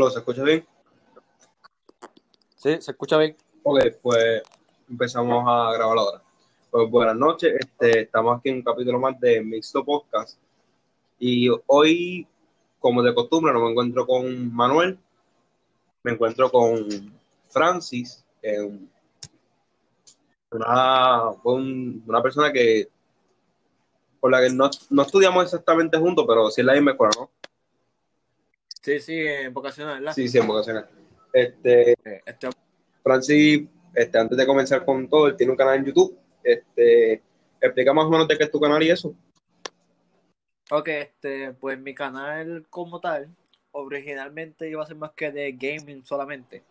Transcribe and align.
Hello, 0.00 0.08
¿se 0.12 0.20
escucha 0.20 0.44
bien? 0.44 0.64
Sí, 2.54 2.80
se 2.80 2.92
escucha 2.92 3.18
bien. 3.18 3.36
Ok, 3.64 3.80
pues 4.00 4.42
empezamos 4.88 5.42
a 5.44 5.72
grabar 5.72 5.98
ahora. 5.98 6.22
Pues 6.70 6.88
buenas 6.88 7.16
noches, 7.16 7.52
este, 7.58 8.02
estamos 8.02 8.38
aquí 8.38 8.50
en 8.50 8.58
un 8.58 8.62
capítulo 8.62 9.00
más 9.00 9.18
de 9.18 9.40
Mixto 9.42 9.84
Podcast. 9.84 10.38
Y 11.18 11.48
hoy, 11.66 12.28
como 12.78 13.02
de 13.02 13.12
costumbre, 13.12 13.52
no 13.52 13.58
me 13.64 13.70
encuentro 13.72 14.06
con 14.06 14.54
Manuel, 14.54 15.00
me 16.04 16.12
encuentro 16.12 16.48
con 16.48 16.86
Francis, 17.48 18.24
eh, 18.40 18.70
una, 20.52 21.30
un- 21.42 22.04
una 22.06 22.22
persona 22.22 22.52
que 22.52 22.88
con 24.20 24.30
la 24.30 24.40
que 24.42 24.50
no, 24.50 24.70
no 24.90 25.02
estudiamos 25.02 25.42
exactamente 25.42 25.98
juntos, 25.98 26.24
pero 26.28 26.48
sí 26.52 26.60
es 26.60 26.64
la 26.68 26.74
misma 26.74 26.92
escuela, 26.92 27.10
¿no? 27.18 27.30
Sí, 28.88 29.00
sí, 29.00 29.18
en 29.18 29.52
vocacional, 29.52 29.98
¿verdad? 29.98 30.14
Sí, 30.14 30.26
sí, 30.28 30.38
en 30.38 30.46
vocacional. 30.46 30.88
Este, 31.30 31.92
Eh, 31.92 32.22
Este, 32.24 32.48
Francis, 33.02 33.68
este, 33.94 34.18
antes 34.18 34.38
de 34.38 34.46
comenzar 34.46 34.82
con 34.82 35.06
todo, 35.10 35.26
él 35.26 35.36
tiene 35.36 35.52
un 35.52 35.58
canal 35.58 35.76
en 35.76 35.84
YouTube. 35.84 36.18
Este, 36.42 37.22
explica 37.60 37.92
más 37.92 38.06
o 38.06 38.10
menos 38.10 38.26
de 38.26 38.38
qué 38.38 38.44
es 38.44 38.50
tu 38.50 38.58
canal 38.58 38.82
y 38.82 38.88
eso. 38.88 39.14
ok, 40.70 40.88
este, 40.88 41.52
pues 41.52 41.78
mi 41.78 41.94
canal 41.94 42.66
como 42.70 42.98
tal, 42.98 43.28
originalmente 43.72 44.70
iba 44.70 44.82
a 44.82 44.86
ser 44.86 44.96
más 44.96 45.12
que 45.12 45.32
de 45.32 45.52
gaming 45.52 46.02
solamente. 46.02 46.62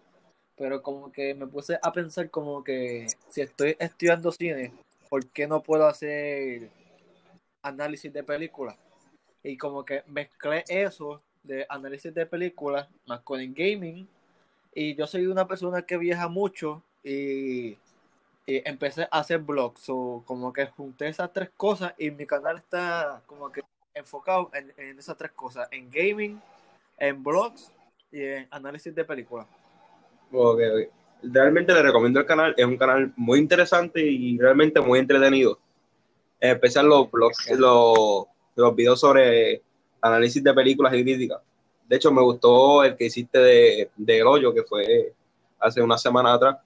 Pero 0.56 0.82
como 0.82 1.12
que 1.12 1.36
me 1.36 1.46
puse 1.46 1.78
a 1.80 1.92
pensar 1.92 2.32
como 2.32 2.64
que 2.64 3.06
si 3.30 3.42
estoy 3.42 3.76
estudiando 3.78 4.32
cine, 4.32 4.74
¿por 5.08 5.28
qué 5.28 5.46
no 5.46 5.62
puedo 5.62 5.86
hacer 5.86 6.72
análisis 7.62 8.12
de 8.12 8.24
películas? 8.24 8.76
Y 9.44 9.56
como 9.56 9.86
que 9.86 10.02
mezclé 10.08 10.64
eso 10.68 11.22
de 11.48 11.66
análisis 11.70 12.14
de 12.14 12.26
películas 12.26 12.88
más 13.08 13.22
con 13.22 13.40
el 13.40 13.54
gaming. 13.54 14.08
Y 14.74 14.94
yo 14.96 15.08
soy 15.08 15.26
una 15.26 15.48
persona 15.48 15.82
que 15.82 15.98
viaja 15.98 16.28
mucho 16.28 16.84
y, 17.04 17.70
y 18.46 18.62
empecé 18.66 19.04
a 19.04 19.20
hacer 19.20 19.40
blogs. 19.40 19.90
O 19.90 20.24
como 20.26 20.54
que 20.54 20.68
junté 20.68 21.08
esas 21.08 21.34
tres 21.34 21.50
cosas 21.58 21.94
y 21.98 22.12
mi 22.12 22.26
canal 22.26 22.58
está 22.58 23.22
como 23.26 23.52
que 23.52 23.62
enfocado 23.96 24.52
en, 24.54 24.72
en 24.78 25.00
esas 25.00 25.18
tres 25.18 25.32
cosas: 25.32 25.68
en 25.72 25.90
gaming, 25.90 26.40
en 27.00 27.24
blogs 27.24 27.72
y 28.12 28.22
en 28.22 28.48
análisis 28.52 28.94
de 28.94 29.04
películas. 29.04 29.48
Ok, 30.32 30.60
ok. 30.60 30.94
Realmente 31.24 31.74
le 31.74 31.82
recomiendo 31.82 32.20
el 32.20 32.28
canal, 32.28 32.54
es 32.56 32.66
un 32.66 32.78
canal 32.78 33.12
muy 33.16 33.40
interesante 33.40 34.02
y 34.02 34.38
realmente 34.38 34.80
muy 34.80 35.00
entretenido. 35.00 35.58
En 36.40 36.52
especial 36.52 36.86
los 36.86 37.10
blogs, 37.10 37.50
los, 37.58 38.26
los 38.56 38.76
videos 38.76 39.00
sobre 39.00 39.64
análisis 40.02 40.44
de 40.44 40.54
películas 40.54 40.94
y 40.94 41.04
críticas. 41.04 41.42
De 41.88 41.96
hecho, 41.96 42.12
me 42.12 42.22
gustó 42.22 42.84
el 42.84 42.96
que 42.96 43.06
hiciste 43.06 43.40
de, 43.40 43.90
de 43.96 44.20
El 44.20 44.28
Hoyo, 44.28 44.54
que 44.54 44.64
fue 44.64 45.14
hace 45.60 45.82
una 45.82 45.98
semana 45.98 46.34
atrás. 46.34 46.58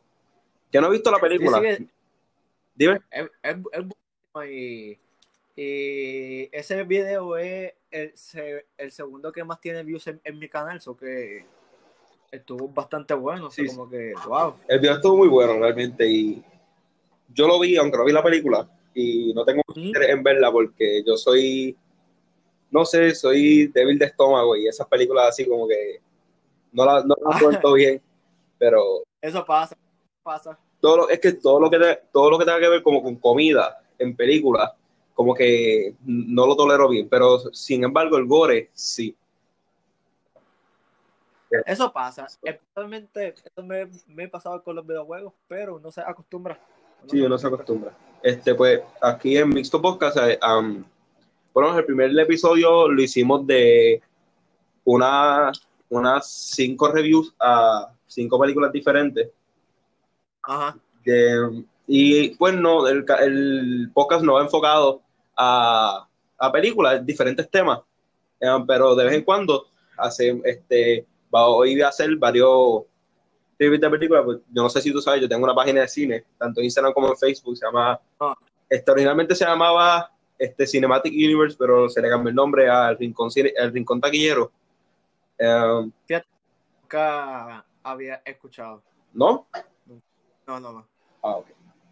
Yo 0.71 0.81
no 0.81 0.87
he 0.87 0.91
visto 0.91 1.11
la 1.11 1.19
película. 1.19 1.59
Sí, 1.61 1.75
sí, 1.77 1.89
Dime. 2.75 2.99
es, 3.11 3.29
es, 3.43 3.57
y, 4.49 4.97
y 5.55 6.49
ese 6.51 6.83
video 6.83 7.37
es 7.37 7.73
el, 7.91 8.11
se- 8.15 8.65
el 8.77 8.91
segundo 8.91 9.31
que 9.31 9.43
más 9.43 9.59
tiene 9.59 9.83
views 9.83 10.07
en, 10.07 10.19
en 10.23 10.39
mi 10.39 10.47
canal, 10.47 10.79
so 10.81 10.95
que 10.95 11.45
estuvo 12.31 12.69
bastante 12.69 13.13
bueno, 13.13 13.47
o 13.47 13.51
sea, 13.51 13.63
Sí, 13.63 13.69
sí. 13.69 13.75
como 13.75 13.89
que, 13.89 14.13
wow. 14.25 14.55
El 14.67 14.79
video 14.79 14.95
estuvo 14.95 15.17
muy 15.17 15.27
bueno 15.27 15.59
realmente 15.59 16.07
y 16.09 16.41
yo 17.33 17.47
lo 17.47 17.59
vi, 17.59 17.75
aunque 17.77 17.97
no 17.97 18.05
vi 18.05 18.13
la 18.13 18.23
película, 18.23 18.69
y 18.93 19.33
no 19.33 19.43
tengo 19.45 19.61
interés 19.75 20.09
en 20.09 20.23
verla 20.23 20.51
porque 20.51 21.03
yo 21.05 21.17
soy, 21.17 21.75
no 22.71 22.85
sé, 22.85 23.13
soy 23.13 23.67
débil 23.67 23.99
de 23.99 24.05
estómago 24.05 24.55
y 24.55 24.67
esas 24.67 24.87
películas 24.87 25.27
así 25.29 25.45
como 25.45 25.67
que 25.67 26.01
no 26.71 26.85
las 26.85 27.05
no 27.05 27.15
cuento 27.39 27.73
bien, 27.73 28.01
pero 28.57 29.03
Eso 29.21 29.45
pasa, 29.45 29.77
pasa. 30.23 30.57
todo 30.79 30.97
lo- 30.97 31.09
es 31.09 31.19
que 31.19 31.33
todo 31.33 31.59
lo 31.59 31.69
que 31.69 31.77
te- 31.77 32.01
todo 32.11 32.31
lo 32.31 32.39
que 32.39 32.45
tenga 32.45 32.59
que 32.59 32.69
ver 32.69 32.81
como 32.83 33.03
con 33.03 33.15
comida 33.17 33.77
en 33.99 34.15
películas, 34.15 34.71
como 35.13 35.35
que 35.35 35.93
no 36.05 36.47
lo 36.47 36.55
tolero 36.55 36.89
bien, 36.89 37.07
pero 37.09 37.37
sin 37.53 37.83
embargo 37.83 38.17
el 38.17 38.25
gore 38.25 38.69
sí. 38.73 39.15
Eso 41.65 41.91
pasa. 41.91 42.27
Especialmente, 42.41 43.35
eso 43.43 43.63
me, 43.63 43.85
me 44.07 44.23
he 44.23 44.27
pasado 44.29 44.63
con 44.63 44.75
los 44.75 44.87
videojuegos, 44.87 45.33
pero 45.49 45.75
uno 45.75 45.91
se 45.91 45.99
acostumbra. 46.01 46.57
Sí, 47.07 47.19
uno 47.21 47.37
se 47.37 47.47
acostumbra. 47.47 47.91
Este, 48.23 48.55
pues, 48.55 48.81
aquí 49.01 49.35
en 49.37 49.49
Mixto 49.49 49.81
Podcast, 49.81 50.17
um, 50.47 50.83
bueno, 51.53 51.77
el 51.77 51.85
primer 51.85 52.17
episodio 52.19 52.87
lo 52.87 53.01
hicimos 53.01 53.45
de 53.47 54.01
una, 54.85 55.51
unas 55.89 56.27
cinco 56.29 56.89
reviews 56.91 57.33
a 57.39 57.91
cinco 58.07 58.39
películas 58.39 58.71
diferentes. 58.71 59.29
Ajá. 60.43 60.77
De- 61.03 61.63
y 61.87 62.29
pues 62.35 62.53
no, 62.55 62.87
el, 62.87 63.03
ca- 63.03 63.17
el 63.23 63.91
podcast 63.93 64.23
no 64.23 64.33
va 64.33 64.41
enfocado 64.43 65.01
a, 65.35 66.07
a 66.37 66.51
películas, 66.51 67.05
diferentes 67.05 67.49
temas. 67.49 67.79
Eh, 68.39 68.47
pero 68.65 68.95
de 68.95 69.05
vez 69.05 69.13
en 69.15 69.23
cuando 69.23 69.65
hace, 69.97 70.41
este, 70.45 71.05
va, 71.33 71.47
hoy 71.47 71.73
voy 71.73 71.81
a 71.81 71.89
hacer 71.89 72.15
varios 72.15 72.83
de 73.59 73.77
películas. 73.89 74.23
Pues, 74.23 74.37
yo 74.51 74.63
no 74.63 74.69
sé 74.69 74.81
si 74.81 74.91
tú 74.91 75.01
sabes, 75.01 75.21
yo 75.21 75.27
tengo 75.29 75.43
una 75.43 75.53
página 75.53 75.81
de 75.81 75.87
cine, 75.87 76.23
tanto 76.37 76.59
en 76.61 76.65
Instagram 76.65 76.93
como 76.93 77.09
en 77.09 77.17
Facebook, 77.17 77.57
se 77.57 77.65
llama, 77.65 77.99
Ah. 78.19 78.35
este, 78.69 78.89
originalmente 78.91 79.35
se 79.35 79.45
llamaba 79.45 80.11
este, 80.41 80.65
Cinematic 80.65 81.13
Universe, 81.13 81.55
pero 81.57 81.87
se 81.87 82.01
le 82.01 82.09
cambió 82.09 82.29
el 82.29 82.35
nombre 82.35 82.67
al 82.67 82.97
Rincón, 82.97 83.29
al 83.59 83.71
Rincón 83.71 84.01
Taquillero. 84.01 84.51
Eh, 85.37 85.91
Nunca 86.81 87.63
había 87.83 88.21
escuchado. 88.25 88.81
¿No? 89.13 89.45
No, 90.47 90.59
no, 90.59 90.71
no. 90.73 90.87
Ah, 91.21 91.35
ok. 91.35 91.47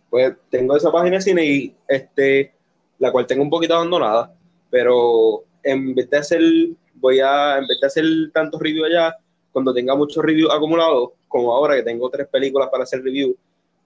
Pues 0.10 0.36
tengo 0.50 0.76
esa 0.76 0.92
página 0.92 1.18
de 1.18 1.22
cine 1.22 1.46
y 1.46 1.76
este, 1.88 2.52
la 2.98 3.12
cual 3.12 3.28
tengo 3.28 3.44
un 3.44 3.52
poquito 3.52 3.76
abandonada, 3.76 4.34
pero 4.72 5.44
en 5.62 5.94
vez 5.94 6.10
de 6.10 6.18
hacer, 6.18 6.42
voy 6.96 7.20
a, 7.20 7.60
en 7.60 7.68
vez 7.68 7.80
de 7.80 7.86
hacer 7.86 8.06
tantos 8.34 8.60
reviews 8.60 8.88
allá, 8.88 9.16
cuando 9.52 9.72
tenga 9.76 9.96
muchos 9.96 10.26
reviews 10.26 10.52
acumulados, 10.52 11.12
como 11.28 11.54
ahora 11.54 11.76
que 11.76 11.84
tengo 11.84 12.10
tres 12.10 12.28
películas 12.28 12.70
para 12.70 12.84
hacer 12.84 13.04
review, 13.04 13.38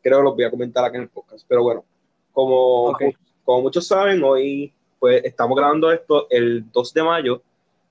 creo 0.01 0.19
que 0.19 0.23
los 0.23 0.35
voy 0.35 0.45
a 0.45 0.51
comentar 0.51 0.85
acá 0.85 0.95
en 0.95 1.03
el 1.03 1.09
podcast. 1.09 1.45
Pero 1.49 1.63
bueno, 1.63 1.83
como, 2.31 2.85
Ok. 2.85 3.03
Como 3.43 3.63
muchos 3.63 3.87
saben, 3.87 4.23
hoy 4.23 4.73
pues 4.99 5.23
estamos 5.25 5.57
grabando 5.57 5.91
esto 5.91 6.27
el 6.29 6.71
2 6.71 6.93
de 6.93 7.03
mayo, 7.03 7.41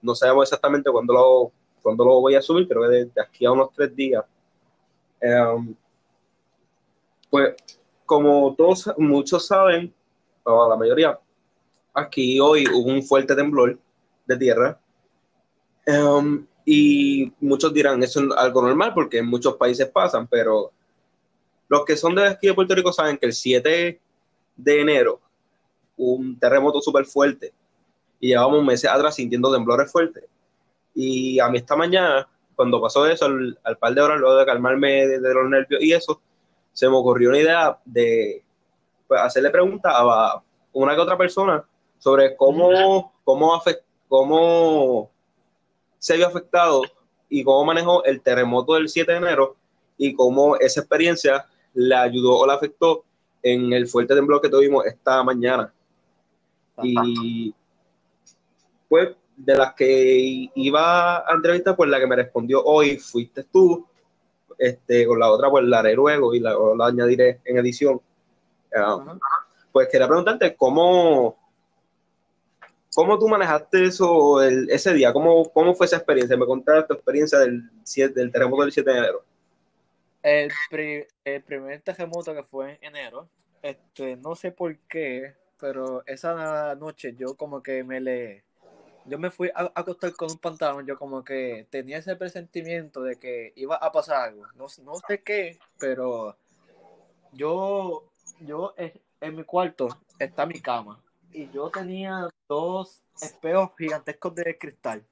no 0.01 0.15
sabemos 0.15 0.45
exactamente 0.45 0.91
cuándo 0.91 1.13
lo, 1.13 1.53
cuándo 1.83 2.05
lo 2.05 2.21
voy 2.21 2.35
a 2.35 2.43
subir, 2.43 2.67
creo 2.67 2.83
que 2.83 2.89
de, 2.89 3.05
de 3.05 3.21
aquí 3.21 3.45
a 3.45 3.53
unos 3.53 3.71
tres 3.75 3.95
días. 3.95 4.25
Em, 5.21 5.75
pues 7.31 7.55
como 8.07 8.55
todos, 8.57 8.93
muchos 8.97 9.47
saben, 9.47 9.93
o 10.43 10.69
la 10.69 10.77
mayoría, 10.77 11.19
aquí 11.95 12.41
hoy 12.41 12.67
hubo 12.67 12.91
un 12.91 13.03
fuerte 13.03 13.35
temblor 13.37 13.79
de 14.27 14.37
tierra. 14.37 14.81
Em, 15.85 16.47
y 16.65 17.33
muchos 17.41 17.73
dirán, 17.75 18.03
eso 18.03 18.21
es 18.21 18.27
algo 18.37 18.63
normal 18.63 18.93
porque 18.95 19.19
en 19.19 19.27
muchos 19.27 19.57
países 19.57 19.89
pasan, 19.89 20.27
pero 20.27 20.73
los 21.69 21.85
que 21.85 21.97
son 21.97 22.15
de 22.15 22.27
aquí 22.27 22.47
de 22.47 22.55
Puerto 22.55 22.75
Rico 22.75 22.93
saben 22.93 23.19
que 23.19 23.27
el 23.27 23.33
7 23.33 24.01
de 24.57 24.81
enero 24.81 25.21
un 25.97 26.39
terremoto 26.39 26.81
súper 26.81 27.05
fuerte 27.05 27.53
y 28.21 28.29
llevamos 28.29 28.65
meses 28.65 28.91
atrás 28.91 29.15
sintiendo 29.17 29.53
temblores 29.53 29.91
fuertes. 29.91 30.25
Y 30.95 31.39
a 31.41 31.49
mí 31.49 31.59
esta 31.59 31.75
mañana, 31.77 32.29
cuando 32.55 32.81
pasó 32.81 33.07
eso, 33.07 33.25
al, 33.27 33.59
al 33.65 33.79
par 33.79 33.95
de 33.95 34.01
horas 34.01 34.21
luego 34.21 34.37
de 34.37 34.47
calmarme 34.47 35.07
de, 35.07 35.21
de 35.21 35.35
los 35.35 35.49
nervios 35.49 35.83
y 35.83 35.93
eso, 35.93 36.21
se 36.73 36.89
me 36.89 36.97
ocurrió 36.97 37.31
una 37.31 37.39
idea 37.39 37.79
de 37.85 38.43
pues, 39.09 39.21
hacerle 39.21 39.51
preguntas 39.51 39.93
a 39.95 40.43
una 40.73 40.95
que 40.95 41.01
otra 41.01 41.19
persona 41.19 41.65
sobre 41.99 42.37
cómo, 42.37 43.13
cómo, 43.25 43.53
afect- 43.55 43.83
cómo 44.09 45.11
se 45.99 46.17
vio 46.17 46.27
afectado 46.27 46.83
y 47.29 47.45
cómo 47.45 47.65
manejó 47.65 48.05
el 48.05 48.21
terremoto 48.21 48.75
del 48.75 48.89
7 48.89 49.13
de 49.13 49.19
enero 49.19 49.57
y 49.97 50.15
cómo 50.15 50.57
esa 50.57 50.81
experiencia 50.81 51.47
le 51.75 51.95
ayudó 51.95 52.39
o 52.39 52.47
le 52.47 52.53
afectó 52.53 53.05
en 53.43 53.73
el 53.73 53.87
fuerte 53.87 54.15
temblor 54.15 54.41
que 54.41 54.49
tuvimos 54.49 54.85
esta 54.87 55.23
mañana. 55.23 55.73
Y 56.83 57.55
pues 58.89 59.11
de 59.37 59.55
las 59.57 59.75
que 59.75 60.51
iba 60.55 61.19
a 61.19 61.35
entrevistar, 61.35 61.75
pues 61.77 61.89
la 61.91 61.99
que 61.99 62.07
me 62.07 62.17
respondió 62.17 62.63
hoy 62.63 62.99
fuiste 62.99 63.45
tú, 63.45 63.87
este, 64.59 65.07
con 65.07 65.19
la 65.19 65.31
otra 65.31 65.51
pues 65.51 65.65
la 65.65 65.79
haré 65.81 65.95
luego 65.95 66.35
y 66.35 66.41
la, 66.41 66.55
la 66.77 66.87
añadiré 66.87 67.41
en 67.45 67.59
edición. 67.59 68.01
Ah, 68.77 69.19
pues 69.73 69.89
quería 69.91 70.07
preguntarte 70.07 70.55
cómo, 70.55 71.39
cómo 72.95 73.19
tú 73.19 73.29
manejaste 73.29 73.85
eso 73.85 74.43
el- 74.43 74.69
ese 74.71 74.93
día, 74.93 75.13
¿Cómo, 75.13 75.51
cómo 75.51 75.75
fue 75.75 75.87
esa 75.87 75.97
experiencia, 75.97 76.37
me 76.37 76.47
contaste 76.47 76.89
tu 76.89 76.95
experiencia 76.95 77.39
del, 77.39 77.63
7 77.83 78.21
del 78.21 78.31
terremoto 78.31 78.63
del 78.63 78.73
7 78.73 78.91
de 78.91 78.99
enero. 78.99 79.25
El, 80.23 80.51
pri- 80.71 81.07
el 81.25 81.43
primer 81.43 81.81
terremoto 81.81 82.35
que 82.35 82.45
fue 82.45 82.79
en 82.81 82.95
enero, 82.95 83.29
este, 83.63 84.17
no 84.17 84.35
sé 84.37 84.53
por 84.53 84.77
qué, 84.89 85.35
pero 85.63 86.03
esa 86.07 86.75
noche 86.75 87.15
yo 87.17 87.37
como 87.37 87.63
que 87.63 87.85
me 87.85 88.01
le 88.01 88.43
yo 89.07 89.17
me 89.17 89.31
fui 89.31 89.49
a 89.55 89.71
acostar 89.77 90.13
con 90.17 90.33
un 90.33 90.39
pantalón, 90.39 90.85
yo 90.87 90.99
como 90.99 91.23
que 91.23 91.69
tenía 91.71 91.99
ese 91.99 92.17
presentimiento 92.17 93.01
de 93.05 93.17
que 93.17 93.53
iba 93.55 93.77
a 93.77 93.93
pasar 93.93 94.31
algo. 94.31 94.45
No, 94.57 94.67
no 94.83 94.95
sé 95.07 95.23
qué, 95.23 95.61
pero 95.79 96.37
yo, 97.33 98.09
yo 98.41 98.75
en 98.77 99.37
mi 99.37 99.45
cuarto 99.45 99.87
está 100.19 100.47
mi 100.47 100.61
cama 100.61 101.01
y 101.31 101.49
yo 101.51 101.71
tenía 101.71 102.29
dos 102.49 103.05
espejos 103.21 103.71
gigantescos 103.79 104.35
de 104.35 104.59
cristal. 104.59 105.05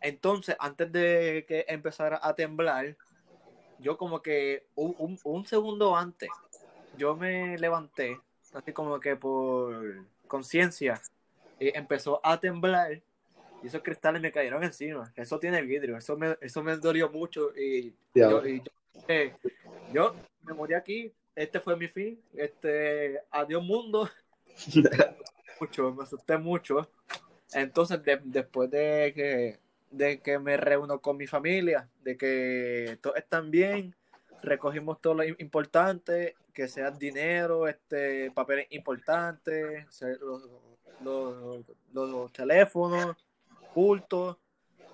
Entonces, 0.00 0.56
antes 0.58 0.90
de 0.90 1.44
que 1.46 1.66
empezara 1.68 2.18
a 2.22 2.34
temblar, 2.34 2.96
yo 3.80 3.98
como 3.98 4.22
que 4.22 4.66
un, 4.74 5.18
un 5.22 5.46
segundo 5.46 5.94
antes, 5.94 6.30
yo 6.96 7.16
me 7.16 7.58
levanté, 7.58 8.18
así 8.54 8.72
como 8.72 8.98
que 9.00 9.16
por 9.16 10.04
conciencia, 10.26 11.00
y 11.58 11.76
empezó 11.76 12.20
a 12.24 12.38
temblar 12.38 13.00
y 13.62 13.66
esos 13.66 13.82
cristales 13.82 14.22
me 14.22 14.30
cayeron 14.30 14.62
encima. 14.62 15.12
Eso 15.16 15.38
tiene 15.38 15.62
vidrio, 15.62 15.96
eso 15.96 16.16
me, 16.16 16.36
eso 16.40 16.62
me 16.62 16.76
dolió 16.76 17.10
mucho 17.10 17.52
y, 17.56 17.94
yo, 18.14 18.42
eh, 19.08 19.34
yo, 19.92 20.14
me 20.42 20.52
morí 20.52 20.74
aquí, 20.74 21.12
este 21.34 21.60
fue 21.60 21.76
mi 21.76 21.88
fin, 21.88 22.20
este, 22.34 23.20
adiós 23.30 23.64
mundo. 23.64 24.08
mucho, 25.60 25.92
me 25.92 26.04
asusté 26.04 26.38
mucho. 26.38 26.88
Entonces, 27.52 28.00
después 28.24 28.70
de 28.70 29.12
que, 29.14 29.58
de 29.90 30.20
que 30.20 30.38
me 30.38 30.56
reúno 30.56 31.00
con 31.00 31.16
mi 31.16 31.26
familia, 31.26 31.88
de 32.02 32.16
que 32.16 32.98
todos 33.00 33.16
están 33.16 33.50
bien, 33.50 33.94
recogimos 34.42 35.00
todo 35.00 35.14
lo 35.14 35.24
importante, 35.24 36.36
que 36.52 36.68
sea 36.68 36.90
dinero, 36.90 37.68
este, 37.68 38.30
papeles 38.30 38.66
importantes, 38.70 39.86
los, 41.00 41.62
los, 41.92 42.32
teléfonos, 42.32 43.16
cultos, 43.72 44.38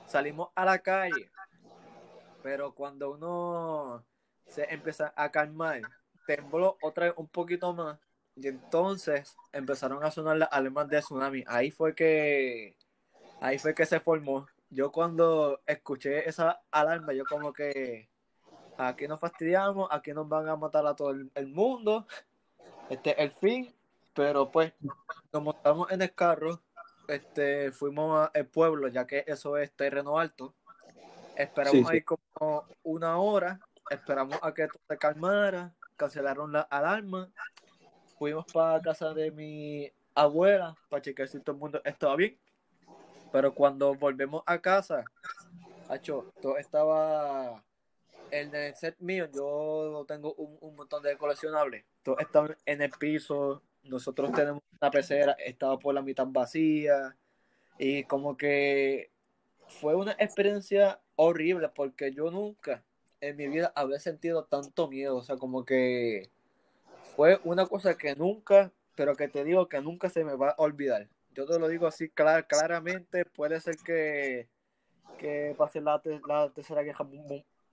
salimos 0.07 0.51
a 0.55 0.65
la 0.65 0.79
calle, 0.79 1.31
pero 2.43 2.75
cuando 2.75 3.13
uno 3.13 4.05
se 4.47 4.65
empieza 4.73 5.13
a 5.17 5.31
calmar, 5.31 5.83
tembló 6.27 6.77
otra 6.83 7.07
vez 7.07 7.15
un 7.17 7.29
poquito 7.29 7.73
más 7.73 7.99
y 8.37 8.49
entonces 8.49 9.37
empezaron 9.53 10.03
a 10.05 10.11
sonar 10.11 10.37
las 10.37 10.49
alarmas 10.53 10.89
de 10.89 10.99
tsunami. 11.01 11.45
Ahí 11.47 11.71
fue 11.71 11.95
que 11.95 12.77
ahí 13.41 13.59
fue 13.59 13.75
que 13.75 13.87
se 13.87 14.01
formó. 14.01 14.47
Yo 14.71 14.91
cuando 14.91 15.61
escuché 15.67 16.29
esa 16.29 16.63
alarma, 16.71 17.13
yo 17.13 17.25
como 17.25 17.53
que 17.53 18.09
aquí 18.77 19.09
nos 19.09 19.21
fastidiamos, 19.21 19.89
aquí 19.91 20.13
nos 20.13 20.29
van 20.29 20.49
a 20.49 20.57
matar 20.57 20.87
a 20.87 20.95
todo 20.95 21.11
el, 21.11 21.47
mundo. 21.47 22.07
Este 22.89 23.11
es 23.11 23.19
el 23.19 23.31
fin. 23.33 23.75
Pero 24.15 24.51
pues 24.51 24.73
nos 25.33 25.43
montamos 25.43 25.91
en 25.91 26.01
el 26.01 26.15
carro, 26.15 26.61
este, 27.09 27.73
fuimos 27.73 28.31
al 28.33 28.47
pueblo, 28.47 28.87
ya 28.87 29.07
que 29.07 29.25
eso 29.27 29.57
es 29.57 29.73
terreno 29.73 30.19
alto. 30.21 30.55
Esperamos 31.37 31.91
ahí 31.91 32.03
como 32.03 32.65
una 32.85 33.19
hora, 33.19 33.59
esperamos 33.91 34.39
a 34.41 34.55
que 34.55 34.69
todo 34.69 34.81
se 34.89 34.97
calmara, 34.99 35.75
cancelaron 35.97 36.53
la 36.53 36.61
alarma 36.61 37.29
fuimos 38.19 38.47
para 38.53 38.81
casa 38.81 39.13
de 39.13 39.31
mi 39.31 39.93
abuela 40.15 40.75
para 40.89 41.03
checar 41.03 41.29
si 41.29 41.41
todo 41.41 41.57
el 41.57 41.61
mundo 41.61 41.81
estaba 41.85 42.17
bien. 42.17 42.39
Pero 43.33 43.55
cuando 43.55 43.95
volvemos 43.95 44.43
a 44.47 44.59
casa, 44.59 45.05
hecho, 45.91 46.33
todo 46.41 46.57
estaba 46.57 47.63
el 48.35 48.75
set 48.75 48.97
mío. 49.01 49.29
Yo 49.33 50.05
tengo 50.07 50.35
un, 50.35 50.77
montón 50.77 51.03
de 51.03 51.17
coleccionables. 51.17 51.85
Todo 52.03 52.19
estaba 52.19 52.57
en 52.67 52.83
el 52.83 52.91
piso. 52.91 53.63
Nosotros 53.85 54.33
tenemos 54.33 54.63
una 54.81 54.91
pecera, 54.91 55.33
estaba 55.33 55.79
por 55.79 55.95
la 55.95 56.03
mitad 56.03 56.27
vacía. 56.27 57.17
Y 57.79 58.05
como 58.05 58.37
que 58.37 59.11
fue 59.69 59.95
una 59.95 60.13
experiencia 60.13 61.01
horrible 61.17 61.69
porque 61.69 62.13
yo 62.13 62.31
nunca 62.31 62.83
en 63.21 63.37
mi 63.37 63.49
vida 63.49 63.73
había 63.75 63.99
sentido 63.99 64.45
tanto 64.45 64.89
miedo. 64.89 65.17
O 65.17 65.23
sea, 65.23 65.37
como 65.37 65.65
que 65.65 66.31
fue 67.17 67.41
una 67.45 67.67
cosa 67.67 67.97
que 67.97 68.15
nunca, 68.15 68.73
pero 68.97 69.15
que 69.15 69.29
te 69.29 69.45
digo 69.45 69.69
que 69.69 69.81
nunca 69.81 70.09
se 70.09 70.25
me 70.25 70.35
va 70.35 70.51
a 70.51 70.55
olvidar. 70.59 71.09
Yo 71.35 71.47
te 71.47 71.59
lo 71.59 71.69
digo 71.69 71.87
así 71.87 72.09
clar, 72.09 72.47
claramente, 72.47 73.25
puede 73.25 73.61
ser 73.61 73.77
que, 73.77 74.49
que 75.19 75.55
pase 75.57 75.81
la, 75.81 76.01
la, 76.29 76.51
tercera 76.51 76.83
guerra, 76.83 77.05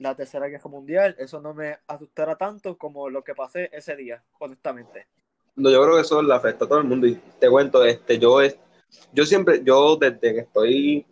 la 0.01 0.15
tercera 0.15 0.48
guerra 0.48 0.69
mundial, 0.69 1.15
eso 1.19 1.39
no 1.39 1.53
me 1.53 1.77
asustará 1.88 2.36
tanto 2.36 2.77
como 2.77 3.09
lo 3.09 3.24
que 3.24 3.36
pasé 3.36 3.69
ese 3.71 3.95
día, 3.95 4.24
honestamente. 4.39 5.07
No, 5.56 5.69
yo 5.69 5.81
creo 5.83 5.95
que 5.95 6.01
eso 6.01 6.21
le 6.24 6.33
afecta 6.33 6.65
a 6.65 6.68
todo 6.68 6.80
el 6.80 6.86
mundo. 6.86 7.06
Y 7.06 7.15
te 7.39 7.50
cuento, 7.50 7.86
este, 7.86 8.18
yo 8.18 8.42
es, 8.42 8.57
yo 9.13 9.25
siempre, 9.25 9.62
yo 9.63 9.95
desde 9.98 10.19
que 10.19 10.39
estoy, 10.39 11.06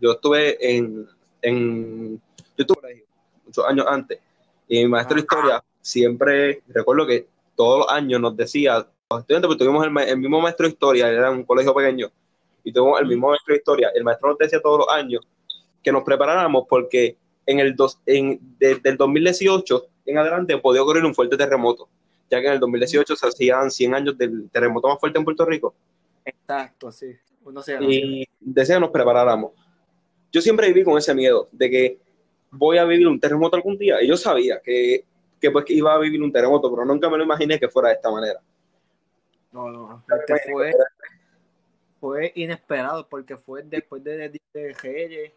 yo 0.00 0.12
estuve 0.12 0.76
en, 0.76 1.08
en 1.42 2.16
yo 2.56 2.64
estuve 2.64 3.06
muchos 3.44 3.64
años 3.66 3.86
antes. 3.88 4.20
Y 4.68 4.84
mi 4.84 4.88
maestro 4.88 5.16
de 5.16 5.22
historia 5.22 5.64
siempre, 5.80 6.62
recuerdo 6.68 7.06
que 7.06 7.26
todos 7.56 7.80
los 7.80 7.88
años 7.88 8.20
nos 8.20 8.36
decía, 8.36 8.86
los 9.10 9.20
estudiantes, 9.20 9.48
pues 9.48 9.58
tuvimos 9.58 9.84
el, 9.84 10.18
mismo 10.18 10.40
maestro 10.40 10.66
de 10.66 10.72
historia, 10.72 11.08
era 11.08 11.30
un 11.30 11.42
colegio 11.44 11.74
pequeño, 11.74 12.08
y 12.62 12.72
tuvimos 12.72 13.00
el 13.00 13.06
mismo 13.08 13.30
maestro 13.30 13.52
de 13.52 13.58
historia, 13.58 13.90
el 13.94 14.04
maestro 14.04 14.28
nos 14.28 14.38
decía 14.38 14.60
todos 14.62 14.78
los 14.78 14.88
años 14.88 15.26
que 15.82 15.90
nos 15.90 16.04
preparáramos 16.04 16.66
porque 16.68 17.16
en 17.50 17.60
el 17.60 17.74
dos, 17.74 18.00
en, 18.06 18.38
desde 18.58 18.90
el 18.90 18.96
2018 18.96 19.86
en 20.06 20.18
adelante 20.18 20.56
podía 20.58 20.82
ocurrir 20.82 21.04
un 21.04 21.14
fuerte 21.14 21.36
terremoto, 21.36 21.88
ya 22.30 22.40
que 22.40 22.46
en 22.46 22.54
el 22.54 22.60
2018 22.60 23.16
se 23.16 23.26
hacían 23.26 23.70
100 23.70 23.94
años 23.94 24.18
del 24.18 24.48
terremoto 24.50 24.88
más 24.88 24.98
fuerte 24.98 25.18
en 25.18 25.24
Puerto 25.24 25.44
Rico. 25.44 25.74
Exacto, 26.24 26.92
sí. 26.92 27.16
y 27.80 28.24
que 28.26 28.80
nos 28.80 28.90
preparáramos. 28.90 29.52
Yo 30.32 30.40
siempre 30.40 30.68
viví 30.68 30.84
con 30.84 30.96
ese 30.96 31.14
miedo 31.14 31.48
de 31.50 31.70
que 31.70 31.98
voy 32.50 32.78
a 32.78 32.84
vivir 32.84 33.08
un 33.08 33.18
terremoto 33.18 33.56
algún 33.56 33.76
día. 33.76 34.02
Y 34.02 34.08
yo 34.08 34.16
sabía 34.16 34.60
que 34.60 35.04
que 35.40 35.50
pues 35.50 35.64
que 35.64 35.72
iba 35.72 35.94
a 35.94 35.98
vivir 35.98 36.22
un 36.22 36.30
terremoto, 36.30 36.70
pero 36.70 36.84
nunca 36.84 37.08
me 37.08 37.16
lo 37.16 37.24
imaginé 37.24 37.58
que 37.58 37.68
fuera 37.68 37.88
de 37.88 37.94
esta 37.94 38.10
manera. 38.10 38.40
No, 39.52 39.68
no, 39.68 40.04
este 40.20 40.52
fue, 40.52 40.72
fue 41.98 42.32
inesperado 42.36 43.08
porque 43.08 43.36
fue 43.36 43.62
después 43.64 44.04
de, 44.04 44.28
de, 44.28 45.32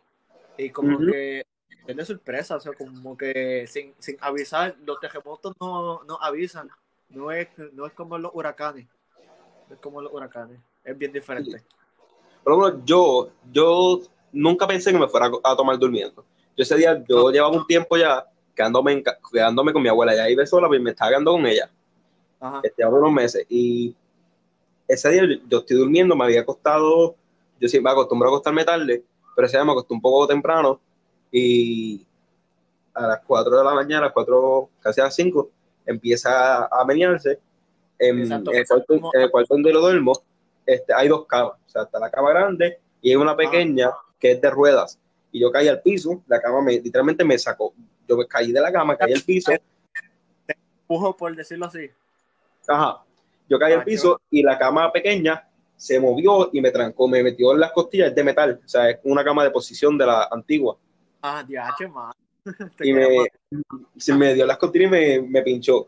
y 0.58 0.70
como 0.70 1.00
que 1.00 1.44
es 1.86 1.96
de 1.96 2.06
sorpresa, 2.06 2.56
o 2.56 2.60
sea, 2.60 2.74
como 2.74 3.18
que 3.18 3.66
sin, 3.68 3.94
sin 4.00 4.18
avisar, 4.22 4.76
los 4.86 5.00
terremotos 5.00 5.54
no, 5.60 6.04
no 6.04 6.18
avisan, 6.22 6.70
no 7.10 7.32
es, 7.32 7.48
no 7.74 7.86
es 7.86 7.94
como 7.94 8.18
los 8.18 8.32
huracanes, 8.34 8.88
es 9.70 9.78
como 9.80 10.02
los 10.02 10.12
huracanes, 10.14 10.60
es 10.84 10.98
bien 10.98 11.12
diferente. 11.12 11.64
Pero 12.44 12.84
yo, 12.86 13.30
yo 13.52 14.02
nunca 14.32 14.68
pensé 14.68 14.92
que 14.92 15.00
me 15.00 15.08
fuera 15.08 15.32
a 15.44 15.56
tomar 15.56 15.78
durmiendo. 15.78 16.26
Yo 16.56 16.64
ese 16.64 16.76
día, 16.76 17.04
yo 17.08 17.32
llevaba 17.32 17.56
un 17.56 17.66
tiempo 17.66 17.98
ya 17.98 18.26
quedándome, 18.56 19.04
quedándome 19.32 19.74
con 19.74 19.82
mi 19.82 19.90
abuela. 19.90 20.16
Ya 20.16 20.30
iba 20.30 20.46
sola, 20.46 20.68
pues 20.68 20.82
me 20.82 20.92
estaba 20.92 21.12
quedando 21.12 21.32
con 21.32 21.46
ella. 21.46 21.70
Ajá. 22.40 22.60
Este, 22.64 22.86
unos 22.86 23.12
meses. 23.12 23.46
Y 23.50 23.96
ese 24.88 25.10
día 25.10 25.24
yo, 25.48 25.60
estoy 25.60 25.78
durmiendo, 25.78 26.16
me 26.16 26.26
había 26.26 26.42
acostado, 26.42 27.16
yo 27.60 27.68
siempre 27.68 27.90
me 27.90 27.92
acostumbro 27.92 28.28
a 28.28 28.32
acostarme 28.32 28.66
tarde, 28.66 29.04
pero 29.36 29.48
ese 29.48 29.58
día 29.58 29.66
me 29.66 29.72
acosté 29.72 29.94
un 29.94 30.02
poco 30.02 30.28
temprano 30.28 30.80
y 31.36 32.06
a 32.94 33.08
las 33.08 33.22
4 33.26 33.58
de 33.58 33.64
la 33.64 33.74
mañana, 33.74 33.98
a 33.98 34.02
las 34.04 34.14
4, 34.14 34.70
casi 34.80 35.02
a 35.02 35.06
las 35.06 35.16
5, 35.16 35.50
empieza 35.88 36.66
a 36.66 36.86
menearse. 36.86 37.40
En, 37.98 38.32
el 38.32 39.32
cuarto, 39.32 39.54
donde 39.54 39.74
lo 39.74 39.82
duermo, 39.82 40.14
este, 40.66 40.94
hay 40.94 41.08
dos 41.08 41.26
camas. 41.26 41.54
O 41.66 41.70
sea, 41.70 41.84
está 41.84 42.00
la 42.00 42.12
cama 42.12 42.30
grande 42.30 42.80
y 43.02 43.10
hay 43.10 43.16
una 43.16 43.36
pequeña 43.36 43.92
que 44.20 44.32
es 44.32 44.42
de 44.42 44.50
ruedas. 44.50 45.00
Y 45.32 45.40
yo 45.40 45.52
caí 45.52 45.68
al 45.68 45.82
piso, 45.82 46.22
la 46.28 46.40
cama 46.40 46.62
me, 46.62 46.74
literalmente 46.74 47.24
me 47.24 47.38
sacó, 47.40 47.74
yo 48.08 48.18
me 48.18 48.28
caí 48.28 48.52
de 48.52 48.62
la 48.62 48.72
cama, 48.72 48.96
caí 48.96 49.14
al 49.14 49.22
piso. 49.22 49.52
Te 50.46 50.56
empujo 50.82 51.18
por 51.18 51.36
decirlo 51.36 51.66
así. 51.66 51.90
Ajá. 52.68 53.04
Yo 53.50 53.58
caí 53.58 53.74
al 53.74 53.82
ah, 53.82 53.86
piso 53.86 54.22
y 54.30 54.44
la 54.44 54.58
cama 54.60 54.92
pequeña 54.92 55.48
se 55.76 56.00
movió 56.00 56.50
y 56.54 56.62
me 56.62 56.72
trancó, 56.72 57.08
me 57.08 57.24
metió 57.24 57.54
en 57.54 57.60
las 57.60 57.72
costillas 57.72 58.14
de 58.14 58.24
metal. 58.24 58.62
O 58.64 58.68
sea, 58.68 58.90
es 58.90 59.00
una 59.04 59.24
cama 59.24 59.44
de 59.44 59.52
posición 59.52 59.98
de 59.98 60.06
la 60.06 60.28
antigua. 60.32 60.78
Ah, 61.24 61.44
más. 61.94 62.16
y 62.82 62.94
me, 62.94 63.08
se 63.98 64.14
me 64.14 64.34
dio 64.34 64.46
las 64.46 64.58
costillas 64.58 64.88
y 64.88 64.92
me, 64.92 65.22
me, 65.22 65.42
pinchó. 65.42 65.88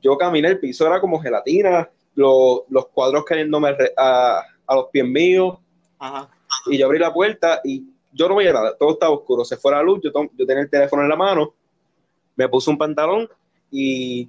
Yo 0.00 0.16
caminé, 0.16 0.48
el 0.48 0.60
piso 0.60 0.86
era 0.86 1.00
como 1.00 1.20
gelatina, 1.20 1.90
los, 2.14 2.60
los 2.68 2.86
cuadros 2.86 3.24
cayéndome 3.24 3.76
a, 3.96 4.42
a 4.66 4.74
los 4.76 4.86
pies 4.86 5.04
míos. 5.04 5.58
Ajá. 5.98 6.30
Y 6.66 6.78
yo 6.78 6.86
abrí 6.86 7.00
la 7.00 7.12
puerta 7.12 7.60
y 7.64 7.84
yo 8.12 8.28
no 8.28 8.36
veía 8.36 8.52
nada, 8.52 8.76
todo 8.76 8.92
estaba 8.92 9.12
oscuro, 9.12 9.44
se 9.44 9.56
fue 9.56 9.72
la 9.72 9.82
luz, 9.82 10.00
yo, 10.02 10.10
yo 10.12 10.46
tenía 10.46 10.62
el 10.62 10.70
teléfono 10.70 11.02
en 11.02 11.08
la 11.08 11.16
mano, 11.16 11.54
me 12.36 12.48
puse 12.48 12.70
un 12.70 12.78
pantalón 12.78 13.28
y 13.70 14.28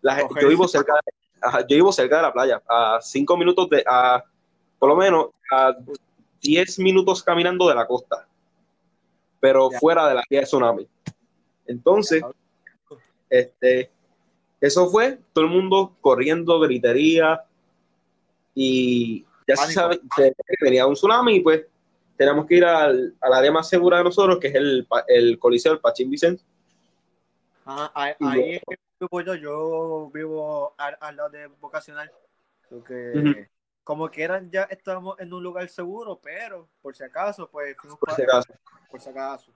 la, 0.00 0.26
yo, 0.40 0.48
vivo 0.48 0.68
cerca 0.68 0.94
de, 0.94 1.64
yo 1.68 1.76
vivo 1.76 1.92
cerca 1.92 2.16
de 2.16 2.22
la 2.22 2.32
playa, 2.32 2.62
a 2.68 2.98
cinco 3.02 3.36
minutos 3.36 3.68
de, 3.68 3.82
a, 3.86 4.22
por 4.78 4.88
lo 4.88 4.96
menos 4.96 5.28
a 5.50 5.76
diez 6.40 6.78
minutos 6.78 7.22
caminando 7.22 7.68
de 7.68 7.74
la 7.74 7.86
costa, 7.86 8.26
pero 9.40 9.70
fuera 9.70 10.08
de 10.08 10.14
la 10.14 10.22
guía 10.28 10.40
de 10.40 10.46
tsunami. 10.46 10.88
Entonces, 11.66 12.22
este, 13.28 13.90
eso 14.60 14.88
fue 14.88 15.18
todo 15.32 15.44
el 15.44 15.50
mundo 15.50 15.96
corriendo, 16.00 16.58
gritería, 16.60 17.44
y 18.54 19.24
ya 19.46 19.56
se 19.56 19.72
sabe 19.72 20.00
que 20.16 20.32
venía 20.60 20.86
un 20.86 20.94
tsunami 20.94 21.36
y 21.36 21.40
pues 21.40 21.64
tenemos 22.16 22.46
que 22.46 22.56
ir 22.56 22.64
al, 22.64 23.14
área 23.20 23.52
más 23.52 23.68
segura 23.68 23.98
de 23.98 24.04
nosotros, 24.04 24.38
que 24.38 24.48
es 24.48 24.54
el, 24.56 24.86
el 25.06 25.38
Coliseo 25.38 25.72
del 25.72 25.80
Pachín 25.80 26.10
Vicente. 26.10 26.42
Ah, 27.64 27.90
ahí, 27.94 28.54
es 28.54 28.62
que 28.66 28.78
vivo 28.98 29.20
yo, 29.20 29.34
yo 29.36 30.10
vivo 30.12 30.74
al, 30.78 31.16
lado 31.16 31.30
de 31.30 31.46
Vocacional. 31.60 32.10
Porque, 32.68 33.48
como 33.88 34.10
que 34.10 34.22
eran 34.22 34.50
ya 34.50 34.64
estábamos 34.64 35.18
en 35.18 35.32
un 35.32 35.42
lugar 35.42 35.66
seguro, 35.70 36.20
pero 36.22 36.68
por 36.82 36.94
si 36.94 37.02
acaso, 37.04 37.48
pues 37.50 37.74
por 37.98 38.14
si 38.14 38.22
acaso. 38.22 38.52
Por 38.90 39.00
si 39.00 39.08
acaso. 39.08 39.50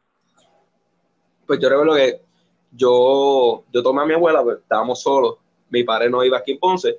Pues 1.46 1.60
yo 1.60 1.68
recuerdo 1.68 1.94
que 1.94 2.22
yo, 2.70 3.62
yo 3.70 3.82
tomé 3.82 4.00
a 4.00 4.06
mi 4.06 4.14
abuela, 4.14 4.42
pues 4.42 4.60
estábamos 4.60 5.02
solos, 5.02 5.36
mi 5.68 5.84
padre 5.84 6.08
no 6.08 6.24
iba 6.24 6.38
aquí 6.38 6.52
en 6.52 6.58
Ponce, 6.58 6.98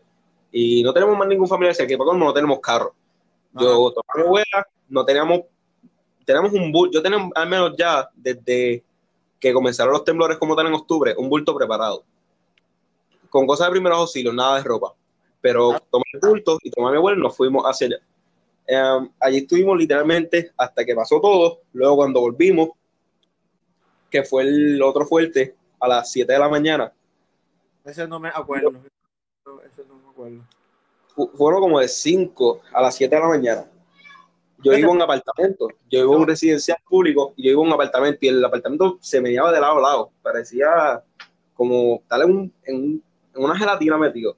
y 0.52 0.84
no 0.84 0.94
tenemos 0.94 1.18
más 1.18 1.28
ningún 1.28 1.48
familiar 1.48 1.76
aquí, 1.82 1.98
porque 1.98 2.16
no 2.16 2.32
tenemos 2.32 2.60
carro. 2.60 2.94
Yo 3.54 3.92
tomé 3.92 4.06
a 4.10 4.18
mi 4.18 4.24
abuela, 4.26 4.68
no 4.90 5.04
teníamos, 5.04 5.42
tenemos 6.26 6.54
un 6.54 6.72
bulto, 6.72 7.00
yo 7.00 7.02
tenía 7.02 7.32
al 7.34 7.50
menos 7.50 7.74
ya 7.76 8.08
desde 8.14 8.84
que 9.40 9.54
comenzaron 9.54 9.92
los 9.92 10.04
temblores 10.04 10.38
como 10.38 10.56
tal 10.56 10.68
en 10.68 10.74
octubre, 10.76 11.16
un 11.18 11.30
bulto 11.30 11.56
preparado. 11.56 12.04
Con 13.32 13.48
cosas 13.48 13.70
de 13.70 13.72
primeros 13.72 13.98
auxilios, 13.98 14.36
nada 14.36 14.58
de 14.58 14.64
ropa. 14.64 14.94
Pero 15.44 15.78
tomé 15.92 16.06
el 16.14 16.20
bulto 16.22 16.58
y 16.64 16.72
tomé 16.72 16.88
a 16.88 16.92
mi 16.92 16.98
abuela 16.98 17.20
y 17.20 17.22
nos 17.22 17.36
fuimos 17.36 17.66
hacia 17.66 17.88
allá. 17.88 17.98
Em, 18.66 19.10
allí 19.20 19.38
estuvimos 19.40 19.78
literalmente 19.78 20.54
hasta 20.58 20.86
que 20.86 20.96
pasó 20.96 21.20
todo. 21.20 21.60
Luego 21.74 21.98
cuando 21.98 22.22
volvimos, 22.22 22.70
que 24.10 24.24
fue 24.24 24.44
el 24.44 24.82
otro 24.82 25.06
fuerte, 25.06 25.56
a 25.82 25.88
las 25.90 26.10
7 26.12 26.32
de 26.32 26.40
la 26.40 26.48
mañana. 26.48 26.94
Ese 27.84 28.08
no 28.08 28.20
me 28.20 28.30
acuerdo. 28.30 28.72
Ese 29.66 29.84
no 29.86 29.96
me 29.96 30.10
acuerdo. 30.10 30.44
Fueron 31.36 31.60
como 31.60 31.80
de 31.82 31.90
5 31.90 32.62
a 32.72 32.82
las 32.82 32.96
7 32.96 33.14
de 33.14 33.22
la 33.22 33.28
mañana. 33.28 33.68
Yo 34.60 34.72
vivo 34.72 34.92
en 34.92 34.96
un 34.96 35.02
apartamento, 35.02 35.68
yo 35.90 36.00
vivo 36.00 36.16
en 36.16 36.22
un 36.22 36.28
residencial 36.28 36.78
público 36.88 37.34
y 37.36 37.44
yo 37.44 37.50
vivo 37.50 37.64
en 37.64 37.68
un 37.68 37.74
apartamento 37.74 38.20
y 38.22 38.30
el 38.30 38.46
apartamento 38.46 38.98
se 39.02 39.20
me 39.20 39.30
llevaba 39.30 39.52
de 39.52 39.60
lado 39.60 39.78
a 39.78 39.82
lado. 39.82 40.12
Parecía 40.22 41.04
como 41.54 41.96
estar 41.96 42.22
en, 42.22 42.54
en, 42.64 43.04
una 43.36 43.58
gelatina 43.58 43.98
metido. 43.98 44.38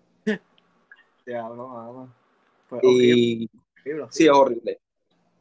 Diablo, 1.25 2.10
pues, 2.70 2.84
y 2.84 3.50
sí, 4.10 4.25
es 4.25 4.32
horrible. 4.32 4.79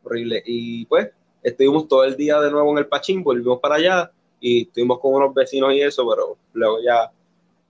Horrible. 0.03 0.43
Y 0.47 0.87
pues 0.87 1.11
estuvimos 1.43 1.88
todo 1.88 2.05
el 2.05 2.17
día 2.17 2.41
de 2.41 2.50
nuevo 2.50 2.73
en 2.73 2.79
el 2.79 2.87
Pachín, 2.87 3.23
volvimos 3.23 3.61
para 3.61 3.76
allá 3.76 4.11
y 4.41 4.62
estuvimos 4.62 4.99
con 4.99 5.14
unos 5.14 5.35
vecinos 5.35 5.73
y 5.75 5.83
eso, 5.83 6.09
pero 6.09 6.37
luego 6.53 6.81
ya 6.83 7.11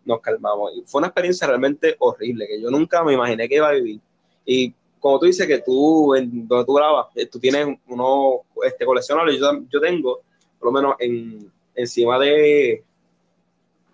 nos 0.05 0.21
calmamos. 0.21 0.73
Y 0.77 0.83
fue 0.87 1.01
una 1.01 1.09
experiencia 1.09 1.47
realmente 1.47 1.97
horrible 1.99 2.47
que 2.47 2.61
yo 2.61 2.71
nunca 2.71 3.03
me 3.03 3.15
imaginé 3.15 3.49
que 3.49 3.57
iba 3.57 3.69
a 3.69 3.73
vivir. 3.73 4.01
Y 4.45 4.73
como 5.01 5.19
tú 5.19 5.27
dices 5.27 5.47
que 5.47 5.59
tú, 5.59 6.15
en 6.15 6.47
donde 6.47 6.65
tú 6.65 6.75
grabas, 6.75 7.07
eh, 7.15 7.27
tú 7.27 7.39
tienes 7.39 7.79
unos 7.89 8.41
este, 8.65 8.85
coleccionables, 8.85 9.39
yo, 9.39 9.51
yo 9.71 9.81
tengo, 9.81 10.21
por 10.59 10.69
lo 10.69 10.73
menos 10.73 10.95
en, 10.99 11.51
encima 11.75 12.19
de 12.19 12.83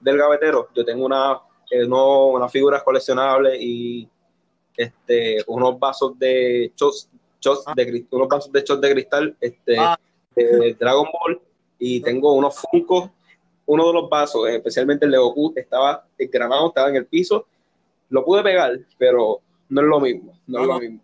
del 0.01 0.17
gavetero, 0.17 0.69
yo 0.75 0.83
tengo 0.83 1.05
una, 1.05 1.41
eh, 1.71 1.87
unas 1.87 2.51
figuras 2.51 2.83
coleccionables 2.83 3.61
y 3.61 4.09
este, 4.77 5.39
unos 5.47 5.79
vasos 5.79 6.19
de 6.19 6.73
shots, 6.77 7.09
ah. 7.67 7.75
de 7.75 8.07
unos 8.11 8.29
vasos 8.29 8.53
de 8.53 8.63
shots 8.63 8.81
de 8.81 8.93
cristal 8.93 9.37
este, 9.41 9.79
ah. 9.79 9.99
de 10.35 10.75
Dragon 10.79 11.07
Ball 11.13 11.41
y 11.79 12.01
tengo 12.01 12.35
unos 12.35 12.59
funcos, 12.59 13.11
uno 13.67 13.87
de 13.87 13.93
los 13.93 14.09
vasos, 14.09 14.49
especialmente 14.49 15.07
el 15.07 15.13
de 15.13 15.19
Goku, 15.19 15.53
estaba 15.57 16.05
granado, 16.19 16.69
estaba 16.69 16.91
en 16.91 16.97
el 16.97 17.07
piso, 17.07 17.47
lo 18.11 18.25
pude 18.25 18.43
pegar, 18.43 18.79
pero 18.99 19.41
no 19.69 19.81
es 19.81 19.87
lo 19.87 20.01
mismo, 20.01 20.33
no, 20.47 20.61
es 20.61 20.67
lo 20.67 20.79
mismo. 20.79 21.01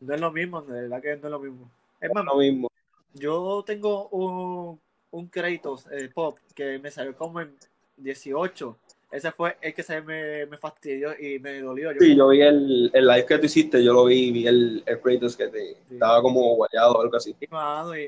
No 0.00 0.14
es 0.14 0.20
lo 0.20 0.30
mismo, 0.30 0.62
de 0.62 0.82
verdad 0.82 1.02
que 1.02 1.16
no 1.16 1.26
es 1.26 1.30
lo 1.30 1.38
mismo. 1.40 1.70
Es 2.00 2.10
más, 2.14 2.24
lo 2.24 2.36
mismo. 2.36 2.68
Yo 3.14 3.64
tengo 3.66 4.08
un, 4.08 4.78
un 5.10 5.28
crédito 5.28 5.78
eh, 5.90 6.10
pop 6.14 6.38
que 6.54 6.78
me 6.78 6.90
salió 6.90 7.16
como 7.16 7.40
en 7.40 7.56
18. 7.96 8.76
Ese 9.10 9.30
fue 9.30 9.56
el 9.60 9.72
que 9.72 9.82
se 9.82 10.02
me, 10.02 10.46
me 10.46 10.58
fastidió 10.58 11.18
y 11.18 11.38
me 11.38 11.60
dolió. 11.60 11.90
sí, 11.98 12.16
yo 12.16 12.28
vi 12.28 12.42
el, 12.42 12.90
el, 12.92 13.06
live 13.06 13.26
que 13.26 13.38
tú 13.38 13.46
hiciste, 13.46 13.82
yo 13.82 13.92
lo 13.92 14.04
vi, 14.06 14.32
vi 14.32 14.46
el, 14.46 14.82
el 14.84 15.00
Kratos 15.00 15.36
que 15.36 15.46
te, 15.48 15.76
estaba 15.90 16.20
como 16.20 16.56
guayado 16.56 16.94
o 16.94 17.02
algo 17.02 17.16
así. 17.16 17.34
Y 17.40 17.46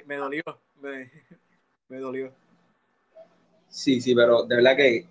me 0.06 0.16
dolió. 0.16 0.42
Me, 0.80 1.10
me 1.88 1.98
dolió. 1.98 2.32
Sí, 3.68 4.00
sí, 4.00 4.14
pero 4.14 4.42
de 4.42 4.56
verdad 4.56 4.76
que 4.76 5.06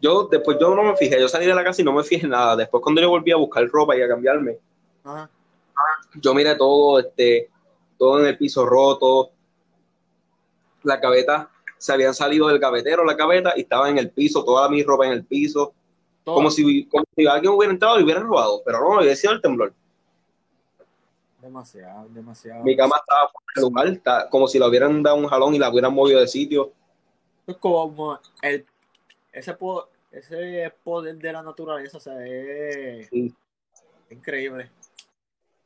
yo 0.00 0.24
después 0.24 0.58
yo 0.60 0.74
no 0.74 0.82
me 0.82 0.96
fijé, 0.96 1.20
yo 1.20 1.28
salí 1.28 1.46
de 1.46 1.54
la 1.54 1.62
casa 1.62 1.80
y 1.80 1.84
no 1.84 1.92
me 1.92 2.02
fijé 2.02 2.26
nada. 2.26 2.56
Después 2.56 2.82
cuando 2.82 3.00
yo 3.00 3.08
volví 3.08 3.30
a 3.30 3.36
buscar 3.36 3.66
ropa 3.68 3.96
y 3.96 4.02
a 4.02 4.08
cambiarme, 4.08 4.58
yo 6.16 6.34
miré 6.34 6.56
todo, 6.56 6.98
este, 6.98 7.48
todo 7.96 8.20
en 8.20 8.26
el 8.26 8.36
piso 8.36 8.66
roto, 8.66 9.30
la 10.82 11.00
cabeta, 11.00 11.51
se 11.82 11.92
habían 11.92 12.14
salido 12.14 12.46
del 12.46 12.60
gavetero 12.60 13.04
la 13.04 13.16
cabeta 13.16 13.54
y 13.56 13.62
estaba 13.62 13.90
en 13.90 13.98
el 13.98 14.10
piso, 14.10 14.44
toda 14.44 14.68
mi 14.68 14.84
ropa 14.84 15.04
en 15.04 15.14
el 15.14 15.24
piso, 15.24 15.74
como 16.22 16.48
si, 16.48 16.86
como 16.86 17.04
si 17.16 17.26
alguien 17.26 17.52
hubiera 17.52 17.72
entrado 17.72 17.98
y 17.98 18.04
hubiera 18.04 18.20
robado, 18.20 18.62
pero 18.64 18.78
no, 18.78 19.00
había 19.00 19.16
sido 19.16 19.32
el 19.32 19.42
temblor. 19.42 19.74
Demasiado, 21.40 22.08
demasiado. 22.10 22.62
Mi 22.62 22.76
cama 22.76 22.94
estaba 23.00 23.32
fuera 23.32 23.68
lugar, 23.68 24.28
como 24.30 24.46
si 24.46 24.60
la 24.60 24.68
hubieran 24.68 25.02
dado 25.02 25.16
un 25.16 25.26
jalón 25.26 25.56
y 25.56 25.58
la 25.58 25.70
hubieran 25.70 25.92
movido 25.92 26.20
de 26.20 26.28
sitio. 26.28 26.72
Es 27.48 27.56
como 27.56 28.20
el, 28.42 28.64
ese, 29.32 29.52
poder, 29.54 29.88
ese 30.12 30.72
poder 30.84 31.16
de 31.16 31.32
la 31.32 31.42
naturaleza, 31.42 31.96
o 31.96 32.00
sea, 32.00 32.24
es 32.24 33.10
increíble. 34.08 34.70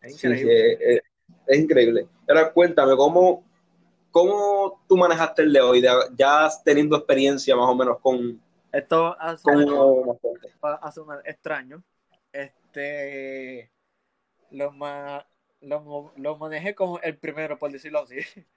Es 0.01 0.15
increíble. 0.15 1.03
es, 1.47 1.59
increíble. 1.59 2.09
Ahora 2.27 2.51
cuéntame, 2.55 2.97
¿cómo, 2.97 3.45
¿cómo 4.17 4.81
tú 4.89 4.97
manejaste 4.97 5.43
el 5.43 5.53
de 5.53 5.61
hoy? 5.61 5.85
ya 6.17 6.49
teniendo 6.65 6.97
experiencia 6.97 7.55
más 7.55 7.69
o 7.69 7.75
menos 7.75 7.99
con... 8.01 8.41
Esto 8.73 9.15
hace 9.21 11.01
un 11.01 11.13
extraño. 11.23 11.83
Este, 12.33 13.71
lo 14.51 14.73
más 14.73 15.23
lo, 15.61 16.13
lo 16.17 16.39
manejé 16.39 16.75
como 16.75 16.99
el 17.01 17.19
primero, 17.19 17.59
por 17.59 17.71
decirlo 17.71 18.01
así. 18.01 18.17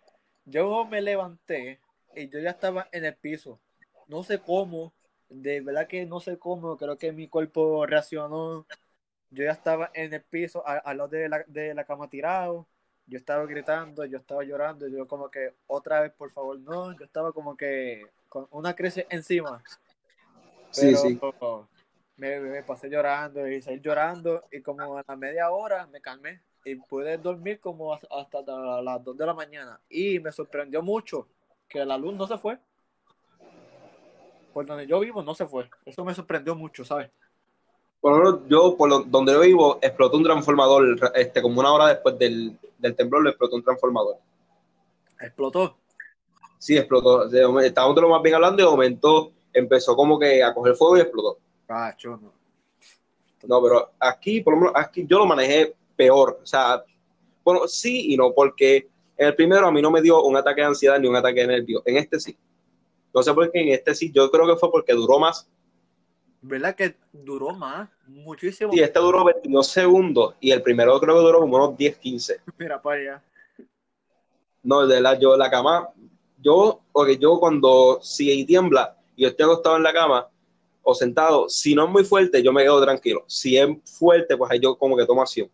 Yo 0.46 0.86
me 0.86 1.02
levanté 1.02 1.82
y 2.16 2.30
yo 2.30 2.40
ya 2.40 2.52
estaba 2.52 2.88
en 2.92 3.06
el 3.06 3.16
piso. 3.16 3.60
No 4.08 4.24
sé 4.24 4.40
cómo, 4.40 4.94
de 5.28 5.62
verdad 5.62 5.88
que 5.88 6.06
no 6.06 6.20
sé 6.22 6.40
cómo, 6.40 6.76
creo 6.78 6.98
que 6.98 7.12
mi 7.12 7.28
cuerpo 7.28 7.86
reaccionó. 7.86 8.66
Yo 9.30 9.44
ya 9.44 9.52
estaba 9.52 9.92
en 9.94 10.14
el 10.14 10.24
piso, 10.24 10.66
al 10.66 10.98
lado 10.98 11.10
de 11.10 11.30
la, 11.30 11.44
de 11.48 11.76
la 11.76 11.84
cama 11.84 12.10
tirado. 12.10 12.66
Yo 13.10 13.18
estaba 13.18 13.46
gritando, 13.46 14.06
yo 14.06 14.20
estaba 14.20 14.44
llorando, 14.44 14.88
yo 14.88 15.08
como 15.08 15.30
que 15.30 15.56
otra 15.68 16.02
vez, 16.02 16.12
por 16.14 16.32
favor, 16.32 16.60
no. 16.60 16.98
Yo 16.98 17.06
estaba 17.06 17.34
como 17.34 17.58
que 17.58 18.06
con 18.28 18.48
una 18.52 18.76
crisis 18.76 19.06
encima. 19.10 19.64
sí, 20.72 20.96
sí. 20.96 21.20
Me, 22.18 22.40
me, 22.40 22.64
pasé 22.64 22.90
llorando 22.90 23.48
y 23.48 23.62
seguí 23.62 23.80
llorando 23.80 24.44
y 24.52 24.62
como 24.62 24.98
a 24.98 25.04
la 25.08 25.16
media 25.16 25.50
hora 25.52 25.88
me 25.88 26.02
calmé 26.02 26.42
y 26.66 26.76
pude 26.76 27.18
dormir 27.18 27.60
como 27.60 27.94
hasta 27.94 28.42
las 28.82 29.04
2 29.04 29.18
de 29.18 29.26
la 29.26 29.34
mañana. 29.34 29.80
Y 29.90 30.20
me 30.20 30.32
sorprendió 30.32 30.82
mucho 30.82 31.28
que 31.68 31.84
la 31.86 31.98
luz 31.98 32.14
no 32.16 32.28
se 32.28 32.38
fue. 32.38 32.60
Por 34.54 34.66
donde 34.66 34.86
yo 34.86 35.00
vivo 35.00 35.24
no 35.24 35.34
se 35.34 35.48
fue. 35.48 35.70
Eso 35.86 36.04
me 36.04 36.14
sorprendió 36.14 36.56
mucho, 36.56 36.84
¿sabes? 36.84 37.10
Por 38.02 38.48
yo, 38.48 38.78
por 38.78 39.10
donde 39.10 39.34
yo 39.34 39.42
vivo, 39.42 39.80
explotó 39.82 40.18
un 40.18 40.24
transformador, 40.24 41.12
este, 41.16 41.42
como 41.42 41.60
una 41.60 41.74
hora 41.74 41.88
después 41.88 42.18
del, 42.18 42.58
del 42.78 42.96
temblor, 42.96 43.24
le 43.24 43.30
explotó 43.32 43.56
un 43.58 43.64
transformador. 43.64 44.18
¿Explotó? 45.20 45.78
Sí, 46.58 46.78
explotó. 46.78 47.26
Estábamos 47.62 47.96
de 47.96 48.02
lo 48.02 48.10
más 48.10 48.22
bien 48.22 48.36
hablando 48.36 48.62
y 48.62 48.66
de 48.66 48.72
momento 48.72 49.32
empezó 49.54 49.96
como 49.96 50.18
que 50.18 50.44
a 50.44 50.54
coger 50.54 50.76
fuego 50.76 50.98
y 50.98 51.02
explotó. 51.02 51.38
Ah, 51.68 51.96
no. 52.04 52.34
No, 53.48 53.62
pero 53.62 53.92
aquí, 54.00 54.42
por 54.42 54.54
lo 54.54 54.60
menos, 54.60 54.74
aquí 54.76 55.06
yo 55.08 55.20
lo 55.20 55.26
manejé 55.26 55.74
peor. 55.96 56.40
O 56.44 56.46
sea, 56.46 56.84
bueno, 57.44 57.68
sí 57.68 58.14
y 58.14 58.18
no, 58.18 58.34
porque 58.34 58.88
en 59.18 59.28
el 59.28 59.36
primero 59.36 59.68
a 59.68 59.72
mí 59.72 59.82
no 59.82 59.92
me 59.92 60.02
dio 60.02 60.24
un 60.24 60.36
ataque 60.36 60.62
de 60.62 60.68
ansiedad 60.68 61.00
ni 61.00 61.08
un 61.08 61.16
ataque 61.16 61.42
de 61.42 61.48
nervio. 61.48 61.82
En 61.86 61.98
este 61.98 62.20
sí. 62.20 62.38
No 63.14 63.24
sé 63.24 63.34
por 63.34 63.50
qué 63.52 63.62
en 63.62 63.70
este 63.70 63.96
sí. 63.96 64.12
Yo 64.14 64.30
creo 64.30 64.46
que 64.48 64.58
fue 64.58 64.72
porque 64.72 64.94
duró 64.94 65.20
más. 65.20 65.48
¿Verdad 66.42 66.76
que 66.76 66.96
duró 67.12 67.54
más? 67.54 67.90
Muchísimo. 68.08 68.72
Sí, 68.72 68.80
este 68.80 69.00
duró 69.00 69.26
22 69.26 69.68
segundos 69.68 70.36
y 70.40 70.52
el 70.52 70.62
primero 70.62 71.00
creo 71.00 71.16
que 71.16 71.22
duró 71.22 71.40
como 71.40 71.58
unos 71.58 71.78
10, 71.78 71.98
15. 71.98 72.42
Mira, 72.58 72.82
para 72.82 73.02
allá. 73.02 73.24
No, 74.64 74.88
de 74.88 75.02
la, 75.02 75.18
yo 75.20 75.36
la 75.38 75.50
cama, 75.50 75.90
yo, 76.38 76.82
porque 76.92 77.18
yo 77.18 77.40
cuando 77.40 78.00
si 78.02 78.46
tiembla 78.46 78.98
y 79.16 79.24
yo 79.24 79.30
estoy 79.30 79.46
acostado 79.46 79.78
en 79.78 79.84
la 79.84 79.94
cama 79.94 80.28
o 80.82 80.94
sentado, 80.94 81.50
si 81.50 81.76
no 81.76 81.86
es 81.86 81.92
muy 81.92 82.04
fuerte, 82.04 82.42
yo 82.42 82.54
me 82.54 82.64
quedo 82.64 82.82
tranquilo. 82.82 83.24
Si 83.28 83.58
es 83.58 83.68
fuerte, 83.84 84.38
pues 84.38 84.52
ahí 84.52 84.60
yo 84.60 84.76
como 84.78 84.96
que 84.96 85.06
tomo 85.06 85.22
acción. 85.22 85.50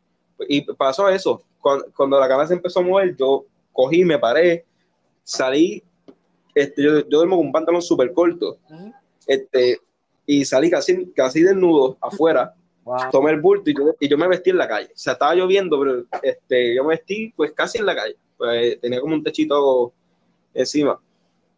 Y 0.48 0.62
pasó 0.74 1.10
eso. 1.10 1.44
Cuando, 1.60 2.20
la 2.20 2.28
cama 2.28 2.46
se 2.46 2.54
empezó 2.54 2.80
a 2.80 2.84
mover, 2.84 3.16
yo 3.16 3.46
cogí, 3.74 4.06
me 4.06 4.20
paré, 4.20 4.66
salí. 5.24 5.84
Este, 6.54 6.84
yo, 6.84 7.00
yo 7.00 7.18
duermo 7.18 7.38
con 7.38 7.48
un 7.48 7.52
pantalón 7.52 7.82
súper 7.82 8.14
corto. 8.14 8.58
Este, 9.26 9.80
y 10.26 10.46
salí 10.46 10.70
casi, 10.70 11.12
casi 11.12 11.42
desnudo 11.44 11.98
afuera 12.02 12.54
Wow. 12.86 13.10
tomé 13.12 13.32
el 13.32 13.42
bulto 13.42 13.68
y 13.72 13.74
yo, 13.76 13.96
y 14.00 14.08
yo 14.08 14.16
me 14.16 14.28
vestí 14.28 14.52
en 14.52 14.60
la 14.60 14.68
calle. 14.68 14.90
O 14.94 14.98
sea, 14.98 15.14
estaba 15.14 15.34
lloviendo, 15.34 15.80
pero 15.80 16.06
este, 16.22 16.76
yo 16.76 16.84
me 16.84 16.90
vestí 16.90 17.34
pues 17.36 17.52
casi 17.52 17.80
en 17.80 17.88
la 17.88 17.96
calle. 17.96 18.16
Pues, 18.38 18.80
tenía 18.80 19.02
como 19.02 19.16
un 19.16 19.24
techito 19.24 19.92
encima. 20.54 21.02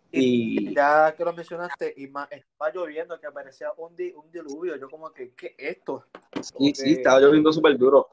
Y 0.09 0.74
Ya 0.74 1.13
que 1.17 1.25
lo 1.25 1.33
mencionaste, 1.33 1.93
y 1.97 2.07
más, 2.07 2.29
estaba 2.31 2.71
lloviendo, 2.74 3.19
que 3.19 3.27
aparecía 3.27 3.74
un, 3.75 3.93
di- 3.93 4.13
un 4.13 4.31
diluvio. 4.31 4.77
Yo 4.77 4.89
como 4.89 5.12
que, 5.12 5.31
¿qué 5.36 5.53
es 5.57 5.75
esto? 5.77 6.05
sí, 6.39 6.74
sí, 6.74 6.91
estaba 6.93 7.19
lloviendo 7.19 7.51
súper 7.51 7.77
duro. 7.77 8.07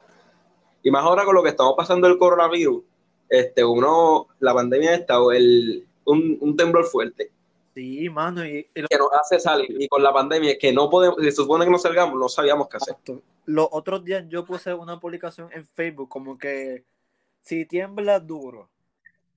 Y 0.82 0.90
más 0.90 1.04
ahora 1.04 1.24
con 1.24 1.36
lo 1.36 1.42
que 1.44 1.50
estamos 1.50 1.74
pasando 1.76 2.08
el 2.08 2.18
coronavirus, 2.18 2.82
este, 3.28 3.64
uno, 3.64 4.26
la 4.40 4.52
pandemia 4.52 4.92
esta, 4.96 5.22
o 5.22 5.30
el, 5.30 5.86
un, 6.04 6.36
un 6.40 6.56
temblor 6.56 6.84
fuerte 6.86 7.30
Sí, 7.74 8.08
mano, 8.08 8.46
y, 8.46 8.70
y 8.74 8.80
lo- 8.82 8.88
que 8.88 8.96
nos 8.98 9.08
hace 9.12 9.40
salir. 9.40 9.74
Y 9.82 9.88
con 9.88 10.02
la 10.02 10.12
pandemia, 10.12 10.56
que 10.58 10.72
no 10.72 10.88
podemos, 10.88 11.18
se 11.20 11.32
supone 11.32 11.64
que 11.64 11.70
no 11.72 11.78
salgamos, 11.78 12.18
no 12.18 12.28
sabíamos 12.28 12.68
qué 12.68 12.76
hacer. 12.76 12.96
Los 13.46 13.68
otros 13.72 14.04
días 14.04 14.24
yo 14.28 14.44
puse 14.44 14.72
una 14.72 15.00
publicación 15.00 15.50
en 15.52 15.64
Facebook 15.66 16.08
como 16.08 16.38
que 16.38 16.84
si 17.40 17.66
tiembla 17.66 18.20
duro, 18.20 18.70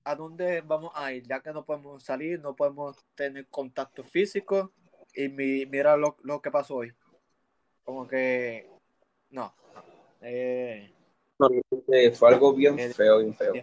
¿a 0.04 0.14
dónde 0.14 0.60
vamos 0.62 0.92
a 0.94 1.12
ir? 1.12 1.26
Ya 1.26 1.40
que 1.40 1.52
no 1.52 1.64
podemos 1.64 2.02
salir, 2.02 2.40
no 2.40 2.54
podemos 2.54 2.96
tener 3.14 3.46
contacto 3.48 4.04
físico 4.04 4.70
y 5.12 5.28
mi- 5.28 5.66
mira 5.66 5.96
lo, 5.96 6.16
lo 6.22 6.40
que 6.40 6.50
pasó 6.50 6.76
hoy. 6.76 6.92
Como 7.84 8.06
que 8.06 8.70
no, 9.30 9.52
eh, 10.22 10.94
No, 11.38 11.48
fue 12.14 12.28
algo 12.28 12.52
bien 12.54 12.78
Eh, 12.78 12.90
feo, 12.94 13.18
bien 13.18 13.34
feo. 13.34 13.54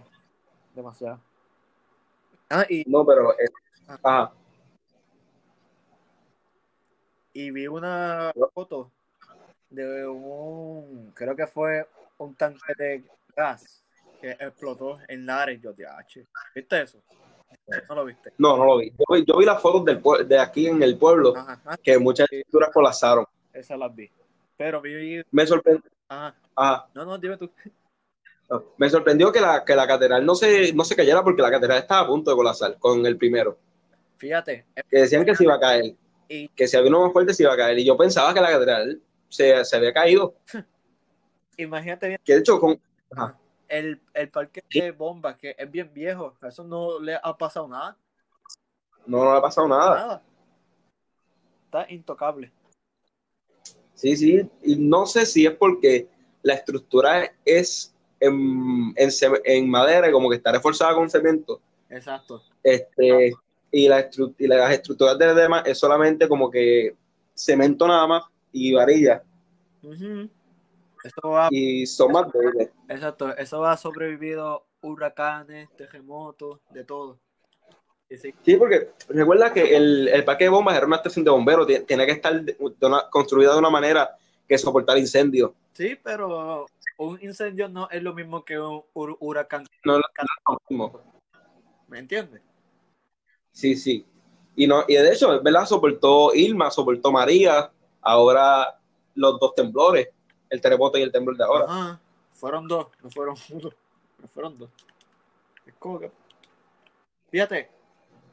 demasiado. 0.73 1.21
Ah, 2.49 2.65
y, 2.69 2.83
No, 2.87 3.05
pero, 3.05 3.33
eh, 3.33 3.47
ajá. 3.87 4.33
Y 7.35 7.51
vi 7.51 7.67
una 7.67 8.31
foto 8.53 8.91
de 9.69 10.07
un, 10.07 11.11
creo 11.13 11.35
que 11.35 11.45
fue 11.45 11.85
un 12.17 12.33
tanque 12.33 12.73
de 12.77 13.03
gas 13.35 13.83
que 14.21 14.31
explotó 14.31 14.99
en 15.09 15.25
Lares, 15.25 15.61
yo 15.61 15.73
te 15.73 15.83
¿Viste 16.55 16.81
eso? 16.81 17.01
¿No 17.89 17.95
lo 17.95 18.05
viste? 18.05 18.31
No, 18.37 18.55
no 18.55 18.65
lo 18.65 18.77
vi. 18.77 18.89
Yo 18.91 19.05
vi, 19.15 19.25
yo 19.27 19.37
vi 19.37 19.45
las 19.45 19.61
fotos 19.61 19.83
del 19.83 20.01
de 20.29 20.39
aquí 20.39 20.67
en 20.67 20.81
el 20.81 20.97
pueblo, 20.97 21.35
Ajá, 21.35 21.59
ajá, 21.65 21.77
que 21.83 21.97
muchas 21.99 22.31
estructuras 22.31 22.69
colapsaron. 22.73 23.25
esas 23.51 23.77
las 23.77 23.93
vi. 23.93 24.09
Pero 24.55 24.79
vi, 24.79 25.21
Me 25.31 25.45
sorprendió, 25.45 25.91
ajá, 26.07 26.33
ajá, 26.55 26.87
no, 26.93 27.03
no, 27.03 27.17
dime 27.17 27.35
tú. 27.35 27.51
me 28.77 28.89
sorprendió 28.89 29.29
que 29.33 29.41
la, 29.41 29.65
que 29.65 29.75
la 29.75 29.85
catedral 29.85 30.25
no 30.25 30.35
se, 30.35 30.71
no 30.71 30.85
se 30.85 30.95
cayera 30.95 31.21
porque 31.21 31.41
la 31.41 31.51
catedral 31.51 31.79
estaba 31.79 31.99
a 32.01 32.07
punto 32.07 32.31
de 32.31 32.37
colapsar 32.37 32.79
con 32.79 33.05
el 33.05 33.17
primero. 33.17 33.57
Fíjate, 34.15 34.65
Que 34.89 34.99
decían 34.99 35.25
que 35.25 35.35
se 35.35 35.43
iba 35.43 35.55
a 35.55 35.59
caer, 35.59 35.95
y 36.27 36.47
que 36.49 36.67
si 36.67 36.77
había 36.77 36.89
uno 36.89 37.03
más 37.03 37.13
fuerte 37.13 37.33
se 37.33 37.43
iba 37.43 37.53
a 37.53 37.57
caer. 37.57 37.79
Y 37.79 37.85
yo 37.85 37.97
pensaba 37.97 38.33
que 38.33 38.41
la 38.41 38.51
catedral 38.51 39.01
se, 39.29 39.63
se 39.63 39.75
había 39.75 39.93
caído. 39.93 40.35
imagínate 41.57 42.07
bien 42.07 42.19
Que 42.23 42.33
de 42.33 42.39
hecho, 42.39 42.59
con, 42.59 42.79
ajá, 43.11 43.37
el, 43.67 44.01
el 44.13 44.29
parque 44.29 44.63
de 44.73 44.91
bombas, 44.91 45.37
que 45.37 45.55
es 45.57 45.71
bien 45.71 45.91
viejo, 45.93 46.35
a 46.41 46.47
eso 46.47 46.63
no 46.63 46.99
le 46.99 47.15
ha 47.15 47.37
pasado 47.37 47.67
nada, 47.67 47.97
no, 49.05 49.23
no 49.23 49.31
le 49.31 49.37
ha 49.37 49.41
pasado 49.41 49.67
nada. 49.67 49.95
nada. 49.95 50.23
Está 51.65 51.85
intocable. 51.91 52.51
Sí, 53.93 54.15
sí. 54.17 54.49
Y 54.63 54.75
no 54.75 55.05
sé 55.05 55.25
si 55.25 55.45
es 55.45 55.53
porque 55.53 56.07
la 56.41 56.53
estructura 56.53 57.31
es 57.43 57.95
en, 58.19 58.93
en, 58.95 59.09
en 59.43 59.69
madera 59.69 60.09
y 60.09 60.11
como 60.11 60.29
que 60.29 60.37
está 60.37 60.51
reforzada 60.51 60.95
con 60.95 61.09
cemento. 61.09 61.61
Exacto. 61.89 62.41
Este, 62.63 63.33
y, 63.77 63.89
la 63.89 64.09
y 64.37 64.47
las 64.47 64.71
estructuras 64.71 65.17
de 65.19 65.33
demás 65.33 65.63
es 65.65 65.77
solamente 65.77 66.29
como 66.29 66.49
que 66.49 66.95
cemento 67.33 67.85
nada 67.87 68.07
más 68.07 68.23
y 68.51 68.73
varilla. 68.73 69.21
Eso 71.03 71.29
va, 71.29 71.49
Y 71.51 71.85
son 71.85 72.11
más 72.13 72.31
débiles. 72.31 72.69
exacto, 72.87 73.35
eso 73.35 73.65
ha 73.65 73.75
sobrevivido 73.77 74.65
huracanes, 74.81 75.69
terremotos, 75.75 76.59
de 76.69 76.83
todo. 76.85 77.19
Sí, 78.43 78.55
porque 78.55 78.91
recuerda 79.09 79.51
que 79.51 79.75
el, 79.75 80.07
el 80.07 80.23
parque 80.23 80.45
de 80.45 80.51
bombas 80.51 80.77
era 80.77 80.85
una 80.85 80.95
estación 80.95 81.25
de 81.25 81.31
bomberos, 81.31 81.67
tie- 81.67 81.85
tiene 81.85 82.05
que 82.05 82.13
estar 82.13 82.39
de- 82.41 82.53
de 82.53 82.85
una- 82.87 83.09
construida 83.09 83.51
de 83.53 83.59
una 83.59 83.69
manera 83.69 84.15
que 84.47 84.57
soportar 84.57 84.97
incendios. 84.97 85.51
sí, 85.73 85.97
pero 86.01 86.65
un 86.97 87.19
incendio 87.21 87.67
no 87.67 87.89
es 87.89 88.01
lo 88.01 88.13
mismo 88.13 88.45
que 88.45 88.57
un 88.57 88.81
hur- 88.93 89.17
huracán, 89.19 89.65
No, 89.83 89.93
no 89.93 89.99
es 89.99 90.03
lo 90.47 90.59
mismo. 90.69 91.01
¿me 91.87 91.99
entiendes? 91.99 92.41
Sí, 93.55 93.73
sí. 93.77 94.05
Y, 94.57 94.67
no, 94.67 94.83
y 94.85 94.95
de 94.95 95.13
hecho, 95.13 95.41
¿verdad? 95.41 95.65
Soportó 95.65 96.35
Irma, 96.35 96.69
soportó 96.69 97.09
María, 97.09 97.71
ahora 98.01 98.77
los 99.15 99.39
dos 99.39 99.55
temblores, 99.55 100.09
el 100.49 100.59
terremoto 100.59 100.97
y 100.97 101.03
el 101.03 101.11
temblor 101.11 101.37
de 101.37 101.43
ahora. 101.45 101.65
Ajá, 101.65 102.01
fueron 102.31 102.67
dos, 102.67 102.87
no 103.01 103.09
fueron 103.09 103.35
uno, 103.49 103.69
no 104.21 104.27
fueron 104.27 104.57
dos. 104.57 104.69
Es 105.65 105.73
como 105.79 105.99
que- 105.99 106.11
Fíjate, 107.31 107.69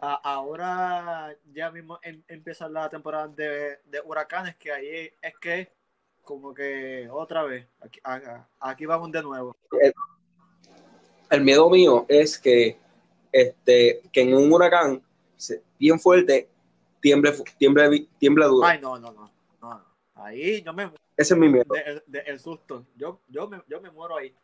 a- 0.01 0.21
ahora 0.35 1.37
ya 1.53 1.71
mismo 1.71 2.01
em- 2.03 2.23
empieza 2.27 2.69
la 2.69 2.89
temporada 2.91 3.29
de, 3.29 3.79
de 3.87 4.01
huracanes, 4.05 4.57
que 4.57 4.73
ahí 4.73 5.09
es 5.23 5.35
que 5.41 5.71
como 6.25 6.53
que 6.53 7.09
otra 7.11 7.45
vez, 7.45 7.67
aquí, 7.81 8.01
aquí 8.61 8.87
vamos 8.87 9.11
de 9.13 9.23
nuevo. 9.23 9.57
El 11.31 11.43
miedo 11.43 11.71
mío 11.71 12.07
es 12.09 12.39
que, 12.39 12.77
este, 13.33 14.03
que 14.13 14.21
en 14.23 14.35
un 14.35 14.53
huracán 14.53 15.01
bien 15.79 15.99
fuerte 15.99 16.49
tiemble, 17.01 17.33
tiemble, 17.59 18.07
tiemble 18.19 18.47
duro. 18.47 18.67
Ay, 18.67 18.79
no, 18.81 18.99
no, 18.99 19.13
no, 19.13 19.31
no. 19.61 19.85
Ahí 20.15 20.63
yo 20.63 20.73
me 20.73 20.85
Ese 21.17 21.35
es 21.35 21.41
mi 21.41 21.49
miedo. 21.49 21.67
de, 21.75 22.03
de- 22.07 22.21
el 22.27 22.39
susto. 22.39 22.87
Yo, 22.97 23.21
yo, 23.29 23.49
me, 23.49 23.61
yo 23.67 23.81
me 23.81 23.91
muero 23.91 24.17
ahí. 24.17 24.35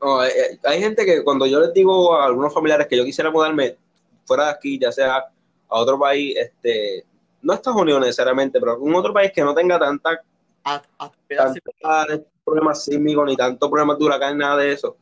No, 0.00 0.22
eh, 0.22 0.28
eh, 0.28 0.58
hay 0.64 0.80
gente 0.80 1.06
que 1.06 1.24
cuando 1.24 1.46
yo 1.46 1.60
les 1.60 1.72
digo 1.72 2.14
a 2.14 2.26
algunos 2.26 2.52
familiares 2.52 2.86
que 2.86 2.96
yo 2.96 3.04
quisiera 3.04 3.30
mudarme 3.30 3.78
fuera 4.26 4.44
de 4.46 4.50
aquí, 4.50 4.78
ya 4.78 4.92
sea 4.92 5.16
a 5.16 5.80
otro 5.80 5.98
país, 5.98 6.36
este, 6.36 7.06
no 7.40 7.52
a 7.52 7.56
Estados 7.56 7.80
Unidos 7.80 8.00
necesariamente, 8.02 8.60
pero 8.60 8.72
a 8.72 8.74
algún 8.74 8.94
otro 8.94 9.14
país 9.14 9.32
que 9.32 9.42
no 9.42 9.54
tenga 9.54 9.78
tanta, 9.78 10.22
A, 10.64 10.82
actividad 10.98 11.54
tanta 11.54 12.22
problemas 12.44 12.84
sísmicos 12.84 13.24
ni 13.26 13.36
tantos 13.36 13.70
problemas 13.70 13.98
de 13.98 14.04
huracán, 14.04 14.36
nada 14.36 14.58
de 14.58 14.72
eso. 14.72 14.96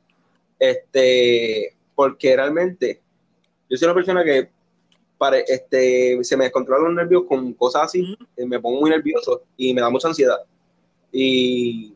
Este, 0.59 1.75
porque 1.97 2.37
realmente 2.37 3.02
yo 3.73 3.79
soy 3.79 3.87
una 3.87 3.95
persona 3.95 4.23
que 4.23 4.51
pare- 5.17 5.45
este, 5.49 6.23
se 6.23 6.37
me 6.37 6.45
descontrolan 6.45 6.85
los 6.85 6.95
nervios 6.95 7.25
con 7.27 7.55
cosas 7.55 7.85
así, 7.85 8.19
eh, 8.37 8.45
me 8.45 8.61
pongo 8.61 8.81
muy 8.81 8.91
nervioso 8.91 9.45
y 9.57 9.73
me 9.73 9.81
da 9.81 9.89
mucha 9.89 10.09
ansiedad. 10.09 10.41
Y, 11.11 11.95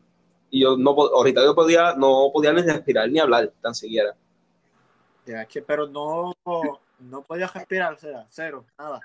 y 0.49 0.61
yo 0.61 0.75
no 0.75 0.89
ahorita 0.89 1.43
yo 1.43 1.53
podía, 1.53 1.93
no 1.93 2.31
podía 2.33 2.51
ni 2.51 2.63
respirar 2.63 3.07
ni 3.11 3.19
hablar 3.19 3.53
tan 3.61 3.75
siquiera. 3.75 4.15
Ya, 5.23 5.45
che, 5.45 5.61
pero 5.61 5.85
no, 5.85 6.33
no 6.99 7.21
podía 7.21 7.45
respirar, 7.45 7.93
o 7.93 7.97
sea, 7.97 8.25
cero, 8.31 8.65
nada. 8.75 8.99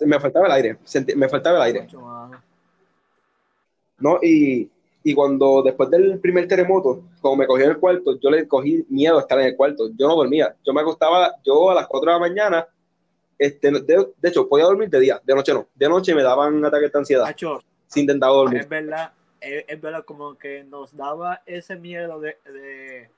Me 0.00 0.18
faltaba 0.18 0.46
el 0.46 0.52
aire, 0.52 0.78
me 1.14 1.28
faltaba 1.28 1.58
el 1.58 1.62
aire. 1.62 1.88
¿no? 3.98 4.18
Y, 4.20 4.68
y 5.04 5.14
cuando 5.14 5.62
después 5.62 5.90
del 5.90 6.18
primer 6.20 6.46
terremoto, 6.46 7.02
como 7.20 7.36
me 7.36 7.46
cogió 7.46 7.64
en 7.64 7.70
el 7.72 7.78
cuarto, 7.78 8.18
yo 8.20 8.30
le 8.30 8.46
cogí 8.46 8.84
miedo 8.88 9.18
a 9.18 9.22
estar 9.22 9.38
en 9.40 9.46
el 9.46 9.56
cuarto. 9.56 9.90
Yo 9.96 10.06
no 10.08 10.16
dormía. 10.16 10.54
Yo 10.64 10.72
me 10.72 10.80
acostaba, 10.80 11.34
yo 11.44 11.70
a 11.70 11.74
las 11.74 11.86
4 11.88 12.06
de 12.10 12.12
la 12.14 12.20
mañana, 12.20 12.68
este, 13.38 13.70
de, 13.70 14.06
de 14.16 14.28
hecho, 14.28 14.48
podía 14.48 14.66
dormir 14.66 14.88
de 14.90 15.00
día, 15.00 15.20
de 15.24 15.34
noche 15.34 15.52
no. 15.52 15.66
De 15.74 15.88
noche 15.88 16.14
me 16.14 16.22
daban 16.22 16.64
ataques 16.64 16.92
de 16.92 16.98
ansiedad. 16.98 17.26
Hacho, 17.26 17.60
Si 17.88 18.00
intentaba 18.00 18.34
dormir. 18.34 18.60
es 18.60 18.68
verdad, 18.68 19.12
es, 19.40 19.64
es 19.66 19.80
verdad 19.80 20.04
como 20.04 20.38
que 20.38 20.62
nos 20.64 20.96
daba 20.96 21.42
ese 21.46 21.74
miedo 21.76 22.20
de, 22.20 22.36
de, 22.44 23.10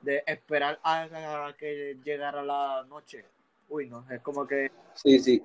de 0.00 0.22
esperar 0.26 0.78
a, 0.82 1.46
a 1.48 1.52
que 1.58 1.98
llegara 2.02 2.42
la 2.42 2.86
noche. 2.88 3.24
Uy, 3.68 3.86
no, 3.86 4.06
es 4.10 4.20
como 4.22 4.46
que 4.46 4.70
Sí, 4.94 5.18
sí. 5.18 5.42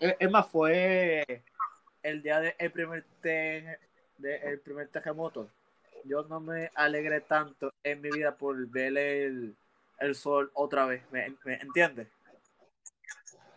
Es 0.00 0.16
es 0.18 0.30
más, 0.30 0.46
fue 0.48 1.42
el 2.02 2.22
día 2.22 2.40
del 2.40 2.70
primer, 2.72 3.04
te, 3.20 3.78
de, 4.18 4.36
el 4.36 4.60
primer 4.60 4.88
terremoto. 4.88 5.48
Yo 6.04 6.22
no 6.24 6.40
me 6.40 6.70
alegré 6.74 7.20
tanto 7.20 7.72
en 7.82 8.00
mi 8.00 8.10
vida 8.10 8.36
por 8.36 8.66
ver 8.68 8.96
el, 8.96 9.56
el 9.98 10.14
sol 10.14 10.50
otra 10.54 10.86
vez. 10.86 11.02
¿Me, 11.10 11.34
me 11.44 11.54
entiendes? 11.54 12.08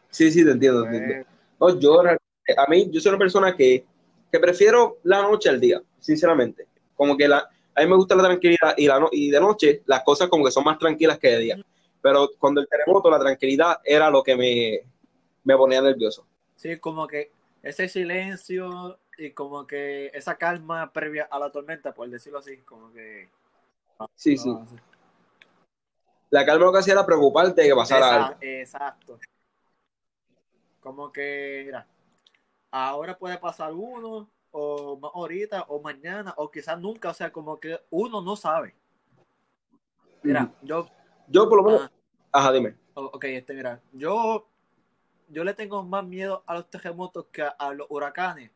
Sí, 0.10 0.32
sí, 0.32 0.44
te 0.44 0.52
entiendo. 0.52 0.84
te 0.84 0.98
entiendo. 0.98 1.26
No, 1.60 1.80
yo, 1.80 2.02
a 2.02 2.66
mí, 2.70 2.90
yo 2.92 3.00
soy 3.00 3.10
una 3.10 3.20
persona 3.20 3.56
que, 3.56 3.86
que 4.32 4.40
prefiero 4.40 4.98
la 5.04 5.22
noche 5.22 5.50
al 5.50 5.60
día, 5.60 5.82
sinceramente. 6.00 6.68
Como 6.96 7.16
que 7.16 7.28
la, 7.28 7.48
a 7.76 7.82
mí 7.82 7.88
me 7.88 7.96
gusta 7.96 8.16
la 8.16 8.24
tranquilidad 8.24 8.74
y, 8.78 8.88
la 8.88 9.00
no- 9.00 9.10
y 9.12 9.30
de 9.30 9.40
noche 9.40 9.84
las 9.86 10.04
cosas 10.04 10.28
como 10.30 10.46
que 10.46 10.52
son 10.52 10.64
más 10.64 10.78
tranquilas 10.80 11.20
que 11.20 11.30
de 11.30 11.38
día. 11.40 11.66
Pero 12.02 12.30
cuando 12.40 12.62
el 12.62 12.68
terremoto, 12.68 13.10
la 13.10 13.20
tranquilidad 13.20 13.78
era 13.84 14.10
lo 14.10 14.24
que 14.24 14.36
me, 14.36 14.80
me 15.44 15.58
ponía 15.58 15.82
nervioso. 15.82 16.26
Sí, 16.56 16.78
como 16.80 17.08
que 17.08 17.32
ese 17.62 17.88
silencio 17.88 18.98
y 19.20 19.32
como 19.32 19.68
que 19.68 20.08
esa 20.14 20.38
calma 20.38 20.92
previa 20.94 21.28
a 21.30 21.38
la 21.40 21.52
tormenta, 21.52 21.94
por 21.94 22.10
decirlo 22.10 22.40
así, 22.40 22.58
como 22.60 22.92
que... 22.94 23.30
Sí, 24.16 24.38
sí. 24.38 24.50
no, 24.50 24.66
La 26.30 26.46
calma 26.46 26.66
lo 26.66 26.72
que 26.72 26.80
hacía 26.80 26.94
era 26.94 27.06
preocuparte 27.06 27.62
de 27.62 27.68
que 27.68 27.76
pasara 27.76 28.06
Esa- 28.06 28.26
algo. 28.26 28.38
Exacto. 28.42 29.20
Como 30.80 31.12
que, 31.12 31.64
mira, 31.66 31.86
ahora 32.72 33.18
puede 33.18 33.38
pasar 33.38 33.74
uno, 33.74 34.30
o 34.52 35.12
ahorita, 35.14 35.64
o 35.64 35.82
mañana, 35.82 36.34
o 36.38 36.50
quizás 36.50 36.80
nunca, 36.80 37.10
o 37.10 37.14
sea, 37.14 37.30
como 37.30 37.60
que 37.60 37.78
uno 37.90 38.22
no 38.22 38.38
sabe. 38.38 38.74
Mira, 40.24 40.50
yo... 40.62 40.88
Yo 41.28 41.50
por 41.50 41.58
lo 41.58 41.64
menos... 41.64 41.82
Ah. 41.84 42.40
Ajá, 42.40 42.52
dime. 42.54 42.76
Ok, 42.94 43.26
este, 43.26 43.54
mira, 43.54 43.82
yo, 43.92 44.48
yo 45.28 45.44
le 45.44 45.54
tengo 45.54 45.84
más 45.84 46.06
miedo 46.06 46.44
a 46.46 46.54
los 46.54 46.70
terremotos 46.70 47.26
que 47.34 47.42
a 47.42 47.74
los 47.74 47.88
huracanes, 47.90 48.52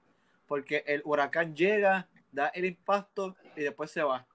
porque 0.54 0.84
el 0.86 1.02
huracán 1.04 1.56
llega, 1.56 2.08
da 2.32 2.50
el 2.50 2.66
impacto 2.66 3.36
y 3.56 3.62
después 3.62 3.90
se 3.90 4.04
va. 4.04 4.28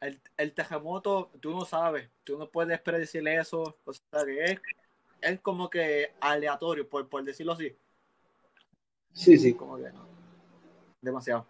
El, 0.00 0.20
el 0.36 0.52
terremoto, 0.52 1.30
tú 1.40 1.52
no 1.52 1.64
sabes, 1.64 2.10
tú 2.24 2.36
no 2.36 2.46
puedes 2.50 2.78
predecir 2.82 3.26
eso, 3.26 3.78
o 3.82 3.92
sea, 3.94 4.26
que 4.26 4.44
es, 4.44 4.60
es 5.22 5.40
como 5.40 5.70
que 5.70 6.12
aleatorio, 6.20 6.86
por, 6.86 7.08
por 7.08 7.24
decirlo 7.24 7.54
así. 7.54 7.74
Sí, 9.14 9.38
sí. 9.38 9.54
Como 9.54 9.78
que 9.78 9.84
no. 9.84 10.06
Demasiado. 11.00 11.46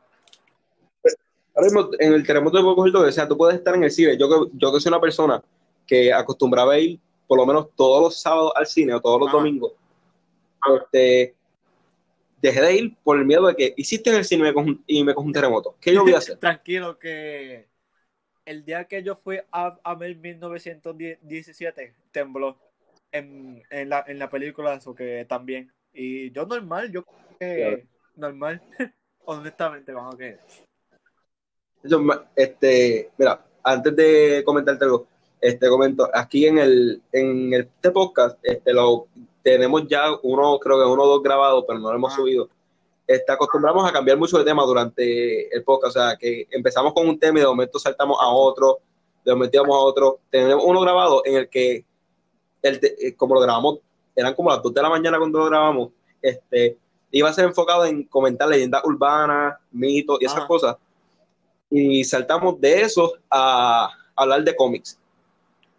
Ahora 1.57 1.64
mismo, 1.64 1.90
en 1.99 2.12
el 2.12 2.25
terremoto 2.25 2.59
de 2.59 2.62
coger 2.62 2.92
todo, 2.92 3.09
o 3.09 3.11
sea, 3.11 3.27
tú 3.27 3.37
puedes 3.37 3.57
estar 3.57 3.75
en 3.75 3.83
el 3.83 3.90
cine. 3.90 4.16
Yo 4.16 4.29
que, 4.29 4.51
yo 4.57 4.73
que 4.73 4.79
soy 4.79 4.90
una 4.90 5.01
persona 5.01 5.42
que 5.85 6.12
acostumbraba 6.12 6.75
a 6.75 6.79
ir 6.79 7.01
por 7.27 7.38
lo 7.38 7.45
menos 7.45 7.71
todos 7.75 8.03
los 8.03 8.21
sábados 8.21 8.53
al 8.55 8.69
cine 8.69 8.95
o 8.95 9.01
todos 9.01 9.19
los 9.19 9.31
Ajá. 9.31 9.38
domingos, 9.38 9.73
este, 10.81 11.36
dejé 12.40 12.61
de 12.61 12.75
ir 12.77 12.96
por 13.03 13.18
el 13.18 13.25
miedo 13.25 13.46
de 13.46 13.57
que 13.57 13.75
hiciste 13.77 14.11
en 14.11 14.16
el 14.16 14.25
cine 14.25 14.49
y 14.49 14.53
me 14.53 14.79
y 14.87 15.05
me 15.05 15.14
cojo 15.14 15.27
un 15.27 15.33
terremoto. 15.33 15.77
¿Qué 15.81 15.94
yo 15.94 16.03
voy 16.03 16.12
a 16.14 16.18
hacer? 16.18 16.37
Tranquilo 16.38 16.99
que 16.99 17.66
el 18.44 18.64
día 18.64 18.85
que 18.85 19.03
yo 19.03 19.16
fui 19.16 19.38
a, 19.51 19.79
a 19.83 19.94
ver 19.94 20.16
1917 20.16 21.94
tembló 22.12 22.59
en, 23.12 23.62
en, 23.70 23.88
la, 23.88 24.05
en 24.07 24.18
la 24.18 24.31
película 24.31 24.75
eso 24.75 24.94
que 24.94 25.25
también. 25.29 25.72
Y 25.92 26.31
yo 26.31 26.46
normal, 26.46 26.92
yo 26.92 27.05
Claro. 27.38 27.79
normal, 28.14 28.62
honestamente, 29.25 29.92
vamos 29.92 30.16
que 30.16 30.38
ma- 32.01 32.29
este, 32.35 33.11
mira, 33.18 33.44
antes 33.62 33.94
de 33.94 34.42
comentarte 34.44 34.85
algo, 34.85 35.07
este 35.40 35.68
comento, 35.68 36.09
aquí 36.12 36.46
en 36.46 36.59
el, 36.59 37.03
en 37.12 37.53
este 37.55 37.90
podcast, 37.90 38.38
este, 38.42 38.72
lo 38.72 39.09
tenemos 39.52 39.87
ya 39.87 40.06
uno, 40.24 40.59
creo 40.59 40.76
que 40.78 40.85
uno 40.90 41.04
o 41.04 41.06
dos 41.06 41.22
grabados, 41.22 41.64
pero 41.68 41.78
no 41.78 41.90
lo 41.90 41.96
hemos 41.96 42.12
Ah. 42.12 42.16
subido. 42.16 42.48
Este, 43.06 43.30
acostumbramos 43.30 43.88
a 43.88 43.92
cambiar 43.92 44.18
mucho 44.18 44.37
de 44.38 44.44
tema 44.44 44.64
durante 44.64 45.54
el 45.54 45.62
podcast, 45.62 45.96
o 45.96 46.00
sea, 46.00 46.16
que 46.16 46.48
empezamos 46.50 46.92
con 46.92 47.09
un 47.09 47.16
tema 47.16 47.38
y 47.38 47.42
de 47.42 47.46
momento 47.46 47.78
saltamos 47.78 48.18
a 48.20 48.26
otro, 48.28 48.80
de 49.24 49.32
momento 49.32 49.56
íbamos 49.59 49.76
a 49.76 49.78
otro. 49.78 50.18
Tenemos 50.30 50.64
uno 50.66 50.80
grabado 50.80 51.22
en 51.24 51.37
el 51.37 51.48
que, 51.48 51.85
el 52.62 52.80
eh, 52.82 53.14
como 53.16 53.37
lo 53.37 53.40
grabamos, 53.40 53.78
eran 54.16 54.35
como 54.35 54.50
las 54.50 54.61
2 54.62 54.74
de 54.74 54.82
la 54.82 54.88
mañana 54.88 55.16
cuando 55.18 55.38
lo 55.38 55.44
grabamos, 55.44 55.90
este, 56.20 56.76
iba 57.12 57.28
a 57.28 57.32
ser 57.32 57.44
enfocado 57.44 57.85
en 57.85 58.02
comentar 58.02 58.48
leyendas 58.48 58.85
urbanas, 58.85 59.54
mitos 59.70 60.18
y 60.20 60.24
esas 60.24 60.42
Ah. 60.42 60.46
cosas. 60.48 60.76
Y 61.70 62.02
saltamos 62.02 62.61
de 62.61 62.80
eso 62.82 63.12
a 63.30 63.88
hablar 64.16 64.42
de 64.42 64.56
cómics, 64.56 64.98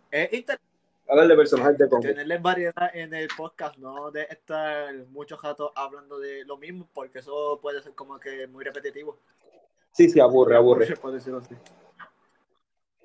es 0.09 0.31
interesante 0.31 0.63
hablar 1.09 1.27
de 1.27 1.35
personajes 1.35 1.77
de 1.77 1.89
cómics. 1.89 2.09
tenerles 2.09 2.41
variedad 2.41 2.89
en 2.95 3.13
el 3.13 3.27
podcast, 3.35 3.77
no 3.77 4.11
de 4.11 4.23
estar 4.23 4.93
mucho 5.11 5.37
rato 5.41 5.71
hablando 5.75 6.19
de 6.19 6.43
lo 6.45 6.57
mismo, 6.57 6.87
porque 6.93 7.19
eso 7.19 7.59
puede 7.61 7.81
ser 7.81 7.93
como 7.93 8.19
que 8.19 8.47
muy 8.47 8.63
repetitivo. 8.63 9.17
Sí, 9.91 10.09
sí, 10.09 10.19
aburre, 10.19 10.55
aburre. 10.55 10.87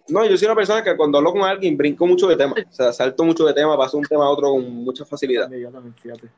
No, 0.09 0.27
yo 0.27 0.37
soy 0.37 0.47
una 0.47 0.57
persona 0.57 0.83
que 0.83 0.97
cuando 0.97 1.19
hablo 1.19 1.33
con 1.33 1.43
alguien 1.43 1.77
brinco 1.77 2.07
mucho 2.07 2.27
de 2.27 2.37
tema, 2.37 2.55
o 2.69 2.73
sea, 2.73 2.93
salto 2.93 3.25
mucho 3.25 3.47
de 3.47 3.55
tema, 3.55 3.77
paso 3.77 3.97
un 3.97 4.05
tema 4.05 4.27
a 4.27 4.31
otro 4.31 4.51
con 4.51 4.69
mucha 4.85 5.05
facilidad. 5.05 5.49
Yo 5.51 5.71
también, 5.71 5.95
fíjate. 5.95 6.29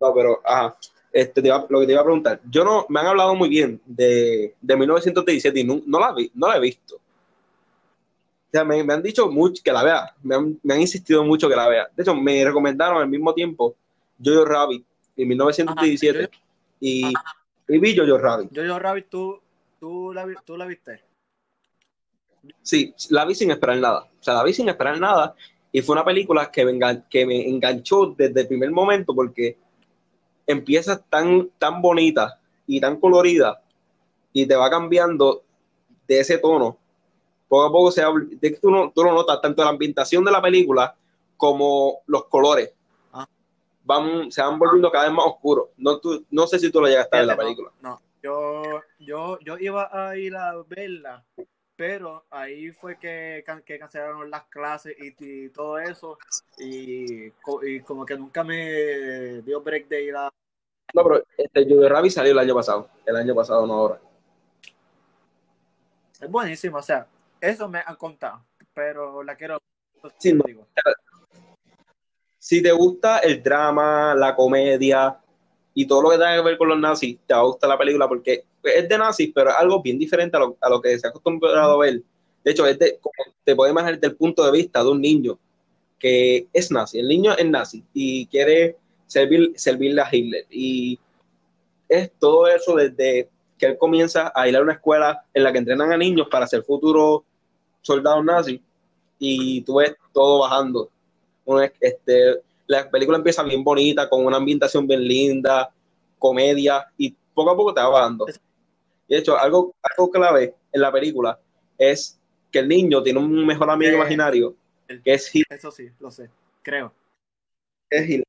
No, 0.00 0.12
pero, 0.14 0.40
ajá, 0.44 0.76
este, 1.12 1.42
te 1.42 1.48
iba- 1.48 1.66
lo 1.68 1.78
que 1.80 1.86
te 1.86 1.92
iba 1.92 2.00
a 2.00 2.04
preguntar, 2.04 2.40
yo 2.50 2.64
no, 2.64 2.86
me 2.88 3.00
han 3.00 3.06
hablado 3.06 3.34
muy 3.34 3.48
bien 3.48 3.80
de, 3.84 4.56
de 4.60 4.76
1917 4.76 5.60
y 5.60 5.64
no, 5.64 5.80
no 5.86 6.00
la 6.00 6.12
vi, 6.12 6.30
no 6.34 6.48
la 6.48 6.56
he 6.56 6.60
visto. 6.60 6.98
O 8.52 8.54
sea, 8.54 8.64
me, 8.64 8.84
me 8.84 8.92
han 8.92 9.02
dicho 9.02 9.30
mucho 9.30 9.62
que 9.64 9.72
la 9.72 9.82
vea, 9.82 10.14
me 10.22 10.34
han, 10.34 10.60
me 10.62 10.74
han 10.74 10.80
insistido 10.82 11.24
mucho 11.24 11.48
que 11.48 11.56
la 11.56 11.68
vea. 11.68 11.88
De 11.96 12.02
hecho, 12.02 12.14
me 12.14 12.44
recomendaron 12.44 13.00
al 13.00 13.08
mismo 13.08 13.32
tiempo 13.32 13.76
Jojo 14.22 14.44
Rabbit 14.44 14.84
en 15.16 15.28
1917 15.28 16.24
Ajá, 16.24 16.30
y, 16.78 17.14
y 17.68 17.78
vi 17.78 17.96
Jojo 17.96 18.18
Rabbit. 18.18 18.50
Jojo 18.54 18.78
Rabbit, 18.78 19.06
¿tú, 19.08 19.40
tú, 19.80 20.12
la, 20.12 20.26
¿tú 20.44 20.58
la 20.58 20.66
viste? 20.66 21.02
Sí, 22.60 22.94
la 23.08 23.24
vi 23.24 23.34
sin 23.34 23.50
esperar 23.50 23.78
nada. 23.78 24.00
O 24.20 24.22
sea, 24.22 24.34
la 24.34 24.44
vi 24.44 24.52
sin 24.52 24.68
esperar 24.68 25.00
nada 25.00 25.34
y 25.72 25.80
fue 25.80 25.94
una 25.94 26.04
película 26.04 26.50
que 26.50 26.66
me, 26.66 26.72
engan- 26.72 27.04
que 27.08 27.24
me 27.24 27.48
enganchó 27.48 28.14
desde 28.18 28.42
el 28.42 28.48
primer 28.48 28.70
momento 28.70 29.14
porque 29.14 29.56
empieza 30.46 31.00
tan, 31.02 31.48
tan 31.58 31.80
bonita 31.80 32.38
y 32.66 32.80
tan 32.80 33.00
colorida 33.00 33.62
y 34.32 34.44
te 34.46 34.56
va 34.56 34.68
cambiando 34.68 35.42
de 36.06 36.20
ese 36.20 36.36
tono. 36.36 36.76
Poco 37.52 37.64
a 37.66 37.70
poco 37.70 37.90
se 37.90 38.02
va, 38.02 38.14
de 38.16 38.50
que 38.50 38.58
tú, 38.58 38.70
no, 38.70 38.90
tú 38.94 39.04
lo 39.04 39.12
notas, 39.12 39.38
tanto 39.42 39.62
la 39.62 39.68
ambientación 39.68 40.24
de 40.24 40.30
la 40.30 40.40
película 40.40 40.96
como 41.36 42.00
los 42.06 42.24
colores. 42.24 42.72
Ah. 43.12 43.28
Van, 43.84 44.32
se 44.32 44.40
van 44.40 44.58
volviendo 44.58 44.90
cada 44.90 45.04
vez 45.04 45.12
más 45.12 45.26
oscuros. 45.26 45.68
No, 45.76 45.98
tú- 45.98 46.24
no 46.30 46.46
sé 46.46 46.58
si 46.58 46.72
tú 46.72 46.80
lo 46.80 46.86
llegaste 46.86 47.14
a 47.14 47.20
ver 47.20 47.26
la 47.26 47.36
película. 47.36 47.70
No, 47.82 47.90
no. 47.90 48.00
Yo, 48.22 48.80
yo, 48.98 49.38
yo 49.40 49.58
iba 49.58 49.90
a 49.92 50.16
ir 50.16 50.34
a 50.34 50.54
verla, 50.66 51.26
pero 51.76 52.24
ahí 52.30 52.70
fue 52.70 52.98
que, 52.98 53.44
que 53.66 53.78
cancelaron 53.78 54.30
las 54.30 54.44
clases 54.44 54.96
y, 54.98 55.14
y 55.18 55.48
todo 55.50 55.78
eso. 55.78 56.16
Y, 56.56 57.26
y 57.26 57.80
como 57.84 58.06
que 58.06 58.16
nunca 58.16 58.42
me 58.42 59.42
dio 59.42 59.60
break 59.60 59.88
de 59.88 60.04
ir 60.04 60.16
a. 60.16 60.30
No, 60.94 61.02
pero 61.04 61.22
este 61.36 61.68
Jojo 61.68 61.86
Rabbit 61.86 62.12
salió 62.12 62.32
el 62.32 62.38
año 62.38 62.54
pasado. 62.54 62.88
El 63.04 63.16
año 63.16 63.34
pasado, 63.34 63.66
no 63.66 63.74
ahora. 63.74 64.00
Es 66.18 66.30
buenísimo, 66.30 66.78
o 66.78 66.82
sea, 66.82 67.06
eso 67.42 67.68
me 67.68 67.80
han 67.84 67.96
contado, 67.96 68.46
pero 68.72 69.22
la 69.22 69.36
quiero. 69.36 69.58
Sí, 70.18 70.32
no. 70.32 70.44
digo. 70.46 70.66
si 72.38 72.62
te 72.62 72.70
gusta 72.72 73.18
el 73.18 73.42
drama, 73.42 74.14
la 74.14 74.34
comedia 74.34 75.18
y 75.74 75.86
todo 75.86 76.02
lo 76.02 76.10
que 76.10 76.18
tenga 76.18 76.36
que 76.36 76.42
ver 76.42 76.58
con 76.58 76.68
los 76.68 76.78
nazis, 76.78 77.18
te 77.26 77.34
va 77.34 77.40
a 77.40 77.44
gustar 77.44 77.68
la 77.68 77.78
película 77.78 78.08
porque 78.08 78.44
es 78.62 78.88
de 78.88 78.98
nazis, 78.98 79.32
pero 79.34 79.50
es 79.50 79.56
algo 79.56 79.82
bien 79.82 79.98
diferente 79.98 80.36
a 80.36 80.40
lo, 80.40 80.56
a 80.60 80.70
lo 80.70 80.80
que 80.80 80.96
se 80.98 81.06
ha 81.06 81.10
acostumbrado 81.10 81.74
a 81.74 81.84
ver. 81.84 82.02
De 82.44 82.50
hecho, 82.50 82.66
es 82.66 82.78
de, 82.78 82.98
como 83.00 83.34
te 83.44 83.56
puedes 83.56 83.72
imaginar 83.72 83.94
desde 83.94 84.08
el 84.08 84.16
punto 84.16 84.44
de 84.44 84.52
vista 84.52 84.82
de 84.82 84.90
un 84.90 85.00
niño 85.00 85.38
que 85.98 86.46
es 86.52 86.70
nazi. 86.70 87.00
El 87.00 87.08
niño 87.08 87.32
es 87.36 87.46
nazi 87.46 87.84
y 87.92 88.26
quiere 88.26 88.76
servir, 89.06 89.52
servirle 89.56 90.00
a 90.00 90.08
Hitler. 90.10 90.46
Y 90.50 90.98
es 91.88 92.10
todo 92.18 92.46
eso 92.46 92.76
desde 92.76 93.28
que 93.58 93.66
él 93.66 93.78
comienza 93.78 94.32
a 94.34 94.48
ir 94.48 94.56
a 94.56 94.62
una 94.62 94.74
escuela 94.74 95.24
en 95.34 95.44
la 95.44 95.52
que 95.52 95.58
entrenan 95.58 95.92
a 95.92 95.96
niños 95.96 96.28
para 96.30 96.46
ser 96.46 96.62
futuros 96.62 97.22
soldados 97.82 98.24
nazis 98.24 98.60
y 99.18 99.60
tú 99.62 99.76
ves 99.76 99.94
todo 100.12 100.40
bajando 100.40 100.90
una- 101.44 101.70
este, 101.80 102.40
la 102.66 102.88
película 102.90 103.18
empieza 103.18 103.42
bien 103.42 103.62
bonita, 103.64 104.08
con 104.08 104.24
una 104.24 104.36
ambientación 104.38 104.86
bien 104.86 105.02
linda, 105.06 105.70
comedia, 106.18 106.86
y 106.96 107.14
poco 107.34 107.50
a 107.50 107.56
poco 107.56 107.74
te 107.74 107.80
va 107.80 107.88
bajando. 107.88 108.26
De 109.08 109.18
hecho, 109.18 109.36
algo, 109.36 109.74
algo 109.82 110.10
clave 110.10 110.54
en 110.72 110.80
la 110.80 110.90
película 110.92 111.38
es 111.76 112.18
que 112.50 112.60
el 112.60 112.68
niño 112.68 113.02
tiene 113.02 113.18
un 113.18 113.44
mejor 113.46 113.68
amigo 113.70 113.90
Que- 113.90 113.96
imaginario, 113.96 114.54
que 114.86 115.14
es 115.14 115.34
Hitler. 115.34 115.58
Eso 115.58 115.70
sí, 115.70 115.88
lo 115.98 116.10
sé, 116.10 116.30
creo. 116.62 116.92
es 117.90 118.08
Hitler. 118.08 118.26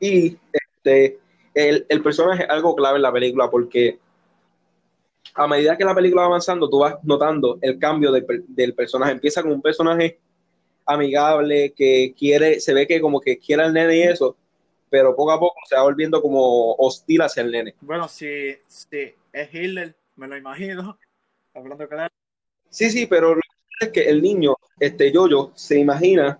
Y 0.00 0.36
este, 0.52 1.18
el, 1.54 1.86
el 1.88 2.02
personaje 2.02 2.42
es 2.44 2.50
algo 2.50 2.74
clave 2.74 2.96
en 2.96 3.02
la 3.02 3.12
película 3.12 3.48
porque 3.50 3.98
a 5.34 5.46
medida 5.46 5.76
que 5.76 5.84
la 5.84 5.94
película 5.94 6.22
va 6.22 6.28
avanzando, 6.28 6.68
tú 6.68 6.80
vas 6.80 6.96
notando 7.04 7.58
el 7.62 7.78
cambio 7.78 8.12
del, 8.12 8.24
per- 8.24 8.44
del 8.44 8.74
personaje. 8.74 9.12
Empieza 9.12 9.42
con 9.42 9.52
un 9.52 9.62
personaje 9.62 10.18
amigable 10.86 11.72
que 11.74 12.14
quiere, 12.18 12.60
se 12.60 12.74
ve 12.74 12.86
que 12.86 13.00
como 13.00 13.20
que 13.20 13.38
quiere 13.38 13.62
al 13.64 13.72
nene 13.72 13.96
y 13.98 14.02
eso, 14.02 14.36
pero 14.90 15.14
poco 15.16 15.32
a 15.32 15.40
poco 15.40 15.56
se 15.68 15.76
va 15.76 15.82
volviendo 15.82 16.20
como 16.22 16.74
hostil 16.74 17.22
hacia 17.22 17.42
el 17.42 17.52
nene. 17.52 17.74
Bueno, 17.80 18.08
si, 18.08 18.54
si 18.66 19.14
es 19.32 19.54
Hitler, 19.54 19.96
me 20.16 20.28
lo 20.28 20.36
imagino. 20.36 20.98
Hablando 21.54 21.88
claro. 21.88 22.12
Sí, 22.68 22.90
sí, 22.90 23.06
pero 23.06 23.34
lo 23.34 23.40
que 23.80 23.86
es 23.86 23.92
que 23.92 24.08
el 24.08 24.22
niño, 24.22 24.54
este 24.78 25.12
Yoyo, 25.12 25.52
se 25.54 25.78
imagina 25.78 26.38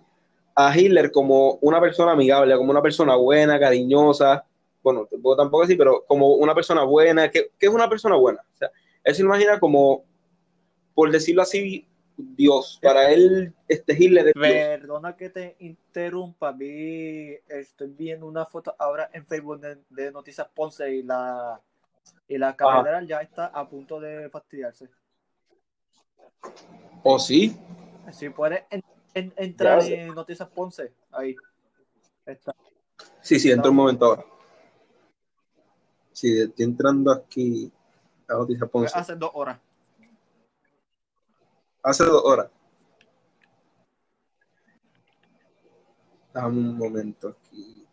a 0.55 0.77
Hitler 0.79 1.11
como 1.11 1.59
una 1.63 1.81
persona 1.81 2.13
amigable, 2.13 2.57
como 2.57 2.71
una 2.71 2.83
persona 2.83 3.17
buena, 3.17 3.59
cariñosa, 3.59 4.45
bueno, 4.83 5.07
tampoco, 5.07 5.37
tampoco 5.37 5.63
así, 5.65 5.77
pero 5.77 6.05
como 6.07 6.35
una 6.35 6.55
persona 6.55 6.83
buena, 6.85 7.31
que, 7.31 7.51
que 7.59 7.67
es 7.67 7.73
una 7.73 7.89
persona 7.89 8.17
buena. 8.17 8.41
O 8.53 8.57
sea, 8.57 8.71
él 9.05 9.15
se 9.15 9.23
imagina 9.23 9.59
como, 9.61 10.05
por 10.95 11.11
decirlo 11.11 11.43
así, 11.43 11.87
Dios. 12.17 12.79
Para 12.83 13.11
él, 13.11 13.55
este 13.69 13.95
Hitler 13.95 14.29
es 14.29 14.35
Dios. 14.35 14.47
Perdona 14.47 15.17
que 15.17 15.31
te 15.31 15.57
interrumpa, 15.61 16.53
vi, 16.53 17.39
estoy 17.49 17.89
viendo 17.89 18.27
una 18.27 18.47
foto 18.47 18.75
ahora 18.79 19.11
en 19.13 19.27
Facebook 19.27 19.61
de, 19.61 19.79
de 19.89 20.13
Noticias 20.13 20.49
Ponce 20.55 20.95
y 20.95 21.03
la 21.03 21.61
y 22.27 22.39
la 22.39 22.55
catedral 22.55 23.07
ya 23.07 23.21
está 23.21 23.47
a 23.47 23.69
punto 23.69 23.99
de 24.01 24.31
fastidiarse. 24.31 24.89
¿O 27.03 27.19
sí? 27.19 27.57
Si 28.13 28.29
puedes 28.31 28.63
en- 28.71 28.85
en- 29.15 29.33
entrar 29.37 29.83
en 29.83 30.15
Noticias 30.15 30.49
Ponce, 30.49 30.93
ahí 31.11 31.35
está. 32.27 32.55
Sí, 33.21 33.39
sí, 33.41 33.51
entró 33.51 33.71
un 33.71 33.77
momento 33.77 34.05
ahora. 34.07 34.25
Sí, 36.21 36.39
estoy 36.39 36.67
entrando 36.67 37.11
aquí 37.11 37.73
a 38.29 38.35
Noticias 38.35 38.69
Ponce. 38.69 38.93
Hace 38.95 39.17
dos 39.17 39.31
horas. 39.33 39.59
Hace 41.83 42.05
dos 42.05 42.23
horas. 42.23 42.51
Dame 46.35 46.59
un 46.59 46.77
momento 46.77 47.29
aquí. 47.29 47.87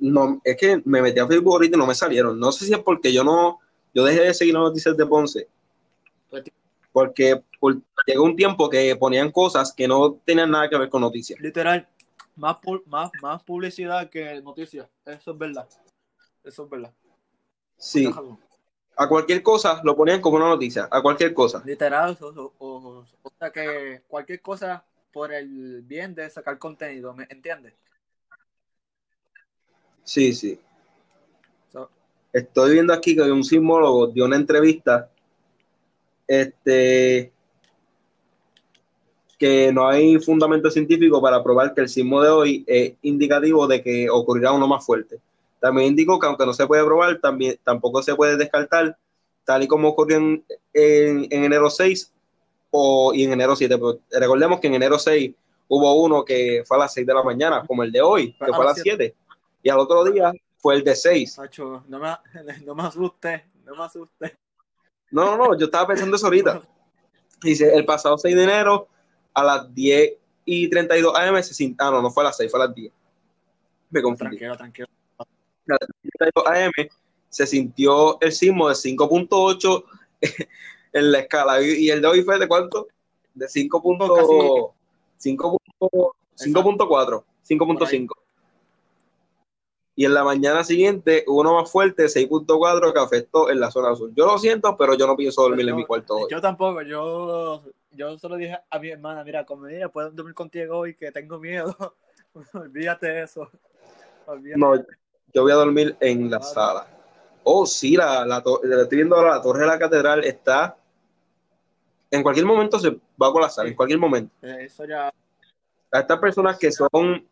No, 0.00 0.38
es 0.44 0.54
que 0.58 0.82
me 0.84 1.00
metí 1.00 1.18
a 1.18 1.26
Facebook 1.26 1.54
ahorita 1.54 1.76
y 1.76 1.78
no 1.78 1.86
me 1.86 1.94
salieron. 1.94 2.38
No 2.38 2.52
sé 2.52 2.66
si 2.66 2.74
es 2.74 2.80
porque 2.80 3.10
yo 3.10 3.24
no, 3.24 3.60
yo 3.94 4.04
dejé 4.04 4.20
de 4.20 4.34
seguir 4.34 4.52
las 4.52 4.64
noticias 4.64 4.94
de 4.94 5.06
Ponce. 5.06 5.48
Pues, 6.28 6.44
Porque 6.92 7.42
por- 7.58 7.80
llegó 8.06 8.24
un 8.24 8.36
tiempo 8.36 8.68
que 8.68 8.94
ponían 8.96 9.32
cosas 9.32 9.72
que 9.72 9.88
no 9.88 10.20
tenían 10.26 10.50
nada 10.50 10.68
que 10.68 10.76
ver 10.76 10.90
con 10.90 11.00
noticias. 11.00 11.40
Literal, 11.40 11.88
más, 12.36 12.58
más, 12.84 13.10
más 13.22 13.42
publicidad 13.44 14.10
que 14.10 14.42
noticias. 14.42 14.86
Eso 15.06 15.32
es 15.32 15.38
verdad. 15.38 15.66
Eso 16.44 16.64
es 16.64 16.70
verdad. 16.70 16.92
Sí, 17.76 18.04
Déjalo. 18.06 18.38
a 18.96 19.08
cualquier 19.08 19.42
cosa 19.42 19.80
lo 19.84 19.96
ponían 19.96 20.20
como 20.20 20.36
una 20.36 20.48
noticia, 20.48 20.88
a 20.90 21.02
cualquier 21.02 21.34
cosa. 21.34 21.62
Literal, 21.64 22.16
o, 22.20 22.52
o- 22.58 23.04
o- 23.22 23.32
sea 23.38 23.50
que 23.50 24.02
cualquier 24.08 24.40
cosa 24.40 24.84
por 25.12 25.32
el 25.32 25.82
bien 25.82 26.14
de 26.14 26.28
sacar 26.30 26.58
contenido, 26.58 27.12
¿me 27.14 27.26
entiendes? 27.28 27.74
Sí, 30.04 30.32
sí. 30.32 30.58
So, 31.72 31.88
Estoy 32.32 32.72
viendo 32.74 32.92
aquí 32.92 33.14
que 33.14 33.22
un 33.22 33.44
sismólogo 33.44 34.08
dio 34.08 34.24
una 34.24 34.36
entrevista 34.36 35.10
este 36.26 37.32
que 39.38 39.72
no 39.72 39.88
hay 39.88 40.18
fundamento 40.18 40.70
científico 40.70 41.20
para 41.20 41.42
probar 41.42 41.74
que 41.74 41.80
el 41.82 41.88
sismo 41.88 42.22
de 42.22 42.28
hoy 42.30 42.64
es 42.66 42.94
indicativo 43.02 43.66
de 43.66 43.82
que 43.82 44.08
ocurrirá 44.08 44.52
uno 44.52 44.68
más 44.68 44.86
fuerte. 44.86 45.20
También 45.62 45.90
indicó 45.90 46.18
que 46.18 46.26
aunque 46.26 46.44
no 46.44 46.52
se 46.52 46.66
puede 46.66 46.84
probar, 46.84 47.20
también 47.20 47.56
tampoco 47.62 48.02
se 48.02 48.16
puede 48.16 48.36
descartar, 48.36 48.98
tal 49.44 49.62
y 49.62 49.68
como 49.68 49.90
ocurrió 49.90 50.16
en, 50.16 50.44
en- 50.74 51.28
en 51.30 51.44
enero 51.44 51.70
6 51.70 52.12
o, 52.72 53.14
y 53.14 53.22
en 53.22 53.32
enero 53.32 53.54
7. 53.54 53.78
Pero 53.78 54.00
recordemos 54.10 54.58
que 54.58 54.66
en 54.66 54.74
enero 54.74 54.98
6 54.98 55.32
hubo 55.68 56.02
uno 56.02 56.24
que 56.24 56.64
fue 56.66 56.76
a 56.78 56.80
las 56.80 56.92
6 56.92 57.06
de 57.06 57.14
la 57.14 57.22
mañana, 57.22 57.64
como 57.64 57.84
el 57.84 57.92
de 57.92 58.02
hoy, 58.02 58.32
que 58.32 58.38
fue 58.52 58.64
a 58.64 58.66
las 58.66 58.82
7. 58.82 59.14
Y 59.62 59.70
al 59.70 59.78
otro 59.78 60.02
día 60.04 60.32
fue 60.58 60.74
el 60.74 60.82
de 60.82 60.96
6. 60.96 61.38
Nacho, 61.38 61.84
no 61.86 62.00
me, 62.00 62.08
no 62.66 62.74
me 62.74 62.82
asustes, 62.82 63.42
no 63.64 63.76
me 63.76 63.84
asustes. 63.84 64.32
No, 65.12 65.24
no, 65.24 65.36
no, 65.36 65.56
yo 65.56 65.66
estaba 65.66 65.86
pensando 65.86 66.16
eso 66.16 66.26
ahorita. 66.26 66.60
Dice, 67.40 67.72
el 67.72 67.84
pasado 67.84 68.18
6 68.18 68.34
de 68.34 68.42
enero 68.42 68.88
a 69.32 69.44
las 69.44 69.72
10 69.72 70.14
y 70.44 70.68
32 70.68 71.16
AM 71.16 71.40
se 71.40 71.74
ah, 71.78 71.90
no, 71.92 72.02
no 72.02 72.10
fue 72.10 72.24
a 72.24 72.26
las 72.26 72.36
6, 72.36 72.50
fue 72.50 72.60
a 72.60 72.66
las 72.66 72.74
10. 72.74 72.92
Me 73.90 74.02
confundí. 74.02 74.38
Tranquilo, 74.38 74.56
tranquilo. 74.56 74.88
A 75.72 75.78
las 75.80 75.88
32 76.34 76.46
AM 76.46 76.88
se 77.28 77.46
sintió 77.46 78.20
el 78.20 78.32
sismo 78.32 78.68
de 78.68 78.74
5.8 78.74 79.84
en 80.92 81.12
la 81.12 81.18
escala. 81.20 81.62
Y 81.62 81.90
el 81.90 82.00
de 82.02 82.08
hoy 82.08 82.22
fue 82.22 82.38
de 82.38 82.46
cuánto? 82.48 82.88
De 83.34 83.48
5. 83.48 83.82
punto- 83.82 84.14
Casi. 84.14 84.26
5. 85.18 85.58
punto- 85.78 86.14
5.4, 86.36 87.24
5.5. 87.48 88.08
Y 89.94 90.06
en 90.06 90.14
la 90.14 90.24
mañana 90.24 90.64
siguiente 90.64 91.22
hubo 91.26 91.40
uno 91.42 91.54
más 91.60 91.70
fuerte, 91.70 92.08
6.4, 92.08 92.92
que 92.94 92.98
afectó 92.98 93.50
en 93.50 93.60
la 93.60 93.70
zona 93.70 93.94
sur. 93.94 94.10
Yo 94.14 94.24
lo 94.26 94.38
siento, 94.38 94.74
pero 94.76 94.94
yo 94.94 95.06
no 95.06 95.14
pienso 95.16 95.42
dormir 95.42 95.68
en 95.68 95.76
mi 95.76 95.84
cuarto 95.84 96.14
hoy. 96.16 96.28
Yo 96.30 96.40
tampoco, 96.40 96.80
yo, 96.82 97.62
yo 97.90 98.18
solo 98.18 98.36
dije 98.36 98.58
a 98.70 98.78
mi 98.78 98.88
hermana, 98.88 99.22
mira, 99.22 99.44
como 99.44 99.64
mira, 99.66 99.90
puedo 99.90 100.10
dormir 100.10 100.34
contigo 100.34 100.78
hoy 100.78 100.94
que 100.94 101.12
tengo 101.12 101.38
miedo. 101.38 101.76
Olvídate 102.54 103.06
de 103.06 103.22
eso. 103.24 103.50
Olvídate. 104.26 104.58
No, 104.60 104.74
yo 105.32 105.42
voy 105.42 105.52
a 105.52 105.56
dormir 105.56 105.96
en 106.00 106.30
la 106.30 106.40
sala. 106.42 106.86
Oh, 107.44 107.66
sí, 107.66 107.96
la, 107.96 108.24
la, 108.24 108.42
to- 108.42 108.60
la 108.62 108.82
estoy 108.82 108.98
viendo 108.98 109.16
ahora, 109.16 109.36
la 109.36 109.42
torre 109.42 109.60
de 109.62 109.66
la 109.66 109.78
catedral 109.78 110.24
está. 110.24 110.76
En 112.10 112.22
cualquier 112.22 112.46
momento 112.46 112.78
se 112.78 112.90
va 112.90 113.28
a 113.28 113.32
colapsar, 113.32 113.66
en 113.66 113.74
cualquier 113.74 113.98
momento. 113.98 114.32
Eh, 114.42 114.64
Eso 114.66 114.84
ya, 114.84 115.08
A 115.90 115.98
estas 116.00 116.18
personas 116.18 116.58
que 116.58 116.70
son 116.70 117.26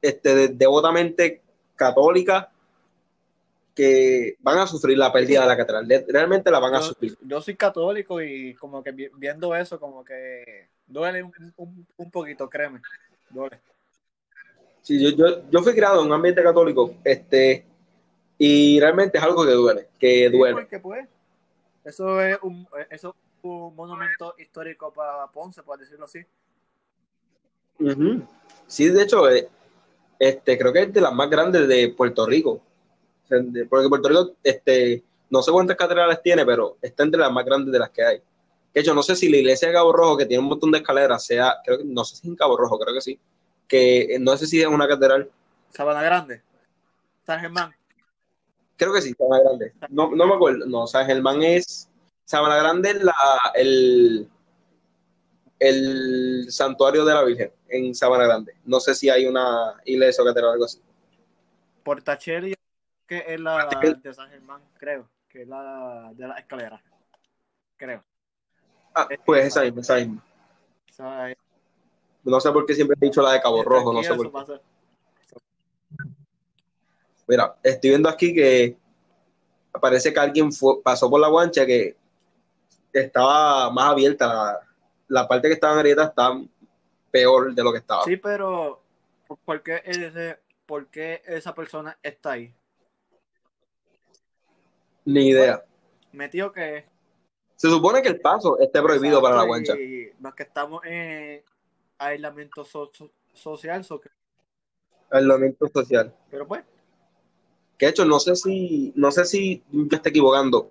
este, 0.00 0.34
de- 0.34 0.48
devotamente 0.48 1.42
católicas, 1.76 2.46
que 3.74 4.36
van 4.40 4.58
a 4.58 4.66
sufrir 4.66 4.98
la 4.98 5.12
pérdida 5.12 5.42
de 5.42 5.46
la 5.48 5.56
catedral. 5.56 5.86
Realmente 6.08 6.50
la 6.50 6.58
van 6.58 6.74
a 6.74 6.80
yo, 6.80 6.86
sufrir. 6.86 7.16
yo 7.22 7.40
soy 7.40 7.56
católico 7.56 8.20
y 8.20 8.54
como 8.54 8.82
que 8.82 8.92
vi- 8.92 9.10
viendo 9.16 9.54
eso, 9.54 9.78
como 9.78 10.04
que 10.04 10.68
duele 10.86 11.22
un, 11.22 11.32
un, 11.56 11.86
un 11.96 12.10
poquito, 12.10 12.48
créeme. 12.48 12.80
Duele. 13.30 13.60
Sí, 14.82 15.00
yo, 15.02 15.10
yo, 15.10 15.50
yo 15.50 15.62
fui 15.62 15.72
criado 15.72 16.00
en 16.00 16.06
un 16.06 16.12
ambiente 16.12 16.42
católico, 16.42 16.94
este, 17.04 17.64
y 18.38 18.80
realmente 18.80 19.18
es 19.18 19.24
algo 19.24 19.44
que 19.44 19.52
duele, 19.52 19.88
que 19.98 20.28
Sí, 20.30 20.36
duele. 20.36 20.54
porque 20.54 20.78
pues, 20.80 21.06
eso 21.84 22.20
es 22.20 22.38
un, 22.42 22.66
eso 22.90 23.10
es 23.10 23.14
un 23.42 23.74
monumento 23.76 24.34
histórico 24.38 24.92
para 24.92 25.26
Ponce, 25.28 25.62
por 25.62 25.78
decirlo 25.78 26.06
así. 26.06 26.20
Ujú. 27.78 28.22
Sí, 28.66 28.88
de 28.88 29.02
hecho, 29.02 29.28
eh, 29.30 29.48
este, 30.18 30.58
creo 30.58 30.72
que 30.72 30.82
es 30.82 30.92
de 30.92 31.00
las 31.00 31.12
más 31.12 31.28
grandes 31.30 31.66
de 31.66 31.88
Puerto 31.96 32.26
Rico. 32.26 32.60
Porque 33.28 33.88
Puerto 33.88 34.08
Rico, 34.08 34.32
este, 34.42 35.02
no 35.30 35.40
sé 35.42 35.52
cuántas 35.52 35.76
catedrales 35.76 36.20
tiene, 36.22 36.44
pero 36.44 36.76
está 36.82 37.04
entre 37.04 37.20
las 37.20 37.32
más 37.32 37.44
grandes 37.44 37.72
de 37.72 37.78
las 37.78 37.90
que 37.90 38.04
hay. 38.04 38.22
De 38.74 38.80
hecho, 38.80 38.94
no 38.94 39.02
sé 39.02 39.16
si 39.16 39.28
la 39.28 39.38
iglesia 39.38 39.68
de 39.68 39.74
Cabo 39.74 39.92
Rojo, 39.92 40.16
que 40.16 40.26
tiene 40.26 40.42
un 40.42 40.48
montón 40.48 40.70
de 40.70 40.78
escaleras, 40.78 41.24
sea, 41.24 41.56
creo 41.64 41.78
que, 41.78 41.84
no 41.84 42.04
sé 42.04 42.16
si 42.16 42.28
en 42.28 42.36
Cabo 42.36 42.56
Rojo, 42.56 42.78
creo 42.78 42.94
que 42.94 43.00
sí, 43.00 43.18
que 43.70 44.18
no 44.20 44.36
sé 44.36 44.48
si 44.48 44.60
es 44.60 44.66
una 44.66 44.88
catedral, 44.88 45.30
Sabana 45.70 46.02
Grande, 46.02 46.42
San 47.24 47.40
Germán. 47.40 47.72
creo 48.76 48.92
que 48.92 49.00
sí, 49.00 49.14
Sabana 49.14 49.44
Grande. 49.44 49.72
No, 49.88 50.10
no 50.10 50.26
me 50.26 50.34
acuerdo, 50.34 50.66
no, 50.66 50.88
San 50.88 51.06
Germán 51.06 51.42
es, 51.44 51.88
Sabana 52.24 52.56
Grande 52.56 52.90
es 52.90 53.02
la, 53.04 53.14
el, 53.54 54.28
el 55.60 56.46
santuario 56.50 57.04
de 57.04 57.14
la 57.14 57.22
Virgen 57.22 57.52
en 57.68 57.94
Sabana 57.94 58.24
Grande. 58.24 58.56
No 58.64 58.80
sé 58.80 58.96
si 58.96 59.08
hay 59.08 59.26
una 59.26 59.80
iglesia 59.84 60.22
o 60.22 60.26
catedral 60.26 60.50
o 60.50 60.52
algo 60.54 60.64
así. 60.64 60.82
Portacheli, 61.84 62.54
que 63.06 63.24
es 63.28 63.40
la 63.40 63.68
de 64.02 64.12
San 64.14 64.28
Germán, 64.30 64.62
creo, 64.78 65.08
que 65.28 65.42
es 65.42 65.48
la 65.48 66.10
de 66.14 66.26
la 66.26 66.34
escalera. 66.34 66.82
Creo. 67.76 68.04
Ah, 68.94 69.08
pues 69.24 69.46
esa 69.46 69.62
misma, 69.62 69.80
esa 69.82 69.94
misma. 69.94 70.24
O 70.90 70.92
sea, 70.92 71.32
No 72.24 72.40
sé 72.40 72.50
por 72.52 72.66
qué 72.66 72.74
siempre 72.74 72.96
he 73.00 73.04
dicho 73.06 73.22
la 73.22 73.32
de 73.32 73.40
Cabo 73.40 73.62
Rojo, 73.62 73.92
no 73.92 74.02
sé 74.02 74.14
por 74.14 74.46
qué. 74.46 74.60
Mira, 77.26 77.56
estoy 77.62 77.90
viendo 77.90 78.08
aquí 78.08 78.34
que 78.34 78.76
parece 79.80 80.12
que 80.12 80.20
alguien 80.20 80.52
fue- 80.52 80.82
pasó 80.82 81.08
por 81.08 81.20
la 81.20 81.28
guancha 81.28 81.64
que 81.64 81.96
estaba 82.92 83.70
más 83.70 83.92
abierta. 83.92 84.26
La, 84.26 84.60
la 85.08 85.28
parte 85.28 85.48
que 85.48 85.54
estaba 85.54 85.74
en 85.74 85.78
grieta 85.80 86.04
está 86.04 86.40
peor 87.10 87.54
de 87.54 87.62
lo 87.62 87.72
que 87.72 87.78
estaba. 87.78 88.04
Sí, 88.04 88.16
pero 88.16 88.82
¿por 89.44 89.62
qué, 89.62 89.80
ese, 89.84 90.38
¿por 90.66 90.88
qué 90.88 91.22
esa 91.24 91.54
persona 91.54 91.96
está 92.02 92.32
ahí? 92.32 92.52
Ni 95.04 95.28
idea. 95.28 95.64
Metió 96.12 96.52
que 96.52 96.84
Se 97.56 97.68
supone 97.68 98.02
que 98.02 98.08
el 98.08 98.20
paso 98.20 98.58
esté 98.58 98.82
prohibido 98.82 99.22
para 99.22 99.36
la 99.36 99.44
guancha. 99.44 99.74
Y 99.76 100.10
los 100.20 100.34
que 100.34 100.42
estamos 100.42 100.82
en 100.84 101.42
aislamiento 102.00 102.64
so- 102.64 102.90
so- 102.92 103.12
social, 103.34 103.84
so 103.84 104.00
Aislamiento 105.10 105.68
social. 105.68 106.14
pero 106.30 106.46
pues, 106.46 106.64
Que 107.76 107.86
de 107.86 107.90
hecho, 107.90 108.04
no 108.04 108.18
sé 108.18 108.34
si, 108.36 108.92
no 108.96 109.10
sé 109.10 109.24
si 109.24 109.62
me 109.70 109.84
estoy 109.94 110.10
equivocando. 110.10 110.70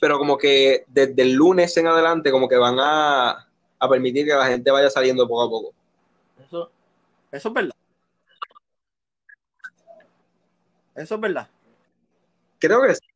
Pero 0.00 0.18
como 0.18 0.38
que 0.38 0.84
desde 0.88 1.22
el 1.22 1.32
lunes 1.34 1.76
en 1.76 1.86
adelante, 1.86 2.30
como 2.30 2.48
que 2.48 2.56
van 2.56 2.76
a, 2.78 3.46
a 3.78 3.88
permitir 3.88 4.26
que 4.26 4.32
la 4.34 4.46
gente 4.46 4.70
vaya 4.70 4.88
saliendo 4.88 5.26
poco 5.28 5.42
a 5.42 5.48
poco. 5.50 5.74
eso, 6.42 6.70
eso 7.30 7.48
es 7.48 7.54
verdad. 7.54 7.74
Eso 10.94 11.14
es 11.14 11.20
verdad. 11.20 11.48
Creo 12.58 12.82
que 12.82 12.94
sí. 12.94 13.06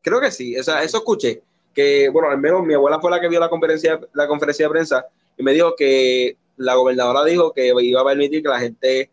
Creo 0.00 0.20
que 0.20 0.30
sí. 0.30 0.58
O 0.58 0.62
sea, 0.62 0.82
eso 0.82 0.98
escuché. 0.98 1.42
Que, 1.74 2.08
bueno, 2.08 2.28
al 2.30 2.38
menos 2.38 2.64
mi 2.64 2.74
abuela 2.74 3.00
fue 3.00 3.10
la 3.10 3.20
que 3.20 3.28
vio 3.28 3.40
la 3.40 3.48
conferencia, 3.48 4.00
la 4.12 4.26
conferencia 4.28 4.66
de 4.66 4.70
prensa 4.70 5.06
y 5.42 5.44
me 5.44 5.52
dijo 5.54 5.74
que 5.76 6.36
la 6.56 6.76
gobernadora 6.76 7.24
dijo 7.24 7.52
que 7.52 7.66
iba 7.66 8.00
a 8.00 8.04
permitir 8.04 8.42
que 8.42 8.48
la 8.48 8.60
gente 8.60 9.10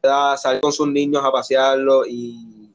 pueda 0.00 0.36
salir 0.36 0.60
con 0.60 0.72
sus 0.72 0.88
niños 0.88 1.24
a 1.24 1.30
pasearlos 1.30 2.08
y, 2.08 2.68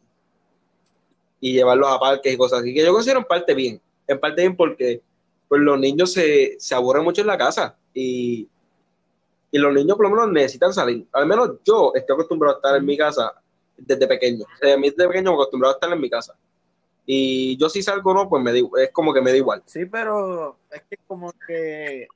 y 1.41 1.51
llevarlos 1.51 1.89
a 1.89 1.99
parques 1.99 2.33
y 2.33 2.37
cosas 2.37 2.61
así. 2.61 2.73
Que 2.73 2.85
yo 2.85 2.93
considero 2.93 3.19
en 3.19 3.25
parte 3.25 3.53
bien. 3.53 3.81
En 4.07 4.17
parte 4.21 4.41
bien 4.41 4.55
porque 4.55 5.01
pues, 5.49 5.59
los 5.59 5.77
niños 5.77 6.13
se, 6.13 6.55
se 6.57 6.75
aburren 6.75 7.03
mucho 7.03 7.19
en 7.19 7.27
la 7.27 7.37
casa 7.37 7.75
y, 7.93 8.47
y 9.51 9.57
los 9.57 9.73
niños 9.73 9.97
por 9.97 10.09
lo 10.09 10.15
menos 10.15 10.31
necesitan 10.31 10.73
salir. 10.73 11.05
Al 11.11 11.25
menos 11.25 11.57
yo 11.65 11.91
estoy 11.93 12.13
acostumbrado 12.13 12.55
a 12.55 12.59
estar 12.59 12.77
en 12.77 12.85
mi 12.85 12.97
casa 12.97 13.33
desde 13.75 14.07
pequeño. 14.07 14.45
O 14.45 14.57
sea, 14.61 14.75
a 14.75 14.77
mí 14.77 14.89
desde 14.89 15.09
pequeño 15.09 15.31
me 15.31 15.35
acostumbrado 15.35 15.73
a 15.73 15.75
estar 15.75 15.91
en 15.91 15.99
mi 15.99 16.09
casa. 16.09 16.37
Y 17.05 17.57
yo 17.57 17.67
si 17.67 17.83
salgo 17.83 18.11
o 18.11 18.13
no, 18.13 18.29
pues 18.29 18.41
me 18.41 18.53
da, 18.53 18.59
es 18.81 18.91
como 18.93 19.13
que 19.13 19.21
me 19.21 19.31
da 19.31 19.37
igual. 19.37 19.61
Sí, 19.65 19.85
pero 19.85 20.57
es 20.71 20.83
que 20.89 20.97
como 21.05 21.33
que 21.45 22.07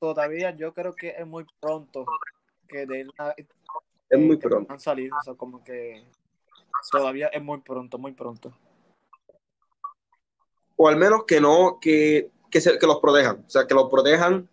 todavía 0.00 0.50
yo 0.56 0.72
creo 0.72 0.94
que 0.96 1.10
es 1.10 1.26
muy 1.26 1.44
pronto 1.60 2.06
que 2.66 2.86
de 2.86 3.06
la, 3.16 3.34
Es 4.08 4.18
muy 4.18 4.36
pronto. 4.36 4.66
puedan 4.66 4.80
salir, 4.80 5.12
o 5.12 5.22
sea, 5.22 5.34
como 5.34 5.62
que 5.62 6.04
todavía 6.90 7.28
es 7.28 7.42
muy 7.42 7.60
pronto, 7.60 7.98
muy 7.98 8.12
pronto. 8.12 8.52
O 10.76 10.88
al 10.88 10.96
menos 10.96 11.24
que 11.24 11.40
no, 11.40 11.78
que, 11.80 12.30
que, 12.50 12.60
se, 12.60 12.78
que 12.78 12.86
los 12.86 13.00
protejan. 13.00 13.44
O 13.46 13.50
sea, 13.50 13.66
que 13.66 13.74
los 13.74 13.90
protejan 13.90 14.48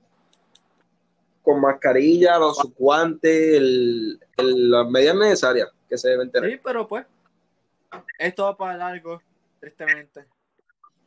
con 1.42 1.62
mascarilla, 1.62 2.38
los 2.38 2.58
guantes, 2.78 3.56
el, 3.56 4.20
el, 4.36 4.70
las 4.70 4.90
medidas 4.90 5.16
necesarias 5.16 5.70
que 5.88 5.98
se 5.98 6.10
deben 6.10 6.30
tener. 6.30 6.52
Sí, 6.52 6.60
pero 6.62 6.86
pues, 6.86 7.06
esto 8.20 8.44
va 8.44 8.58
para 8.58 8.76
largo, 8.76 9.22
tristemente. 9.62 10.26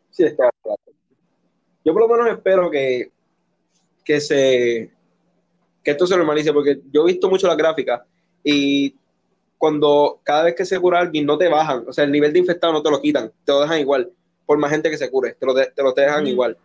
Sí, 0.08 0.24
está 0.24 0.50
claro. 0.62 0.80
Yo 1.84 1.92
por 1.92 2.02
lo 2.02 2.08
menos 2.08 2.28
espero 2.28 2.70
que, 2.70 3.12
que 4.04 4.20
se 4.20 4.90
que 5.82 5.92
esto 5.92 6.06
se 6.06 6.16
normalice, 6.16 6.52
porque 6.52 6.80
yo 6.92 7.02
he 7.02 7.12
visto 7.12 7.30
mucho 7.30 7.46
la 7.46 7.54
gráfica 7.54 8.04
y 8.44 8.94
cuando 9.56 10.20
cada 10.22 10.44
vez 10.44 10.54
que 10.54 10.64
se 10.64 10.78
cura 10.78 11.00
alguien 11.00 11.26
no 11.26 11.38
te 11.38 11.48
bajan, 11.48 11.84
o 11.86 11.92
sea, 11.92 12.04
el 12.04 12.12
nivel 12.12 12.32
de 12.32 12.38
infectado 12.38 12.72
no 12.72 12.82
te 12.82 12.90
lo 12.90 13.00
quitan, 13.00 13.32
te 13.44 13.52
lo 13.52 13.60
dejan 13.60 13.80
igual, 13.80 14.10
por 14.46 14.58
más 14.58 14.70
gente 14.70 14.90
que 14.90 14.98
se 14.98 15.10
cure, 15.10 15.34
te 15.34 15.46
lo, 15.46 15.54
de, 15.54 15.66
te 15.66 15.82
lo 15.82 15.92
dejan 15.92 16.24
mm. 16.24 16.28
igual. 16.28 16.58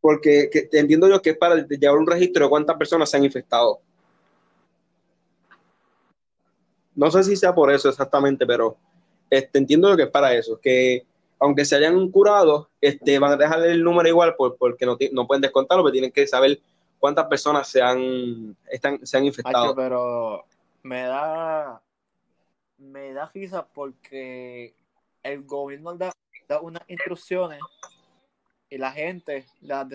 Porque 0.00 0.48
que, 0.50 0.68
entiendo 0.72 1.08
yo 1.08 1.20
que 1.20 1.30
es 1.30 1.36
para 1.36 1.66
llevar 1.66 1.98
un 1.98 2.06
registro 2.06 2.44
de 2.44 2.50
cuántas 2.50 2.76
personas 2.76 3.10
se 3.10 3.16
han 3.16 3.24
infectado. 3.24 3.80
No 6.94 7.10
sé 7.10 7.24
si 7.24 7.36
sea 7.36 7.54
por 7.54 7.70
eso 7.72 7.88
exactamente, 7.88 8.46
pero 8.46 8.76
este, 9.28 9.58
entiendo 9.58 9.90
yo 9.90 9.96
que 9.96 10.04
es 10.04 10.10
para 10.10 10.34
eso, 10.34 10.58
que 10.60 11.04
aunque 11.40 11.64
se 11.64 11.76
hayan 11.76 12.10
curado, 12.10 12.70
este, 12.80 13.18
van 13.18 13.32
a 13.32 13.36
dejarle 13.36 13.70
el 13.70 13.82
número 13.82 14.08
igual 14.08 14.34
por, 14.36 14.56
porque 14.56 14.86
no, 14.86 14.96
no 15.12 15.26
pueden 15.26 15.42
descontarlo, 15.42 15.84
pero 15.84 15.92
tienen 15.92 16.12
que 16.12 16.26
saber 16.26 16.60
cuántas 16.98 17.26
personas 17.26 17.68
se 17.68 17.80
han, 17.80 18.56
están, 18.70 19.06
se 19.06 19.16
han 19.16 19.24
infectado. 19.24 19.74
pero 19.74 20.44
me 20.82 21.02
da, 21.02 21.80
me 22.78 23.12
da 23.12 23.26
risa 23.32 23.66
porque 23.66 24.74
el 25.22 25.44
gobierno 25.44 25.94
da, 25.96 26.12
da 26.48 26.60
unas 26.60 26.82
instrucciones 26.88 27.60
y 28.70 28.78
la 28.78 28.92
gente 28.92 29.46
las, 29.60 29.86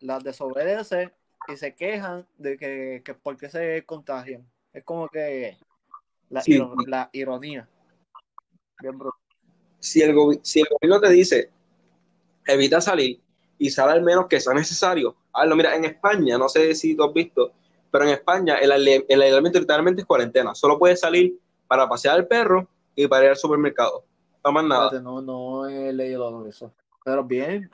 las, 0.00 0.24
desobedece 0.24 1.12
y 1.48 1.56
se 1.56 1.74
quejan 1.74 2.26
de 2.38 2.56
que, 2.56 3.02
que 3.04 3.14
por 3.14 3.36
qué 3.36 3.48
se 3.48 3.84
contagian. 3.84 4.48
Es 4.72 4.84
como 4.84 5.08
que 5.08 5.56
la, 6.28 6.42
la 6.86 7.10
ironía. 7.12 7.68
Bien 8.80 8.98
si 9.86 10.02
el, 10.02 10.14
si 10.42 10.60
el 10.60 10.66
gobierno 10.70 11.00
te 11.00 11.10
dice 11.10 11.50
evita 12.46 12.80
salir 12.80 13.20
y 13.58 13.70
sale 13.70 13.92
al 13.92 14.02
menos 14.02 14.26
que 14.26 14.40
sea 14.40 14.54
necesario, 14.54 15.16
hazlo. 15.32 15.56
Mira, 15.56 15.74
en 15.74 15.84
España, 15.84 16.36
no 16.38 16.48
sé 16.48 16.74
si 16.74 16.94
tú 16.94 17.04
has 17.04 17.12
visto, 17.12 17.52
pero 17.90 18.04
en 18.04 18.10
España 18.10 18.56
el, 18.56 18.70
el 19.08 19.22
aislamiento 19.22 19.58
literalmente 19.58 20.02
es 20.02 20.06
cuarentena. 20.06 20.54
Solo 20.54 20.78
puedes 20.78 21.00
salir 21.00 21.38
para 21.66 21.88
pasear 21.88 22.16
al 22.16 22.26
perro 22.26 22.68
y 22.94 23.06
para 23.06 23.24
ir 23.24 23.30
al 23.30 23.36
supermercado. 23.36 24.04
No 24.44 24.52
más 24.52 24.64
nada. 24.64 25.00
No, 25.00 25.20
no 25.20 25.66
he 25.66 25.92
leído 25.92 26.46
eso. 26.46 26.72
Pero 27.04 27.24
bien, 27.24 27.70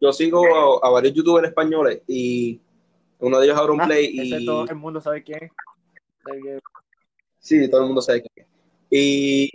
yo, 0.00 0.12
sigo 0.12 0.84
a, 0.84 0.90
varios 0.90 1.14
youtubers 1.14 1.48
españoles 1.48 2.02
y 2.06 2.60
uno 3.18 3.38
de 3.38 3.46
ellos 3.46 3.58
abre 3.58 3.72
un 3.72 3.80
ah, 3.80 3.86
play 3.86 4.10
y... 4.12 4.46
todo 4.46 4.64
el 4.64 4.76
mundo 4.76 5.00
sabe 5.00 5.22
quién 5.22 5.44
es. 5.44 5.52
Sí, 7.38 7.70
todo 7.70 7.82
el 7.82 7.86
mundo 7.86 8.02
sabe 8.02 8.22
quién 8.22 8.46
es. 8.46 8.52
Y 8.90 9.50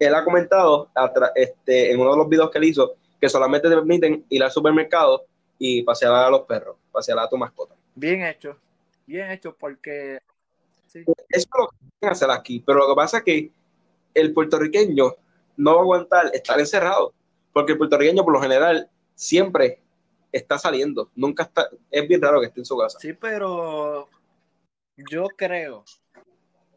él 0.00 0.14
ha 0.14 0.24
comentado 0.24 0.90
este, 1.34 1.92
en 1.92 2.00
uno 2.00 2.12
de 2.12 2.16
los 2.16 2.28
videos 2.28 2.50
que 2.50 2.58
él 2.58 2.64
hizo 2.64 2.96
que 3.20 3.28
solamente 3.28 3.68
te 3.68 3.74
permiten 3.74 4.24
ir 4.30 4.42
al 4.42 4.50
supermercado 4.50 5.26
y 5.58 5.82
pasear 5.82 6.14
a 6.14 6.30
los 6.30 6.42
perros, 6.42 6.76
pasear 6.90 7.18
a 7.18 7.28
tu 7.28 7.36
mascota. 7.36 7.74
Bien 7.94 8.22
hecho, 8.22 8.56
bien 9.06 9.30
hecho 9.30 9.54
porque... 9.54 10.18
Eso 10.92 11.12
es 11.28 11.48
lo 11.56 11.68
que 11.68 11.76
tienen 12.00 12.12
hacer 12.12 12.30
aquí, 12.30 12.60
pero 12.66 12.80
lo 12.80 12.88
que 12.88 12.94
pasa 12.96 13.18
es 13.18 13.24
que 13.24 13.52
el 14.14 14.32
puertorriqueño 14.32 15.14
no 15.58 15.72
va 15.74 15.78
a 15.78 15.82
aguantar 15.82 16.30
estar 16.32 16.58
encerrado, 16.58 17.12
porque 17.52 17.72
el 17.72 17.78
puertorriqueño 17.78 18.24
por 18.24 18.32
lo 18.32 18.40
general 18.40 18.88
siempre 19.14 19.80
está 20.32 20.58
saliendo, 20.58 21.10
nunca 21.14 21.44
está, 21.44 21.68
es 21.90 22.08
bien 22.08 22.22
raro 22.22 22.40
que 22.40 22.46
esté 22.46 22.60
en 22.60 22.64
su 22.64 22.78
casa. 22.78 22.98
Sí, 22.98 23.12
pero 23.12 24.08
yo 24.96 25.28
creo 25.36 25.84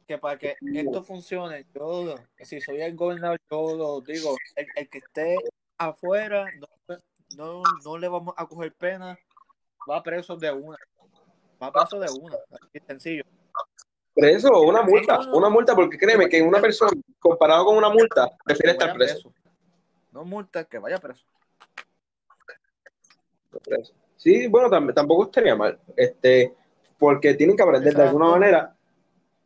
que 0.08 0.18
para 0.18 0.38
que 0.38 0.56
esto 0.74 1.04
funcione, 1.04 1.66
yo, 1.74 2.16
si 2.40 2.60
soy 2.62 2.82
el 2.82 2.96
gobernador, 2.96 3.40
yo 3.50 3.76
lo 3.76 4.02
digo, 4.02 4.36
el, 4.56 4.90
que 4.90 4.98
esté 4.98 5.36
afuera, 5.78 6.46
no, 7.38 7.64
no, 7.84 7.98
le 7.98 8.08
vamos 8.08 8.34
a 8.38 8.46
coger 8.46 8.74
pena, 8.74 9.18
va 9.90 10.04
preso 10.04 10.36
de 10.36 10.52
una, 10.52 10.78
va 11.62 11.72
preso 11.72 12.00
de 12.00 12.08
una, 12.20 12.38
así 12.62 12.80
sencillo. 12.86 13.24
Preso 14.14 14.62
una 14.62 14.84
multa, 14.84 15.20
una 15.34 15.50
multa, 15.50 15.76
porque 15.76 15.98
créeme 15.98 16.30
que 16.30 16.42
una 16.42 16.62
persona, 16.62 16.92
comparado 17.20 17.66
con 17.66 17.78
una 17.78 17.90
multa, 17.90 18.30
prefiere 18.46 18.74
estar 18.74 18.94
preso. 18.94 19.34
No 20.12 20.24
multa, 20.24 20.66
que 20.66 20.78
vaya 20.78 21.00
preso. 21.00 21.26
Sí, 24.16 24.48
bueno, 24.48 24.70
tampoco 24.94 25.26
estaría 25.26 25.56
mal, 25.56 25.80
este, 25.96 26.56
porque 27.00 27.34
tienen 27.34 27.58
que 27.58 27.64
aprender 27.64 27.96
de 27.96 28.04
alguna 28.04 28.30
manera 28.30 28.76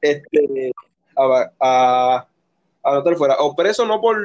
este, 0.01 0.71
a, 1.15 1.51
a, 1.59 2.27
a 2.83 3.15
fuera. 3.15 3.35
O 3.39 3.55
preso 3.55 3.85
no 3.85 3.99
por, 3.99 4.17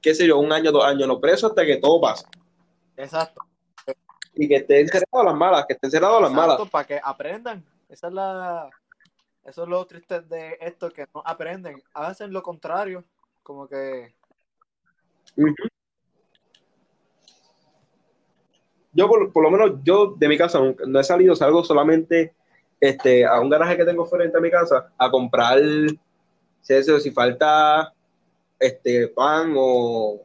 qué 0.00 0.14
sé 0.14 0.26
yo, 0.26 0.38
un 0.38 0.52
año, 0.52 0.72
dos 0.72 0.84
años, 0.84 1.06
no 1.06 1.20
preso 1.20 1.48
hasta 1.48 1.64
que 1.64 1.76
todo 1.76 2.00
pase. 2.00 2.26
Exacto. 2.96 3.42
Y 4.34 4.48
que 4.48 4.56
esté 4.56 4.80
encerrado 4.80 5.20
a 5.20 5.24
las 5.24 5.34
malas, 5.34 5.66
que 5.66 5.74
esté 5.74 5.86
encerrado 5.86 6.18
a 6.18 6.20
las 6.22 6.32
malas. 6.32 6.60
Para 6.70 6.86
que 6.86 7.00
aprendan. 7.02 7.64
Esa 7.88 8.08
es 8.08 8.12
la, 8.12 8.70
eso 9.44 9.62
es 9.62 9.68
lo 9.68 9.86
triste 9.86 10.20
de 10.20 10.58
esto, 10.60 10.90
que 10.90 11.06
no 11.14 11.22
aprenden. 11.24 11.82
Hacen 11.94 12.32
lo 12.32 12.42
contrario, 12.42 13.04
como 13.42 13.66
que... 13.66 14.14
Yo, 18.92 19.08
por, 19.08 19.32
por, 19.32 19.42
lo 19.42 19.50
menos, 19.50 19.80
yo 19.84 20.14
de 20.16 20.28
mi 20.28 20.36
casa 20.36 20.60
no 20.86 21.00
he 21.00 21.04
salido, 21.04 21.36
salgo 21.36 21.62
solamente 21.62 22.34
este, 22.80 23.24
a 23.24 23.40
un 23.40 23.50
garaje 23.50 23.76
que 23.76 23.84
tengo 23.84 24.06
frente 24.06 24.36
a 24.36 24.40
mi 24.40 24.50
casa 24.50 24.92
a 24.96 25.10
comprar, 25.10 25.58
si, 26.60 26.82
si 27.00 27.10
falta 27.10 27.92
este, 28.58 29.08
pan 29.08 29.54
o, 29.56 30.20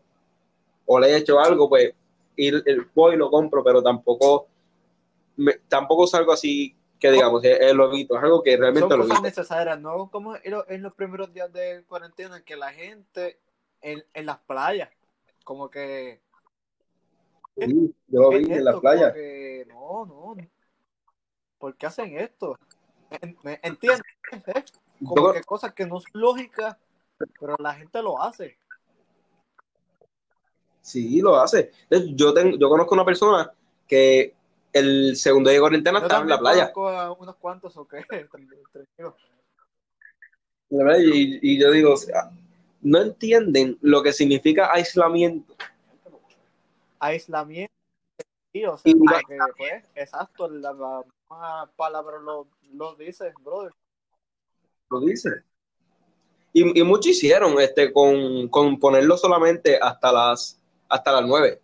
o 0.85 0.99
leche 0.99 1.31
o 1.31 1.39
algo, 1.39 1.69
pues 1.69 1.93
ir, 2.35 2.61
el, 2.65 2.87
voy 2.93 3.15
y 3.15 3.17
lo 3.17 3.29
compro, 3.29 3.63
pero 3.63 3.81
tampoco, 3.81 4.47
tampoco 5.67 6.07
salgo 6.07 6.31
así 6.31 6.75
que 6.99 7.11
digamos, 7.11 7.43
es, 7.43 7.73
lo 7.73 7.91
evito, 7.91 8.15
es 8.15 8.23
algo 8.23 8.41
que 8.41 8.55
realmente 8.55 8.87
Son 8.87 8.99
lo 8.99 9.03
evito. 9.03 9.21
necesarias, 9.21 9.77
¿no? 9.77 10.09
Como 10.09 10.35
en 10.41 10.81
los 10.81 10.93
primeros 10.93 11.33
días 11.33 11.51
de 11.51 11.83
cuarentena, 11.85 12.41
que 12.45 12.55
la 12.55 12.71
gente 12.71 13.41
en, 13.81 14.05
en 14.13 14.25
las 14.25 14.37
playas, 14.39 14.89
como 15.43 15.69
que... 15.69 16.21
Sí, 17.57 17.93
yo 18.07 18.21
lo 18.21 18.29
vi 18.29 18.49
en 18.53 18.63
las 18.63 18.79
playas. 18.79 19.13
no, 19.67 20.05
no, 20.05 20.35
¿por 21.63 21.77
qué 21.77 21.85
hacen 21.85 22.17
esto? 22.17 22.59
¿Me 23.41 23.57
entiendes? 23.63 24.03
Como 25.01 25.31
que 25.31 25.41
cosas 25.45 25.73
que 25.73 25.85
no 25.85 26.01
son 26.01 26.11
lógicas, 26.11 26.75
pero 27.39 27.55
la 27.57 27.73
gente 27.73 28.01
lo 28.01 28.21
hace. 28.21 28.57
Sí, 30.81 31.21
lo 31.21 31.37
hace. 31.37 31.71
Yo, 32.15 32.33
tengo, 32.33 32.57
yo 32.57 32.67
conozco 32.67 32.95
una 32.95 33.05
persona 33.05 33.49
que 33.87 34.35
el 34.73 35.15
segundo 35.15 35.49
día 35.49 35.59
de 35.59 35.61
cuarentena 35.61 35.99
estaba 35.99 36.23
en 36.23 36.29
la 36.31 36.37
playa. 36.37 36.73
Conozco 36.73 37.23
unos 37.23 37.37
cuantos, 37.37 37.77
ok, 37.77 37.93
y, 40.69 41.49
y 41.49 41.61
yo 41.61 41.71
digo, 41.71 41.93
o 41.93 41.97
sea, 41.97 42.29
no 42.81 43.03
entienden 43.03 43.77
lo 43.79 44.03
que 44.03 44.11
significa 44.11 44.69
aislamiento. 44.73 45.55
Aislamiento, 46.99 47.73
sí, 48.51 48.65
o 48.65 48.75
sea, 48.75 48.93
que, 49.25 49.37
pues, 49.57 49.85
exacto, 49.95 50.49
la, 50.49 50.73
la 50.73 51.05
palabra 51.75 52.19
lo, 52.19 52.47
lo 52.73 52.95
dice, 52.95 53.33
brother. 53.39 53.73
Lo 54.89 54.99
dice. 55.01 55.29
Y, 56.53 56.79
y 56.79 56.83
muchos 56.83 57.07
hicieron 57.07 57.59
este 57.59 57.91
con, 57.91 58.47
con, 58.49 58.79
ponerlo 58.79 59.17
solamente 59.17 59.79
hasta 59.81 60.11
las 60.11 60.59
hasta 60.93 61.11
las 61.11 61.25
9. 61.25 61.59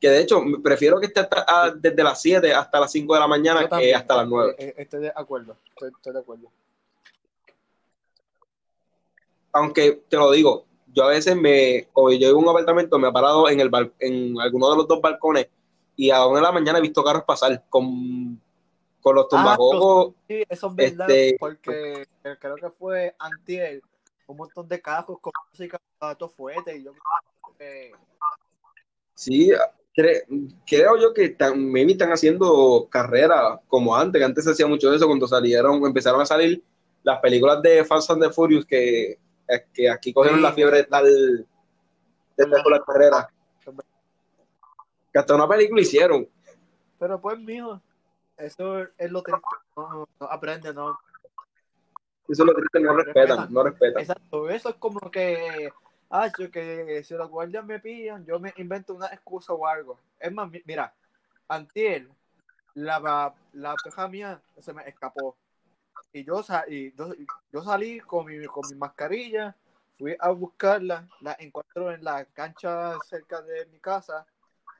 Que 0.00 0.08
de 0.08 0.20
hecho, 0.20 0.42
prefiero 0.62 1.00
que 1.00 1.06
esté 1.06 1.26
ah, 1.46 1.72
desde 1.74 2.02
las 2.02 2.20
7 2.20 2.52
hasta 2.52 2.80
las 2.80 2.92
5 2.92 3.14
de 3.14 3.20
la 3.20 3.26
mañana 3.26 3.68
que 3.68 3.94
hasta 3.94 4.16
las 4.16 4.28
9. 4.28 4.54
Eh, 4.58 4.74
estoy 4.76 5.00
de 5.00 5.12
acuerdo, 5.14 5.56
estoy, 5.74 6.12
de 6.12 6.18
acuerdo. 6.18 6.50
Aunque 9.52 10.02
te 10.08 10.16
lo 10.16 10.30
digo, 10.30 10.64
yo 10.92 11.04
a 11.04 11.08
veces 11.08 11.36
me, 11.36 11.88
o 11.92 12.10
yo 12.10 12.30
en 12.30 12.36
un 12.36 12.48
apartamento, 12.48 12.98
me 12.98 13.08
he 13.08 13.12
parado 13.12 13.48
en, 13.48 13.60
el 13.60 13.70
en 13.98 14.40
alguno 14.40 14.70
de 14.70 14.76
los 14.76 14.88
dos 14.88 15.00
balcones 15.00 15.48
y 15.96 16.10
a 16.10 16.26
una 16.26 16.38
de 16.38 16.46
la 16.46 16.52
mañana 16.52 16.78
he 16.78 16.82
visto 16.82 17.04
carros 17.04 17.24
pasar 17.24 17.64
con 17.68 18.40
con 19.00 19.14
los 19.14 19.28
tumbacocos. 19.28 20.14
Ah, 20.14 20.22
sí, 20.28 20.44
eso 20.48 20.68
es 20.68 20.74
verdad, 20.74 21.10
este, 21.10 21.36
porque 21.38 22.04
creo 22.38 22.56
que 22.56 22.70
fue 22.70 23.14
antier, 23.18 23.80
un 24.26 24.36
montón 24.36 24.68
de 24.68 24.80
cajos 24.80 25.18
con 25.20 25.32
música 25.50 25.80
todo 26.16 26.28
fuerte 26.28 26.76
y 26.76 26.84
yo 26.84 26.92
que... 27.58 27.92
Sí, 29.14 29.50
creo 29.92 30.96
yo 30.96 31.12
que 31.12 31.24
están, 31.26 31.70
maybe 31.70 31.92
están 31.92 32.10
haciendo 32.10 32.88
carrera 32.90 33.60
como 33.68 33.94
antes, 33.94 34.18
que 34.18 34.24
antes 34.24 34.44
se 34.44 34.52
hacía 34.52 34.66
mucho 34.66 34.92
eso 34.94 35.06
cuando 35.06 35.28
salieron, 35.28 35.84
empezaron 35.84 36.20
a 36.20 36.26
salir 36.26 36.62
las 37.02 37.20
películas 37.20 37.60
de 37.62 37.84
Fast 37.84 38.10
and 38.10 38.22
the 38.22 38.30
Furious 38.30 38.64
que, 38.64 39.18
que 39.74 39.90
aquí 39.90 40.12
cogieron 40.12 40.38
Sí, 40.38 40.42
la 40.42 40.52
fiebre 40.52 40.76
de 40.78 40.84
tal 40.84 41.04
de 41.04 42.46
tal 42.46 42.62
con 42.62 42.72
las 42.72 42.82
carreras. 42.82 43.26
Que 45.12 45.18
hasta 45.18 45.34
una 45.34 45.48
película 45.48 45.82
hicieron. 45.82 46.28
Pero 46.98 47.20
pues, 47.20 47.38
mijo, 47.38 47.80
eso 48.40 48.86
es 48.98 49.10
lo 49.10 49.22
triste. 49.22 49.42
No, 49.76 50.08
no 50.20 50.26
aprende, 50.26 50.72
no. 50.74 50.98
Eso 52.28 52.42
es 52.42 52.46
lo 52.46 52.54
triste, 52.54 52.80
no 52.80 52.96
respetan, 52.96 53.52
no 53.52 53.62
respetan. 53.62 54.02
Exacto, 54.02 54.48
eso 54.50 54.68
es 54.68 54.74
como 54.76 55.00
que, 55.10 55.72
ah, 56.10 56.28
yo 56.38 56.50
que 56.50 57.02
si 57.02 57.14
los 57.14 57.28
guardias 57.28 57.64
me 57.64 57.80
pillan, 57.80 58.24
yo 58.24 58.38
me 58.38 58.52
invento 58.56 58.94
una 58.94 59.06
excusa 59.08 59.52
o 59.52 59.66
algo. 59.66 59.98
Es 60.18 60.32
más, 60.32 60.48
mi- 60.50 60.62
mira, 60.64 60.94
antier, 61.48 62.08
la, 62.74 63.34
la 63.52 63.74
peja 63.76 64.06
mía 64.08 64.40
se 64.58 64.72
me 64.72 64.88
escapó. 64.88 65.36
Y 66.12 66.24
yo, 66.24 66.40
y 66.68 66.92
yo, 66.94 67.08
yo 67.52 67.62
salí 67.62 68.00
con 68.00 68.26
mi, 68.26 68.44
con 68.46 68.68
mi 68.68 68.76
mascarilla, 68.76 69.56
fui 69.98 70.16
a 70.18 70.30
buscarla, 70.30 71.08
la 71.20 71.36
encuentro 71.38 71.92
en 71.92 72.02
la 72.04 72.24
cancha 72.26 72.98
cerca 73.00 73.42
de 73.42 73.66
mi 73.66 73.78
casa, 73.80 74.26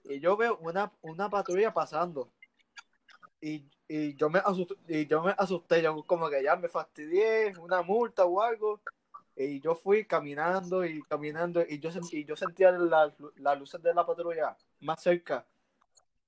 y 0.05 0.19
yo 0.21 0.37
veo 0.37 0.57
una, 0.59 0.91
una 1.03 1.29
patrulla 1.29 1.73
pasando. 1.75 2.31
Y, 3.41 3.67
yo 4.17 4.31
me 4.31 4.39
asusté, 4.39 4.75
y 4.87 5.07
yo 5.07 5.23
me 5.23 5.35
asusté, 5.37 5.83
yo 5.83 6.03
como 6.05 6.29
que 6.31 6.43
ya 6.43 6.57
me 6.57 6.69
fastidié, 6.69 7.53
una 7.59 7.83
multa 7.83 8.25
o 8.25 8.41
algo. 8.41 8.81
Y 9.35 9.61
yo 9.61 9.75
fui 9.75 10.05
caminando 10.05 10.85
y 10.85 11.03
caminando 11.03 11.63
y 11.63 11.79
yo, 11.79 11.91
y 12.13 12.25
yo 12.25 12.37
sentía 12.37 12.73
las 12.73 13.15
las 13.37 13.59
luces 13.59 13.83
de 13.83 13.95
la 13.95 14.05
patrulla 14.05 14.57
más 14.81 15.03
cerca. 15.03 15.47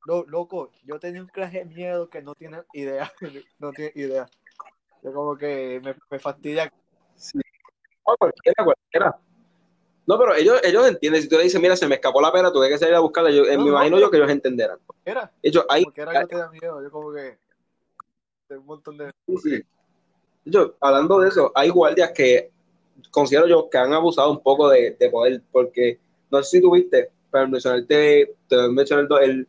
Lo- 0.07 0.25
loco, 0.27 0.73
yo 0.85 0.99
tenía 0.99 1.21
un 1.21 1.29
clase 1.29 1.59
de 1.59 1.65
miedo 1.67 2.09
que 2.09 2.23
no 2.23 2.35
tiene 2.35 2.63
idea, 2.73 3.13
no 3.59 3.73
tiene 3.73 3.93
idea. 3.95 4.27
Yo 5.03 5.13
como 5.13 5.37
que 5.37 5.81
me, 5.85 5.95
me 6.11 6.19
fastidia. 6.19 6.73
Sí. 7.17 7.39
No, 8.07 8.17
cualquiera, 8.17 8.65
cualquiera. 8.65 9.21
No, 10.07 10.19
pero 10.19 10.35
ellos, 10.35 10.61
ellos 10.65 10.87
entienden. 10.89 11.23
Si 11.23 11.29
tú 11.29 11.37
le 11.37 11.45
dices, 11.45 11.61
mira, 11.61 11.77
se 11.77 11.87
me 11.87 11.95
escapó 11.95 12.21
la 12.21 12.33
pera, 12.33 12.53
tuve 12.53 12.69
que 12.69 12.79
salir 12.79 12.95
a 12.95 13.01
buscarla. 13.01 13.31
Yo, 13.31 13.45
eh, 13.45 13.57
No, 13.57 13.65
me 13.65 13.71
no, 13.71 13.77
imagino 13.77 13.99
yo 13.99 14.11
que 14.11 14.17
ellos 14.17 14.31
entenderán. 14.31 14.79
Era, 15.05 15.31
Ellos, 15.43 15.65
hay, 15.69 15.85
como 15.85 15.95
que 15.95 16.01
era 16.03 16.21
yo 16.21 16.27
tenía 16.27 16.49
miedo, 16.49 16.83
yo 16.83 16.91
como 16.91 17.13
que 17.13 17.39
de 18.49 18.59
un 18.59 18.67
montón 18.67 18.99
de 18.99 19.11
Sí, 19.27 19.37
sí. 19.39 19.63
Yo, 20.45 20.75
hablando 20.81 21.21
de 21.21 21.29
eso, 21.29 21.53
hay 21.55 21.69
guardias 21.69 22.11
que 22.13 22.51
considero 23.11 23.47
yo 23.47 23.71
que 23.71 23.79
han 23.79 23.93
abusado 23.93 24.31
un 24.31 24.43
poco 24.43 24.69
de, 24.69 24.97
de 24.99 25.11
poder, 25.11 25.41
porque 25.53 25.99
no 26.31 26.43
sé 26.43 26.57
si 26.59 26.63
tuviste, 26.63 27.11
pero 27.31 27.49
mencionarte, 27.49 28.35
te 28.49 28.57
voy 28.57 28.65
a 28.65 28.69
mencionar 28.69 29.07
el, 29.23 29.31
el, 29.31 29.49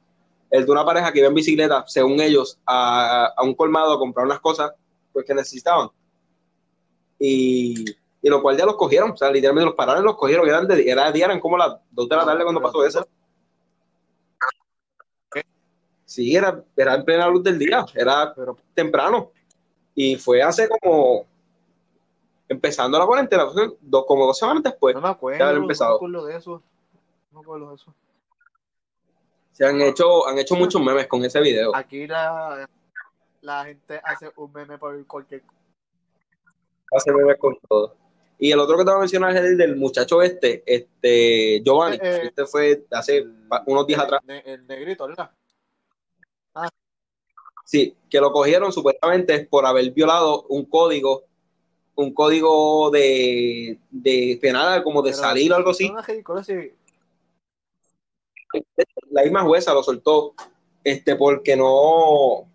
el 0.51 0.65
de 0.65 0.71
una 0.71 0.85
pareja 0.85 1.11
que 1.11 1.19
iba 1.19 1.27
en 1.27 1.33
bicicleta, 1.33 1.83
según 1.87 2.21
ellos, 2.21 2.59
a, 2.65 3.33
a 3.35 3.43
un 3.43 3.55
colmado 3.55 3.93
a 3.93 3.97
comprar 3.99 4.25
unas 4.25 4.39
cosas 4.39 4.71
pues, 5.11 5.25
que 5.25 5.33
necesitaban. 5.33 5.89
Y, 7.17 7.85
y 8.23 8.29
los 8.29 8.41
guardias 8.41 8.65
los 8.65 8.77
cogieron, 8.77 9.11
o 9.11 9.17
sea, 9.17 9.29
literalmente 9.29 9.65
los 9.65 9.75
pararon 9.75 10.01
y 10.01 10.05
los 10.05 10.15
cogieron. 10.15 10.47
Eran 10.47 10.65
de, 10.65 10.89
era 10.89 11.07
de 11.07 11.11
día, 11.11 11.25
eran 11.25 11.41
como 11.41 11.57
las 11.57 11.75
2 11.91 12.07
de 12.07 12.15
la 12.15 12.25
tarde 12.25 12.43
cuando 12.43 12.61
pasó 12.61 12.85
eso. 12.85 13.05
Sí, 16.05 16.33
era, 16.33 16.63
era 16.77 16.95
en 16.95 17.03
plena 17.03 17.27
luz 17.27 17.43
del 17.43 17.59
día, 17.59 17.85
era 17.93 18.33
pero 18.33 18.57
temprano. 18.73 19.31
Y 19.93 20.15
fue 20.15 20.41
hace 20.41 20.69
como, 20.69 21.25
empezando 22.47 22.97
la 22.97 23.05
cuarentena, 23.05 23.45
dos, 23.81 24.05
como 24.05 24.25
dos 24.25 24.37
semanas 24.37 24.63
después. 24.63 24.95
no 24.95 25.01
me 25.01 25.09
acuerdo, 25.09 25.39
Ya 25.39 25.45
haber 25.45 25.55
no 25.55 25.59
me 25.61 25.65
empezado. 25.65 25.95
acuerdo 25.95 26.25
de 26.25 26.37
eso. 26.37 26.63
No 27.31 27.39
me 27.39 27.41
acuerdo 27.41 27.69
de 27.69 27.75
eso. 27.75 27.93
Se 29.51 29.65
han 29.65 29.81
hecho, 29.81 30.25
han 30.27 30.37
hecho 30.39 30.55
muchos 30.55 30.81
memes 30.81 31.07
con 31.07 31.25
ese 31.25 31.41
video. 31.41 31.75
Aquí 31.75 32.07
la, 32.07 32.69
la 33.41 33.65
gente 33.65 33.99
hace 34.01 34.31
un 34.37 34.51
meme 34.53 34.77
por 34.77 35.05
cualquier 35.07 35.43
Hace 36.95 37.11
memes 37.11 37.37
con 37.37 37.57
todo. 37.67 37.95
Y 38.43 38.51
el 38.51 38.59
otro 38.59 38.77
que 38.77 38.83
te 38.83 38.89
voy 38.89 38.97
a 38.97 38.99
mencionar 38.99 39.33
es 39.37 39.41
el 39.41 39.57
del 39.57 39.77
muchacho 39.77 40.21
este, 40.21 40.63
este, 40.65 41.61
Giovanni. 41.63 41.95
Eh, 41.95 41.99
eh. 42.03 42.21
este 42.23 42.45
fue 42.45 42.83
hace 42.91 43.25
unos 43.67 43.87
días 43.87 44.01
el, 44.01 44.05
atrás. 44.05 44.21
el 44.27 44.67
negrito, 44.67 45.07
¿verdad? 45.07 45.31
Sí, 47.63 47.95
que 48.09 48.19
lo 48.19 48.33
cogieron 48.33 48.73
supuestamente 48.73 49.45
por 49.45 49.65
haber 49.65 49.89
violado 49.91 50.43
un 50.49 50.65
código, 50.65 51.23
un 51.95 52.13
código 52.13 52.91
de, 52.91 53.79
de 53.89 54.37
penal, 54.41 54.83
como 54.83 55.01
de 55.01 55.11
Pero 55.11 55.23
salir 55.23 55.53
o 55.53 55.55
algo 55.55 55.69
así. 55.69 55.89
la 59.09 59.23
misma 59.23 59.43
jueza 59.43 59.73
lo 59.73 59.83
soltó 59.83 60.33
este 60.83 61.15
porque 61.15 61.55
no 61.55 62.45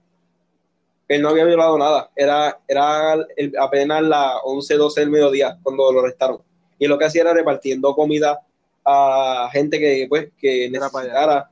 él 1.09 1.23
no 1.23 1.31
había 1.31 1.45
violado 1.45 1.79
nada. 1.79 2.11
Era 2.15 2.61
era 2.69 3.15
el- 3.37 3.53
apenas 3.59 4.03
las 4.03 4.35
11 4.45 4.75
12 4.77 5.01
del 5.01 5.11
mediodía 5.11 5.59
cuando 5.63 5.91
lo 5.93 6.01
arrestaron. 6.01 6.43
Y 6.79 6.87
lo 6.87 6.99
que 6.99 7.07
hacía 7.07 7.23
era 7.23 7.33
repartiendo 7.35 7.95
comida 7.95 8.41
a 8.85 9.49
gente 9.53 9.79
que 9.79 10.07
pues 10.09 10.31
que 10.39 10.71
necesitara 10.71 11.51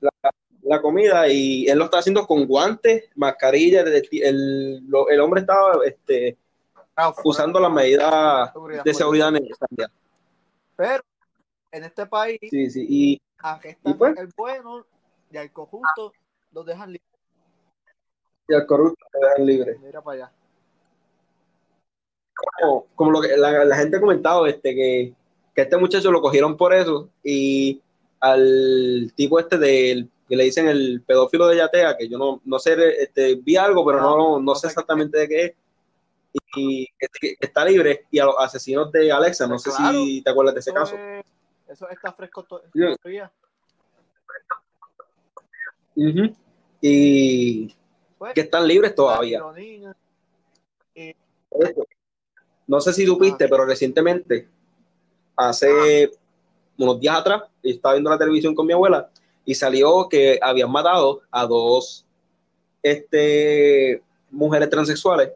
la, 0.00 0.10
la 0.62 0.80
comida. 0.82 1.28
Y 1.28 1.66
él 1.68 1.78
lo 1.78 1.84
está 1.84 1.98
haciendo 1.98 2.26
con 2.26 2.46
guantes 2.46 3.04
mascarilla 3.14 3.82
el, 3.82 4.82
el, 5.10 5.20
hombre 5.20 5.40
estaba 5.40 5.78
este, 5.84 6.36
Ah, 7.00 7.14
usando 7.22 7.60
las 7.60 7.70
medidas 7.70 8.52
seguridad, 8.52 8.82
de 8.84 8.92
seguridad 8.94 9.30
necesarias 9.30 9.88
Pero 10.74 11.02
en 11.70 11.84
este 11.84 12.06
país, 12.06 12.40
sí 12.40 12.68
sí 12.70 12.86
y 12.88 13.20
arrestan 13.38 13.92
¿Y 13.92 13.94
pues? 13.94 14.18
el 14.18 14.28
bueno 14.36 14.84
y 15.30 15.36
al 15.36 15.52
corrupto 15.52 16.12
los 16.50 16.66
dejan 16.66 16.88
libres. 16.92 17.07
Y 18.48 18.54
al 18.54 18.66
corrupto 18.66 19.04
lo 19.12 19.20
dejan 19.28 19.46
libre 19.46 19.78
Mira 19.82 20.00
para 20.00 20.16
allá. 20.24 20.32
como, 22.60 22.86
como 22.94 23.10
lo 23.12 23.20
que 23.20 23.36
la, 23.36 23.64
la 23.64 23.76
gente 23.76 23.96
ha 23.96 24.00
comentado, 24.00 24.46
este, 24.46 24.74
que, 24.74 25.12
que 25.54 25.62
este 25.62 25.76
muchacho 25.76 26.10
lo 26.10 26.20
cogieron 26.22 26.56
por 26.56 26.72
eso 26.72 27.08
y 27.22 27.80
al 28.20 29.12
tipo 29.14 29.38
este 29.38 29.58
del 29.58 30.08
que 30.28 30.36
le 30.36 30.44
dicen 30.44 30.68
el 30.68 31.02
pedófilo 31.06 31.46
de 31.48 31.56
Yatea, 31.56 31.96
que 31.96 32.08
yo 32.08 32.18
no, 32.18 32.40
no 32.44 32.58
sé, 32.58 32.76
este, 33.02 33.36
vi 33.36 33.56
algo, 33.56 33.84
pero 33.86 34.00
no, 34.00 34.16
no, 34.16 34.40
No 34.40 34.54
sé 34.54 34.66
exactamente 34.66 35.18
de 35.18 35.28
qué 35.28 35.44
es, 35.46 35.52
y, 36.54 36.86
que 37.20 37.36
está 37.40 37.64
libre, 37.64 38.04
y 38.10 38.18
a 38.18 38.26
los 38.26 38.34
asesinos 38.38 38.92
de 38.92 39.10
Alexa, 39.10 39.46
no 39.46 39.54
Pues 39.54 39.62
sé 39.62 39.70
claro, 39.70 39.98
si 40.04 40.20
te 40.22 40.30
acuerdas 40.30 40.54
de 40.54 40.60
ese 40.60 40.72
caso. 40.74 40.96
es- 40.96 41.24
eso 41.68 41.88
está 41.88 42.12
fresco 42.12 42.42
todavía. 42.44 43.30
Ujú. 45.96 46.34
Y 46.82 47.74
Pues, 48.18 48.34
que 48.34 48.40
están 48.42 48.66
libres 48.66 48.94
todavía. 48.94 49.38
ironía, 49.38 49.96
y 50.94 51.14
No 52.66 52.80
sé 52.80 52.92
si 52.92 53.06
supiste, 53.06 53.44
Ah. 53.44 53.48
pero 53.50 53.64
recientemente, 53.64 54.48
hace 55.36 56.10
unos 56.76 57.00
días 57.00 57.16
atrás, 57.16 57.42
estaba 57.62 57.94
viendo 57.94 58.10
la 58.10 58.18
televisión 58.18 58.54
con 58.54 58.66
mi 58.66 58.72
abuela 58.72 59.08
y 59.44 59.54
salió 59.54 60.08
que 60.08 60.38
habían 60.42 60.70
matado 60.70 61.22
a 61.30 61.46
dos 61.46 62.04
este, 62.82 64.02
mujeres 64.30 64.68
transexuales 64.70 65.30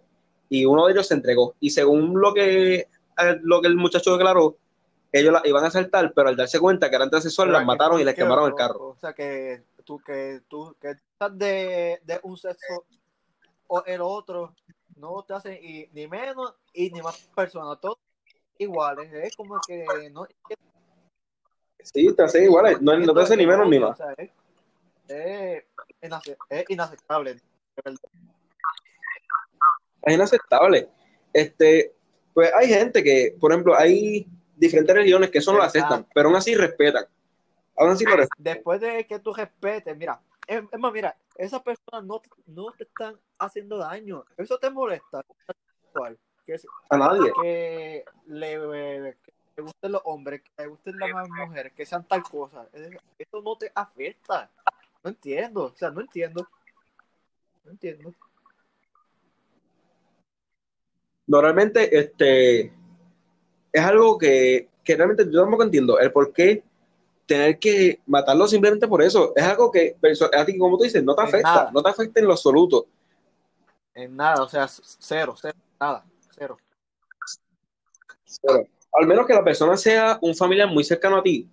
y 0.48 0.64
uno 0.64 0.86
de 0.86 0.92
ellos 0.92 1.06
se 1.06 1.14
entregó. 1.14 1.54
Y 1.60 1.70
según 1.70 2.20
lo 2.20 2.34
que, 2.34 2.86
lo 3.42 3.60
que 3.62 3.68
el 3.68 3.76
muchacho 3.76 4.12
declaró, 4.12 4.56
ellos 5.12 5.32
la 5.32 5.42
iban 5.44 5.64
a 5.64 5.68
asaltar, 5.68 6.12
pero 6.14 6.28
al 6.28 6.36
darse 6.36 6.58
cuenta 6.58 6.90
que 6.90 6.96
eran 6.96 7.10
transexuales, 7.10 7.52
las 7.52 7.64
mataron 7.64 7.96
y 7.96 8.02
¿por 8.02 8.06
les 8.06 8.14
quemaron 8.14 8.46
el 8.48 8.54
carro. 8.54 8.88
O 8.88 8.96
sea, 8.96 9.12
que 9.12 9.62
tú, 9.92 10.02
que 10.04 10.40
tú, 10.48 10.76
que 10.80 10.90
estás 10.92 11.36
de, 11.38 12.00
de 12.04 12.20
un 12.22 12.36
sexo 12.36 12.84
o 13.66 13.84
el 13.84 14.00
otro, 14.00 14.54
no 14.96 15.22
te 15.22 15.34
hacen 15.34 15.58
y- 15.62 15.86
ni 15.92 16.06
menos 16.06 16.54
y 16.72 16.90
ni 16.90 17.00
más 17.02 17.18
personas, 17.34 17.78
todos 17.80 17.98
iguales. 18.58 19.12
Es 19.12 19.36
como 19.36 19.60
que 19.66 20.10
no, 20.10 20.26
Sí, 21.82 22.14
te 22.14 22.22
hacen 22.22 22.44
iguales, 22.44 22.80
no, 22.80 22.96
no 22.96 23.12
te 23.14 23.20
hacen 23.22 23.38
ni 23.38 23.46
menos 23.46 23.68
ni 23.68 23.76
O 23.78 23.80
más. 23.88 23.96
sea, 23.98 24.12
es, 24.16 24.30
es, 25.08 25.64
inace- 26.00 26.36
es 26.48 26.64
inaceptable. 26.68 27.40
es 30.02 30.14
inaceptable. 30.14 30.88
Este, 31.32 31.94
pues 32.32 32.52
hay 32.54 32.68
gente 32.68 33.02
que, 33.02 33.36
por 33.40 33.50
ejemplo, 33.52 33.76
hay 33.76 34.26
diferentes 34.56 34.94
religiones 34.94 35.30
que 35.30 35.38
eso 35.38 35.50
no 35.52 35.58
lo 35.58 35.64
aceptan, 35.64 36.06
pero 36.14 36.28
aún 36.28 36.36
así 36.36 36.54
respetan. 36.54 37.04
Aún 37.82 37.90
así 37.92 38.04
lo 38.04 38.16
respetan. 38.16 38.42
Después 38.44 38.80
de 38.80 39.06
que 39.06 39.18
tú 39.18 39.32
respetes, 39.34 39.96
mira, 39.96 40.20
es, 40.46 40.62
es 40.70 40.78
más, 40.78 40.92
mira, 40.92 41.16
esas 41.36 41.62
personas 41.62 42.04
no, 42.04 42.20
no 42.46 42.72
te 42.72 42.84
están 42.84 43.18
haciendo 43.38 43.78
daño. 43.78 44.24
Eso 44.36 44.58
te 44.58 44.70
molesta. 44.70 45.22
Que, 46.44 46.56
A 46.90 46.96
nadie. 46.96 47.32
que 47.40 48.04
le, 48.26 49.16
que 49.22 49.32
le 49.56 49.62
gusten 49.62 49.92
los 49.92 50.02
hombres, 50.04 50.42
que 50.42 50.50
le 50.62 50.66
gusten 50.68 50.98
las 50.98 51.28
mujeres, 51.28 51.72
que 51.72 51.86
sean 51.86 52.06
tal 52.08 52.22
cosa. 52.22 52.66
Es- 52.72 52.96
Eso 53.18 53.42
no 53.42 53.56
te 53.56 53.70
afecta. 53.74 54.50
No 55.04 55.10
entiendo. 55.10 55.64
O 55.64 55.76
sea, 55.76 55.90
no 55.90 56.00
entiendo. 56.00 56.48
No 57.64 57.70
entiendo. 57.70 58.12
Normalmente, 61.26 61.96
este, 61.96 62.72
es 63.72 63.82
algo 63.82 64.18
que, 64.18 64.68
que 64.84 64.96
realmente 64.96 65.24
yo 65.30 65.42
tampoco 65.42 65.62
entiendo. 65.62 65.98
El 65.98 66.12
por 66.12 66.32
qué 66.32 66.62
tener 67.32 67.58
que 67.58 68.00
matarlo 68.06 68.46
simplemente 68.46 68.86
por 68.86 69.02
eso. 69.02 69.32
Es 69.34 69.42
algo 69.44 69.70
que, 69.70 69.96
a 70.34 70.44
ti, 70.44 70.58
como 70.58 70.76
tú 70.76 70.84
dices, 70.84 71.02
no 71.02 71.14
te 71.14 71.22
En 71.22 71.28
afecta. 71.28 71.54
nada. 71.54 71.70
No 71.72 71.82
te 71.82 71.88
afecta 71.90 72.20
en 72.20 72.26
lo 72.26 72.32
absoluto. 72.32 72.86
En 73.94 74.14
nada, 74.16 74.42
o 74.42 74.48
sea, 74.48 74.66
cero, 74.68 75.34
cero, 75.40 75.56
nada, 75.80 76.04
cero. 76.30 76.56
Cero. 78.24 78.66
Al 78.92 79.06
menos 79.06 79.26
que 79.26 79.34
la 79.34 79.44
persona 79.44 79.76
sea 79.76 80.18
un 80.20 80.34
familiar 80.34 80.68
muy 80.68 80.84
cercano 80.84 81.16
a 81.16 81.22
ti, 81.22 81.48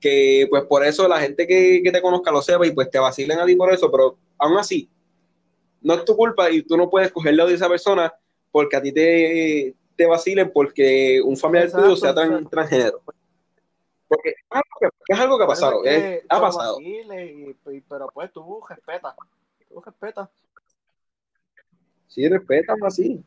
que 0.00 0.46
pues 0.50 0.64
por 0.64 0.84
eso 0.84 1.08
la 1.08 1.18
gente 1.20 1.46
que, 1.46 1.80
que 1.82 1.90
te 1.92 2.02
conozca 2.02 2.30
lo 2.30 2.42
sepa 2.42 2.66
y 2.66 2.72
pues 2.72 2.90
te 2.90 2.98
vacilen 2.98 3.38
a 3.38 3.46
ti 3.46 3.56
por 3.56 3.72
eso, 3.72 3.90
pero 3.90 4.16
aún 4.38 4.58
así, 4.58 4.88
no 5.80 5.94
es 5.94 6.04
tu 6.04 6.14
culpa 6.14 6.50
y 6.50 6.62
tú 6.62 6.76
no 6.76 6.90
puedes 6.90 7.10
coger 7.10 7.30
el 7.30 7.36
lado 7.38 7.48
de 7.48 7.54
esa 7.56 7.68
persona 7.68 8.12
porque 8.52 8.76
a 8.76 8.82
ti 8.82 8.92
te, 8.92 9.74
te 9.96 10.06
vacilen 10.06 10.50
porque 10.52 11.20
un 11.24 11.36
familiar 11.36 11.66
Exacto, 11.68 11.86
tuyo 11.86 11.96
sea 11.96 12.10
exacto. 12.10 12.48
transgénero. 12.50 13.02
Porque 14.08 14.30
es 15.08 15.18
algo 15.18 15.38
que, 15.38 15.44
ha 15.44 15.46
pasado, 15.46 15.82
ha 16.28 16.40
pasado. 16.40 16.74
vacile 16.76 17.26
y- 17.26 17.56
y- 17.76 17.80
pero 17.80 18.08
pues 18.12 18.32
tú 18.32 18.60
respeta, 18.68 19.14
tú 19.68 19.80
respeta. 19.80 20.30
Sí, 22.06 22.28
respetan 22.28 22.78
así. 22.84 23.22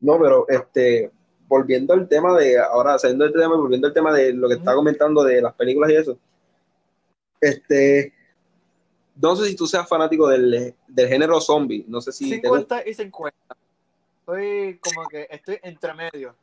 No, 0.00 0.18
pero 0.18 0.46
este, 0.48 1.10
volviendo 1.46 1.94
al 1.94 2.08
tema 2.08 2.36
de, 2.36 2.58
ahora 2.58 2.98
saliendo 2.98 3.24
del 3.24 3.32
tema 3.34 3.56
volviendo 3.56 3.88
al 3.88 3.94
tema 3.94 4.12
de 4.12 4.32
lo 4.32 4.48
que 4.48 4.56
Ujú. 4.56 4.64
comentando 4.64 5.24
de 5.24 5.40
las 5.40 5.54
películas 5.54 5.90
y 5.90 5.96
eso, 5.96 6.18
este, 7.40 8.12
no 9.16 9.34
sé 9.34 9.46
si 9.46 9.56
tú 9.56 9.66
seas 9.66 9.88
fanático 9.88 10.28
del, 10.28 10.74
del 10.86 11.08
género 11.08 11.40
zombie, 11.40 11.84
no 11.88 12.00
sé 12.00 12.12
si 12.12 12.40
te 12.40 12.48
gusta. 12.48 12.80
50 12.82 12.90
y 12.90 12.94
50. 12.94 13.56
Estoy 14.28 14.78
como 14.80 15.08
que 15.08 15.26
estoy 15.30 15.58
entre 15.62 15.94
medio. 15.94 16.34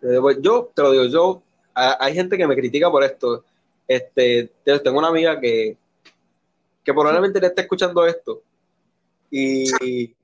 Pues, 0.00 0.38
yo 0.40 0.70
te 0.72 0.82
lo 0.82 0.92
digo, 0.92 1.04
yo, 1.06 1.42
hay 1.74 2.14
gente 2.14 2.38
que 2.38 2.46
me 2.46 2.54
critica 2.54 2.88
por 2.92 3.02
esto. 3.02 3.44
Este, 3.88 4.52
te- 4.62 4.78
tengo 4.78 4.98
una 5.00 5.08
amiga 5.08 5.40
que, 5.40 5.76
que 6.84 6.94
probablemente 6.94 7.40
le 7.40 7.48
esté 7.48 7.62
escuchando 7.62 8.06
esto 8.06 8.40
y 9.32 10.14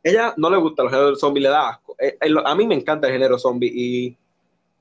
ella 0.00 0.32
no 0.36 0.48
le 0.48 0.56
gusta 0.58 0.84
los 0.84 0.92
géneros 0.92 1.18
zombie, 1.18 1.42
le 1.42 1.48
da 1.48 1.70
asco. 1.70 1.96
Eh, 1.98 2.16
eh, 2.20 2.34
a 2.44 2.54
mí 2.54 2.64
me 2.64 2.76
encanta 2.76 3.08
el 3.08 3.14
género 3.14 3.38
zombie 3.40 3.72
y 3.74 4.16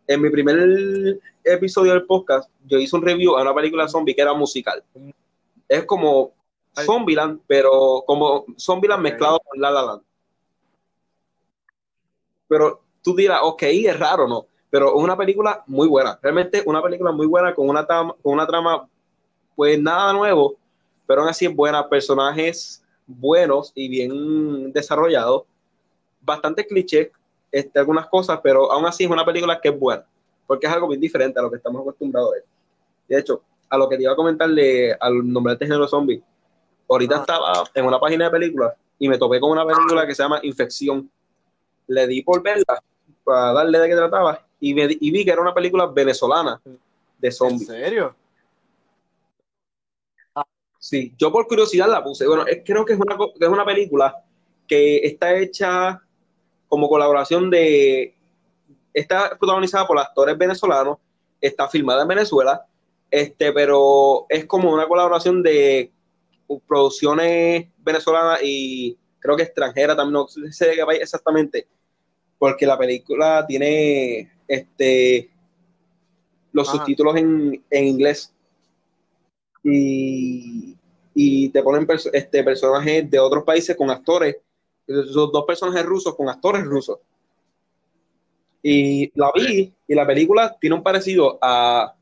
en 0.06 0.22
mi 0.22 0.30
primer 0.30 1.20
episodio 1.44 1.94
del 1.94 2.06
podcast 2.06 2.48
yo 2.64 2.78
hice 2.78 2.96
un 2.96 3.02
review 3.02 3.36
a 3.36 3.42
una 3.42 3.56
película 3.56 3.88
zombie 3.88 4.14
que 4.14 4.22
era 4.22 4.36
musical. 4.36 4.84
Es 5.68 5.84
como. 5.86 6.32
Zombieland, 6.76 7.42
pero 7.48 8.04
como 8.06 8.46
Zombieland 8.58 9.00
Ok. 9.00 9.04
mezclado 9.04 9.40
con 9.40 9.62
La 9.62 9.72
La 9.72 9.84
Land. 9.84 10.02
Pero 12.48 12.82
tú 13.02 13.16
dirás, 13.16 13.40
ok, 13.44 13.64
es 13.64 14.00
raro, 14.00 14.28
¿no? 14.28 14.48
Pero 14.70 14.90
es 14.90 15.04
una 15.04 15.16
película 15.16 15.64
muy 15.68 15.88
buena. 15.88 16.18
Realmente 16.22 16.64
una 16.66 16.82
película 16.82 17.12
muy 17.12 17.28
buena 17.28 17.54
con 17.54 17.70
una 17.70 17.86
trama, 17.86 18.16
con 18.22 18.34
una 18.34 18.48
trama 18.48 18.88
pues 19.56 19.80
nada 19.80 20.14
nuevo, 20.14 20.56
pero 21.06 21.22
aún 21.22 21.30
así 21.30 21.46
es 21.46 21.56
buena. 21.56 21.88
Personajes 21.88 22.84
buenos 23.06 23.72
y 23.76 23.88
bien 23.88 24.72
desarrollados. 24.74 25.44
Bastante 26.22 26.66
cliché, 26.66 27.12
este, 27.52 27.80
algunas 27.80 28.08
cosas, 28.08 28.40
pero 28.42 28.72
aún 28.72 28.86
así 28.86 29.04
es 29.04 29.10
una 29.12 29.26
película 29.26 29.60
que 29.62 29.70
es 29.70 29.80
buena. 29.80 30.06
Porque 30.48 30.68
es 30.68 30.74
algo 30.74 30.88
bien 30.88 31.02
diferente 31.02 31.40
a 31.40 31.44
lo 31.44 31.52
que 31.52 31.58
estamos 31.58 31.82
acostumbrados 31.82 32.32
a 32.32 32.34
ver. 32.34 32.46
De 33.08 33.20
hecho, 33.20 33.42
a 33.70 33.78
lo 33.78 33.90
que 33.90 33.98
te 33.98 34.04
iba 34.04 34.14
a 34.14 34.16
comentarle 34.16 34.94
al 34.94 35.32
nombre 35.32 35.56
de 35.56 35.66
género 35.66 35.88
zombie, 35.88 36.22
ahorita 36.90 37.16
Ah. 37.18 37.20
estaba 37.22 37.64
en 37.74 37.86
una 37.86 38.00
página 38.00 38.26
de 38.26 38.32
películas 38.32 38.74
y 39.00 39.08
me 39.10 39.18
topé 39.18 39.40
con 39.40 39.52
una 39.52 39.66
película 39.66 40.06
que 40.08 40.16
se 40.16 40.24
llama 40.24 40.40
Infección. 40.44 41.10
Le 41.88 42.08
di 42.08 42.22
por 42.22 42.42
verla 42.42 42.82
para 43.24 43.54
darle 43.54 43.80
de 43.80 43.90
qué 43.90 43.96
trataba 43.96 44.46
y, 44.60 44.74
me 44.74 44.88
di- 44.88 44.98
y 45.02 45.12
vi 45.12 45.26
que 45.26 45.32
era 45.32 45.42
una 45.42 45.54
película 45.54 45.86
venezolana 45.88 46.62
de 47.18 47.28
¿En 47.28 47.32
zombies. 47.34 47.68
serio? 47.68 48.16
Sí, 50.80 51.14
yo 51.18 51.32
por 51.32 51.48
curiosidad 51.48 51.88
la 51.88 52.04
puse. 52.04 52.28
Bueno, 52.28 52.46
es, 52.46 52.62
creo 52.66 52.84
que 52.84 52.92
es 52.94 53.00
una, 53.00 53.16
que 53.18 53.46
es 53.46 53.50
una 53.50 53.64
película 53.66 54.22
que 54.68 54.98
está 54.98 55.34
hecha 55.38 56.02
como 56.68 56.90
colaboración 56.90 57.50
de. 57.50 58.14
Está 58.94 59.38
protagonizada 59.40 59.88
por 59.88 59.98
actores 59.98 60.38
venezolanos, 60.38 60.98
está 61.40 61.70
filmada 61.70 62.02
en 62.02 62.10
Venezuela, 62.10 62.66
este, 63.10 63.54
pero 63.54 64.26
es 64.28 64.46
como 64.46 64.74
una 64.74 64.86
colaboración 64.88 65.42
de 65.42 65.90
producciones 66.68 67.68
venezolanas 67.78 68.40
y 68.44 68.98
creo 69.20 69.36
que 69.38 69.44
extranjera 69.44 69.96
también, 69.96 70.14
no 70.14 70.28
sé 70.28 70.68
de 70.68 70.76
qué 70.76 70.86
país 70.86 71.02
exactamente, 71.02 71.68
porque 72.38 72.66
la 72.66 72.78
película 72.78 73.46
tiene 73.48 74.32
este 74.48 75.30
los 76.52 76.68
Ajá. 76.70 76.78
subtítulos 76.78 77.16
en, 77.16 77.64
en 77.70 77.88
inglés 77.88 78.32
y, 79.64 80.76
y 81.16 81.50
te 81.50 81.64
ponen 81.64 81.88
perso- 81.88 82.10
este, 82.14 82.44
personajes 82.44 83.10
de 83.10 83.20
otros 83.20 83.44
países 83.44 83.76
con 83.76 83.90
actores, 83.90 84.38
esos 84.86 85.32
dos 85.32 85.46
personajes 85.46 85.86
rusos 85.86 86.16
con 86.16 86.30
actores 86.30 86.64
rusos. 86.66 87.00
Y 88.62 89.12
la 89.18 89.32
vi 89.34 89.74
y 89.88 89.96
la 89.96 90.06
película 90.06 90.56
tiene 90.60 90.76
un 90.76 90.84
parecido 90.84 91.38
a, 91.42 91.94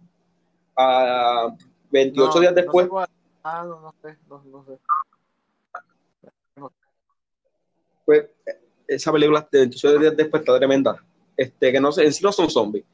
a 0.75 1.55
28 1.91 2.33
No, 2.33 2.39
días 2.41 2.55
después. 2.55 2.87
Ah, 3.43 3.63
no, 3.67 3.79
no 3.81 3.93
sé, 4.01 4.17
no, 4.27 4.43
no 4.43 4.65
sé. 4.65 4.79
pues 8.05 8.29
esa 8.87 9.11
película 9.11 9.47
de 9.51 9.59
28 9.59 9.99
días 9.99 10.17
después 10.17 10.41
está 10.41 10.57
tremenda. 10.57 11.03
Este, 11.37 11.71
que 11.71 11.79
no 11.79 11.91
sé, 11.91 12.05
en 12.05 12.13
sí 12.13 12.23
no 12.23 12.31
son 12.31 12.49
zombies. 12.49 12.85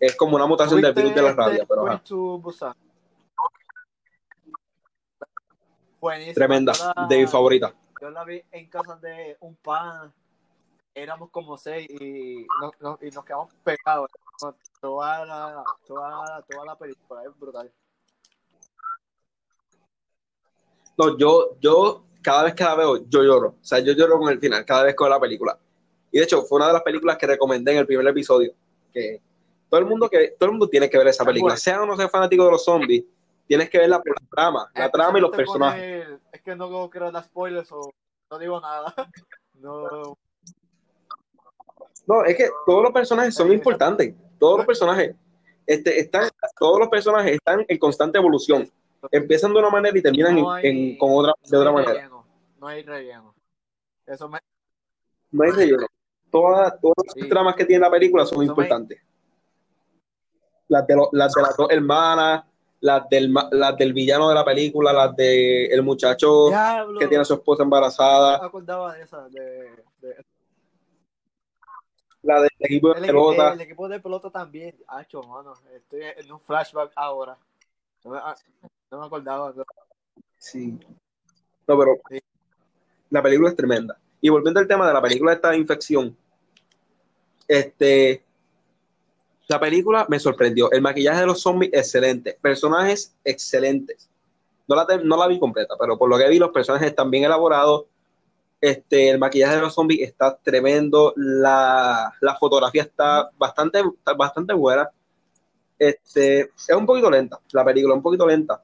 Es 0.00 0.16
como 0.16 0.36
una 0.36 0.46
mutación 0.46 0.80
del 0.80 0.94
virus 0.94 1.14
de 1.14 1.22
la 1.22 1.28
¿Tuviste 1.28 1.42
rabia, 1.42 1.62
este 1.62 1.66
pero 1.66 1.86
ajá, 1.86 2.02
tremenda, 6.34 6.72
la- 6.96 7.06
de 7.08 7.18
mi 7.18 7.26
favorita. 7.26 7.74
Yo 8.00 8.10
la 8.10 8.24
vi 8.24 8.42
en 8.50 8.68
casa 8.68 8.96
de 8.96 9.36
un 9.40 9.54
pan. 9.56 10.12
Éramos 10.94 11.30
como 11.30 11.56
seis 11.56 11.88
y 11.90 12.46
nos, 12.60 12.80
nos- 12.80 13.02
y 13.02 13.10
nos 13.10 13.24
quedamos 13.24 13.52
pegados. 13.64 14.10
Toda 14.80 15.24
la, 15.26 15.64
toda, 15.86 16.42
toda 16.42 16.64
la 16.64 16.76
película 16.78 17.22
es 17.24 17.38
brutal. 17.38 17.72
No, 20.96 21.18
yo, 21.18 21.56
yo 21.60 22.04
cada 22.22 22.44
vez 22.44 22.54
que 22.54 22.64
la 22.64 22.74
veo, 22.74 22.96
yo 23.08 23.22
lloro. 23.22 23.48
O 23.48 23.64
sea, 23.64 23.78
yo 23.78 23.92
lloro 23.92 24.18
con 24.18 24.32
el 24.32 24.40
final, 24.40 24.64
cada 24.64 24.84
vez 24.84 24.96
que 24.96 25.04
veo 25.04 25.10
la 25.10 25.20
película. 25.20 25.58
Y 26.10 26.18
de 26.18 26.24
hecho, 26.24 26.42
fue 26.42 26.56
una 26.56 26.68
de 26.68 26.72
las 26.72 26.82
películas 26.82 27.16
que 27.18 27.26
recomendé 27.26 27.72
en 27.72 27.78
el 27.78 27.86
primer 27.86 28.06
episodio. 28.06 28.52
Que 28.92 29.20
todo 29.68 29.80
el 29.80 29.86
mundo 29.86 30.08
que 30.08 30.34
todo 30.38 30.46
el 30.46 30.52
mundo 30.52 30.68
tiene 30.68 30.88
que 30.88 30.98
ver 30.98 31.08
esa 31.08 31.22
Es 31.22 31.26
película. 31.26 31.56
Sea 31.56 31.82
o 31.82 31.86
no 31.86 31.96
sea 31.96 32.08
fanático 32.08 32.44
de 32.44 32.50
los 32.52 32.64
zombies, 32.64 33.04
tienes 33.46 33.70
que 33.70 33.78
verla 33.78 34.00
por 34.00 34.20
la 34.20 34.28
trama, 34.28 34.70
la 34.74 34.90
trama 34.90 35.18
y 35.18 35.20
los 35.20 35.30
personajes. 35.30 36.06
es 36.32 36.42
que 36.42 36.56
no 36.56 36.90
quiero 36.90 37.10
dar 37.10 37.24
spoilers 37.24 37.70
o 37.72 37.92
no 38.30 38.38
digo 38.38 38.60
nada. 38.60 38.94
No, 39.58 40.18
No, 42.06 42.22
es 42.26 42.36
que 42.36 42.50
todos 42.66 42.82
los 42.82 42.92
personajes 42.92 43.34
son 43.34 43.50
importantes. 43.50 44.14
Todos 44.38 44.58
los 44.58 44.66
personajes 44.66 45.16
este, 45.66 45.98
están, 45.98 46.28
todos 46.58 46.78
los 46.78 46.88
personajes 46.88 47.32
están 47.32 47.64
en 47.66 47.78
constante 47.78 48.18
evolución. 48.18 48.70
Empiezan 49.10 49.52
de 49.52 49.58
una 49.60 49.70
manera 49.70 49.96
y 49.98 50.02
terminan 50.02 50.34
No 50.36 50.52
hay- 50.52 50.66
en- 50.66 50.98
con 50.98 51.10
otra, 51.12 51.32
de 51.42 51.50
no 51.50 51.58
otra 51.60 51.72
manera. 51.72 51.92
relleno. 51.92 52.26
No 52.58 52.66
hay 52.66 52.82
relleno. 52.82 53.34
Eso 54.06 54.28
me, 54.28 54.38
No 55.30 55.44
hay 55.44 55.50
relleno. 55.50 55.86
Todas, 56.30 56.80
todas 56.80 56.96
las 57.06 57.14
Sí. 57.14 57.28
tramas 57.28 57.54
que 57.54 57.64
tiene 57.64 57.80
la 57.80 57.90
película 57.90 58.24
son 58.26 58.42
Eso 58.42 58.54
me- 58.54 58.62
importantes. 58.64 59.00
Las 60.68 60.86
de, 60.86 60.96
lo- 60.96 61.08
las 61.12 61.32
de 61.32 61.42
las 61.42 61.56
dos 61.56 61.68
hermanas, 61.70 62.44
las 62.80 63.08
del, 63.08 63.32
las 63.52 63.76
del 63.76 63.92
villano 63.92 64.28
de 64.28 64.34
la 64.34 64.44
película, 64.44 64.92
las 64.92 65.14
de 65.16 65.66
el 65.66 65.82
muchacho 65.82 66.48
Diablo. 66.48 66.98
que 66.98 67.06
tiene 67.06 67.22
a 67.22 67.24
su 67.24 67.34
esposa 67.34 67.62
No 67.62 67.64
embarazada, 67.64 68.40
me 68.40 68.46
acordaba 68.46 68.94
de 68.94 69.02
esa. 69.02 69.28
De, 69.28 69.70
de- 70.00 70.24
la 72.22 72.40
del 72.40 72.50
equipo 72.58 72.92
de 72.92 73.00
el, 73.00 73.06
pelota. 73.06 73.52
el 73.52 73.60
equipo 73.60 73.88
de 73.88 74.00
pelota 74.00 74.30
también. 74.30 74.76
Hacho, 74.88 75.22
mano. 75.22 75.54
Estoy 75.72 76.02
en 76.16 76.32
un 76.32 76.40
flashback 76.40 76.90
ahora. 76.96 77.38
No 78.90 79.00
me, 79.00 79.06
acordaba. 79.06 79.52
no. 79.54 79.64
Sí. 80.38 80.78
No, 81.66 81.78
pero 81.78 81.96
Sí. 82.08 82.20
la 83.10 83.22
película 83.22 83.50
es 83.50 83.56
tremenda. 83.56 83.98
Y 84.20 84.28
volviendo 84.28 84.60
al 84.60 84.68
tema 84.68 84.86
de 84.86 84.94
la 84.94 85.02
película 85.02 85.32
de 85.32 85.36
esta 85.36 85.56
infección, 85.56 86.16
este, 87.48 88.24
la 89.48 89.60
película 89.60 90.06
me 90.08 90.18
sorprendió. 90.18 90.70
El 90.72 90.82
maquillaje 90.82 91.20
de 91.20 91.26
los 91.26 91.40
zombies, 91.40 91.72
excelente. 91.72 92.38
Personajes, 92.40 93.14
excelentes. 93.24 94.08
No 94.68 94.74
la, 94.74 94.86
no 95.04 95.16
la 95.16 95.28
vi 95.28 95.38
completa, 95.38 95.74
pero 95.78 95.96
por 95.96 96.08
lo 96.08 96.18
que 96.18 96.28
vi, 96.28 96.38
los 96.38 96.50
personajes 96.50 96.88
están 96.88 97.10
bien 97.10 97.24
elaborados. 97.24 97.84
Este, 98.60 99.10
el 99.10 99.18
maquillaje 99.18 99.56
de 99.56 99.60
los 99.60 99.74
zombies 99.74 100.00
está 100.08 100.36
tremendo. 100.36 101.12
La, 101.16 102.12
la 102.20 102.36
fotografía 102.36 102.82
está 102.82 103.30
bastante, 103.36 103.80
está 103.80 104.14
bastante 104.14 104.54
buena. 104.54 104.90
Este, 105.78 106.40
es 106.40 106.70
un 106.76 106.86
poquito 106.86 107.10
lenta, 107.10 107.38
la 107.52 107.64
película, 107.64 107.94
un 107.94 108.02
poquito 108.02 108.26
lenta. 108.26 108.62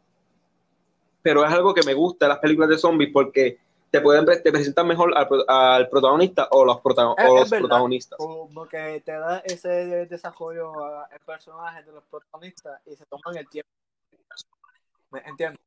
Pero 1.23 1.45
es 1.45 1.53
algo 1.53 1.73
que 1.73 1.83
me 1.85 1.95
gusta 1.95 2.29
las 2.29 2.39
películas 2.39 2.69
de 2.71 2.79
zombies 2.79 3.11
porque 3.13 3.59
te 3.91 4.01
pueden 4.01 4.25
te 4.25 4.51
presentan 4.51 4.87
mejor 4.87 5.13
al, 5.17 5.29
al 5.49 5.89
protagonista 5.89 6.49
o 6.51 6.65
los, 6.65 6.81
prota 6.81 7.15
Es- 7.19 7.29
o 7.29 7.35
los 7.41 7.51
protagonistas. 7.51 8.17
Como 8.19 8.67
que 8.67 9.03
te 9.05 9.13
da 9.13 9.39
ese 9.45 10.07
desarrollo 10.07 10.73
a- 10.83 11.09
el 11.13 11.21
personaje 11.21 11.83
de 11.85 11.93
los 11.93 12.03
protagonistas 12.05 12.81
y 12.87 12.97
se 12.97 13.05
toman 13.07 13.37
el 13.37 13.49
tiempo. 13.49 13.69
¿Me 15.11 15.21
entiendes? 15.27 15.61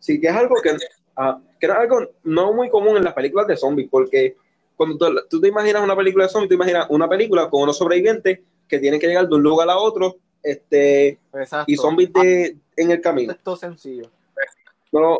Sí, 0.00 0.20
que 0.20 0.26
es 0.28 0.34
algo 0.36 0.56
que, 0.60 0.76
ah, 1.16 1.40
que 1.58 1.66
era 1.66 1.80
algo 1.80 2.00
no 2.24 2.52
muy 2.52 2.68
común 2.68 2.96
en 2.96 3.04
las 3.04 3.14
películas 3.14 3.46
de 3.46 3.56
zombies, 3.56 3.88
porque 3.90 4.36
cuando 4.76 4.98
tú, 4.98 5.06
tú 5.30 5.40
te 5.40 5.48
imaginas 5.48 5.82
una 5.82 5.96
película 5.96 6.24
de 6.24 6.30
zombies, 6.30 6.48
tú 6.48 6.54
imaginas 6.56 6.86
una 6.90 7.08
película 7.08 7.48
con 7.48 7.62
unos 7.62 7.78
sobrevivientes 7.78 8.40
que 8.68 8.78
tienen 8.80 8.98
que 9.00 9.06
llegar 9.06 9.28
de 9.28 9.34
un 9.36 9.42
lugar 9.42 9.70
a 9.70 9.78
otro 9.78 10.16
este, 10.42 11.20
Exacto. 11.32 11.64
y 11.72 11.76
zombies 11.76 12.12
de, 12.12 12.56
en 12.76 12.90
el 12.90 13.00
camino. 13.00 13.32
Esto 13.32 13.56
sencillo. 13.56 14.10
No, 14.92 15.18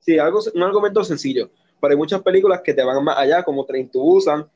sí, 0.00 0.18
algo, 0.18 0.40
un 0.54 0.62
argumento 0.62 1.04
sencillo, 1.04 1.50
pero 1.80 1.92
hay 1.92 1.96
muchas 1.96 2.22
películas 2.22 2.60
que 2.62 2.74
te 2.74 2.82
van 2.82 3.02
más 3.04 3.18
allá, 3.18 3.42
como 3.42 3.64
Train 3.64 3.88
to 3.90 4.00
Busan, 4.00 4.48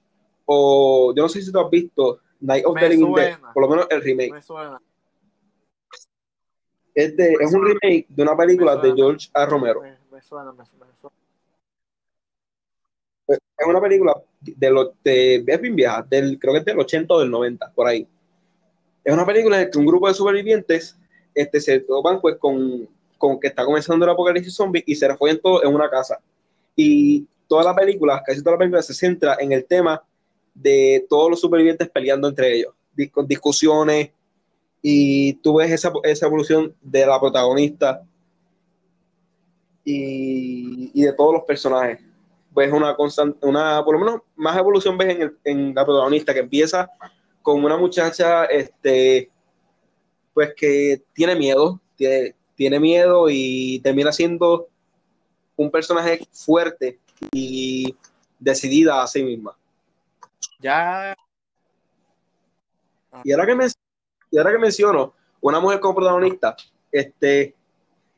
o 0.45 1.13
yo 1.15 1.23
no 1.23 1.29
sé 1.29 1.43
si 1.43 1.53
tú 1.53 1.61
has 1.61 1.71
visto 1.71 2.21
Night 2.41 2.65
of 2.67 2.75
Me 2.75 2.81
the 2.81 2.89
Living 2.89 3.15
Dead, 3.15 3.33
suena. 3.35 3.53
por 3.53 3.63
lo 3.63 3.69
menos 3.69 3.87
el 3.91 4.03
remake. 4.03 4.33
Me 4.33 4.43
suena. 4.43 4.81
Es, 6.95 7.17
de- 7.17 7.37
es 7.41 7.55
un 7.55 7.65
remake 7.65 8.07
de 8.09 8.23
una 8.23 8.37
película 8.37 8.75
de 8.77 8.81
suena. 8.81 8.97
George 8.97 9.31
A. 9.35 9.47
Romero. 9.47 9.83
Me, 9.83 9.97
me 10.11 10.23
suena, 10.23 10.53
me, 10.53 10.65
suena. 10.67 10.87
Es 13.29 13.67
una 13.67 13.81
película 13.81 14.15
de 14.41 14.71
lo, 14.71 14.95
de, 15.05 15.45
es 15.47 15.61
bien 15.61 15.77
vieja, 15.77 16.03
del, 16.03 16.39
creo 16.39 16.55
que 16.55 16.59
es 16.61 16.65
del 16.65 16.81
80 16.81 17.15
o 17.15 17.21
del 17.21 17.31
90, 17.31 17.73
por 17.73 17.87
ahí. 17.87 18.09
Es 19.05 19.13
una 19.15 19.25
película 19.27 19.57
en 19.59 19.65
la 19.65 19.71
que 19.71 19.79
un 19.79 19.87
grupo 19.87 20.09
de 20.09 20.15
supervivientes 20.15 20.97
este, 21.35 21.61
se 21.61 21.81
topan 21.81 22.21
pues, 22.21 22.37
con, 22.37 22.89
con 23.19 23.39
que 23.41 23.49
está 23.49 23.65
comenzando 23.65 24.05
el 24.05 24.11
apocalipsis 24.11 24.55
zombie 24.55 24.83
y 24.87 24.95
se 24.95 25.09
refugian 25.09 25.39
todos 25.39 25.63
en 25.65 25.75
una 25.75 25.89
casa. 25.89 26.21
Y 26.77 27.27
toda 27.49 27.65
la 27.65 27.75
película, 27.75 28.23
casi 28.25 28.41
toda 28.43 28.53
la 28.53 28.59
película 28.59 28.83
se 28.83 28.95
centra 28.95 29.37
en 29.41 29.53
el 29.53 29.65
tema 29.65 30.03
de 30.55 31.07
todos 31.09 31.31
los 31.31 31.41
supervivientes 31.41 31.89
peleando 31.89 32.29
entre 32.29 32.57
ellos, 32.57 32.75
con 33.13 33.27
discusiones, 33.27 34.11
y 34.83 35.35
tú 35.35 35.57
ves 35.57 35.71
esa, 35.71 35.93
esa 36.05 36.27
evolución 36.27 36.75
de 36.81 37.07
la 37.07 37.21
protagonista 37.21 38.03
y, 39.85 40.91
y 40.95 41.03
de 41.03 41.13
todos 41.13 41.35
los 41.35 41.43
personajes 41.45 42.01
ves 42.55 42.73
una 42.73 42.97
constante, 42.97 43.47
una, 43.47 43.85
por 43.85 43.95
lo 43.99 44.05
menos 44.05 44.23
más 44.37 44.57
evolución 44.59 44.99
ves 44.99 45.15
en, 45.15 45.23
el- 45.23 45.37
en 45.45 45.75
la 45.75 45.85
protagonista 45.85 46.35
que 46.35 46.41
empieza 46.41 46.91
con 47.43 47.65
una 47.65 47.77
muchacha, 47.77 48.45
este, 48.47 49.31
pues 50.35 50.55
que 50.57 51.03
tiene 51.13 51.35
miedo, 51.37 51.81
tiene, 51.97 52.35
tiene 52.55 52.81
miedo 52.81 53.27
y 53.29 53.81
termina 53.81 54.13
siendo 54.13 54.69
un 55.57 55.71
personaje 55.71 56.27
fuerte 56.33 56.99
y 57.33 57.95
decidida 58.39 59.03
a 59.03 59.07
sí 59.07 59.23
misma. 59.23 59.57
Ya. 60.59 61.15
Y 63.25 63.33
ahora 63.33 63.47
que, 63.47 63.69
y 64.31 64.39
ahora 64.39 64.53
que 64.53 64.59
menciono 64.59 65.15
una 65.41 65.61
mujer 65.61 65.81
como 65.81 65.97
protagonista, 65.97 66.57
este, 66.93 67.55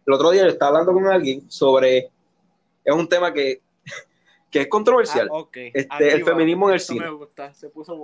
el 0.07 0.13
otro 0.13 0.31
día 0.31 0.43
yo 0.43 0.49
estaba 0.49 0.71
hablando 0.71 0.93
con 0.93 1.07
alguien 1.07 1.51
sobre, 1.51 2.11
es 2.85 2.95
un 2.95 3.09
tema 3.09 3.33
que, 3.33 3.61
que 4.51 4.63
es 4.63 4.69
controversial. 4.69 5.29
Ah, 5.33 5.39
ok. 5.39 5.57
Este, 5.73 6.13
el 6.15 6.25
feminismo 6.25 6.69
en 6.69 6.75
el 6.75 6.81
cine. 6.81 7.07
me 7.07 7.11
gusta. 7.11 7.53
Se 7.55 7.69
puso. 7.69 7.97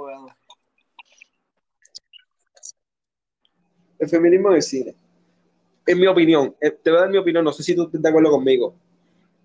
El 3.99 4.09
feminismo 4.09 4.51
en 4.51 4.57
el 4.57 4.63
cine. 4.63 4.95
En 5.87 5.99
mi 5.99 6.07
opinión, 6.07 6.55
eh, 6.61 6.71
te 6.71 6.91
voy 6.91 6.99
a 6.99 7.03
dar 7.03 7.11
mi 7.11 7.19
opinión, 7.19 7.45
no 7.45 7.53
sé 7.53 7.63
si 7.63 7.75
tú 7.75 7.85
estás 7.85 8.03
de 8.03 8.09
acuerdo 8.09 8.31
conmigo. 8.31 8.75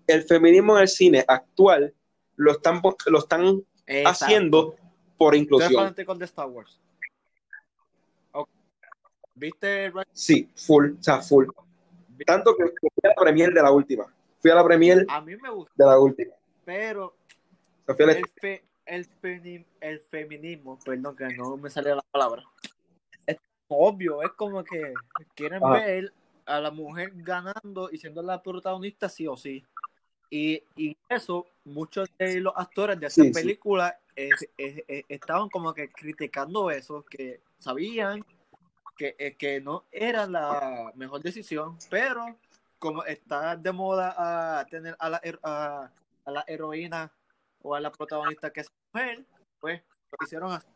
El 0.06 0.22
feminismo 0.24 0.76
en 0.76 0.82
el 0.82 0.88
cine 0.88 1.24
actual 1.26 1.92
lo 2.36 2.52
están, 2.52 2.80
lo 3.06 3.18
están 3.18 3.62
Exacto. 3.86 4.24
haciendo 4.24 4.76
por 5.16 5.34
inclusión. 5.34 5.94
de 5.94 6.24
Star 6.24 6.48
Wars. 6.48 6.80
¿Viste? 9.36 9.92
Sí, 10.12 10.48
full, 10.54 10.92
o 10.98 11.02
sea, 11.02 11.20
full. 11.20 11.46
Tanto 12.24 12.56
que 12.56 12.64
fui 12.66 12.88
a 13.02 13.08
la 13.08 13.14
premier 13.16 13.52
de 13.52 13.62
la 13.62 13.72
última. 13.72 14.06
Fui 14.40 14.50
a 14.50 14.54
la 14.54 14.64
premier 14.64 15.04
A 15.08 15.20
mí 15.20 15.34
me 15.36 15.50
gusta, 15.50 15.72
de 15.74 15.84
la 15.86 15.98
última. 15.98 16.34
pero 16.64 17.14
el, 17.88 18.22
fe- 18.40 18.64
el, 18.86 19.08
femi- 19.20 19.64
el 19.80 19.98
feminismo, 20.00 20.78
perdón 20.84 21.16
que 21.16 21.26
no 21.34 21.56
me 21.56 21.68
salía 21.68 21.96
la 21.96 22.04
palabra, 22.12 22.44
obvio, 23.76 24.22
es 24.22 24.32
como 24.32 24.64
que 24.64 24.94
quieren 25.34 25.62
Ajá. 25.62 25.80
ver 25.80 26.12
a 26.46 26.60
la 26.60 26.70
mujer 26.70 27.12
ganando 27.14 27.90
y 27.90 27.98
siendo 27.98 28.22
la 28.22 28.42
protagonista 28.42 29.08
sí 29.08 29.26
o 29.26 29.36
sí. 29.36 29.64
Y, 30.30 30.62
y 30.76 30.96
eso, 31.08 31.46
muchos 31.64 32.08
de 32.18 32.40
los 32.40 32.52
actores 32.56 32.98
de 32.98 33.06
esa 33.06 33.22
Sí, 33.22 33.28
sí. 33.28 33.32
película 33.32 33.98
eh, 34.16 34.34
estaban 35.08 35.48
como 35.48 35.72
que 35.72 35.90
criticando 35.90 36.70
eso, 36.70 37.04
que 37.04 37.40
sabían 37.58 38.24
que, 38.96 39.16
eh, 39.18 39.36
que 39.36 39.60
no 39.60 39.84
era 39.90 40.26
la 40.26 40.92
mejor 40.94 41.22
decisión, 41.22 41.78
pero 41.90 42.36
como 42.78 43.04
está 43.04 43.56
de 43.56 43.72
moda 43.72 44.14
a 44.58 44.64
tener 44.66 44.96
a 44.98 45.08
la, 45.08 45.20
a, 45.42 45.90
a 46.24 46.30
la 46.30 46.44
heroína 46.46 47.12
o 47.62 47.74
a 47.74 47.80
la 47.80 47.90
protagonista 47.90 48.52
que 48.52 48.60
es 48.60 48.68
mujer, 48.92 49.24
pues 49.60 49.82
lo 50.10 50.24
hicieron 50.24 50.52
así. 50.52 50.66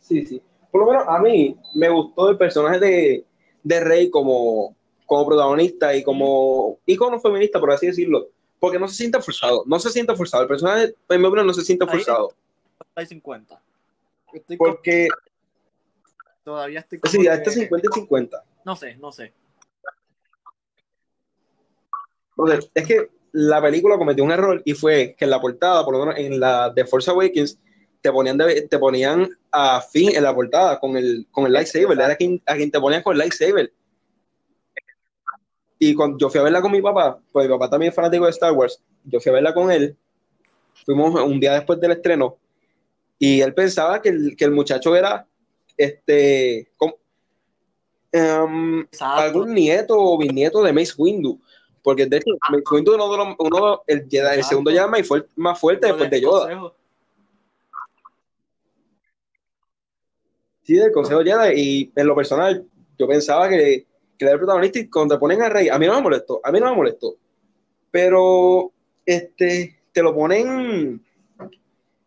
Sí, 0.00 0.24
sí. 0.26 0.42
Por 0.70 0.80
lo 0.82 0.86
menos 0.90 1.04
a 1.08 1.18
mí 1.20 1.56
me 1.74 1.88
gustó 1.88 2.30
el 2.30 2.36
personaje 2.38 2.78
de, 2.78 3.24
de 3.62 3.80
Rey 3.80 4.10
como, 4.10 4.76
como 5.06 5.26
protagonista 5.26 5.94
y 5.94 6.02
como 6.02 6.78
ícono 6.86 7.20
feminista, 7.20 7.60
por 7.60 7.70
así 7.72 7.86
decirlo. 7.86 8.28
Porque 8.60 8.78
no 8.78 8.88
se 8.88 8.94
siente 8.96 9.20
forzado. 9.20 9.62
No 9.66 9.78
se 9.78 9.90
siente 9.90 10.14
forzado. 10.16 10.42
El 10.42 10.48
personaje, 10.48 10.94
en 11.08 11.20
mi 11.20 11.26
opinión, 11.26 11.46
no 11.46 11.52
se 11.54 11.62
siente 11.62 11.86
forzado. 11.86 12.34
Hay 12.94 13.06
50. 13.06 13.60
Estoy 14.32 14.56
con- 14.56 14.72
Porque, 14.72 15.08
todavía 16.42 16.80
estoy 16.80 16.98
sí, 17.04 17.28
a 17.28 17.32
que- 17.32 17.36
este 17.38 17.50
50 17.62 17.88
y 17.90 17.94
50. 17.94 18.44
No 18.64 18.74
sé, 18.76 18.96
no 18.96 19.12
sé. 19.12 19.32
Entonces, 22.36 22.70
es 22.74 22.86
que 22.86 23.10
la 23.32 23.60
película 23.62 23.96
cometió 23.98 24.24
un 24.24 24.32
error 24.32 24.60
y 24.64 24.74
fue 24.74 25.14
que 25.18 25.24
en 25.24 25.30
la 25.30 25.40
portada, 25.40 25.84
por 25.84 25.94
lo 25.94 26.00
menos 26.04 26.18
en 26.18 26.40
la 26.40 26.70
de 26.70 26.84
Force 26.84 27.10
Awakens, 27.10 27.58
te 28.04 28.12
ponían, 28.12 28.36
de- 28.36 28.62
te 28.68 28.78
ponían 28.78 29.30
a 29.50 29.80
Finn 29.80 30.14
en 30.14 30.22
la 30.22 30.34
portada 30.34 30.78
con 30.78 30.94
el, 30.94 31.26
con 31.30 31.46
el 31.46 31.54
lightsaber. 31.54 31.98
Era 31.98 32.14
quien, 32.16 32.40
a 32.44 32.54
quien 32.54 32.70
te 32.70 32.78
ponían 32.78 33.02
con 33.02 33.14
el 33.14 33.18
lightsaber. 33.18 33.72
Y 35.78 35.94
cuando 35.94 36.18
yo 36.18 36.28
fui 36.28 36.38
a 36.38 36.42
verla 36.42 36.60
con 36.60 36.70
mi 36.70 36.82
papá, 36.82 37.18
pues 37.32 37.46
mi 37.48 37.52
papá 37.54 37.70
también 37.70 37.88
es 37.88 37.96
fanático 37.96 38.26
de 38.26 38.30
Star 38.30 38.52
Wars, 38.52 38.78
yo 39.04 39.20
fui 39.20 39.30
a 39.30 39.34
verla 39.34 39.54
con 39.54 39.70
él, 39.72 39.96
fuimos 40.84 41.14
un 41.22 41.40
día 41.40 41.54
después 41.54 41.80
del 41.80 41.92
estreno, 41.92 42.36
y 43.18 43.40
él 43.40 43.54
pensaba 43.54 44.00
que 44.02 44.10
el, 44.10 44.36
que 44.36 44.44
el 44.44 44.50
muchacho 44.50 44.94
era 44.94 45.26
este 45.76 46.70
como, 46.76 46.96
em, 48.12 48.86
algún 49.22 49.54
nieto 49.54 49.96
o 49.98 50.18
bisnieto 50.18 50.62
de 50.62 50.72
Mace 50.74 50.92
Windu. 50.98 51.40
Porque 51.82 52.06
de 52.06 52.18
hecho, 52.18 52.30
Mace 52.50 52.64
Windu 52.70 52.94
uno 52.94 53.10
de 53.10 53.16
los, 53.18 53.28
uno, 53.38 53.82
el, 53.86 54.06
el 54.10 54.44
segundo 54.44 54.70
Jedi 54.70 54.88
más, 54.88 55.06
fuerte, 55.08 55.28
más 55.36 55.58
fuerte 55.58 55.86
después 55.86 56.10
de 56.10 56.20
Yoda. 56.20 56.46
Sí, 60.64 60.74
del 60.74 60.92
Consejo 60.92 61.22
Jedi. 61.22 61.52
Y 61.54 61.92
en 61.94 62.06
lo 62.06 62.16
personal, 62.16 62.66
yo 62.98 63.06
pensaba 63.06 63.48
que, 63.48 63.86
que 64.18 64.24
era 64.24 64.32
el 64.32 64.38
protagonista 64.38 64.78
y 64.78 64.88
cuando 64.88 65.14
te 65.14 65.20
ponen 65.20 65.42
a 65.42 65.48
Rey, 65.48 65.68
a 65.68 65.78
mí 65.78 65.86
no 65.86 65.94
me 65.94 66.02
molestó, 66.02 66.40
a 66.42 66.50
mí 66.50 66.58
no 66.58 66.70
me 66.70 66.76
molestó. 66.76 67.14
Pero 67.90 68.72
este, 69.06 69.78
te 69.92 70.02
lo 70.02 70.14
ponen, 70.14 71.04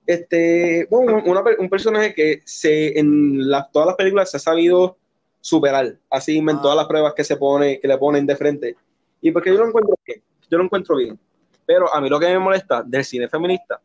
este, 0.06 0.88
bueno, 0.90 1.22
una 1.26 1.44
un 1.60 1.70
personaje 1.70 2.14
que 2.14 2.42
se, 2.46 2.98
en 3.00 3.40
todas 3.72 3.88
las 3.88 3.96
películas 3.96 4.32
se 4.32 4.38
ha 4.38 4.40
sabido 4.40 4.98
superar, 5.40 5.96
así 6.10 6.38
en 6.38 6.50
Ah. 6.50 6.60
todas 6.62 6.76
las 6.78 6.88
pruebas 6.88 7.14
que 7.14 7.24
se 7.24 7.38
pone, 7.38 7.80
que 7.80 7.88
le 7.88 7.98
ponen 7.98 8.26
de 8.26 8.36
frente. 8.36 8.76
Y 9.22 9.32
porque 9.32 9.50
yo 9.52 9.58
lo 9.58 9.68
encuentro 9.68 9.96
bien, 10.06 10.22
yo 10.50 10.58
lo 10.58 10.64
encuentro 10.66 10.96
bien. 10.98 11.20
Pero 11.66 11.94
a 11.94 12.02
mí 12.02 12.10
lo 12.10 12.20
que 12.20 12.28
me 12.28 12.40
molesta 12.40 12.84
del 12.84 13.04
cine 13.06 13.30
feminista 13.30 13.80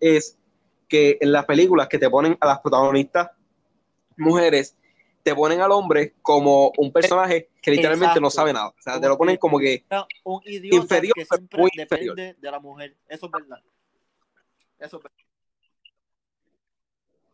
es 0.00 0.36
que 0.88 1.18
en 1.20 1.32
las 1.32 1.44
películas 1.44 1.88
que 1.88 1.98
te 1.98 2.08
ponen 2.10 2.36
a 2.40 2.46
las 2.46 2.60
protagonistas 2.60 3.30
mujeres, 4.16 4.76
te 5.22 5.34
ponen 5.34 5.60
al 5.60 5.72
hombre 5.72 6.14
como 6.22 6.72
un 6.76 6.92
personaje 6.92 7.48
que 7.62 7.70
literalmente 7.70 8.20
no 8.20 8.30
sabe 8.30 8.52
nada. 8.52 8.68
O 8.68 8.74
sea, 8.82 9.00
te 9.00 9.08
lo 9.08 9.16
ponen 9.16 9.36
como 9.36 9.58
que 9.58 9.84
un 10.24 10.40
idiota 10.44 10.76
Inferior, 10.76 11.14
que 11.14 11.24
pero 11.26 11.36
siempre 11.38 11.60
muy 11.62 11.70
depende 11.76 12.04
inferior. 12.06 12.40
de 12.40 12.50
la 12.50 12.60
mujer. 12.60 12.96
Eso 13.08 13.26
es 13.26 13.32
verdad. 13.32 13.58
Eso 14.78 14.96
es 14.98 15.02
verdad. 15.02 15.16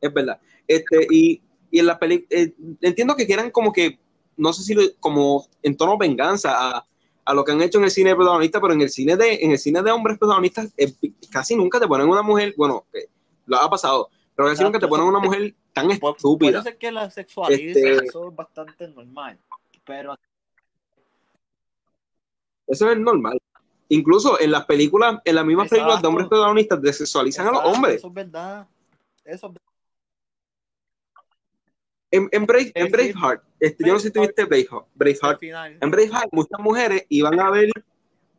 es 0.00 0.12
verdad. 0.12 0.40
Este, 0.66 1.06
y, 1.10 1.42
y 1.70 1.78
en 1.78 1.86
la 1.86 1.98
peli, 1.98 2.26
eh, 2.30 2.54
entiendo 2.80 3.14
que 3.16 3.26
quieran 3.26 3.50
como 3.50 3.72
que, 3.72 3.98
no 4.36 4.52
sé 4.52 4.62
si 4.62 4.74
lo- 4.74 4.94
como 5.00 5.46
en 5.62 5.76
tono 5.76 5.98
venganza 5.98 6.52
a, 6.54 6.86
a 7.24 7.34
lo 7.34 7.44
que 7.44 7.52
han 7.52 7.60
hecho 7.62 7.78
en 7.78 7.84
el 7.84 7.90
cine 7.90 8.10
de 8.10 8.16
protagonista, 8.16 8.60
pero 8.60 8.72
en 8.72 8.80
el 8.80 8.90
cine 8.90 9.16
de, 9.16 9.34
en 9.42 9.50
el 9.50 9.58
cine 9.58 9.82
de 9.82 9.90
hombres 9.90 10.18
protagonistas, 10.18 10.72
eh, 10.76 10.92
casi 11.30 11.54
nunca 11.54 11.78
te 11.78 11.86
ponen 11.86 12.08
una 12.08 12.22
mujer, 12.22 12.54
bueno, 12.56 12.86
eh, 12.92 13.08
lo 13.46 13.58
ha 13.58 13.68
pasado, 13.68 14.08
pero 14.34 14.48
casi 14.48 14.62
Exacto, 14.62 14.68
nunca 14.68 14.78
te 14.80 14.88
ponen 14.88 15.06
una 15.06 15.18
mujer 15.18 15.54
tan 15.72 15.90
estúpida. 15.90 16.50
Puede 16.50 16.62
ser 16.62 16.78
que 16.78 16.92
la 16.92 17.10
sexualicen, 17.10 17.86
Este- 17.92 18.06
eso 18.06 18.28
es 18.28 18.36
bastante 18.36 18.88
normal. 18.88 19.38
pero 19.84 20.14
Eso 22.66 22.90
es 22.90 22.98
normal. 22.98 23.38
Incluso 23.88 24.40
en 24.40 24.52
las 24.52 24.64
películas, 24.66 25.20
en 25.24 25.34
las 25.34 25.44
mismas 25.44 25.64
Exacto. 25.66 25.80
películas 25.82 26.02
de 26.02 26.08
hombres 26.08 26.28
protagonistas, 26.28 26.80
desexualizan 26.80 27.48
a 27.48 27.50
los 27.50 27.64
hombres. 27.64 27.96
Eso 27.96 28.06
es 28.08 28.14
verdad. 28.14 28.68
Eso 29.24 29.46
es 29.48 29.52
verdad. 29.54 29.66
En, 32.12 32.28
en, 32.32 32.46
Brave- 32.46 32.72
en 32.74 32.86
Eh. 32.86 32.90
Braveheart, 32.90 33.42
este, 33.60 33.84
yo 33.86 33.92
no 33.94 33.98
sé 33.98 34.08
si 34.08 34.12
tuviste 34.12 34.44
Braveheart, 34.44 34.86
Braveheart. 34.94 35.42
En 35.82 35.90
Braveheart, 35.90 36.28
muchas 36.32 36.60
mujeres 36.60 37.04
iban 37.08 37.38
a 37.40 37.50
ver 37.50 37.70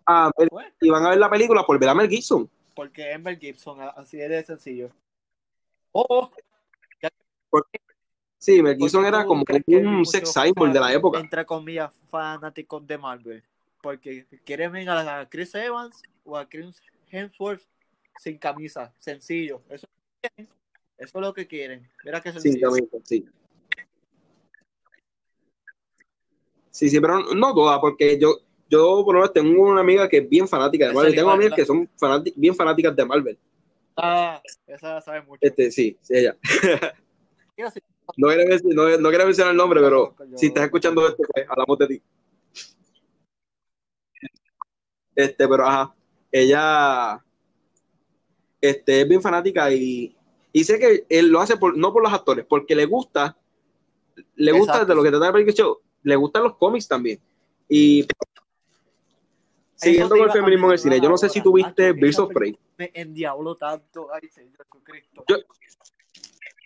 a 0.05 0.31
ver- 0.37 0.49
Pues, 0.49 0.67
iban 0.81 1.05
a 1.05 1.09
ver 1.09 1.17
la 1.19 1.29
película 1.29 1.63
por 1.65 1.77
ver 1.79 1.89
a 1.89 1.93
Mel 1.95 2.09
Gibson. 2.09 2.49
porque 2.75 3.11
Ember 3.11 3.37
Gibson, 3.37 3.79
así 3.95 4.19
es 4.19 4.29
de 4.29 4.43
sencillo. 4.43 4.89
Oh, 5.91 6.31
Sí, 8.37 8.61
Mel 8.63 8.75
Gibson 8.75 9.05
era 9.05 9.23
como 9.23 9.43
un 9.67 10.05
sex 10.05 10.33
symbol 10.33 10.73
de 10.73 10.79
la 10.79 10.91
época. 10.91 11.19
Entre 11.19 11.45
comillas, 11.45 11.93
fanáticos 12.09 12.85
de 12.87 12.97
Marvel. 12.97 13.43
Porque 13.83 14.25
quieren 14.43 14.71
ver 14.71 14.89
a 14.89 15.27
Chris 15.29 15.53
Evans 15.53 16.01
o 16.23 16.35
a 16.37 16.47
Chris 16.49 16.81
Hemsworth 17.11 17.61
sin 18.17 18.37
camisa. 18.39 18.93
Sencillo. 18.97 19.61
Eso, 19.69 19.87
es 19.87 19.93
lo 19.93 20.21
que 20.21 20.29
quieren. 20.29 20.53
Eso 20.97 21.17
es 21.17 21.21
lo 21.21 21.33
que 21.33 21.47
quieren. 21.47 21.89
Mira 22.03 22.21
qué 22.21 22.31
Sin 22.31 22.41
sencillo. 22.41 22.69
camisa, 22.71 22.97
sí. 23.03 23.25
Sí, 26.71 26.89
sí, 26.89 26.99
pero 26.99 27.19
no, 27.35 27.53
todas, 27.53 27.79
porque 27.79 28.17
yo, 28.17 28.37
yo 28.69 29.03
por 29.05 29.13
lo 29.13 29.21
menos 29.21 29.33
tengo 29.33 29.61
una 29.69 29.81
amiga 29.81 30.07
que 30.09 30.17
es 30.17 30.29
bien 30.29 30.47
fanática 30.47 30.87
de 30.87 30.93
Marvel. 30.93 31.11
Tengo 31.13 31.21
igual, 31.27 31.35
amigas 31.35 31.51
la- 31.51 31.55
que 31.57 31.65
son 31.65 31.89
bien 32.35 32.55
fanáticas 32.55 32.95
de 32.95 33.05
Marvel. 33.05 33.37
Ah, 33.97 34.41
esa 34.65 35.01
sabe 35.01 35.21
mucho. 35.21 35.39
Este, 35.41 35.69
sí, 35.69 35.95
sí, 36.01 36.15
ella. 36.15 36.35
No 38.17 38.27
quiero, 38.27 38.43
decir- 38.43 38.73
no, 38.75 38.97
no 38.97 39.09
quiero 39.09 39.25
mencionar 39.25 39.51
el 39.51 39.57
nombre, 39.57 39.79
pero 39.81 40.15
si 40.35 40.47
estás 40.47 40.65
escuchando 40.65 41.07
esto, 41.07 41.23
pues 41.33 41.45
hablamos 41.49 41.77
de 41.77 41.87
ti. 41.87 42.01
Este, 45.15 45.47
pero 45.47 45.65
ajá, 45.67 45.93
ella 46.31 47.23
este, 48.59 49.01
es 49.01 49.07
bien 49.09 49.21
fanática 49.21 49.71
y, 49.71 50.15
y 50.53 50.63
sé 50.63 50.79
que 50.79 51.05
él 51.09 51.27
lo 51.29 51.41
hace 51.41 51.57
por, 51.57 51.77
no 51.77 51.91
por 51.93 52.01
los 52.03 52.13
actores, 52.13 52.45
porque 52.47 52.75
le 52.75 52.85
gusta, 52.85 53.37
le 54.35 54.51
gusta 54.51 54.73
Exacto. 54.73 54.87
de 54.93 54.95
lo 54.95 55.03
que 55.03 55.09
trata 55.09 55.25
Película 55.33 55.55
Show, 55.55 55.79
le 56.03 56.15
gustan 56.15 56.43
los 56.43 56.55
cómics 56.57 56.87
también. 56.87 57.19
Y 57.67 58.05
siguiendo 59.75 60.15
con 60.15 60.25
el 60.25 60.31
feminismo 60.31 60.67
en 60.67 60.73
el 60.73 60.79
cine, 60.79 60.99
yo 61.01 61.09
no 61.09 61.17
sé 61.17 61.29
si 61.29 61.39
mencionar 61.39 61.43
tú 61.43 61.49
ahora, 61.49 61.67
viste 61.67 61.83
Nacho, 61.87 61.99
Birds 62.01 62.19
of 62.19 62.33
Prey. 62.33 62.59
me 62.77 62.91
endiabló 62.93 63.55
tanto. 63.55 64.07
Ay, 64.13 64.27
Señor 64.29 64.57
Jesucristo. 64.57 65.23
Yo- 65.27 65.37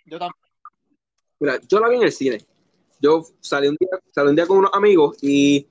Yo 0.06 0.18
también. 0.18 0.45
Mira, 1.38 1.60
yo 1.68 1.80
la 1.80 1.88
vi 1.88 1.96
en 1.96 2.02
el 2.02 2.12
cine. 2.12 2.38
Yo 3.00 3.24
salí 3.40 3.68
un 3.68 3.76
día, 3.78 3.90
salí 4.10 4.30
un 4.30 4.36
día 4.36 4.46
con 4.46 4.58
unos 4.58 4.70
amigos 4.72 5.16
y 5.22 5.66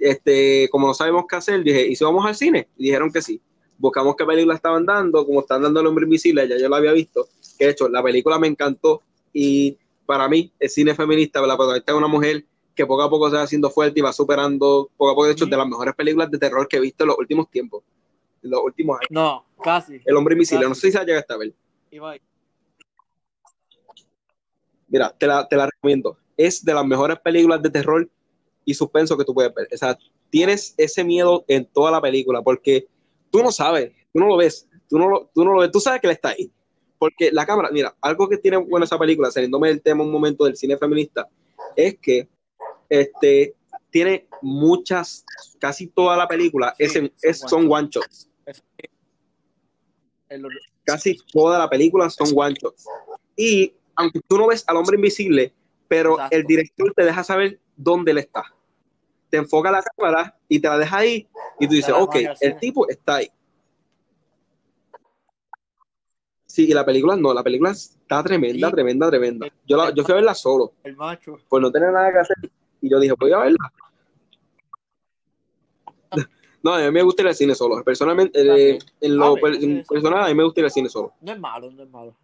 este, 0.00 0.68
como 0.70 0.86
no 0.88 0.94
sabemos 0.94 1.24
qué 1.28 1.36
hacer, 1.36 1.62
dije, 1.62 1.86
¿y 1.86 1.96
si 1.96 2.04
vamos 2.04 2.24
al 2.24 2.34
cine? 2.34 2.68
Y 2.76 2.84
dijeron 2.84 3.10
que 3.12 3.22
sí. 3.22 3.40
Buscamos 3.76 4.14
qué 4.16 4.24
película 4.24 4.54
estaban 4.54 4.86
dando, 4.86 5.26
como 5.26 5.40
están 5.40 5.62
dando 5.62 5.80
El 5.80 5.86
Hombre 5.88 6.04
Invisible, 6.04 6.48
ya 6.48 6.56
yo 6.58 6.68
la 6.68 6.76
había 6.76 6.92
visto. 6.92 7.26
Que 7.58 7.66
de 7.66 7.70
hecho, 7.72 7.88
la 7.88 8.02
película 8.02 8.38
me 8.38 8.46
encantó 8.46 9.02
y 9.32 9.76
para 10.06 10.28
mí, 10.28 10.52
el 10.60 10.68
cine 10.70 10.94
feminista, 10.94 11.40
la 11.40 11.56
protagonista 11.56 11.92
es 11.92 11.98
una 11.98 12.06
mujer 12.06 12.44
que 12.74 12.86
poco 12.86 13.02
a 13.02 13.10
poco 13.10 13.30
se 13.30 13.36
va 13.36 13.42
haciendo 13.42 13.70
fuerte 13.70 14.00
y 14.00 14.02
va 14.02 14.12
superando, 14.12 14.90
poco 14.96 15.10
a 15.10 15.14
poco, 15.14 15.26
de 15.26 15.32
hecho, 15.32 15.44
Ujú. 15.44 15.50
de 15.50 15.56
las 15.56 15.66
mejores 15.68 15.94
películas 15.94 16.30
de 16.30 16.38
terror 16.38 16.68
que 16.68 16.76
he 16.76 16.80
visto 16.80 17.04
en 17.04 17.08
los 17.08 17.18
últimos 17.18 17.50
tiempos, 17.50 17.82
en 18.42 18.50
los 18.50 18.60
últimos 18.62 18.98
años. 18.98 19.08
No, 19.10 19.44
casi. 19.62 20.00
El 20.04 20.16
Hombre 20.16 20.34
Invisible, 20.34 20.62
Casi. 20.64 20.68
no 20.68 20.74
sé 20.74 20.86
si 20.88 20.92
se 20.98 21.04
llega 21.04 21.24
a 21.28 21.36
ver. 21.36 21.52
Ahí. 22.02 22.20
Mira, 24.94 25.12
te 25.18 25.26
la, 25.26 25.44
te 25.48 25.56
la 25.56 25.66
recomiendo. 25.66 26.16
Es 26.36 26.64
de 26.64 26.72
las 26.72 26.86
mejores 26.86 27.18
películas 27.18 27.60
de 27.60 27.68
terror 27.68 28.08
y 28.64 28.74
suspenso 28.74 29.16
que 29.18 29.24
tú 29.24 29.34
puedes 29.34 29.52
ver. 29.52 29.66
O 29.74 29.76
sea, 29.76 29.98
tienes 30.30 30.72
ese 30.76 31.02
miedo 31.02 31.44
en 31.48 31.66
toda 31.66 31.90
la 31.90 32.00
película 32.00 32.42
porque 32.42 32.86
tú 33.28 33.42
no 33.42 33.50
sabes, 33.50 33.90
tú 34.12 34.20
no 34.20 34.28
lo 34.28 34.36
ves, 34.36 34.68
tú 34.88 34.96
no 34.96 35.08
lo, 35.08 35.28
tú 35.34 35.44
no 35.44 35.52
lo 35.54 35.62
ves, 35.62 35.72
tú 35.72 35.80
sabes 35.80 36.00
que 36.00 36.06
él 36.06 36.12
está 36.12 36.28
ahí. 36.28 36.48
Porque 36.96 37.32
la 37.32 37.44
cámara, 37.44 37.70
mira, 37.72 37.92
algo 38.00 38.28
que 38.28 38.36
tiene 38.38 38.56
bueno 38.56 38.84
esa 38.84 38.96
película, 38.96 39.32
saliéndome 39.32 39.66
del 39.66 39.82
tema 39.82 40.04
un 40.04 40.12
momento 40.12 40.44
del 40.44 40.56
cine 40.56 40.78
feminista, 40.78 41.26
es 41.74 41.98
que 41.98 42.28
este, 42.88 43.52
tiene 43.90 44.28
muchas, 44.42 45.24
casi 45.58 45.88
toda 45.88 46.16
la 46.16 46.28
película 46.28 46.72
Sí, 46.78 46.84
es 46.84 46.94
en- 46.94 47.12
es- 47.20 47.38
son 47.40 47.66
one 47.68 47.88
shots. 47.90 48.30
El- 50.28 50.46
Casi 50.84 51.16
toda 51.32 51.58
la 51.58 51.68
película 51.68 52.08
son 52.10 52.28
one 52.32 52.54
shots. 52.54 52.86
Y 53.36 53.74
aunque 53.96 54.20
tú 54.26 54.38
no 54.38 54.46
ves 54.48 54.64
al 54.66 54.76
hombre 54.76 54.96
invisible, 54.96 55.52
pero 55.88 56.12
Exacto. 56.14 56.36
el 56.36 56.44
director 56.44 56.92
te 56.94 57.04
deja 57.04 57.22
saber 57.24 57.60
dónde 57.76 58.12
él 58.12 58.18
está. 58.18 58.44
Te 59.30 59.36
enfoca 59.38 59.70
la 59.70 59.82
cámara 59.82 60.36
y 60.48 60.60
te 60.60 60.68
la 60.68 60.78
deja 60.78 60.98
ahí 60.98 61.28
y 61.58 61.66
tú 61.66 61.74
dices, 61.74 61.94
ok, 61.96 62.16
el 62.40 62.58
tipo 62.58 62.88
está 62.88 63.16
ahí. 63.16 63.30
Sí, 66.46 66.66
y 66.70 66.72
la 66.74 66.84
película 66.84 67.16
no, 67.16 67.34
la 67.34 67.42
película 67.42 67.70
está 67.72 68.22
tremenda, 68.22 68.70
tremenda, 68.70 69.08
tremenda. 69.10 69.48
Yo, 69.66 69.76
la- 69.76 69.92
yo 69.92 70.04
fui 70.04 70.12
a 70.12 70.16
verla 70.16 70.34
solo, 70.34 70.72
el 70.84 70.96
macho. 70.96 71.36
pues 71.48 71.60
no 71.60 71.72
tenía 71.72 71.90
nada 71.90 72.12
que 72.12 72.18
hacer. 72.18 72.36
Y 72.80 72.88
yo 72.90 73.00
dije, 73.00 73.14
voy 73.18 73.32
a 73.32 73.38
verla. 73.38 73.58
No, 76.62 76.72
a 76.74 76.78
mí 76.80 76.90
me 76.92 77.02
gusta 77.02 77.22
ir 77.22 77.28
al 77.28 77.34
cine 77.34 77.54
solo. 77.54 77.82
Personalmente, 77.84 78.40
eh, 78.40 78.78
en 79.00 79.16
lo 79.16 79.24
A 79.24 79.32
ver, 79.34 79.42
per- 79.42 79.54
en 79.56 79.78
eso- 79.78 79.92
personal, 79.92 80.24
a 80.24 80.28
mí 80.28 80.34
me 80.34 80.44
gusta 80.44 80.60
ir 80.60 80.64
al 80.64 80.70
cine 80.70 80.88
solo. 80.88 81.12
No 81.20 81.32
es 81.32 81.38
malo, 81.38 81.70
no 81.70 81.82
es 81.82 81.90
malo. 81.90 82.14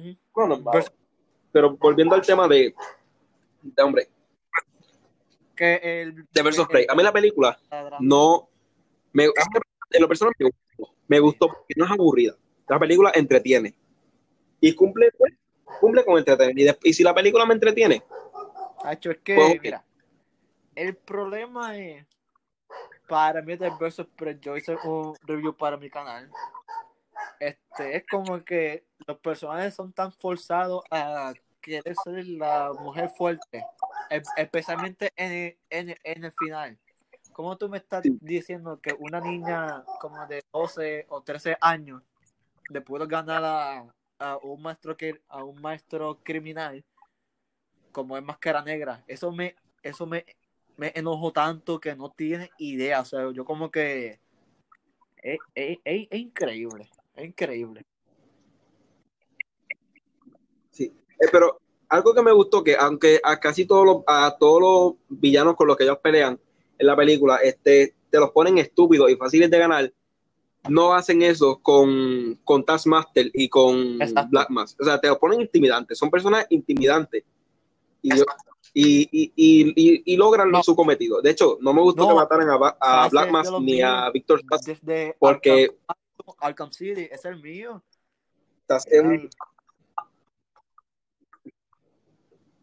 Ujú. 0.00 0.16
No, 0.36 0.46
no 0.48 0.54
es 0.54 0.62
malo. 0.62 0.78
Vers- 0.80 0.92
Pero 1.52 1.76
volviendo 1.76 2.14
al 2.14 2.22
tema 2.22 2.46
de, 2.48 2.74
de 3.62 3.82
hombre, 3.82 4.08
Que 5.54 6.02
el, 6.02 6.26
de 6.30 6.42
Versus 6.42 6.66
el- 6.70 6.86
A 6.88 6.94
mí 6.94 7.02
la 7.02 7.12
película 7.12 7.58
no 8.00 8.48
me 9.12 9.24
en 9.24 10.02
lo 10.02 10.08
personal 10.08 10.34
me 10.38 10.46
gustó. 10.46 10.94
Me 11.08 11.20
gustó 11.20 11.48
porque 11.48 11.74
no 11.76 11.84
es 11.86 11.90
aburrida. 11.90 12.34
La 12.68 12.78
película 12.78 13.12
entretiene. 13.14 13.74
Y 14.60 14.74
cumple, 14.74 15.10
pues, 15.16 15.32
cumple 15.80 16.04
con 16.04 16.18
entretener. 16.18 16.58
Y, 16.58 16.64
de- 16.64 16.78
y 16.82 16.92
si 16.92 17.02
la 17.02 17.14
película 17.14 17.46
me 17.46 17.54
entretiene, 17.54 18.02
Hacho, 18.82 19.10
es 19.10 19.18
que, 19.18 19.34
Pues, 19.34 19.62
mira, 19.62 19.84
el 20.74 20.96
problema 20.96 21.76
es, 21.78 22.06
para 23.08 23.40
mí 23.40 23.56
de 23.56 23.70
Versus 23.80 24.06
Prey, 24.16 24.38
yo 24.40 24.56
hice 24.56 24.76
un 24.84 25.16
review 25.22 25.56
para 25.56 25.76
mi 25.76 25.88
canal, 25.88 26.30
este, 27.40 27.96
es 27.96 28.04
como 28.10 28.42
que 28.44 28.84
los 29.06 29.18
personajes 29.18 29.74
son 29.74 29.92
tan 29.92 30.12
forzados 30.12 30.82
a 30.90 31.32
querer 31.60 31.94
ser 32.04 32.26
la 32.26 32.72
mujer 32.72 33.08
fuerte, 33.10 33.64
e- 34.10 34.22
especialmente 34.36 35.10
en 35.16 35.32
el, 35.32 35.58
en, 35.70 35.90
el- 35.90 36.00
en 36.04 36.24
el 36.24 36.32
final. 36.32 36.78
¿Cómo 37.32 37.56
tú 37.58 37.68
me 37.68 37.78
estás 37.78 38.02
diciendo 38.20 38.80
que 38.80 38.94
una 38.98 39.20
niña 39.20 39.84
como 40.00 40.26
de 40.26 40.42
12 40.52 41.04
o 41.10 41.22
13 41.22 41.56
años 41.60 42.02
le 42.70 42.80
pudo 42.80 43.06
ganar 43.06 43.44
a, 43.44 43.84
a 44.18 44.36
un 44.38 44.62
maestro 44.62 44.96
que 44.96 45.20
a 45.28 45.44
un 45.44 45.60
maestro 45.60 46.18
criminal 46.22 46.82
como 47.92 48.16
es 48.16 48.22
Máscara 48.24 48.62
Negra? 48.62 49.04
Eso 49.06 49.30
me 49.32 49.54
eso 49.82 50.06
me, 50.06 50.24
me 50.76 50.92
enojó 50.94 51.32
tanto 51.32 51.78
que 51.78 51.94
no 51.94 52.10
tiene 52.10 52.50
idea, 52.58 53.00
o 53.00 53.04
sea, 53.04 53.30
yo 53.32 53.44
como 53.44 53.70
que 53.70 54.18
es, 55.16 55.38
es- 55.54 55.78
es- 55.84 56.08
es 56.10 56.18
increíble, 56.20 56.88
es 57.16 57.24
increíble. 57.26 57.82
sí. 60.70 60.84
Eh, 60.84 61.26
pero 61.32 61.58
algo 61.88 62.14
que 62.14 62.22
me 62.22 62.32
gustó 62.32 62.62
que 62.62 62.76
aunque 62.76 63.20
a 63.22 63.38
casi 63.38 63.64
todos 63.64 63.84
los, 63.86 63.96
a 64.06 64.36
todos 64.38 64.60
los 64.60 64.94
villanos 65.20 65.56
con 65.56 65.66
los 65.68 65.76
que 65.76 65.84
ellos 65.84 65.98
pelean 66.02 66.38
en 66.78 66.86
la 66.86 66.96
película, 66.96 67.36
este, 67.36 67.94
te 68.10 68.18
los 68.18 68.30
ponen 68.30 68.58
estúpidos 68.58 69.10
y 69.10 69.16
fáciles 69.16 69.50
de 69.50 69.58
ganar, 69.58 69.92
no 70.68 70.92
hacen 70.94 71.22
eso 71.22 71.58
con, 71.62 72.38
con 72.44 72.64
Taskmaster 72.64 73.30
y 73.32 73.48
con 73.48 74.02
Exacto. 74.02 74.28
Black 74.30 74.50
Mask. 74.50 74.80
O 74.80 74.84
sea, 74.84 75.00
te 75.00 75.08
los 75.08 75.18
ponen 75.18 75.40
intimidantes, 75.40 75.96
son 75.96 76.10
personas 76.10 76.44
intimidantes. 76.50 77.24
Y, 78.02 79.08
y, 79.10 79.32
y, 79.34 80.02
y, 80.04 80.16
logran 80.16 80.50
No. 80.50 80.62
su 80.62 80.76
cometido. 80.76 81.22
De 81.22 81.30
hecho, 81.30 81.56
no 81.62 81.72
me 81.72 81.80
gustó 81.80 82.02
No. 82.02 82.08
que 82.10 82.14
mataran 82.16 82.50
a, 82.50 82.56
Ba- 82.58 82.76
a 82.78 83.06
Ese 83.06 83.10
Black 83.10 83.46
los 83.46 83.62
ni 83.62 83.80
a. 83.80 84.10
Desde 84.66 85.16
Porque- 85.18 85.70
Arkham, 85.86 86.05
Arkham 86.38 86.72
City, 86.72 87.08
es 87.10 87.24
el 87.24 87.40
mío. 87.40 87.82
Sass 88.68 88.86
es 88.90 89.00
un- 89.02 89.30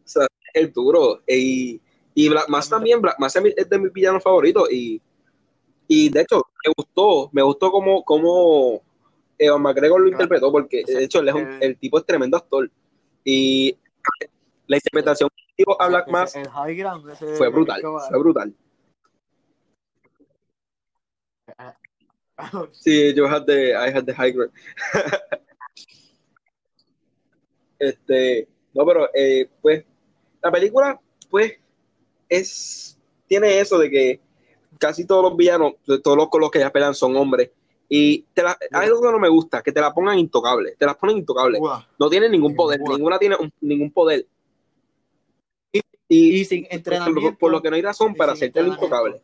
o 0.04 0.06
sea, 0.08 0.26
el 0.52 0.72
duro. 0.72 1.22
Y, 1.26 1.80
y 2.14 2.28
Black 2.28 2.48
Mask 2.48 2.70
también, 2.70 3.00
Black 3.00 3.18
Mask 3.18 3.38
es 3.56 3.68
de 3.68 3.78
mis 3.78 3.92
villanos 3.92 4.22
favoritos. 4.22 4.70
Y, 4.70 5.00
y 5.88 6.08
de 6.10 6.20
hecho, 6.20 6.42
me 6.66 6.72
gustó, 6.76 7.30
me 7.32 7.42
gustó 7.42 7.70
como, 7.70 8.04
como 8.04 8.82
Evan 9.38 9.62
McGregor 9.62 10.00
lo 10.00 10.06
Claro. 10.08 10.22
interpretó, 10.22 10.52
porque 10.52 10.82
de 10.86 11.04
hecho 11.04 11.20
él 11.20 11.28
es 11.28 11.34
un- 11.34 11.40
El- 11.40 11.62
el 11.62 11.78
tipo 11.78 11.98
es 11.98 12.06
tremendo 12.06 12.36
actor. 12.36 12.70
Y 13.24 13.76
la 14.66 14.76
interpretación 14.76 15.30
que 15.34 15.64
dio 15.64 15.80
a 15.80 15.88
Black 15.88 16.06
ese- 16.08 16.44
fue 17.36 17.48
brutal, 17.48 17.80
fue 17.80 18.18
brutal. 18.18 18.54
Sí, 22.72 23.14
yo 23.14 23.26
had 23.26 23.46
the, 23.46 23.70
I 23.70 23.94
had 23.94 24.04
the 24.04 24.14
high 24.14 24.32
ground. 24.32 24.52
este, 27.78 28.48
no, 28.72 28.84
pero 28.84 29.08
eh, 29.14 29.48
pues 29.62 29.84
la 30.42 30.50
película, 30.50 31.00
pues, 31.30 31.52
es, 32.28 32.98
tiene 33.26 33.60
eso 33.60 33.78
de 33.78 33.90
que 33.90 34.20
casi 34.78 35.06
todos 35.06 35.22
los 35.22 35.36
villanos, 35.36 35.74
todos 36.02 36.16
los 36.16 36.28
con 36.28 36.40
los 36.40 36.50
que 36.50 36.58
ya 36.58 36.70
pelean 36.70 36.94
son 36.94 37.16
hombres. 37.16 37.50
Y 37.88 38.22
te 38.34 38.42
la, 38.42 38.58
algo 38.72 39.00
que 39.00 39.12
no 39.12 39.18
me 39.18 39.28
gusta, 39.28 39.62
que 39.62 39.72
te 39.72 39.80
la 39.80 39.92
pongan 39.92 40.18
intocable. 40.18 40.74
Te 40.76 40.86
las 40.86 40.96
ponen 40.96 41.18
intocable. 41.18 41.60
No 41.98 42.10
tienen 42.10 42.32
ningún 42.32 42.54
poder, 42.54 42.80
ninguna 42.80 43.18
tiene 43.18 43.36
ningún 43.60 43.90
poder. 43.90 44.26
Y, 46.08 46.44
sin 46.44 46.66
entrenamiento. 46.70 47.38
Por, 47.38 47.50
lo 47.50 47.62
que 47.62 47.70
no 47.70 47.76
hay 47.76 47.82
razón 47.82 48.14
para 48.14 48.32
hacerte 48.32 48.60
intocable. 48.60 49.22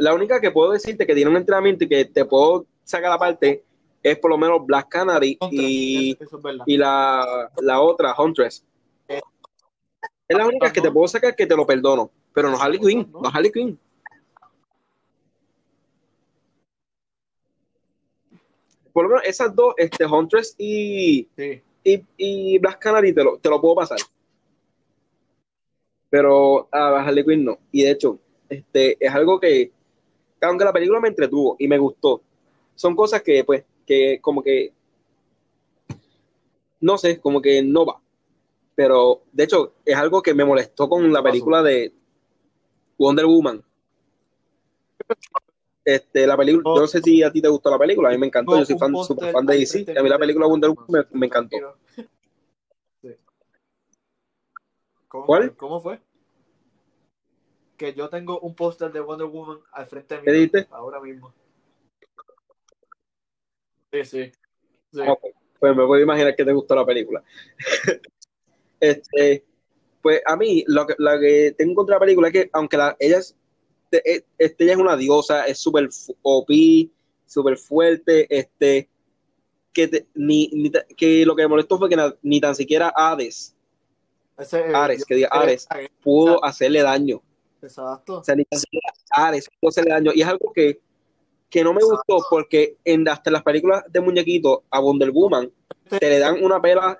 La 0.00 0.14
única 0.14 0.40
que 0.40 0.50
puedo 0.50 0.72
decirte 0.72 1.06
que 1.06 1.14
tiene 1.14 1.30
un 1.30 1.36
entrenamiento 1.36 1.84
y 1.84 1.88
que 1.88 2.06
te 2.06 2.24
puedo 2.24 2.64
sacar 2.84 3.10
la 3.10 3.18
parte 3.18 3.62
es 4.02 4.18
por 4.18 4.30
lo 4.30 4.38
menos 4.38 4.64
Black 4.64 4.88
Canary 4.88 5.36
y, 5.50 6.16
y 6.66 6.76
la, 6.78 7.50
la, 7.60 7.80
otra, 7.82 8.14
Huntress. 8.18 8.64
es 9.06 9.20
la 10.28 10.46
única 10.46 10.72
que 10.72 10.80
te 10.80 10.90
puedo 10.90 11.06
sacar 11.06 11.36
que 11.36 11.46
te 11.46 11.54
lo 11.54 11.66
perdono. 11.66 12.10
Pero 12.32 12.50
no 12.50 12.58
Harley 12.58 12.80
Quinn, 12.80 13.10
no 13.12 13.28
Harley 13.28 13.52
Quinn. 13.52 13.78
Por 18.92 19.04
lo 19.04 19.10
menos 19.10 19.24
esas 19.24 19.54
dos, 19.54 19.74
este, 19.76 20.06
Huntress 20.06 20.54
y, 20.56 21.28
y, 21.84 22.04
y, 22.16 22.58
Black 22.58 22.78
Canary 22.78 23.12
te 23.12 23.22
lo, 23.22 23.38
te 23.38 23.50
lo 23.50 23.60
puedo 23.60 23.74
pasar. 23.74 23.98
Pero 26.08 26.68
a 26.72 27.04
Harley 27.04 27.24
Quinn 27.24 27.44
no. 27.44 27.58
Y 27.70 27.82
de 27.82 27.90
hecho, 27.90 28.18
este, 28.48 28.96
es 28.98 29.14
algo 29.14 29.38
que, 29.38 29.72
aunque 30.46 30.64
la 30.64 30.72
película 30.72 31.00
me 31.00 31.08
entretuvo 31.08 31.56
y 31.58 31.68
me 31.68 31.78
gustó, 31.78 32.22
son 32.74 32.96
cosas 32.96 33.22
que, 33.22 33.44
pues, 33.44 33.64
que 33.86 34.20
como 34.20 34.42
que, 34.42 34.72
no 36.80 36.96
sé, 36.96 37.20
como 37.20 37.42
que 37.42 37.62
no 37.62 37.84
va. 37.84 38.00
Pero, 38.74 39.22
de 39.32 39.44
hecho, 39.44 39.74
es 39.84 39.96
algo 39.96 40.22
que 40.22 40.32
me 40.32 40.44
molestó 40.44 40.88
con 40.88 41.12
la 41.12 41.22
película 41.22 41.62
de 41.62 41.92
Wonder 42.98 43.26
Woman. 43.26 43.62
Este, 45.84 46.26
la 46.26 46.36
película, 46.36 46.62
yo 46.76 46.80
no 46.82 46.86
sé 46.86 47.00
si 47.02 47.22
a 47.22 47.32
ti 47.32 47.42
te 47.42 47.48
gustó 47.48 47.70
la 47.70 47.78
película, 47.78 48.08
a 48.08 48.12
mí 48.12 48.18
me 48.18 48.26
encantó, 48.26 48.58
yo 48.58 48.64
soy 48.64 48.78
fan, 48.78 48.94
super 49.04 49.32
fan 49.32 49.46
de 49.46 49.56
DC, 49.56 49.86
a 49.98 50.02
mí 50.02 50.08
la 50.08 50.18
película 50.18 50.46
Wonder 50.46 50.70
Woman 50.70 51.06
me, 51.10 51.26
encantó. 51.26 51.56
¿Cómo, 55.08 55.26
¿Cuál? 55.26 55.56
¿Cómo 55.56 55.80
fue? 55.80 55.98
Que 57.80 57.94
yo 57.94 58.10
tengo 58.10 58.38
un 58.40 58.54
póster 58.54 58.92
de 58.92 59.00
Wonder 59.00 59.26
Woman 59.26 59.58
al 59.72 59.86
frente 59.86 60.20
de 60.20 60.50
mí. 60.52 60.66
Ahora 60.70 61.00
mismo. 61.00 61.32
Sí, 63.90 64.04
sí. 64.04 64.32
pues 64.92 65.74
me 65.74 65.86
puedo 65.86 65.98
imaginar 65.98 66.36
que 66.36 66.44
te 66.44 66.52
gustó 66.52 66.74
la 66.74 66.84
película. 66.84 67.24
este, 68.80 69.46
pues 70.02 70.20
a 70.26 70.36
mí, 70.36 70.62
lo 70.66 70.86
que, 70.86 70.94
lo 70.98 71.18
que 71.18 71.54
tengo 71.56 71.74
contra 71.76 71.96
la 71.96 72.00
película 72.00 72.28
es 72.28 72.34
que, 72.34 72.50
aunque 72.52 72.76
la, 72.76 72.94
ella 73.00 73.16
es 73.16 73.34
este, 73.90 74.26
este, 74.36 74.64
ella 74.64 74.74
es 74.74 74.78
una 74.78 74.96
diosa, 74.98 75.46
es 75.46 75.58
súper 75.58 75.88
OP, 76.20 76.50
súper 77.24 77.56
fuerte, 77.56 78.26
este, 78.28 78.90
que, 79.72 80.06
ni, 80.12 80.70
que 80.98 81.24
lo 81.24 81.34
que 81.34 81.44
me 81.44 81.48
molestó 81.48 81.78
fue 81.78 81.88
que 81.88 81.96
ni 82.20 82.42
tan 82.42 82.54
siquiera 82.54 82.92
Hades, 82.94 83.56
Ese, 84.36 84.64
Ares, 84.74 85.06
que 85.06 85.14
diga 85.14 85.28
Ares, 85.30 85.66
pudo 86.02 86.44
hacerle 86.44 86.82
daño. 86.82 87.22
Exacto. 87.62 88.22
Ares 89.10 89.48
pudo 89.60 89.68
hacerle 89.68 89.90
daño. 89.90 90.12
Y 90.14 90.22
es 90.22 90.28
algo 90.28 90.52
que, 90.52 90.80
que 91.48 91.64
no 91.64 91.72
me 91.72 91.82
gustó 91.82 92.18
porque 92.28 92.76
en, 92.84 93.08
hasta 93.08 93.30
las 93.30 93.42
películas 93.42 93.84
de 93.88 94.00
muñequito 94.00 94.64
a 94.70 94.80
Wonder 94.80 95.10
Woman 95.10 95.50
te 95.88 96.08
le 96.08 96.18
dan 96.18 96.42
una 96.42 96.60
pela 96.60 96.98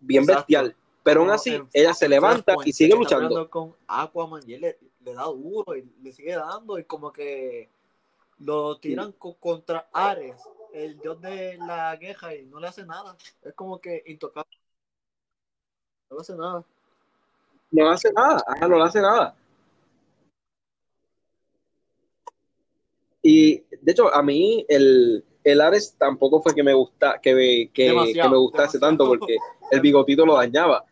bien 0.00 0.26
bestial. 0.26 0.74
Pero 1.02 1.22
aún 1.22 1.30
así, 1.30 1.60
ella 1.72 1.94
se 1.94 2.08
levanta 2.08 2.54
y 2.64 2.72
sigue 2.72 2.94
luchando. 2.94 3.48
Con 3.48 3.74
Aquaman 3.86 4.42
y 4.46 4.54
él 4.54 4.60
le, 4.60 5.14
da 5.14 5.24
duro 5.24 5.76
y 5.76 5.90
le 6.02 6.12
sigue 6.12 6.34
dando 6.34 6.78
y 6.78 6.84
como 6.84 7.12
que 7.12 7.68
lo 8.38 8.78
tiran 8.78 9.12
contra 9.12 9.88
Ares, 9.92 10.36
el 10.72 10.98
dios 10.98 11.20
de 11.20 11.58
la 11.58 11.96
queja 11.98 12.34
y 12.34 12.46
no 12.46 12.60
le 12.60 12.68
hace 12.68 12.84
nada. 12.84 13.16
Es 13.42 13.54
como 13.54 13.80
que 13.80 14.02
intocable. 14.06 14.50
No 16.10 16.16
le 16.16 16.20
hace 16.20 16.34
nada. 16.34 16.64
No 17.70 17.90
hace 17.90 18.12
nada, 18.12 18.42
no 18.60 18.76
le 18.76 18.82
hace 18.82 19.00
nada. 19.00 19.34
Y 23.40 23.64
de 23.80 23.92
hecho, 23.92 24.12
a 24.12 24.22
mí 24.22 24.66
el, 24.68 25.24
el 25.44 25.60
Ares 25.60 25.96
tampoco 25.98 26.42
fue 26.42 26.54
que 26.54 26.62
me 26.62 26.74
gusta, 26.74 27.18
que, 27.20 27.70
que, 27.72 28.12
que 28.14 28.28
me 28.28 28.36
gustase 28.36 28.78
tanto 28.78 29.06
porque 29.06 29.36
el 29.70 29.80
bigotito 29.80 30.26
lo 30.26 30.34
dañaba 30.34 30.84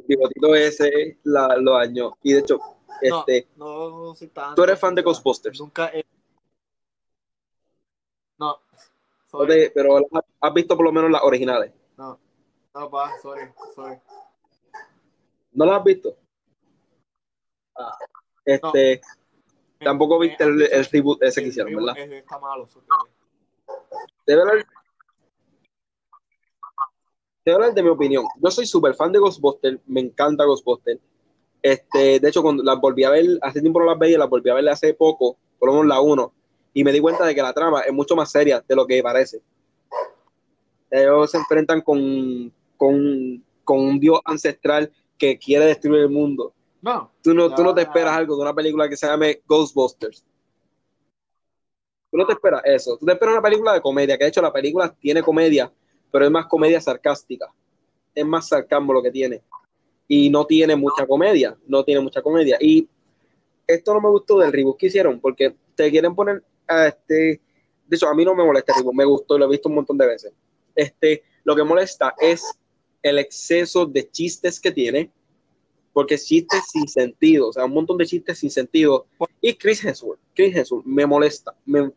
el 0.00 0.04
bigotito 0.06 0.54
ese 0.54 1.18
la, 1.24 1.56
lo 1.56 1.72
dañó. 1.74 2.16
Y 2.22 2.32
de 2.32 2.40
hecho, 2.40 2.58
este, 3.00 3.48
no, 3.56 4.14
soy 4.14 4.30
tú 4.54 4.62
eres 4.64 4.78
fan 4.78 4.94
de 4.94 5.02
Ghostbusters. 5.02 5.60
Nunca 5.60 5.90
No. 8.38 8.58
pero 9.74 9.98
has 10.40 10.54
visto 10.54 10.76
por 10.76 10.84
lo 10.86 10.92
menos 10.92 11.10
las 11.10 11.22
originales. 11.22 11.72
No, 11.96 12.18
no, 12.74 12.90
pa, 12.90 13.18
sorry, 13.20 13.52
sorry. 13.74 13.98
¿No 15.52 15.66
las 15.66 15.78
has 15.78 15.84
visto? 15.84 16.16
Ah, 17.76 17.96
este, 18.44 19.00
tampoco 19.84 20.18
viste 20.18 20.44
el, 20.44 20.62
el, 20.62 20.84
reboot 20.84 21.22
ese 21.22 21.42
que 21.42 21.48
hicieron, 21.48 21.74
¿verdad? 21.74 21.98
Está 21.98 22.38
malo. 22.38 22.66
Debe 24.26 24.42
voy 27.44 27.52
a 27.52 27.54
hablar 27.54 27.74
de 27.74 27.82
mi 27.82 27.88
opinión. 27.88 28.24
Yo 28.42 28.50
soy 28.50 28.66
súper 28.66 28.94
fan 28.94 29.12
de 29.12 29.18
Ghostbusters, 29.18 29.80
me 29.86 30.00
encanta 30.00 30.44
Ghostbusters. 30.44 31.00
Este, 31.62 32.20
de 32.20 32.28
hecho, 32.28 32.42
cuando 32.42 32.62
las 32.62 32.80
volví 32.80 33.04
a 33.04 33.10
ver, 33.10 33.26
hace 33.42 33.60
tiempo 33.60 33.80
no 33.80 33.86
las 33.86 33.98
veía, 33.98 34.18
las 34.18 34.30
volví 34.30 34.50
a 34.50 34.54
ver 34.54 34.68
hace 34.68 34.94
poco, 34.94 35.36
por 35.58 35.68
lo 35.68 35.74
menos 35.74 35.88
la 35.88 36.00
1, 36.00 36.32
y 36.74 36.84
me 36.84 36.92
di 36.92 37.00
cuenta 37.00 37.26
de 37.26 37.34
que 37.34 37.42
la 37.42 37.52
trama 37.52 37.80
es 37.80 37.92
mucho 37.92 38.16
más 38.16 38.30
seria 38.30 38.64
de 38.66 38.76
lo 38.76 38.86
que 38.86 39.02
parece. 39.02 39.42
Ellos 40.90 41.30
se 41.30 41.38
enfrentan 41.38 41.82
con, 41.82 42.52
con, 42.76 43.44
un 43.66 44.00
dios 44.00 44.20
ancestral 44.24 44.90
que 45.16 45.38
quiere 45.38 45.66
destruir 45.66 46.02
el 46.02 46.10
mundo. 46.10 46.52
No. 46.82 47.10
Tú 47.22 47.34
no, 47.34 47.54
tú 47.54 47.62
no 47.62 47.74
te 47.74 47.82
esperas 47.82 48.14
algo 48.14 48.36
de 48.36 48.42
una 48.42 48.54
película 48.54 48.88
que 48.88 48.96
se 48.96 49.06
llame 49.06 49.42
Ghostbusters. 49.46 50.24
Tú 52.10 52.16
no 52.16 52.26
te 52.26 52.32
esperas 52.32 52.62
eso. 52.64 52.96
Tú 52.96 53.06
te 53.06 53.12
esperas 53.12 53.34
una 53.34 53.42
película 53.42 53.74
de 53.74 53.80
comedia, 53.80 54.18
que 54.18 54.24
de 54.24 54.30
hecho 54.30 54.42
la 54.42 54.52
película 54.52 54.94
tiene 54.98 55.22
comedia, 55.22 55.72
pero 56.10 56.24
es 56.24 56.30
más 56.30 56.46
comedia 56.46 56.80
sarcástica. 56.80 57.52
Es 58.14 58.26
más 58.26 58.48
sarcasmo 58.48 58.92
lo 58.92 59.02
que 59.02 59.10
tiene. 59.10 59.42
Y 60.08 60.28
no 60.28 60.44
tiene 60.44 60.74
mucha 60.74 61.06
comedia, 61.06 61.56
no 61.68 61.84
tiene 61.84 62.00
mucha 62.00 62.20
comedia. 62.20 62.56
Y 62.60 62.88
esto 63.66 63.94
no 63.94 64.00
me 64.00 64.08
gustó 64.08 64.38
del 64.38 64.52
reboot 64.52 64.76
que 64.76 64.86
hicieron, 64.86 65.20
porque 65.20 65.54
te 65.76 65.90
quieren 65.90 66.14
poner 66.14 66.42
a 66.66 66.88
este. 66.88 67.40
De 67.86 67.96
hecho, 67.96 68.08
a 68.08 68.14
mí 68.14 68.24
no 68.24 68.34
me 68.34 68.44
molesta 68.44 68.72
el 68.72 68.78
reboot, 68.78 68.94
me 68.94 69.04
gustó, 69.04 69.38
lo 69.38 69.46
he 69.46 69.50
visto 69.50 69.68
un 69.68 69.76
montón 69.76 69.98
de 69.98 70.06
veces. 70.06 70.32
Este, 70.74 71.22
lo 71.44 71.54
que 71.54 71.62
molesta 71.62 72.14
es 72.18 72.42
el 73.02 73.18
exceso 73.18 73.86
de 73.86 74.10
chistes 74.10 74.60
que 74.60 74.72
tiene, 74.72 75.10
porque 76.00 76.16
chistes 76.16 76.62
sin 76.72 76.88
sentido, 76.88 77.48
o 77.48 77.52
sea, 77.52 77.66
un 77.66 77.74
montón 77.74 77.98
de 77.98 78.06
chistes 78.06 78.38
sin 78.38 78.50
sentido. 78.50 79.06
Y 79.38 79.52
Chris 79.52 79.84
Hemsworth, 79.84 80.18
Chris 80.34 80.56
Hemsworth 80.56 80.86
me 80.86 81.04
molesta, 81.04 81.54
me, 81.66 81.92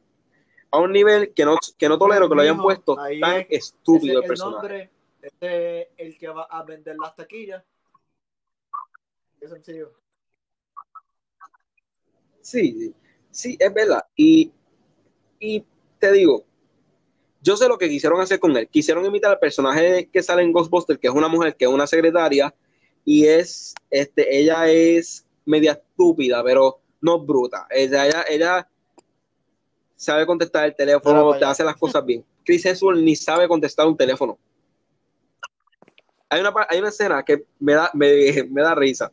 a 0.69 0.77
un 0.77 0.91
nivel 0.91 1.33
que 1.33 1.45
no, 1.45 1.55
que 1.77 1.87
no 1.87 1.97
tolero 1.97 2.27
que 2.27 2.35
lo 2.35 2.41
hayan 2.41 2.61
puesto 2.61 2.97
tan 3.21 3.45
estúpido 3.49 4.19
el, 4.19 4.27
personaje. 4.27 4.89
este 5.21 5.83
es 5.83 5.87
el 5.95 6.17
que 6.17 6.27
va 6.27 6.43
a 6.43 6.63
vender 6.63 6.97
las 7.01 7.15
taquillas. 7.15 7.63
Es 9.39 9.49
sencillo. 9.49 9.93
Sí, 12.41 12.93
sí, 13.31 13.55
es 13.57 13.73
verdad. 13.73 14.03
Y, 14.17 14.51
y 15.39 15.63
te 15.97 16.11
digo, 16.11 16.43
yo 17.41 17.55
sé 17.55 17.69
lo 17.69 17.77
que 17.77 17.87
quisieron 17.87 18.19
hacer 18.19 18.41
con 18.41 18.57
él. 18.57 18.67
Quisieron 18.67 19.05
imitar 19.05 19.31
al 19.31 19.39
personaje 19.39 20.09
que 20.11 20.21
sale 20.21 20.43
en 20.43 20.51
Ghostbusters, 20.51 20.99
que 20.99 21.07
es 21.07 21.13
una 21.13 21.29
mujer, 21.29 21.55
que 21.55 21.63
es 21.63 21.71
una 21.71 21.87
secretaria, 21.87 22.53
y 23.05 23.25
es, 23.25 23.73
este, 23.89 24.37
ella 24.37 24.69
es 24.69 25.25
media 25.45 25.73
estúpida, 25.73 26.43
pero 26.43 26.79
no 27.01 27.19
bruta. 27.19 27.67
Ella, 27.69 28.07
ella, 28.07 28.25
ella 28.29 28.69
sabe 29.95 30.25
contestar 30.25 30.65
el 30.65 30.75
teléfono, 30.75 31.37
te 31.37 31.45
hace 31.45 31.63
las 31.63 31.75
cosas 31.77 32.05
bien. 32.05 32.23
Chris 32.45 32.65
Hemsworth 32.65 32.99
ni 32.99 33.15
sabe 33.15 33.47
contestar 33.47 33.87
un 33.87 33.97
teléfono. 33.97 34.37
Hay 36.29 36.41
una, 36.41 36.53
hay 36.69 36.79
una 36.79 36.89
escena 36.89 37.23
que 37.23 37.45
me 37.59 37.73
da, 37.73 37.91
me, 37.93 38.43
me 38.49 38.61
da 38.61 38.75
risa. 38.75 39.11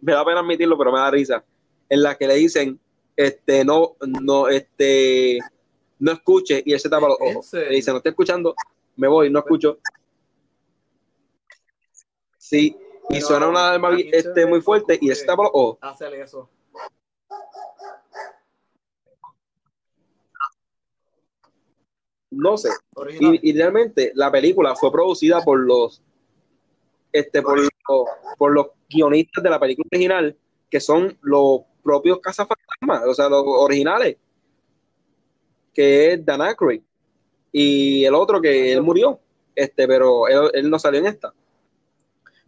Me 0.00 0.12
da 0.12 0.24
pena 0.24 0.40
admitirlo, 0.40 0.78
pero 0.78 0.92
me 0.92 0.98
da 0.98 1.10
risa. 1.10 1.44
En 1.88 2.02
la 2.02 2.16
que 2.16 2.26
le 2.26 2.34
dicen, 2.34 2.78
este, 3.16 3.64
no, 3.64 3.96
no, 4.00 4.48
este, 4.48 5.38
no 5.98 6.12
escuche, 6.12 6.62
y 6.64 6.72
él 6.72 6.80
se 6.80 6.88
tapa 6.88 7.08
los 7.08 7.18
ojos. 7.20 7.52
Le 7.52 7.76
dice, 7.76 7.90
no 7.90 7.98
estoy 7.98 8.10
escuchando, 8.10 8.54
me 8.96 9.08
voy, 9.08 9.30
no 9.30 9.40
escucho. 9.40 9.78
Sí, 12.38 12.76
y 13.10 13.20
suena 13.20 13.48
una 13.48 13.68
alarma 13.68 13.96
este, 14.12 14.46
muy 14.46 14.60
fuerte 14.60 14.98
y 15.00 15.08
los 15.08 15.24
ojos. 15.28 15.78
Hacerle 15.80 16.22
eso. 16.22 16.48
No 22.30 22.56
sé. 22.56 22.70
Y, 23.20 23.50
y 23.50 23.52
realmente 23.52 24.12
la 24.14 24.30
película 24.30 24.74
fue 24.74 24.90
producida 24.90 25.40
por 25.42 25.60
los 25.60 26.02
este 27.14 27.42
por 27.42 27.58
los, 27.58 27.70
por 28.36 28.52
los 28.52 28.66
guionistas 28.90 29.42
de 29.42 29.50
la 29.50 29.60
película 29.60 29.88
original, 29.92 30.36
que 30.68 30.80
son 30.80 31.16
los 31.22 31.60
propios 31.82 32.18
cazafantasmas, 32.18 33.06
o 33.06 33.14
sea, 33.14 33.28
los 33.28 33.44
originales, 33.46 34.16
que 35.72 36.12
es 36.12 36.24
Dan 36.24 36.42
Aykroyd. 36.42 36.82
Y 37.52 38.04
el 38.04 38.14
otro 38.14 38.40
que 38.40 38.72
él 38.72 38.82
murió, 38.82 39.20
este, 39.54 39.86
pero 39.86 40.26
él, 40.26 40.50
él 40.54 40.68
no 40.68 40.78
salió 40.78 40.98
en 40.98 41.06
esta, 41.06 41.32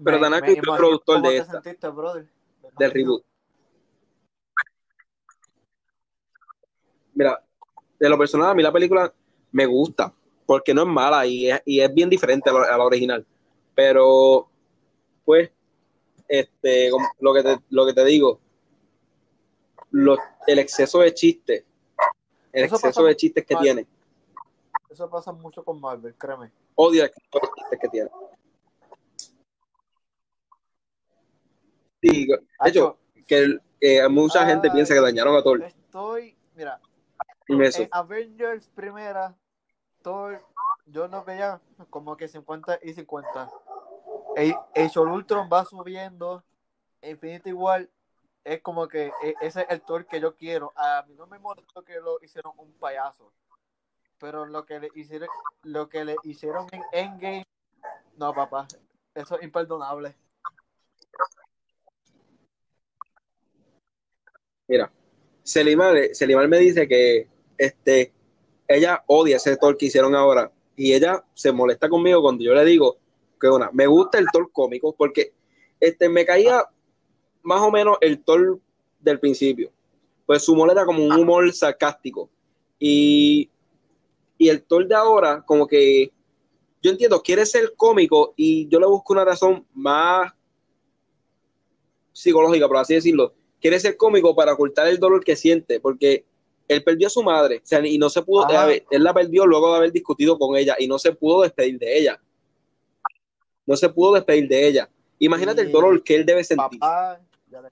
pero 0.02 0.16
Aykroyd 0.16 0.42
fue 0.42 0.74
el 0.74 0.78
productor 0.78 1.22
de 1.22 1.36
esta, 1.36 1.62
sentiste, 1.62 1.88
del 2.78 2.90
reboot. 2.90 3.24
Mira, 7.14 7.42
de 7.98 8.08
lo 8.08 8.18
personal, 8.18 8.50
a 8.50 8.54
mí 8.54 8.62
la 8.62 8.72
película 8.72 9.12
me 9.52 9.64
gusta, 9.64 10.12
porque 10.44 10.74
no 10.74 10.82
es 10.82 10.88
mala 10.88 11.26
y 11.26 11.50
es, 11.50 11.62
y 11.64 11.80
es 11.80 11.92
bien 11.92 12.10
diferente 12.10 12.50
a 12.50 12.52
la, 12.52 12.66
a 12.66 12.76
la 12.78 12.84
original. 12.84 13.26
Pero, 13.74 14.50
pues, 15.24 15.50
este, 16.28 16.90
lo 17.20 17.32
que 17.32 17.42
te, 17.42 17.58
lo 17.70 17.86
que 17.86 17.94
te 17.94 18.04
digo, 18.04 18.40
lo- 19.90 20.18
el 20.46 20.58
exceso 20.58 20.98
de 21.00 21.14
chistes, 21.14 21.64
el 22.52 22.64
Eso 22.64 22.76
exceso 22.76 23.04
de 23.04 23.16
chistes 23.16 23.46
que 23.46 23.56
tiene, 23.56 23.86
Eso 24.90 25.08
pasa 25.10 25.32
mucho 25.32 25.64
con 25.64 25.80
Marvel, 25.80 26.14
créeme. 26.16 26.50
odio 26.74 27.02
el 27.02 27.08
exceso 27.08 27.38
de 27.40 27.48
chistes 27.56 27.78
que 27.80 27.88
tiene. 27.88 28.10
Sí, 32.02 32.26
de 32.26 32.70
hecho, 32.70 32.98
que, 33.26 33.58
mucha 34.08 34.46
gente 34.46 34.70
piensa 34.70 34.94
que 34.94 35.00
dañaron 35.00 35.36
a 35.36 35.42
Thor 35.42 35.66
estoy, 35.96 36.36
mira, 36.54 36.80
en 37.48 37.88
Avengers 37.90 38.68
primera, 38.68 39.34
Thor, 40.02 40.44
yo 40.84 41.08
lo 41.08 41.24
veía 41.24 41.60
como 41.88 42.16
que 42.18 42.28
50 42.28 42.78
y 42.82 42.92
50. 42.92 43.50
El, 44.36 44.54
el 44.74 44.98
Ultron 44.98 45.48
va 45.50 45.64
subiendo, 45.64 46.44
Infinity 47.00 47.52
War 47.52 47.88
es 48.44 48.60
como 48.60 48.86
que 48.88 49.06
e- 49.22 49.34
ese 49.40 49.62
es 49.62 49.66
el 49.70 49.80
Thor 49.80 50.06
que 50.06 50.20
yo 50.20 50.36
quiero. 50.36 50.72
A 50.76 51.02
mí 51.08 51.14
no 51.14 51.26
me 51.26 51.38
molestó 51.38 51.82
que 51.82 51.98
lo 51.98 52.22
hicieron 52.22 52.52
un 52.58 52.72
payaso, 52.74 53.32
pero 54.18 54.44
lo 54.44 54.66
que 54.66 54.78
le 54.78 54.90
hicieron, 54.94 55.30
lo 55.62 55.88
que 55.88 56.04
le 56.04 56.18
hicieron 56.24 56.66
en 56.72 56.82
Endgame, 56.92 57.44
no 58.18 58.34
papá, 58.34 58.68
eso 59.14 59.36
es 59.38 59.42
imperdonable. 59.42 60.14
Mira, 64.68 64.92
Selimar, 65.42 65.96
Selimar 66.12 66.48
me 66.48 66.58
dice 66.58 66.88
que 66.88 67.28
este, 67.56 68.12
ella 68.66 69.02
odia 69.06 69.36
ese 69.36 69.56
Thor 69.56 69.76
que 69.76 69.86
hicieron 69.86 70.14
ahora 70.14 70.50
y 70.74 70.92
ella 70.92 71.24
se 71.34 71.52
molesta 71.52 71.88
conmigo 71.88 72.20
cuando 72.20 72.44
yo 72.44 72.54
le 72.54 72.64
digo 72.64 72.98
que 73.40 73.48
una, 73.48 73.70
me 73.72 73.86
gusta 73.86 74.18
el 74.18 74.26
Thor 74.32 74.50
cómico 74.52 74.94
porque 74.94 75.32
este, 75.78 76.08
me 76.08 76.26
caía 76.26 76.64
más 77.42 77.60
o 77.60 77.70
menos 77.70 77.96
el 78.00 78.22
Thor 78.24 78.58
del 79.00 79.20
principio. 79.20 79.70
Pues 80.26 80.42
su 80.42 80.52
humor 80.52 80.70
era 80.72 80.84
como 80.84 81.04
un 81.04 81.12
humor 81.12 81.52
sarcástico 81.52 82.28
y, 82.78 83.48
y 84.36 84.48
el 84.48 84.62
Thor 84.64 84.88
de 84.88 84.96
ahora 84.96 85.44
como 85.46 85.66
que 85.66 86.10
yo 86.82 86.90
entiendo, 86.90 87.22
quiere 87.22 87.46
ser 87.46 87.74
cómico 87.76 88.34
y 88.36 88.68
yo 88.68 88.78
le 88.80 88.86
busco 88.86 89.12
una 89.12 89.24
razón 89.24 89.64
más 89.74 90.32
psicológica, 92.12 92.66
por 92.66 92.78
así 92.78 92.94
decirlo, 92.94 93.34
quiere 93.60 93.80
ser 93.80 93.96
cómico 93.96 94.34
para 94.34 94.52
ocultar 94.52 94.86
el 94.88 94.98
dolor 94.98 95.24
que 95.24 95.36
siente, 95.36 95.80
porque 95.80 96.24
él 96.68 96.82
perdió 96.82 97.06
a 97.06 97.10
su 97.10 97.22
madre, 97.22 97.58
o 97.58 97.66
sea, 97.66 97.84
y 97.86 97.96
no 97.98 98.08
se 98.10 98.22
pudo, 98.22 98.44
eh, 98.70 98.84
él 98.90 99.04
la 99.04 99.14
perdió 99.14 99.46
luego 99.46 99.70
de 99.70 99.76
haber 99.76 99.92
discutido 99.92 100.38
con 100.38 100.56
ella 100.56 100.74
y 100.78 100.88
no 100.88 100.98
se 100.98 101.12
pudo 101.12 101.42
despedir 101.42 101.78
de 101.78 101.98
ella. 101.98 102.20
No 103.64 103.76
se 103.76 103.88
pudo 103.88 104.14
despedir 104.14 104.48
de 104.48 104.66
ella. 104.68 104.88
Imagínate 105.18 105.62
el 105.62 105.72
dolor 105.72 106.02
que 106.02 106.16
él 106.16 106.26
debe 106.26 106.44
sentir. 106.44 106.78
Papá, 106.78 107.20
le- 107.50 107.68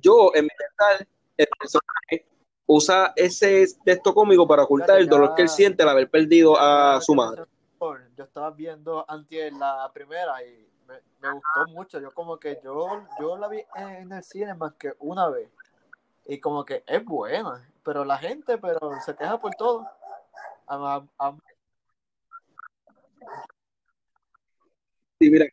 Yo, 0.00 0.32
en 0.34 0.44
mi 0.44 0.50
mental, 0.58 1.06
el 1.36 1.46
personaje 1.58 2.26
usa 2.66 3.12
ese 3.16 3.66
texto 3.84 4.14
cómico 4.14 4.46
para 4.46 4.62
ocultar 4.64 4.98
el 4.98 5.08
dolor 5.08 5.34
que 5.34 5.42
él 5.42 5.48
siente 5.48 5.82
al 5.82 5.88
haber 5.90 6.08
perdido 6.08 6.58
a 6.58 7.00
su 7.00 7.14
madre. 7.14 7.42
Yo 8.16 8.24
estaba 8.24 8.50
viendo 8.52 9.04
antes 9.08 9.52
la 9.54 9.90
primera 9.92 10.42
y 10.44 10.68
me, 11.20 11.32
gustó 11.32 11.66
mucho. 11.68 12.00
Yo 12.00 12.10
como 12.12 12.38
que 12.38 12.58
yo, 12.62 13.04
yo 13.20 13.36
la 13.36 13.48
vi 13.48 13.64
en 13.76 14.12
el 14.12 14.22
cine 14.22 14.54
más 14.54 14.74
que 14.74 14.92
una 14.98 15.28
vez. 15.28 15.48
Y 16.26 16.38
como 16.38 16.64
que 16.64 16.82
es 16.86 17.04
buena. 17.04 17.68
Pero 17.84 18.04
la 18.04 18.18
gente 18.18 18.58
pero 18.58 18.78
se 19.04 19.14
queja 19.14 19.38
por 19.40 19.54
todo. 19.54 19.86
A- 20.66 21.36
Sí, 25.20 25.30
mira, 25.30 25.46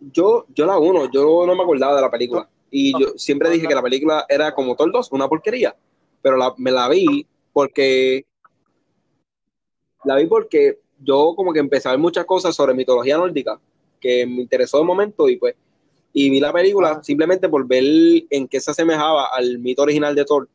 yo, 0.00 0.46
yo 0.48 0.66
la 0.66 0.78
uno, 0.78 1.10
yo 1.10 1.44
no 1.46 1.54
me 1.54 1.62
acordaba 1.62 1.96
de 1.96 2.02
la 2.02 2.10
película. 2.10 2.48
Y 2.70 2.98
yo 2.98 3.10
siempre 3.16 3.50
dije 3.50 3.68
que 3.68 3.74
la 3.74 3.82
película 3.82 4.24
era 4.28 4.54
como 4.54 4.74
Thor 4.74 4.90
2, 4.92 5.12
una 5.12 5.28
porquería. 5.28 5.76
Pero 6.22 6.36
la- 6.36 6.54
me 6.56 6.70
la 6.70 6.88
vi 6.88 7.26
porque 7.52 8.26
la 10.04 10.16
vi 10.16 10.26
porque 10.26 10.80
yo 10.98 11.34
como 11.36 11.52
que 11.52 11.60
empecé 11.60 11.88
a 11.88 11.92
ver 11.92 12.00
muchas 12.00 12.24
cosas 12.24 12.54
sobre 12.54 12.74
mitología 12.74 13.16
nórdica 13.16 13.60
que 14.06 14.26
me 14.26 14.42
interesó 14.42 14.78
de 14.78 14.84
momento 14.84 15.28
y 15.28 15.36
pues 15.36 15.54
y 16.12 16.30
vi 16.30 16.40
la 16.40 16.52
película 16.52 16.92
Ajá. 16.92 17.02
simplemente 17.02 17.48
por 17.48 17.66
ver 17.66 17.84
en 18.30 18.48
qué 18.48 18.58
se 18.60 18.70
asemejaba 18.70 19.26
al 19.26 19.58
mito 19.58 19.82
original 19.82 20.14
de 20.14 20.24
Thor 20.24 20.48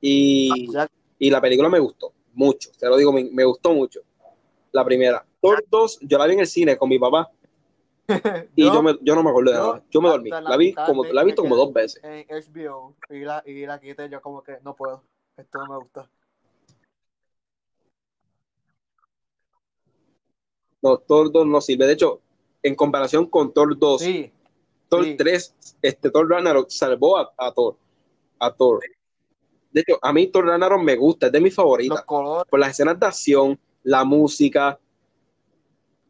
y, 0.00 0.70
ya- 0.72 0.88
y 1.18 1.30
la 1.30 1.40
película 1.40 1.68
me 1.68 1.78
gustó 1.80 2.12
mucho, 2.34 2.70
te 2.78 2.86
lo 2.88 2.96
digo, 2.96 3.12
me, 3.12 3.24
me 3.24 3.44
gustó 3.44 3.74
mucho 3.74 4.00
la 4.72 4.84
primera. 4.84 5.24
Thor 5.40 5.62
2 5.68 5.98
yo 6.00 6.16
la 6.16 6.26
vi 6.26 6.32
en 6.34 6.40
el 6.40 6.46
cine 6.46 6.78
con 6.78 6.88
mi 6.88 6.98
papá 6.98 7.30
y 8.56 8.64
yo, 8.72 8.82
me- 8.82 8.98
yo 9.02 9.14
no 9.14 9.22
me 9.22 9.30
acuerdo 9.30 9.50
de 9.52 9.58
nada, 9.58 9.84
yo 9.90 10.00
me 10.00 10.08
dormí, 10.08 10.30
la 10.30 10.40
la 10.40 10.56
vi 10.56 10.72
como, 10.72 11.04
la 11.04 11.22
he 11.22 11.24
visto 11.26 11.42
como 11.42 11.56
dos 11.56 11.72
veces. 11.72 12.02
en 12.02 12.26
HBO 12.30 12.94
y 13.10 13.20
la, 13.20 13.42
y 13.44 13.66
la 13.66 13.78
quité 13.78 14.08
yo 14.08 14.20
como 14.22 14.42
que 14.42 14.58
no 14.64 14.74
puedo. 14.74 15.02
Esto 15.36 15.58
no 15.58 15.72
me 15.74 15.78
gusta. 15.78 16.08
No, 20.82 20.98
Thor 20.98 21.30
2 21.30 21.46
no 21.46 21.60
sirve, 21.60 21.86
de 21.86 21.92
hecho, 21.92 22.20
en 22.62 22.74
comparación 22.74 23.26
con 23.26 23.52
Thor 23.52 23.78
2, 23.78 24.00
Sí, 24.00 24.32
Thor 24.88 25.04
sí. 25.04 25.16
3, 25.16 25.54
este 25.82 26.10
Thor 26.10 26.28
Ragnarok 26.28 26.70
salvó 26.70 27.18
a, 27.18 27.32
a 27.36 27.52
Thor. 27.52 27.76
A 28.38 28.52
Thor. 28.52 28.80
De 29.70 29.80
hecho, 29.80 29.98
a 30.02 30.12
mí 30.12 30.26
Thor 30.28 30.46
Ragnarok 30.46 30.82
me 30.82 30.96
gusta, 30.96 31.26
es 31.26 31.32
de 31.32 31.40
mis 31.40 31.52
los 31.52 31.56
favoritas. 31.56 32.02
colores. 32.04 32.48
Por 32.50 32.60
las 32.60 32.70
escenas 32.70 32.98
de 33.00 33.06
acción, 33.06 33.58
la 33.82 34.04
música. 34.04 34.78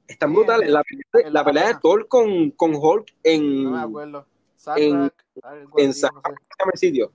Están 0.07 0.30
Sí, 0.30 0.36
brutales. 0.36 0.68
La, 0.70 0.82
en 1.14 1.24
la 1.24 1.30
la 1.40 1.44
pelea 1.44 1.68
de. 1.68 1.74
Thor 1.80 2.07
con, 2.09 2.50
con 2.50 2.74
Hulk 2.74 3.14
en, 3.22 3.64
No 3.64 3.70
me 3.70 3.80
acuerdo. 3.80 4.26
en- 4.76 5.12
algo 5.42 5.78
en 5.78 5.90
así, 5.90 6.00
Sa- 6.00 6.11
no 6.12 6.20
sé. 6.20 6.34
Déjame 6.59 6.72
sitio. 6.76 7.12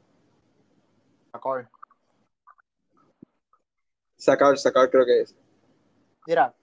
Acorde. 1.31 1.67
Sacar, 4.15 4.57
sacar, 4.57 4.89
creo 4.89 5.05
que 5.05 5.21
es. 5.21 5.35
Mira, 6.25 6.53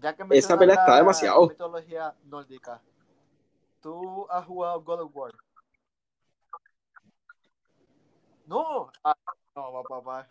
ya 0.00 0.14
que 0.14 0.24
Esa 0.30 0.58
pelea 0.58 0.74
está 0.74 0.92
la 0.92 0.96
demasiado. 0.98 1.48
mitología 1.48 2.14
nórdica, 2.24 2.80
¿tú 3.80 4.26
has 4.30 4.46
jugado 4.46 4.80
God 4.82 5.00
of 5.00 5.10
War? 5.16 5.32
No, 8.46 8.90
ah, 9.04 9.14
no, 9.54 9.84
papá. 9.86 10.28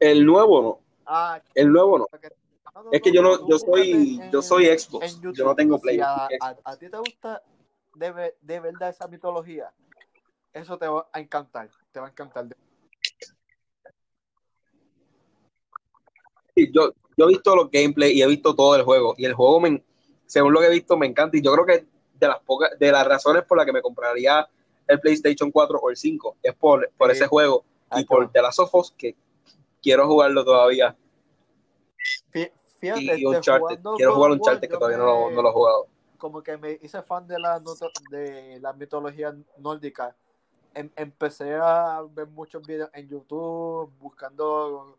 El 0.00 0.24
nuevo 0.24 0.62
no. 0.62 0.80
Ah, 1.04 1.40
El 1.54 1.70
nuevo 1.70 1.98
no. 1.98 2.08
no, 2.74 2.82
no, 2.84 2.90
Es 2.90 3.02
que 3.02 3.10
no, 3.10 3.14
yo 3.16 3.22
no, 3.22 3.48
yo 3.48 3.58
soy, 3.58 3.92
búscate 4.16 4.30
yo 4.30 4.38
en- 4.38 4.42
soy 4.42 4.66
Xbox. 4.78 5.14
en 5.14 5.32
Yo 5.34 5.44
no 5.44 5.54
tengo 5.54 5.80
Play. 5.80 5.96
Si 5.96 6.00
a, 6.02 6.28
a- 6.64 6.76
ti 6.76 6.88
te 6.88 6.96
gusta 6.98 7.42
de, 7.94 8.34
de 8.40 8.60
verdad 8.60 8.88
esa 8.88 9.06
mitología, 9.08 9.72
eso 10.52 10.78
te 10.78 10.88
va 10.88 11.06
a 11.12 11.20
encantar. 11.20 11.70
Te 11.92 12.00
va 12.00 12.06
a 12.06 12.10
encantar. 12.10 12.46
Sí, 16.54 16.70
yo, 16.72 16.92
yo 17.16 17.24
he 17.26 17.28
visto 17.28 17.54
los 17.56 17.70
gameplays 17.70 18.14
y 18.14 18.22
he 18.22 18.26
visto 18.26 18.54
todo 18.54 18.74
el 18.76 18.82
juego. 18.82 19.14
Y 19.16 19.24
el 19.24 19.34
juego, 19.34 19.60
me, 19.60 19.82
según 20.26 20.52
lo 20.52 20.60
que 20.60 20.66
he 20.66 20.70
visto, 20.70 20.96
me 20.96 21.06
encanta. 21.06 21.36
Y 21.36 21.42
yo 21.42 21.52
creo 21.52 21.66
que 21.66 21.86
de 22.18 22.28
las 22.28 22.40
pocas, 22.40 22.70
de 22.78 22.92
las 22.92 23.06
razones 23.06 23.44
por 23.44 23.56
las 23.58 23.66
que 23.66 23.72
me 23.72 23.82
compraría 23.82 24.48
el 24.86 25.00
PlayStation 25.00 25.50
4 25.50 25.78
o 25.78 25.90
el 25.90 25.96
5 25.96 26.36
es 26.42 26.54
por, 26.54 26.90
por 26.96 27.10
Sí. 27.10 27.16
ese 27.16 27.26
juego 27.26 27.64
y 27.96 28.04
por 28.04 28.30
The 28.30 28.42
Last 28.42 28.58
of 28.60 28.74
Us, 28.74 28.92
que 28.96 29.14
quiero 29.82 30.06
jugarlo 30.06 30.44
todavía. 30.44 30.96
Fí- 32.32 32.50
Fíjate, 32.78 33.00
Y 33.02 33.10
este, 33.10 33.26
Uncharted. 33.28 33.78
Quiero 33.96 34.14
jugar 34.14 34.30
War, 34.30 34.38
Uncharted, 34.40 34.68
que 34.68 34.76
todavía 34.76 34.98
no 34.98 35.04
lo, 35.04 35.30
no 35.30 35.42
lo 35.42 35.48
he 35.48 35.52
jugado. 35.52 35.86
como 36.18 36.42
que 36.42 36.56
me 36.56 36.78
hice 36.82 37.02
fan 37.02 37.26
de 37.26 37.38
la 37.38 37.60
de 38.10 38.58
la 38.60 38.72
mitología 38.72 39.34
nórdica. 39.58 40.16
Em- 40.74 40.90
empecé 40.96 41.54
a 41.54 42.02
ver 42.10 42.26
muchos 42.28 42.64
videos 42.66 42.90
en 42.94 43.08
YouTube 43.08 43.92
buscando 44.00 44.98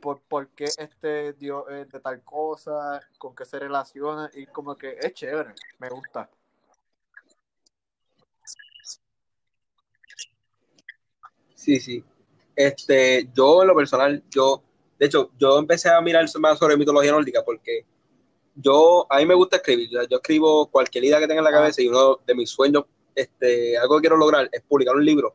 por, 0.00 0.20
por 0.22 0.48
qué 0.48 0.64
este 0.64 1.32
dios 1.34 1.64
es 1.70 1.88
de 1.90 2.00
tal 2.00 2.22
cosa, 2.22 3.00
con 3.18 3.34
qué 3.34 3.44
se 3.44 3.58
relaciona 3.58 4.30
y 4.34 4.46
como 4.46 4.76
que 4.76 4.96
es 5.00 5.12
chévere, 5.14 5.54
me 5.78 5.88
gusta. 5.88 6.30
Sí, 11.54 11.78
sí. 11.78 12.02
Este, 12.56 13.28
yo 13.34 13.62
en 13.62 13.68
lo 13.68 13.76
personal, 13.76 14.22
yo, 14.30 14.62
de 14.98 15.06
hecho, 15.06 15.30
yo 15.38 15.58
empecé 15.58 15.90
a 15.90 16.00
mirar 16.00 16.26
más 16.38 16.58
sobre 16.58 16.76
mitología 16.76 17.12
nórdica 17.12 17.44
porque 17.44 17.84
yo, 18.54 19.06
a 19.10 19.18
mí 19.18 19.26
me 19.26 19.34
gusta 19.34 19.56
escribir, 19.56 19.90
yo 19.90 20.16
escribo 20.16 20.66
cualquier 20.70 21.04
idea 21.04 21.18
que 21.18 21.26
tenga 21.26 21.40
en 21.40 21.44
la 21.44 21.52
cabeza 21.52 21.82
y 21.82 21.88
uno 21.88 22.18
de 22.26 22.34
mis 22.34 22.50
sueños, 22.50 22.84
este, 23.14 23.76
algo 23.78 23.96
que 23.96 24.02
quiero 24.02 24.16
lograr 24.16 24.48
es 24.52 24.62
publicar 24.62 24.96
un 24.96 25.04
libro, 25.04 25.34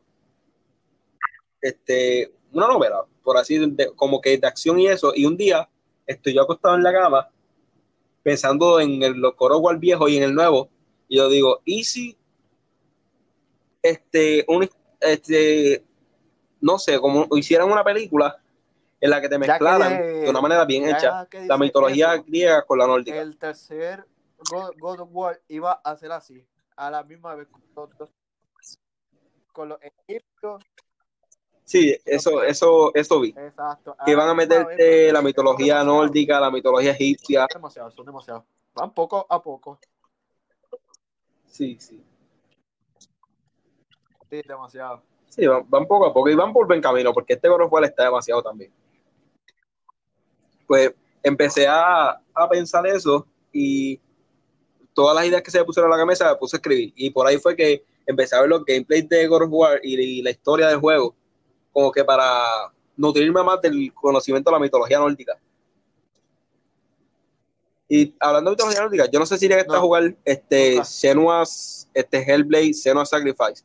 este, 1.60 2.32
una 2.56 2.68
novela, 2.68 3.04
por 3.22 3.36
así, 3.36 3.58
de, 3.58 3.92
como 3.94 4.20
que 4.20 4.38
de 4.38 4.46
acción 4.46 4.78
y 4.78 4.88
eso, 4.88 5.12
y 5.14 5.24
un 5.24 5.36
día 5.36 5.68
estoy 6.06 6.34
yo 6.34 6.42
acostado 6.42 6.74
en 6.74 6.82
la 6.82 6.92
cama 6.92 7.28
pensando 8.22 8.80
en 8.80 9.02
el, 9.02 9.22
coros 9.36 9.62
viejo 9.78 10.08
y 10.08 10.16
en 10.16 10.24
el 10.24 10.34
nuevo, 10.34 10.68
y 11.08 11.16
yo 11.16 11.28
digo, 11.28 11.60
¿y 11.64 11.84
si 11.84 12.16
este, 13.82 14.44
un, 14.48 14.68
este, 15.00 15.84
no 16.60 16.78
sé, 16.78 16.98
como 16.98 17.28
hicieran 17.36 17.70
una 17.70 17.84
película 17.84 18.40
en 19.00 19.10
la 19.10 19.20
que 19.20 19.28
te 19.28 19.38
mezclaran 19.38 20.00
de 20.00 20.28
una 20.28 20.40
manera 20.40 20.64
bien 20.64 20.88
hecha 20.88 21.28
la 21.46 21.58
mitología 21.58 22.16
griega 22.16 22.64
con 22.64 22.78
la 22.78 22.86
nórdica. 22.86 23.20
El 23.20 23.36
tercer 23.36 24.04
God, 24.50 25.00
of 25.00 25.08
War 25.12 25.40
iba 25.48 25.72
a 25.72 25.96
ser 25.96 26.12
así, 26.12 26.44
a 26.76 26.90
la 26.90 27.02
misma 27.02 27.34
vez 27.34 27.48
con 27.48 27.62
los, 27.98 28.10
con 29.52 29.68
los 29.68 29.78
egipcios. 29.82 30.62
Sí, 31.66 31.96
eso, 32.04 32.44
eso, 32.44 32.94
eso 32.94 33.20
vi. 33.20 33.30
Exacto. 33.36 33.96
Que 34.06 34.14
van 34.14 34.28
a 34.28 34.34
meterte 34.34 35.12
la 35.12 35.20
mitología 35.20 35.82
nórdica, 35.82 36.38
la 36.38 36.50
mitología 36.50 36.92
egipcia. 36.92 37.48
Son 37.50 37.60
demasiado, 37.60 37.90
son 37.90 38.06
demasiado. 38.06 38.46
Van 38.72 38.94
poco 38.94 39.26
a 39.28 39.42
poco. 39.42 39.80
Sí, 41.46 41.76
sí. 41.80 42.00
Sí, 44.30 44.42
demasiado. 44.46 45.02
Sí, 45.28 45.44
van, 45.46 45.86
poco 45.86 46.06
a 46.06 46.14
poco 46.14 46.28
y 46.30 46.36
van 46.36 46.52
por 46.52 46.68
buen 46.68 46.80
camino, 46.80 47.12
porque 47.12 47.32
este 47.32 47.48
God 47.48 47.62
of 47.62 47.72
War 47.72 47.84
está 47.84 48.04
demasiado 48.04 48.42
también. 48.42 48.72
Pues 50.68 50.94
empecé 51.22 51.66
a, 51.68 52.20
pensar 52.48 52.86
eso 52.86 53.26
y 53.52 54.00
todas 54.94 55.16
las 55.16 55.26
ideas 55.26 55.42
que 55.42 55.50
se 55.50 55.58
me 55.58 55.64
pusieron 55.64 55.92
a 55.92 55.96
la 55.96 56.02
cabeza 56.02 56.30
me 56.30 56.36
puse 56.36 56.56
a 56.56 56.58
escribir. 56.58 56.92
Y 56.94 57.10
por 57.10 57.26
ahí 57.26 57.38
fue 57.38 57.56
que 57.56 57.84
empecé 58.06 58.36
a 58.36 58.40
ver 58.40 58.50
los 58.50 58.64
gameplays 58.64 59.08
de 59.08 59.26
God 59.26 59.42
of 59.42 59.48
War 59.50 59.80
y, 59.82 60.22
la 60.22 60.30
historia 60.30 60.68
del 60.68 60.78
juego, 60.78 61.16
como 61.76 61.92
que 61.92 62.02
para 62.02 62.72
nutrirme 62.96 63.42
más 63.42 63.60
del 63.60 63.92
conocimiento 63.92 64.48
de 64.50 64.54
la 64.54 64.60
mitología 64.60 64.98
nórdica. 64.98 65.38
Y 67.86 68.14
hablando 68.18 68.50
de 68.50 68.54
mitología 68.54 68.80
nórdica, 68.80 69.10
yo 69.10 69.18
no 69.18 69.26
sé 69.26 69.36
si 69.36 69.44
iría 69.44 69.60
a 69.68 69.78
jugar 69.78 70.16
este 70.24 70.82
Senua's, 70.82 71.86
este 71.92 72.16
Hellblade, 72.16 72.72
Senua's 72.72 73.10
Sacrifice 73.10 73.62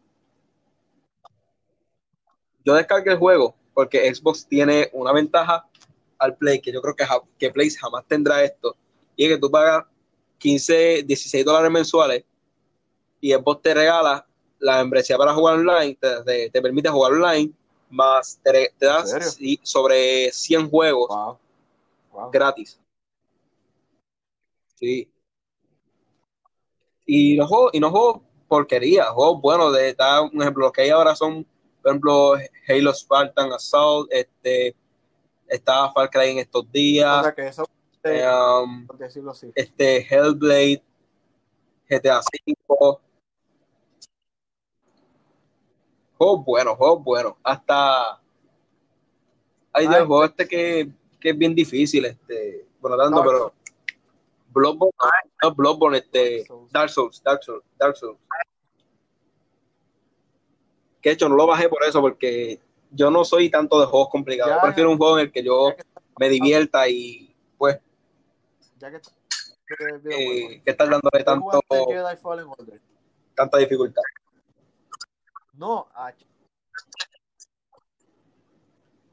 yo 2.66 2.74
descargué 2.74 3.12
el 3.12 3.18
juego 3.18 3.56
porque 3.74 4.14
Xbox 4.14 4.46
tiene 4.46 4.90
una 4.92 5.14
ventaja 5.14 5.66
al 6.18 6.36
Play 6.36 6.60
que 6.60 6.74
yo 6.74 6.82
creo 6.82 6.94
que, 6.94 7.06
que 7.40 7.50
Play 7.50 7.70
jamás 7.70 8.04
tendrá 8.10 8.44
esto. 8.44 8.76
Y 9.16 9.24
es 9.24 9.30
que 9.32 9.38
tú 9.38 9.50
pagas 9.50 9.86
15, 10.40 11.04
16 11.04 11.46
dólares 11.46 11.72
mensuales 11.72 12.26
y 13.22 13.32
Xbox 13.32 13.62
te 13.62 13.74
regala 13.74 14.28
la 14.60 14.80
membresía 14.80 15.18
para 15.18 15.34
jugar 15.34 15.60
online, 15.60 15.98
te, 16.52 16.62
permite 16.62 16.90
jugar 16.90 17.14
online, 17.14 17.54
más 17.92 18.40
te, 18.44 18.74
te 18.78 18.88
sobre 19.64 20.32
100 20.32 20.70
juegos 20.70 21.38
gratis. 22.32 22.80
Sí. 24.76 25.12
Y 27.06 27.36
no 27.36 27.48
juego, 27.48 27.70
y 27.74 27.80
no 27.80 27.92
juego 27.92 28.24
porquería, 28.48 29.06
juegos 29.06 29.42
buenos, 29.42 29.74
de, 29.74 29.96
un 30.32 30.42
ejemplo, 30.42 30.66
los 30.66 30.72
que 30.72 30.84
hay 30.84 30.90
ahora 30.90 31.16
son 31.16 31.46
por 31.82 31.92
ejemplo, 31.92 32.34
Halo 32.68 32.94
Spartan 32.94 33.52
Assault, 33.54 34.12
este, 34.12 34.76
estaba 35.48 35.92
Far 35.92 36.10
Cry 36.10 36.30
en 36.30 36.40
estos 36.40 36.72
días. 36.72 37.20
O 37.20 37.24
sea 37.24 37.34
que 37.34 37.48
eso, 37.48 37.66
eh, 38.04 38.26
um, 38.28 38.86
por 38.86 38.98
decirlo 38.98 39.32
así. 39.32 39.52
Este, 39.56 40.06
Hellblade, 40.08 40.84
GTA 41.90 42.20
V. 42.20 43.00
Juegos 46.22 46.46
buenos, 46.46 46.78
juegos 46.78 47.04
buenos. 47.04 47.34
Hasta 47.42 48.22
hay 49.74 49.88
de 49.88 50.06
juego 50.06 50.24
este 50.24 50.48
que, 50.48 50.88
que, 51.20 51.32
es 51.32 51.36
bien 51.36 51.56
difícil, 51.56 52.06
este, 52.06 52.68
bueno, 52.80 52.96
tanto, 52.96 53.24
pero 53.24 53.54
Bloodborne, 54.54 54.92
no, 55.42 55.56
Bloodborne, 55.56 55.98
este, 55.98 56.46
Dark 56.70 56.92
Souls, 56.92 57.24
Dark 57.24 57.44
Souls, 57.44 57.64
Dark 57.76 57.98
Souls 57.98 58.20
que 61.02 61.10
de 61.10 61.14
hecho 61.16 61.28
no 61.28 61.36
lo 61.36 61.48
bajé 61.48 61.68
por 61.68 61.84
eso, 61.84 62.02
porque 62.02 62.60
yo 62.92 63.10
no 63.10 63.26
soy 63.26 63.50
tanto 63.50 63.80
de 63.80 63.88
juegos 63.88 64.10
complicados. 64.10 64.62
prefiero 64.62 64.92
un 64.92 65.00
juego 65.00 65.18
en 65.18 65.26
el 65.26 65.32
que 65.32 65.44
yo 65.44 65.74
me 66.20 66.30
divierta 66.30 66.88
y 66.88 67.36
pues. 67.58 67.80
Ya 68.78 68.92
que, 68.92 68.98
eh, 68.98 70.62
que 70.64 70.70
estás 70.70 70.88
dándole 70.88 71.24
tanto. 71.24 71.62
Tanta 73.34 73.58
dificultad. 73.58 74.04
No, 75.62 75.88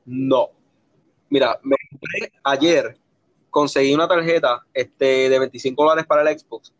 No. 0.06 0.48
Mira, 1.28 1.60
me 1.62 1.76
ayer, 2.42 2.96
conseguí 3.50 3.92
una 3.92 4.08
tarjeta 4.08 4.64
este, 4.72 5.28
de 5.28 5.38
25 5.38 5.82
dólares 5.82 6.06
para 6.06 6.22
el 6.22 6.38
Xbox 6.38 6.72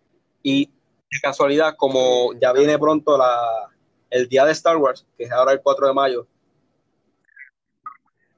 y 0.43 0.65
de 0.65 1.21
casualidad, 1.21 1.77
como 1.77 2.33
ya 2.41 2.55
viene 2.55 2.79
pronto 2.79 3.19
la, 3.19 3.69
el 4.09 4.27
día 4.27 4.47
de 4.47 4.53
Star 4.53 4.79
Wars, 4.79 5.07
que 5.19 5.25
es 5.25 5.31
ahora 5.31 5.53
el 5.53 5.61
4 5.61 5.89
de 5.89 5.93
mayo, 5.93 6.27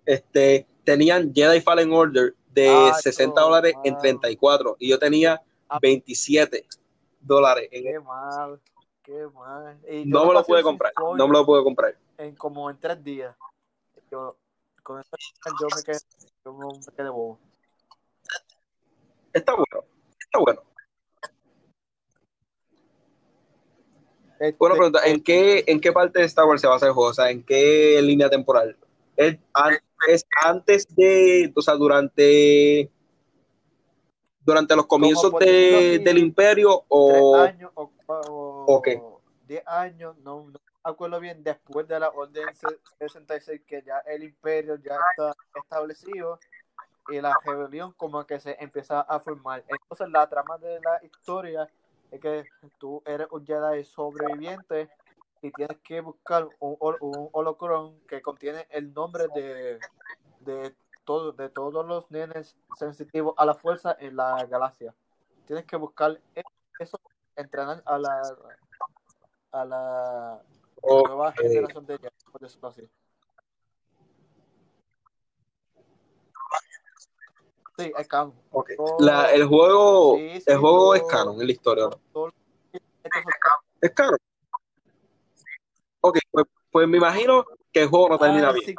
este, 0.04 0.66
tenían 0.82 1.32
Jedi 1.32 1.60
Fallen 1.60 1.92
Order 1.92 2.34
de 2.48 2.90
60 3.00 3.40
dólares 3.40 3.74
en 3.84 3.96
34 3.96 4.78
y 4.80 4.88
yo 4.88 4.98
tenía 4.98 5.40
27 5.80 6.66
ah. 6.66 6.76
dólares. 7.20 7.68
En 7.70 7.84
qué 7.84 8.00
mal, 8.00 8.60
qué 9.10 10.04
no 10.06 10.26
me 10.26 10.34
lo 10.34 10.44
pude 10.44 10.62
comprar, 10.62 10.92
no 11.16 11.28
me 11.28 11.32
lo 11.32 11.44
pude 11.44 11.62
comprar. 11.62 11.96
En 12.18 12.34
como 12.36 12.70
en 12.70 12.78
tres 12.78 13.02
días. 13.02 13.36
Yo, 14.10 14.36
con 14.82 15.00
eso 15.00 15.10
yo 15.60 15.66
me 15.76 15.82
quedé, 15.82 15.98
yo 16.44 16.52
me 16.52 16.96
quedé 16.96 17.08
bobo. 17.08 17.38
Está 19.32 19.54
bueno, 19.54 19.86
está 20.18 20.38
bueno. 20.38 20.62
bueno, 24.58 24.74
pregunta, 24.74 25.00
¿en 25.04 25.22
qué, 25.22 25.64
¿en 25.66 25.80
qué 25.80 25.92
parte 25.92 26.20
de 26.20 26.24
Star 26.24 26.46
Wars 26.46 26.60
se 26.60 26.66
basa 26.66 26.86
el 26.86 26.92
juego? 26.92 27.10
O 27.10 27.14
sea, 27.14 27.30
¿en 27.30 27.44
qué 27.44 28.00
línea 28.02 28.30
temporal? 28.30 28.76
¿Es, 29.16 29.38
antes 30.42 30.86
de, 30.96 31.52
o 31.54 31.60
sea, 31.60 31.74
durante 31.74 32.90
durante 34.40 34.74
los 34.74 34.86
comienzos 34.86 35.32
del 35.38 36.18
imperio 36.18 36.84
o... 36.88 37.36
años 37.36 37.70
o, 37.74 37.90
10 39.46 39.66
años, 39.66 40.16
no, 40.18 40.48
no 40.48 40.60
acuerdo 40.82 41.20
bien, 41.20 41.42
después 41.42 41.86
de 41.88 42.00
la 42.00 42.08
Orden 42.08 42.46
66 42.98 43.62
que 43.66 43.82
ya 43.82 43.98
el 43.98 44.24
imperio 44.24 44.76
ya 44.76 44.96
está 45.10 45.34
establecido 45.54 46.38
y 47.08 47.20
la 47.20 47.34
rebelión 47.44 47.92
como 47.92 48.24
que 48.26 48.40
se 48.40 48.56
empieza 48.62 49.00
a 49.00 49.20
formar. 49.20 49.64
Entonces 49.66 50.08
la 50.10 50.28
trama 50.28 50.58
de 50.58 50.80
la 50.80 51.04
historia 51.04 51.68
es 52.10 52.20
que 52.20 52.44
tú 52.78 53.02
eres 53.04 53.26
un 53.30 53.44
Jedi 53.44 53.84
sobreviviente 53.84 54.88
y 55.42 55.50
tienes 55.52 55.78
que 55.78 56.00
buscar 56.00 56.48
un, 56.58 56.76
un 57.00 57.28
holocron 57.32 57.98
que 58.06 58.20
contiene 58.20 58.66
el 58.70 58.92
nombre 58.92 59.26
de, 59.34 59.78
de, 60.40 60.74
todo, 61.04 61.32
de 61.32 61.48
todos 61.48 61.86
los 61.86 62.10
nenes 62.10 62.56
sensitivos 62.78 63.34
a 63.36 63.46
la 63.46 63.54
fuerza 63.54 63.96
en 63.98 64.16
la 64.16 64.44
galaxia. 64.46 64.94
Tienes 65.46 65.64
que 65.64 65.76
buscar 65.76 66.20
eso, 66.78 67.00
entrenar 67.40 67.82
a 67.84 67.98
la 67.98 68.22
a 69.52 69.64
la 69.64 70.42
nueva 70.82 71.32
generación 71.32 71.86
de 71.86 71.98
Jedi, 71.98 72.10
por 72.30 72.40
decirlo 72.40 72.68
así. 72.68 72.88
Sí, 77.78 77.92
es 77.96 78.08
canon. 78.08 78.34
el 79.32 79.46
juego, 79.46 80.16
el 80.18 80.58
juego 80.58 80.94
es 80.94 81.02
canon 81.04 81.40
en 81.40 81.46
la 81.46 81.52
historia. 81.52 81.88
Es 83.80 83.90
canon. 83.92 84.18
Ok, 86.02 86.18
pues, 86.30 86.46
pues, 86.70 86.88
me 86.88 86.98
imagino 86.98 87.44
que 87.72 87.82
el 87.82 87.88
juego 87.88 88.10
no 88.10 88.18
termina 88.18 88.48
ah, 88.48 88.52
bien. 88.52 88.76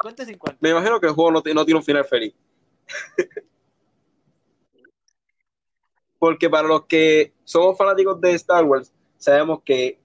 Me 0.60 0.70
imagino 0.70 1.00
que 1.00 1.06
el 1.06 1.12
juego 1.12 1.30
no, 1.30 1.42
no 1.54 1.64
tiene 1.64 1.78
un 1.78 1.84
final 1.84 2.04
feliz. 2.04 2.34
Porque 6.22 6.48
para 6.48 6.68
los 6.68 6.86
que 6.86 7.32
somos 7.42 7.76
fanáticos 7.76 8.20
de 8.20 8.30
Star 8.34 8.64
Wars, 8.64 8.92
sabemos 9.18 9.60
que 9.64 9.98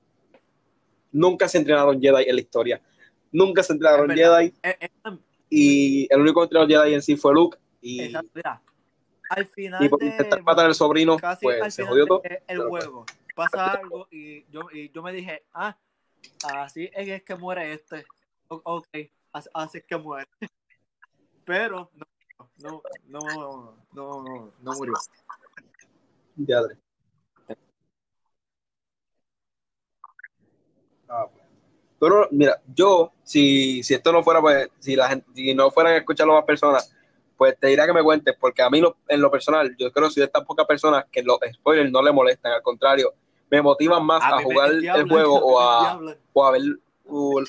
nunca 1.12 1.48
se 1.48 1.60
entrenaron 1.60 2.02
Jedi 2.02 2.28
en 2.28 2.34
la 2.34 2.42
historia. 2.42 2.82
Nunca 3.32 3.62
se 3.62 3.74
entrenaron 3.74 4.10
Jedi. 4.10 4.52
Eh, 4.64 4.78
eh, 4.80 4.90
y 5.48 6.08
el 6.12 6.22
único 6.22 6.42
entrenador 6.42 6.72
Jedi 6.72 6.96
en 6.96 7.04
sí 7.04 7.18
fue 7.18 7.36
Luke. 7.36 7.60
Y 7.82 8.16
al 8.16 9.46
final 9.46 9.84
y 9.86 9.90
por 9.90 10.02
intentar 10.02 10.42
matar 10.42 10.66
al 10.66 10.74
sobrino, 10.74 11.18
pues 11.40 11.76
se 11.76 11.86
jodió 11.86 12.08
todo. 12.08 12.24
El 12.48 12.64
juego 12.64 13.06
pasa 13.36 13.74
algo 13.74 14.08
y 14.10 14.44
yo, 14.50 14.62
y 14.74 14.90
yo 14.90 15.04
me 15.04 15.14
dije, 15.14 15.44
ah, 15.54 15.78
así 16.52 16.90
es 16.96 17.22
que 17.22 17.36
muere 17.36 17.74
este. 17.74 18.08
Ok, 18.48 18.88
así, 19.34 19.50
así 19.54 19.78
es 19.78 19.84
que 19.84 19.98
muere. 19.98 20.28
Pero 21.46 21.92
no, 21.94 22.08
no, 22.58 22.82
no, 23.06 23.78
no, 23.94 24.52
no 24.60 24.74
murió. 24.74 24.96
Ya, 26.38 26.60
Andrés. 26.60 26.78
Ah, 31.10 31.26
pues. 31.32 31.44
Pero 32.00 32.28
mira, 32.32 32.62
yo, 32.76 33.12
si, 33.24 33.82
si 33.82 33.94
esto 33.96 34.12
no 34.12 34.24
fuera, 34.24 34.42
pues, 34.42 34.70
si 34.80 34.96
la 34.96 35.10
gente, 35.10 35.28
si 35.34 35.54
no 35.56 35.72
fueran 35.72 35.94
a 35.94 35.98
escucharlo 35.98 36.34
más 36.34 36.44
personas, 36.46 36.94
pues 37.36 37.58
te 37.60 37.68
diría 37.68 37.86
que 37.86 37.94
me 37.94 38.04
cuentes, 38.04 38.36
porque 38.40 38.62
a 38.62 38.70
mí 38.70 38.82
lo- 38.82 38.98
en 39.08 39.22
lo 39.22 39.32
personal, 39.32 39.76
yo 39.78 39.92
creo 39.92 40.08
que 40.08 40.14
soy 40.14 40.22
de 40.22 40.26
estas 40.26 40.44
pocas 40.46 40.66
personas 40.66 41.06
que 41.12 41.24
los 41.24 41.38
spoilers 41.54 41.92
no 41.92 42.02
le 42.02 42.12
molestan, 42.12 42.52
al 42.52 42.62
contrario, 42.62 43.14
me 43.50 43.62
motivan 43.62 44.06
más 44.06 44.24
a, 44.24 44.42
jugar 44.42 44.72
el 44.72 44.84
juego 45.10 45.40
o 45.40 45.60
a, 45.60 46.00
o 46.34 46.46
a 46.46 46.52
ver 46.52 46.62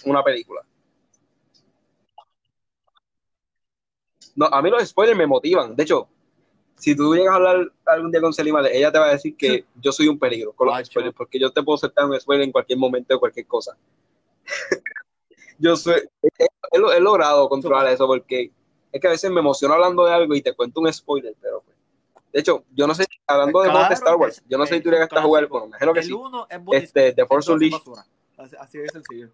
una 0.05 0.23
película. 0.23 0.63
No, 4.37 4.47
a 4.47 4.63
mí 4.63 4.71
los 4.71 4.87
spoilers 4.87 5.19
me 5.19 5.27
motivan. 5.27 5.75
De 5.75 5.83
hecho, 5.83 6.09
si 6.79 6.95
tú 6.97 7.15
llegas 7.15 7.33
a 7.33 7.37
hablar 7.37 7.73
algún 7.87 8.11
día 8.11 8.21
con 8.21 8.33
Selima, 8.33 8.67
ella 8.69 8.91
te 8.93 8.99
va 8.99 9.07
a 9.07 9.13
decir 9.13 9.37
que 9.37 9.67
yo 9.81 9.93
soy 9.93 10.09
un 10.09 10.19
peligro 10.19 10.53
con 10.53 10.69
los 10.69 10.87
spoilers, 10.87 11.15
porque 11.15 11.39
yo 11.39 11.51
te 11.53 11.63
puedo 11.63 11.77
aceptar 11.77 12.05
un 12.07 12.19
spoiler 12.21 12.45
en 12.45 12.53
cualquier 12.53 12.79
momento 12.79 13.13
de 13.15 13.21
cualquier 13.21 13.47
cosa. 13.47 13.77
yo 15.59 15.77
soy, 15.77 16.03
he, 16.23 16.45
he- 16.45 16.97
he 16.97 17.01
logrado 17.01 17.49
controlar 17.49 17.87
eso 17.89 18.07
porque 18.07 18.51
es 18.93 19.01
que 19.01 19.07
a 19.07 19.11
veces 19.11 19.31
me 19.31 19.41
emociono 19.41 19.75
hablando 19.75 20.05
de 20.05 20.13
algo 20.15 20.35
y 20.35 20.43
te 20.43 20.55
cuento 20.55 20.81
un 20.81 20.93
spoiler, 20.93 21.35
pero 21.41 21.61
pues. 21.63 21.77
De 22.33 22.41
hecho, 22.41 22.65
yo 22.75 22.87
no 22.87 22.95
sé, 22.95 23.07
hablando 23.27 23.63
de 23.63 23.69
Star 23.95 24.17
Wars, 24.17 24.43
yo 24.47 24.59
no 24.59 24.67
sé 24.67 24.77
si 24.77 24.81
tú 24.83 24.91
llegaste 24.91 25.19
a 25.19 25.23
jugar, 25.23 25.47
bueno, 25.49 25.67
me 25.67 25.71
imagino 25.71 25.93
que 25.95 26.01
el 26.01 26.07
sí. 26.07 26.13
uno 26.13 26.47
es. 26.71 26.85
Este, 26.85 27.13
The 27.13 27.27
Force 27.27 27.51
el 27.51 27.55
Unleashed. 27.57 27.81
Así, 28.37 28.57
así 28.61 28.79
de 28.79 28.89
sencillo. 28.91 29.31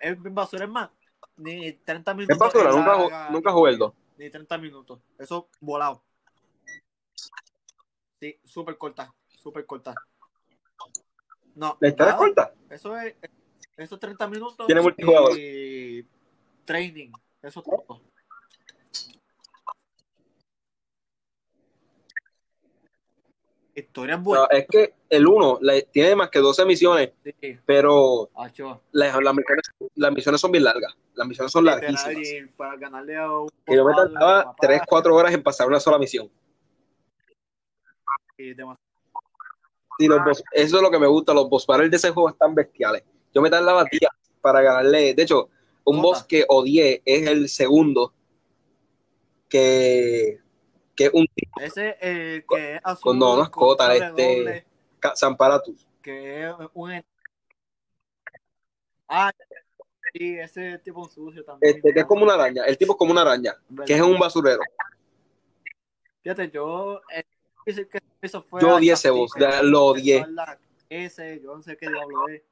Es 0.00 0.16
basura, 0.22 0.64
es 0.64 0.70
más. 0.70 0.90
Ni 1.36 1.72
30 1.72 2.14
minutos. 2.14 2.34
Es 2.34 2.38
basura, 2.38 2.70
nunca, 2.70 3.30
nunca 3.30 3.52
jugué 3.52 3.72
el 3.72 3.78
2. 3.78 3.92
Ni 4.16 4.30
30 4.30 4.58
minutos. 4.58 5.00
Eso 5.18 5.48
volado. 5.60 6.02
Sí, 8.20 8.38
súper 8.44 8.78
corta. 8.78 9.12
Súper 9.28 9.66
corta. 9.66 9.94
No. 11.54 11.76
La 11.80 11.88
historia 11.88 12.12
es 12.12 12.18
corta. 12.18 12.54
Eso 12.70 12.96
es. 12.98 13.14
Esos 13.76 13.98
30 13.98 14.28
minutos. 14.28 14.66
Tiene 14.66 14.80
multijugador. 14.80 15.38
Y 15.38 16.06
training. 16.64 17.10
Eso 17.42 17.60
es 17.60 17.66
todo. 17.66 18.00
Historia 23.76 24.14
es 24.14 24.20
No, 24.20 24.24
buena. 24.24 24.46
es 24.50 24.66
que 24.70 24.94
el 25.10 25.26
1 25.26 25.58
tiene 25.90 26.14
más 26.14 26.30
que 26.30 26.38
12 26.38 26.64
misiones, 26.64 27.10
Sí, 27.24 27.58
pero 27.66 28.30
las, 28.92 29.20
las 29.20 29.34
misiones, 29.34 29.64
las 29.96 30.12
misiones 30.12 30.40
son 30.40 30.52
bien 30.52 30.62
largas. 30.64 30.94
Las 31.14 31.26
misiones 31.26 31.50
son 31.52 31.64
Literal, 31.64 31.92
larguísimas. 31.94 32.28
y 32.28 32.46
para 32.56 32.76
ganarle 32.76 33.16
a 33.16 33.30
un 33.30 33.48
Que 33.66 33.74
yo 33.76 33.84
me 33.84 33.94
tardaba 33.94 34.44
papá, 34.44 34.56
3, 34.60 34.80
4 34.88 35.14
horas 35.14 35.34
en 35.34 35.42
pasar 35.42 35.66
una 35.66 35.80
sola 35.80 35.98
misión. 35.98 36.30
y 39.98 40.08
los 40.08 40.24
boss- 40.24 40.42
eso 40.52 40.76
es 40.76 40.82
lo 40.82 40.90
que 40.90 40.98
me 40.98 41.06
gusta, 41.06 41.32
los 41.34 41.48
boss 41.48 41.66
battles 41.66 41.90
de 41.90 41.96
ese 41.96 42.10
juego 42.10 42.28
están 42.30 42.54
bestiales. 42.54 43.02
Yo 43.32 43.40
me 43.42 43.50
tardaba 43.50 43.84
días 43.90 44.10
para 44.40 44.60
ganarle. 44.60 45.14
De 45.14 45.22
hecho, 45.22 45.48
un 45.84 46.00
boss 46.02 46.24
que 46.24 46.44
odié 46.48 47.00
es 47.04 47.26
el 47.28 47.48
segundo, 47.48 48.12
que, 49.48 50.40
que 50.96 51.04
es 51.06 51.10
un 51.12 51.26
Ese 51.60 51.96
eh, 52.00 52.44
que 52.48 52.74
es 52.76 52.80
azul. 52.84 53.02
con- 53.02 53.18
no, 53.18 53.36
no 53.36 53.42
es 53.44 53.48
con 53.50 53.60
Cota, 53.68 53.96
sable 53.96 54.56
este- 54.58 54.66
Zamparatus. 55.16 55.86
que 56.02 56.46
es 56.48 56.54
un. 56.72 57.04
Ah, 59.08 59.30
sí, 60.12 60.38
ese 60.38 60.78
tipo 60.78 61.02
un 61.02 61.10
sucio 61.10 61.44
también. 61.44 61.76
Este, 61.76 61.92
que 61.92 62.00
es 62.00 62.06
como 62.06 62.24
una 62.24 62.34
araña. 62.34 62.64
El 62.64 62.78
tipo 62.78 62.92
es 62.92 62.98
como 62.98 63.12
una 63.12 63.20
araña, 63.22 63.54
que 63.86 63.94
es 63.94 64.00
un 64.00 64.18
basurero. 64.18 64.60
Fíjate, 66.22 66.50
yo. 66.50 67.02
eh, 67.14 67.24
que 67.66 67.98
hizo 68.22 68.42
fue 68.42 68.60
Yo 68.62 68.76
odié 68.76 68.92
ese 68.92 69.10
boss, 69.10 69.32
lo 69.62 69.84
odié. 69.86 70.24
Ese, 70.88 71.40
yo 71.40 71.56
no 71.56 71.62
sé 71.62 71.76
qué 71.76 71.88
diablo 71.88 72.28
es. 72.28 72.42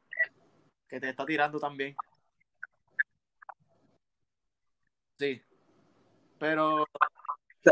Que 0.89 1.01
te 1.01 1.09
está 1.09 1.25
tirando 1.25 1.59
también. 1.59 1.97
Sí. 5.19 5.41
Pero. 6.39 6.85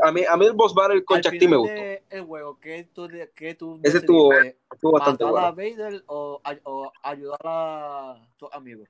A 0.02 0.12
mí, 0.12 0.22
a 0.24 0.36
mí 0.36 0.46
el 0.46 0.52
boss 0.52 0.72
battle 0.72 1.04
con 1.04 1.16
al 1.16 1.22
Chacti 1.22 1.48
me 1.48 1.56
gustó. 1.56 1.74
el 1.74 2.22
juego, 2.24 2.60
¿qué 2.60 2.84
tú, 2.94 3.08
qué 3.34 3.54
tú 3.54 3.80
Ese 3.82 3.98
estuvo-? 3.98 4.32
Estuvo 4.72 4.92
bastante 4.92 5.24
¿Matar 5.24 5.44
a 5.44 5.50
bueno. 5.50 5.76
Vader 5.76 6.04
o, 6.06 6.40
o 6.64 6.92
ayudar 7.02 7.40
a 7.44 8.28
tus 8.36 8.52
amigos? 8.52 8.88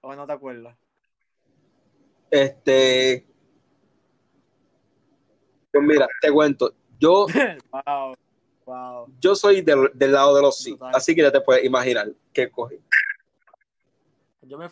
¿O 0.00 0.14
no 0.14 0.26
te 0.26 0.32
acuerdas? 0.32 0.76
Este. 2.30 3.24
Pues 5.72 5.84
mira, 5.84 6.08
te 6.20 6.30
cuento. 6.32 6.74
Yo, 6.98 7.26
wow, 7.86 8.14
wow. 8.66 9.06
yo 9.20 9.34
soy 9.34 9.62
del, 9.62 9.90
del 9.94 10.12
lado 10.12 10.34
de 10.34 10.42
los 10.42 10.58
sí. 10.58 10.72
Total. 10.72 10.94
Así 10.94 11.14
que 11.14 11.22
ya 11.22 11.30
te 11.32 11.40
puedes 11.40 11.64
imaginar 11.64 12.10
qué 12.32 12.50
cogí. 12.50 12.80
Yo 14.42 14.58
me 14.58 14.68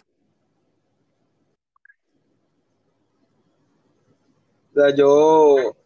O 4.74 4.81
sea, 4.81 4.94
yo. 4.94 5.77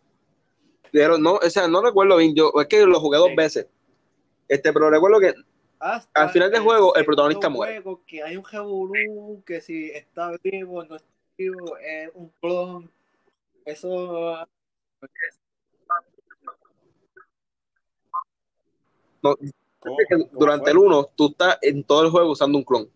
Pero 0.93 1.19
no, 1.19 1.35
o 1.35 1.51
sea, 1.51 1.69
no 1.69 1.83
recuerdo 1.83 2.17
bien. 2.17 2.35
Yo, 2.35 2.53
es 2.61 2.67
que 2.69 2.87
lo 2.87 3.01
jugué 3.01 3.19
dos 3.19 3.29
Sí. 3.29 3.35
veces. 3.37 3.67
Este, 4.49 4.73
pero 4.73 4.89
recuerdo 4.91 5.21
que 5.21 5.35
hasta 5.79 6.23
Al 6.23 6.31
final 6.31 6.51
del 6.51 6.63
juego, 6.63 6.95
el 6.95 7.05
protagonista 7.05 7.49
muere. 7.49 7.83
que 8.07 8.23
hay 8.23 8.37
un 8.37 8.45
revolú, 8.45 9.43
que 9.45 9.61
si 9.61 9.91
está 9.91 10.33
vivo, 10.43 10.85
no 10.85 10.97
está 10.97 11.09
vivo, 11.37 11.77
es 11.79 12.11
un 12.15 12.29
clon. 12.41 12.91
Eso. 13.65 14.47
No, 19.23 19.37
¿Cómo? 19.81 19.97
que 19.99 20.07
¿Cómo 20.17 20.29
durante 20.33 20.65
fue? 20.65 20.71
el 20.73 20.79
1 20.79 21.05
tú 21.17 21.27
estás 21.31 21.59
en 21.63 21.83
todo 21.85 22.05
el 22.05 22.11
juego 22.11 22.31
usando 22.31 22.59
un 22.59 22.65
clon. 22.65 22.89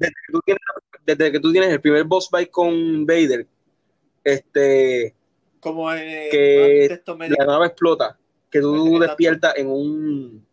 Desde 0.00 0.14
que 0.26 0.32
tú 0.32 0.40
tienes, 0.44 0.62
desde 1.06 1.32
que 1.32 1.40
tú 1.40 1.52
tienes 1.52 1.70
el 1.70 1.80
primer 1.80 2.04
boss 2.04 2.28
fight 2.28 2.50
con 2.50 3.04
Vader, 3.06 3.46
este, 4.24 5.14
Como 5.60 5.92
eh, 5.92 6.28
que 6.30 7.02
la 7.38 7.46
nave 7.46 7.66
explota, 7.66 8.18
que 8.50 8.60
tú 8.60 8.98
despiertas 8.98 9.54
en 9.56 9.68
un, 9.68 10.46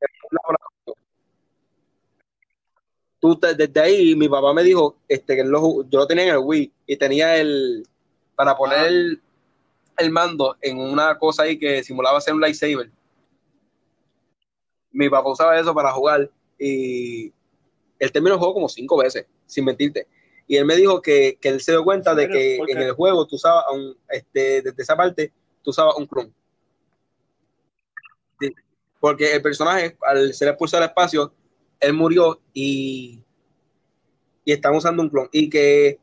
en 0.00 0.08
un 0.30 0.30
laboratorio. 0.30 1.02
Tú 3.18 3.36
te- 3.36 3.54
desde 3.54 3.80
ahí 3.80 4.14
mi 4.16 4.28
papá 4.28 4.52
me 4.54 4.62
dijo 4.62 4.96
este, 5.08 5.36
que 5.36 5.44
lo 5.44 5.82
yo 5.88 5.98
lo 5.98 6.06
tenía 6.06 6.24
en 6.24 6.30
el 6.30 6.38
Wii 6.38 6.72
y 6.86 6.96
tenía 6.96 7.36
el 7.36 7.86
para 8.34 8.56
poner 8.56 8.78
Ah. 8.78 8.86
el, 8.86 9.20
el 9.98 10.10
mando 10.10 10.56
en 10.62 10.78
una 10.78 11.18
cosa 11.18 11.42
ahí 11.42 11.58
que 11.58 11.82
simulaba 11.84 12.20
ser 12.20 12.32
un 12.34 12.40
lightsaber. 12.40 12.90
Mi 14.92 15.08
papá 15.10 15.28
usaba 15.30 15.58
eso 15.60 15.74
para 15.74 15.92
jugar 15.92 16.30
y 16.58 17.30
él 18.00 18.10
terminó 18.10 18.34
el 18.34 18.38
juego 18.38 18.54
como 18.54 18.68
cinco 18.68 18.96
veces, 18.96 19.26
sin 19.46 19.64
mentirte. 19.64 20.08
Y 20.48 20.56
él 20.56 20.64
me 20.64 20.74
dijo 20.74 21.00
que, 21.00 21.38
que 21.40 21.50
él 21.50 21.60
se 21.60 21.70
dio 21.70 21.84
cuenta 21.84 22.10
¿En 22.10 22.16
de 22.16 22.28
que 22.28 22.56
en 22.56 22.78
el 22.78 22.92
juego 22.92 23.26
tú 23.26 23.36
usabas 23.36 23.64
un, 23.72 23.96
este, 24.08 24.62
desde 24.62 24.82
esa 24.82 24.96
parte, 24.96 25.32
tú 25.62 25.70
usabas 25.70 25.96
un 25.96 26.06
clon. 26.06 26.34
Sí. 28.40 28.52
Porque 28.98 29.32
el 29.32 29.42
personaje, 29.42 29.96
al 30.02 30.34
ser 30.34 30.48
expulsado 30.48 30.82
al 30.82 30.88
espacio, 30.88 31.32
él 31.78 31.92
murió 31.92 32.40
y, 32.52 33.22
y 34.44 34.52
están 34.52 34.74
usando 34.74 35.02
un 35.02 35.10
clon. 35.10 35.28
Y 35.30 35.48
que 35.48 36.00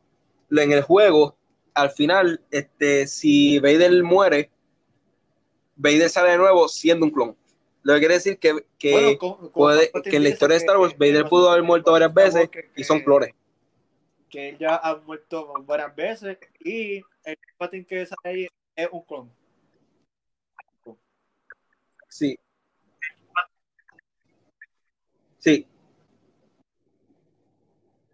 en 0.51 0.71
el 0.71 0.83
juego, 0.83 1.35
al 1.73 1.89
final, 1.91 2.41
este, 2.51 3.07
si 3.07 3.59
Vader 3.59 4.01
muere, 4.03 4.51
Vader 5.75 6.09
sale 6.09 6.31
de 6.31 6.37
nuevo 6.37 6.67
siendo 6.67 7.05
un 7.05 7.11
clon. 7.11 7.35
Lo 7.87 7.93
que 7.93 7.99
quiere 7.99 8.15
decir 8.15 8.37
que, 8.37 8.65
que 8.77 8.91
Bueno, 8.91 9.49
puede- 9.53 9.89
que 10.03 10.17
en 10.17 10.23
la 10.23 10.27
historia 10.29 10.55
de 10.55 10.59
Star 10.59 10.77
Wars, 10.77 10.93
que- 10.93 10.99
Vader 10.99 11.29
pudo 11.29 11.49
haber 11.49 11.63
muerto 11.63 11.93
varias 11.93 12.13
veces 12.13 12.49
que- 12.49 12.69
y 12.75 12.83
son 12.83 12.99
clones. 12.99 13.33
Que 14.29 14.49
él 14.49 14.57
ya 14.59 14.75
ha 14.75 14.97
muerto 14.97 15.53
varias 15.65 15.95
veces 15.95 16.37
y 16.59 16.97
el 17.23 17.37
Palpatine 17.57 17.85
que 17.85 18.05
sale 18.05 18.17
ahí 18.25 18.47
es 18.75 18.89
un 18.91 19.01
clon. 19.03 19.31
Sí. 22.09 22.37
Sí. 25.37 25.65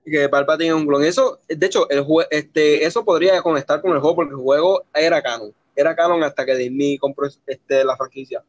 Que 0.05 0.29
Palpatine 0.29 0.69
es 0.69 0.75
un 0.75 0.85
clon. 0.85 1.03
Eso, 1.03 1.39
de 1.47 1.65
hecho, 1.65 1.89
el 1.89 2.03
jue- 2.03 2.27
este, 2.29 2.85
eso 2.85 3.03
podría 3.03 3.41
conectar 3.41 3.81
con 3.81 3.93
el 3.93 3.99
juego 4.01 4.15
porque 4.17 4.33
el 4.35 4.39
juego 4.39 4.83
era 4.93 5.19
canon. 5.23 5.51
Era 5.75 5.95
canon 5.95 6.21
hasta 6.23 6.45
que 6.45 6.55
Disney 6.57 6.99
compró 6.99 7.27
este, 7.47 7.83
la 7.83 7.97
franquicia. 7.97 8.43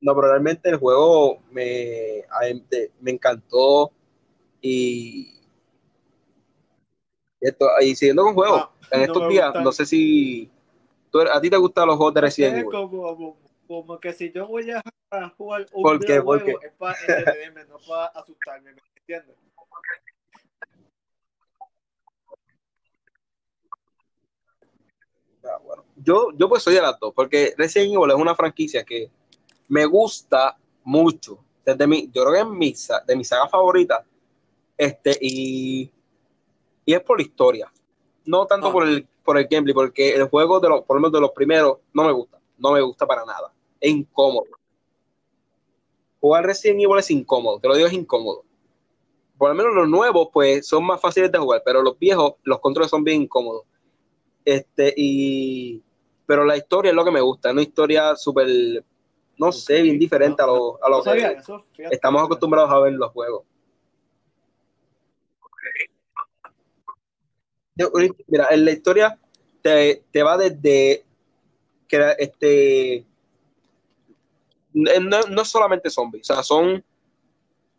No, 0.00 0.14
pero 0.14 0.28
realmente 0.28 0.68
el 0.68 0.76
juego 0.76 1.42
me, 1.50 2.24
me 3.00 3.10
encantó 3.10 3.90
y, 4.60 5.40
esto, 7.40 7.66
y 7.80 7.94
siguiendo 7.94 8.24
con 8.24 8.34
juegos, 8.34 8.68
Ah, 8.92 8.96
en 8.96 9.00
no 9.00 9.06
estos 9.06 9.22
me 9.22 9.28
días, 9.28 9.54
no 9.62 9.72
sé 9.72 9.84
si 9.84 10.50
tú 11.10 11.20
a 11.20 11.40
ti 11.40 11.50
te 11.50 11.56
gustan 11.56 11.88
los 11.88 11.96
juegos 11.96 12.14
de 12.14 12.20
Resident 12.20 12.54
Es 12.54 12.60
Evil. 12.62 12.70
como, 12.72 13.16
como, 13.16 13.36
como 13.66 14.00
que 14.00 14.12
si 14.12 14.30
yo 14.32 14.46
voy 14.46 14.70
a 14.70 14.82
jugar 15.36 15.66
un 15.72 15.82
¿Por 15.82 16.04
qué? 16.04 16.22
¿Por 16.22 16.38
videojuego 16.38 16.62
es 16.62 16.72
para 16.74 16.98
entretenerme, 17.00 17.64
no 17.64 17.78
para 17.86 18.06
asustarme, 18.06 18.72
¿me 18.72 18.80
entiendes? 18.96 19.36
Ah, 25.44 25.58
bueno. 25.64 25.84
Yo, 25.96 26.28
yo 26.36 26.48
pues 26.48 26.62
soy 26.62 26.74
de 26.74 26.82
las 26.82 26.98
dos, 26.98 27.12
porque 27.14 27.54
Resident 27.56 27.94
Evil 27.94 28.10
es 28.10 28.16
una 28.16 28.34
franquicia 28.34 28.84
que 28.84 29.10
me 29.68 29.84
gusta 29.86 30.56
mucho. 30.84 31.38
Desde 31.64 31.86
mi, 31.86 32.10
yo 32.12 32.22
creo 32.24 32.32
que 32.32 32.40
es 32.40 32.46
mi, 32.46 32.74
de 33.06 33.16
mi 33.16 33.24
saga 33.24 33.48
favorita. 33.48 34.04
Este, 34.78 35.16
y, 35.20 35.90
y 36.84 36.92
es 36.94 37.00
por 37.02 37.18
la 37.18 37.24
historia. 37.24 37.72
No 38.24 38.46
tanto 38.46 38.68
Ah. 38.68 38.72
por 38.72 38.86
el, 38.86 39.06
por 39.24 39.38
el 39.38 39.46
gameplay, 39.48 39.74
porque 39.74 40.14
el 40.14 40.28
juego 40.28 40.60
de 40.60 40.68
los, 40.68 40.82
por 40.84 40.96
lo 40.96 41.00
menos 41.00 41.12
de 41.12 41.20
los 41.20 41.30
primeros, 41.32 41.78
no 41.92 42.04
me 42.04 42.12
gusta. 42.12 42.38
No 42.58 42.72
me 42.72 42.80
gusta 42.80 43.06
para 43.06 43.24
nada. 43.24 43.52
Es 43.80 43.90
incómodo. 43.90 44.46
Jugar 46.20 46.44
Resident 46.46 46.80
Evil 46.80 46.98
es 46.98 47.10
incómodo, 47.10 47.60
te 47.60 47.68
lo 47.68 47.74
digo, 47.76 47.86
es 47.86 47.92
incómodo. 47.92 48.44
Por 49.38 49.50
lo 49.50 49.54
menos 49.54 49.74
los 49.74 49.88
nuevos, 49.88 50.28
pues, 50.32 50.66
son 50.66 50.84
más 50.84 51.00
fáciles 51.00 51.30
de 51.30 51.38
jugar, 51.38 51.62
pero 51.64 51.82
los 51.82 51.98
viejos, 51.98 52.34
los 52.42 52.58
controles 52.60 52.90
son 52.90 53.04
bien 53.04 53.22
incómodos. 53.22 53.64
Este, 54.44 54.94
y. 54.96 55.82
Pero 56.24 56.44
la 56.44 56.56
historia 56.56 56.88
es 56.90 56.94
lo 56.96 57.04
que 57.04 57.10
me 57.10 57.20
gusta, 57.20 57.48
es 57.48 57.52
una 57.52 57.62
historia 57.62 58.16
súper, 58.16 58.48
no 59.38 59.52
sé, 59.52 59.82
bien 59.82 59.98
diferente 59.98 60.42
a 60.42 60.46
lo, 60.46 60.82
a 60.82 60.88
lo 60.88 61.02
que 61.02 61.38
eso, 61.38 61.64
estamos 61.90 62.22
acostumbrados 62.22 62.70
a 62.70 62.78
ver 62.80 62.92
en 62.92 62.98
los 62.98 63.12
juegos. 63.12 63.44
Mira, 68.26 68.48
en 68.50 68.64
la 68.64 68.70
historia 68.70 69.18
te, 69.62 70.04
te 70.10 70.22
va 70.22 70.38
desde 70.38 71.04
que 71.86 72.14
este 72.18 73.04
no, 74.72 75.20
no 75.30 75.42
es 75.42 75.48
solamente 75.48 75.90
zombies, 75.90 76.30
o 76.30 76.34
sea, 76.34 76.42
son 76.42 76.82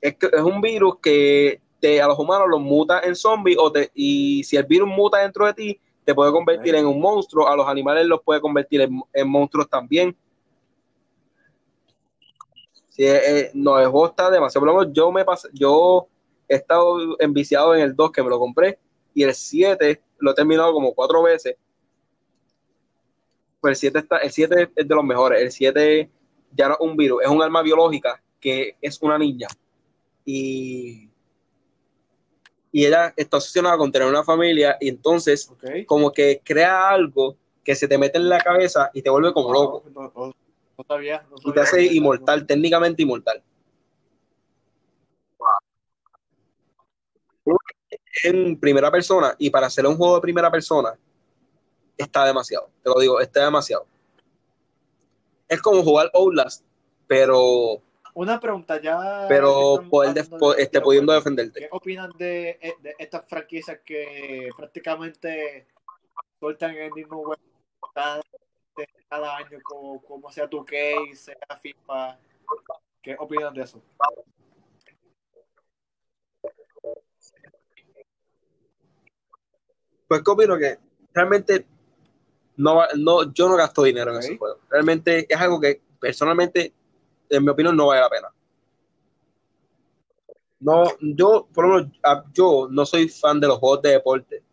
es, 0.01 0.15
es 0.19 0.41
un 0.41 0.61
virus 0.61 0.99
que 1.01 1.61
te, 1.79 2.01
a 2.01 2.07
los 2.07 2.17
humanos 2.17 2.47
los 2.49 2.61
muta 2.61 3.01
en 3.01 3.15
zombies 3.15 3.57
o 3.59 3.71
te, 3.71 3.91
y 3.93 4.43
si 4.43 4.57
el 4.57 4.65
virus 4.65 4.87
muta 4.87 5.19
dentro 5.19 5.45
de 5.45 5.53
ti, 5.53 5.79
te 6.05 6.15
puede 6.15 6.31
convertir 6.31 6.75
en 6.75 6.85
un 6.85 7.01
monstruo, 7.01 7.47
a 7.47 7.55
los 7.55 7.67
animales 7.67 8.05
los 8.05 8.21
puede 8.21 8.39
convertir 8.39 8.81
en, 8.81 9.01
en 9.13 9.29
monstruos 9.29 9.69
también. 9.69 10.15
Sí, 12.97 13.05
eh, 13.05 13.21
eh, 13.39 13.51
no, 13.53 13.79
el 13.79 13.89
juego 13.89 14.07
está 14.07 14.31
demasiado. 14.31 14.65
Por 14.65 14.73
lo 14.73 14.79
menos 14.79 14.93
yo 14.93 15.11
me 15.11 15.23
pasé, 15.23 15.49
yo 15.53 16.07
he 16.47 16.55
estado 16.55 17.15
enviciado 17.19 17.75
en 17.75 17.81
el 17.81 17.95
2 17.95 18.11
que 18.11 18.23
me 18.23 18.29
lo 18.29 18.39
compré 18.39 18.79
y 19.13 19.21
el 19.21 19.35
7 19.35 20.01
lo 20.17 20.31
he 20.31 20.33
terminado 20.33 20.73
como 20.73 20.95
cuatro 20.95 21.21
veces. 21.21 21.55
Pues 23.61 23.71
el 23.71 23.75
7 23.75 23.99
está, 23.99 24.17
el 24.17 24.31
7 24.31 24.71
es 24.75 24.87
de 24.87 24.95
los 24.95 25.03
mejores. 25.03 25.41
El 25.41 25.51
7 25.51 26.09
ya 26.53 26.69
no 26.69 26.73
es 26.73 26.79
un 26.79 26.97
virus, 26.97 27.21
es 27.23 27.29
un 27.29 27.41
arma 27.41 27.61
biológica 27.61 28.19
que 28.39 28.75
es 28.81 28.99
una 29.03 29.19
niña. 29.19 29.47
Y, 30.25 31.07
y 32.71 32.85
ella 32.85 33.13
está 33.15 33.37
obsesionada 33.37 33.77
con 33.77 33.91
tener 33.91 34.07
una 34.07 34.23
familia 34.23 34.75
y 34.79 34.89
entonces 34.89 35.51
como 35.85 36.11
que 36.11 36.41
crea 36.43 36.89
algo 36.89 37.37
que 37.63 37.75
se 37.75 37.87
te 37.87 37.97
mete 37.99 38.17
en 38.17 38.27
la 38.27 38.39
cabeza 38.39 38.89
y 38.91 39.03
te 39.03 39.09
vuelve 39.11 39.33
como 39.33 39.53
loco. 39.53 39.83
No, 40.77 40.83
no, 40.83 40.95
sabía, 40.95 41.25
Y 41.43 41.51
te 41.51 41.59
hace 41.59 41.83
inmortal, 41.83 42.45
técnicamente 42.45 43.01
inmortal. 43.01 43.43
En 48.23 48.59
primera 48.59 48.91
persona, 48.91 49.35
y 49.37 49.49
para 49.49 49.67
hacer 49.67 49.85
un 49.85 49.95
juego 49.95 50.15
de 50.15 50.21
primera 50.21 50.51
persona, 50.51 50.97
está 51.97 52.25
demasiado. 52.25 52.69
Te 52.83 52.89
lo 52.89 52.99
digo, 52.99 53.19
está 53.19 53.45
demasiado. 53.45 53.87
Es 55.47 55.61
como 55.61 55.81
jugar 55.83 56.11
Outlast, 56.13 56.63
pero, 57.07 57.81
Una 58.13 58.39
pregunta 58.39 58.81
ya. 58.81 59.25
pero 59.29 59.83
poder 59.89 60.13
de 60.13 60.21
este, 60.57 60.81
pudiendo 60.81 61.13
defenderte. 61.13 61.61
¿Qué 61.61 61.69
opinas 61.71 62.09
de, 62.17 62.59
eh, 62.61 62.73
de 62.81 62.95
estas 62.99 63.25
franquicias 63.27 63.79
que 63.85 64.49
prácticamente 64.55 65.67
sueltan 66.39 66.75
el 66.75 66.91
mismo 66.91 67.33
cada, 67.93 68.17
de 68.17 68.21
cada 69.09 69.37
año, 69.37 69.59
como, 69.63 70.01
como 70.01 70.31
sea 70.31 70.47
tu 70.49 70.63
case, 70.65 71.15
sea 71.15 71.57
FIFA? 71.61 72.19
¿Qué 73.01 73.15
opinas 73.19 73.53
de 73.53 73.61
eso? 73.61 73.81
Pues 80.07 80.21
que 80.23 80.31
opino 80.31 80.57
que 80.57 80.77
realmente 81.13 81.65
no, 82.55 82.81
no, 82.97 83.31
yo 83.33 83.49
no 83.49 83.55
gasto 83.55 83.83
dinero 83.83 84.11
en 84.11 84.19
ese 84.19 84.37
juego. 84.37 84.59
Realmente 84.69 85.25
es 85.29 85.39
algo 85.39 85.59
que 85.59 85.81
personalmente, 85.99 86.73
en 87.29 87.43
mi 87.43 87.49
opinión, 87.49 87.75
no 87.75 87.87
vale 87.87 88.01
la 88.01 88.09
pena. 88.09 88.33
No, 90.59 90.85
yo, 91.01 91.47
por 91.53 91.67
lo 91.67 91.75
menos, 91.75 91.91
a- 92.03 92.23
yo 92.33 92.67
no 92.71 92.85
soy 92.85 93.09
fan 93.09 93.39
de 93.39 93.47
los 93.47 93.59
juegos 93.59 93.81
de 93.83 93.89
deporte, 93.91 94.43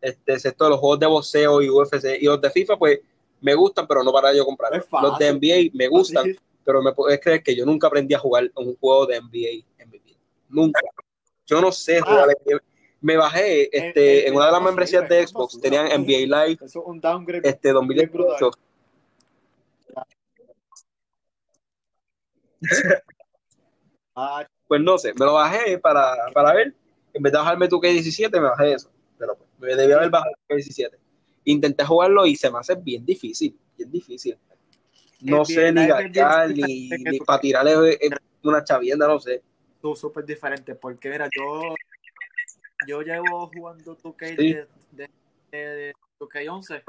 este, 0.00 0.32
excepto 0.34 0.64
de 0.64 0.70
los 0.70 0.80
juegos 0.80 1.00
de 1.00 1.06
boxeo 1.06 1.60
y 1.60 1.68
UFC. 1.68 2.18
Y 2.20 2.24
los 2.26 2.40
de 2.40 2.50
FIFA, 2.50 2.78
pues, 2.78 3.00
me 3.44 3.54
gustan, 3.54 3.86
pero 3.86 4.02
no 4.02 4.10
para 4.10 4.32
yo 4.32 4.46
fácil. 4.56 4.88
Los 5.02 5.18
de 5.18 5.28
NBA 5.28 5.70
me 5.74 5.86
gustan, 5.88 6.24
pero 6.64 6.80
me 6.82 6.92
puedes 6.94 7.20
creer 7.20 7.42
que 7.42 7.54
yo 7.54 7.66
nunca 7.66 7.88
aprendí 7.88 8.14
a 8.14 8.18
jugar 8.18 8.50
un 8.56 8.74
juego 8.76 9.04
de 9.04 9.16
NBA 9.20 9.66
en 9.82 9.90
mi 9.90 9.98
vida. 9.98 10.16
Nunca. 10.48 10.80
Yo 11.46 11.60
no 11.60 11.70
sé 11.70 12.00
jugar. 12.00 12.28
NBA. 12.30 12.58
Me 13.02 13.18
bajé 13.18 13.64
este, 13.76 14.22
en- 14.22 14.28
en 14.28 14.36
una 14.36 14.46
de 14.46 14.52
las 14.52 14.62
membresías 14.62 15.06
de 15.06 15.26
Xbox, 15.26 15.56
en- 15.56 15.60
tenían 15.60 15.86
NBA 15.88 16.20
Live, 16.46 16.58
Eso 16.64 16.80
es 16.80 16.86
un 16.86 16.98
downgrade. 17.02 17.46
este 17.46 17.70
2018. 17.72 18.50
Ah, 24.14 24.46
Pues 24.66 24.80
no 24.80 24.96
sé, 24.96 25.12
me 25.18 25.26
lo 25.26 25.34
bajé 25.34 25.78
para, 25.78 26.14
para 26.32 26.54
ver. 26.54 26.74
En 27.12 27.22
vez 27.22 27.30
de 27.32 27.38
bajarme 27.38 27.68
tu 27.68 27.78
K17, 27.80 28.30
me 28.40 28.48
bajé 28.48 28.72
eso. 28.72 28.90
Pero 29.18 29.36
pues, 29.36 29.48
me 29.58 29.76
debía 29.76 29.96
haber 29.96 30.08
bajado 30.10 30.32
el 30.48 30.56
K17. 30.58 30.96
Intenté 31.44 31.84
jugarlo 31.84 32.26
y 32.26 32.36
se 32.36 32.50
me 32.50 32.58
hace 32.58 32.74
bien 32.74 33.04
difícil, 33.04 33.58
bien 33.76 33.90
difícil. 33.90 34.38
No 35.20 35.38
NBA 35.38 35.44
sé 35.44 35.72
ni 35.72 35.80
es 35.82 36.52
bien 36.52 36.66
ni, 36.66 36.88
que 36.88 36.98
ni 37.10 37.18
tu- 37.18 37.24
para 37.24 37.40
tirarle 37.40 37.98
una 38.42 38.62
chavienda, 38.64 39.06
no 39.08 39.18
sé. 39.20 39.42
tú 39.80 39.94
súper 39.94 40.24
diferente 40.24 40.74
porque 40.74 41.10
mira 41.10 41.28
yo 41.34 41.76
yo 42.86 43.02
llevo 43.02 43.46
jugando 43.48 43.94
2K 43.96 44.26
Sí. 44.36 44.36
de, 44.36 44.66
de, 44.92 45.10
de, 45.52 45.58
de 45.58 45.94
2K11 46.18 46.82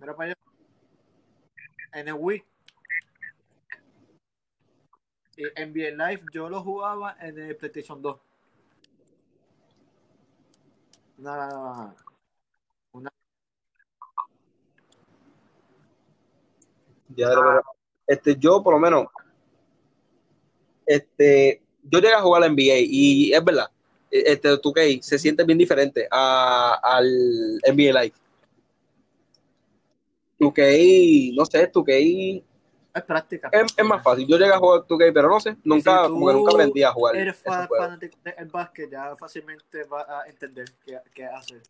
mira 0.00 0.14
para 0.16 0.30
allá 0.30 0.38
en 1.94 2.08
el 2.08 2.14
Wii 2.14 2.44
y 5.36 5.44
NBA 5.60 5.90
Live 6.10 6.22
yo 6.32 6.48
lo 6.48 6.62
jugaba 6.62 7.16
en 7.20 7.38
el 7.38 7.56
PlayStation 7.56 8.00
2 8.02 8.18
una 11.18 11.48
una 11.48 11.94
Ya, 17.08 17.28
este, 18.06 18.36
yo 18.36 18.62
por 18.62 18.74
lo 18.74 18.80
menos, 18.80 19.06
este, 20.86 21.62
yo 21.82 21.98
llegué 22.00 22.14
a 22.14 22.20
jugar 22.22 22.40
la 22.42 22.46
NBA 22.48 22.76
y 22.78 23.32
es 23.32 23.44
verdad, 23.44 23.70
este 24.10 24.48
2K 24.48 25.02
se 25.02 25.18
siente 25.18 25.44
bien 25.44 25.58
diferente 25.58 26.06
a- 26.10 26.78
al 26.82 27.60
NBA 27.64 28.02
Live. 28.02 28.14
2K, 30.38 31.32
no 31.36 31.44
sé, 31.46 31.66
2K 31.72 31.92
es 32.94 33.02
práctica 33.02 33.48
es, 33.52 33.74
es 33.76 33.84
más 33.84 34.02
fácil. 34.02 34.26
Yo 34.26 34.36
llegué 34.36 34.52
a 34.52 34.58
jugar 34.58 34.84
2K, 34.86 35.12
pero 35.12 35.28
no 35.28 35.40
sé, 35.40 35.56
nunca, 35.64 36.02
si 36.02 36.06
tú 36.08 36.12
como 36.14 36.26
que 36.28 36.32
nunca 36.34 36.52
aprendí 36.52 36.82
a 36.82 36.92
jugar 36.92 37.16
eres 37.16 37.34
ese 37.36 37.44
fa- 37.44 37.66
juego. 37.66 37.84
fanático 37.84 38.18
del 38.22 38.48
básquet 38.48 38.90
ya 38.90 39.16
fácilmente 39.16 39.84
vas 39.84 40.08
a 40.08 40.26
entender 40.28 40.66
qué, 40.84 41.00
qué 41.12 41.24
hacer 41.26 41.62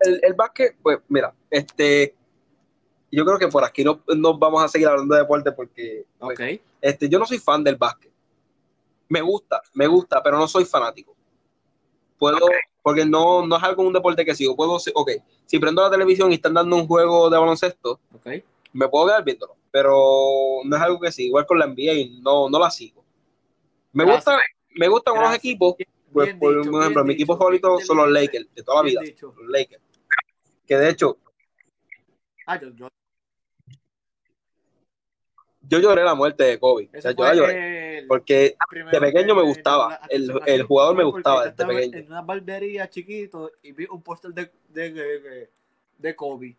El, 0.00 0.20
el 0.22 0.34
básquet, 0.34 0.76
pues 0.82 0.98
mira, 1.08 1.34
este, 1.50 2.14
yo 3.10 3.24
creo 3.24 3.38
que 3.38 3.48
por 3.48 3.64
aquí 3.64 3.84
no 3.84 4.02
nos 4.16 4.38
vamos 4.38 4.62
a 4.62 4.68
seguir 4.68 4.88
hablando 4.88 5.14
de 5.14 5.20
deporte 5.20 5.52
porque 5.52 6.06
pues, 6.18 6.60
este, 6.80 7.08
yo 7.08 7.18
no 7.18 7.26
soy 7.26 7.38
fan 7.38 7.62
del 7.62 7.76
básquet. 7.76 8.12
Me 9.08 9.20
gusta, 9.20 9.62
me 9.74 9.86
gusta, 9.86 10.22
pero 10.22 10.38
no 10.38 10.48
soy 10.48 10.64
fanático. 10.64 11.14
Puedo, 12.18 12.38
porque 12.82 13.04
no, 13.04 13.46
no 13.46 13.56
es 13.56 13.62
algo 13.62 13.82
un 13.82 13.92
deporte 13.92 14.24
que 14.24 14.34
sigo. 14.34 14.56
Puedo, 14.56 14.76
ok, 14.94 15.10
si 15.44 15.58
prendo 15.58 15.82
la 15.82 15.90
televisión 15.90 16.30
y 16.30 16.36
están 16.36 16.54
dando 16.54 16.76
un 16.76 16.86
juego 16.86 17.28
de 17.28 17.38
baloncesto, 17.38 18.00
ok 18.14 18.28
me 18.72 18.88
puedo 18.88 19.06
quedar 19.06 19.24
viéndolo, 19.24 19.56
pero 19.70 20.60
no 20.64 20.76
es 20.76 20.82
algo 20.82 21.00
que 21.00 21.12
sigo. 21.12 21.28
Igual 21.28 21.46
con 21.46 21.58
la 21.58 21.66
NBA, 21.66 22.20
no, 22.22 22.48
no 22.48 22.58
la 22.58 22.70
sigo. 22.70 23.04
Me 23.92 24.04
Gracias. 24.04 24.24
gusta, 24.24 24.40
me 24.70 24.88
gustan 24.88 25.12
unos 25.12 25.24
Gracias. 25.24 25.44
equipos, 25.44 25.74
pues, 26.12 26.34
por 26.34 26.56
dicho, 26.62 26.80
ejemplo, 26.80 27.04
mi 27.04 27.14
dicho, 27.14 27.22
equipo 27.22 27.36
favorito 27.38 27.78
son 27.80 27.96
los 27.98 28.10
Lakers, 28.10 28.54
de 28.54 28.62
toda 28.62 28.82
la 28.82 28.88
vida. 28.90 29.00
dicho. 29.02 29.34
Los 29.36 29.48
Lakers. 29.48 29.82
Que 30.66 30.76
de 30.76 30.88
hecho, 30.90 31.18
Ah, 32.46 32.60
yo, 32.60 32.70
yo- 32.70 32.88
yo 35.62 35.78
lloré 35.78 36.02
la 36.04 36.14
muerte 36.14 36.44
de 36.44 36.58
Kobe. 36.58 36.88
O 36.88 37.00
sea, 37.00 37.10
Ese 37.12 37.14
yo 37.18 37.24
la 37.24 37.30
fue 37.30 37.36
lloré. 37.38 37.98
el 37.98 38.06
Porque 38.08 38.56
de 38.90 39.00
pequeño 39.00 39.28
que 39.28 39.40
me 39.40 39.42
gustaba. 39.46 40.00
El, 40.08 40.30
el 40.46 40.62
jugador 40.64 40.96
me 40.96 41.04
gustaba 41.04 41.46
desde 41.48 41.64
pequeño. 41.66 41.96
En 41.98 42.06
una 42.08 42.22
barbería 42.22 42.90
chiquito 42.90 43.52
y 43.62 43.72
vi 43.72 43.86
un 43.90 44.02
póster 44.02 44.32
de, 44.34 44.50
de, 44.68 44.90
de, 44.92 45.50
de 45.98 46.16
Kobe. 46.16 46.56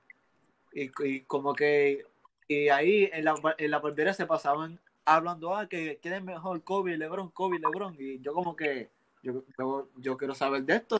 Y, 0.73 0.89
y 1.05 1.19
como 1.21 1.53
que 1.53 2.05
y 2.47 2.69
ahí 2.69 3.09
en 3.11 3.25
la, 3.25 3.35
en 3.57 3.71
la 3.71 3.79
barbería 3.79 4.13
se 4.13 4.25
pasaban 4.25 4.79
hablando, 5.05 5.53
ah, 5.55 5.67
que 5.67 5.99
quién 6.01 6.13
es 6.15 6.23
mejor, 6.23 6.63
Kobe, 6.63 6.97
Lebron, 6.97 7.29
Kobe, 7.31 7.59
Lebron. 7.59 7.95
Y 7.99 8.19
yo 8.21 8.33
como 8.33 8.55
que, 8.55 8.89
yo, 9.23 9.43
yo, 9.57 9.89
yo 9.97 10.17
quiero 10.17 10.35
saber 10.35 10.63
de 10.63 10.75
esto. 10.75 10.99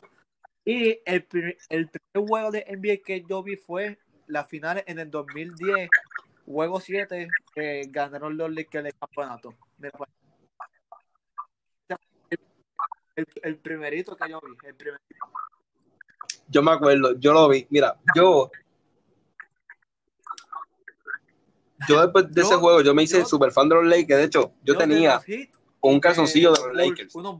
Y 0.64 0.98
el, 1.04 1.26
el 1.68 1.88
primer 1.90 2.28
juego 2.28 2.50
de 2.50 2.64
NBA 2.66 3.04
que 3.04 3.24
yo 3.28 3.42
vi 3.42 3.56
fue 3.56 3.98
las 4.26 4.48
finales 4.48 4.82
en 4.86 4.98
el 4.98 5.10
2010, 5.10 5.90
juego 6.46 6.80
7, 6.80 7.28
que 7.54 7.82
ganaron 7.90 8.36
los 8.36 8.50
Lakers 8.52 8.86
el 8.86 8.94
campeonato. 8.98 9.54
El, 13.16 13.26
el 13.42 13.56
primerito 13.58 14.16
que 14.16 14.28
yo 14.28 14.40
vi, 14.40 14.56
el 14.66 14.76
Yo 16.48 16.62
me 16.62 16.72
acuerdo, 16.72 17.16
yo 17.18 17.32
lo 17.32 17.48
vi. 17.48 17.66
Mira, 17.70 17.96
yo. 18.16 18.50
Yo 21.86 22.00
después 22.00 22.32
de 22.32 22.40
Yo- 22.40 22.46
ese 22.48 22.56
juego, 22.56 22.80
yo 22.80 22.94
me 22.94 23.02
hice 23.02 23.24
super 23.26 23.52
fan 23.52 23.68
de 23.68 23.74
los 23.76 23.84
Lakers. 23.84 24.18
De 24.18 24.24
hecho, 24.24 24.54
yo 24.64 24.76
tenía 24.78 25.20
un 25.80 25.96
y 25.96 26.00
calzoncillo 26.00 26.52
de 26.54 26.60
los 26.60 26.74
Lakers. 26.74 27.14
Unos. 27.14 27.36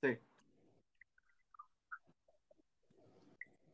Sí. 0.00 0.18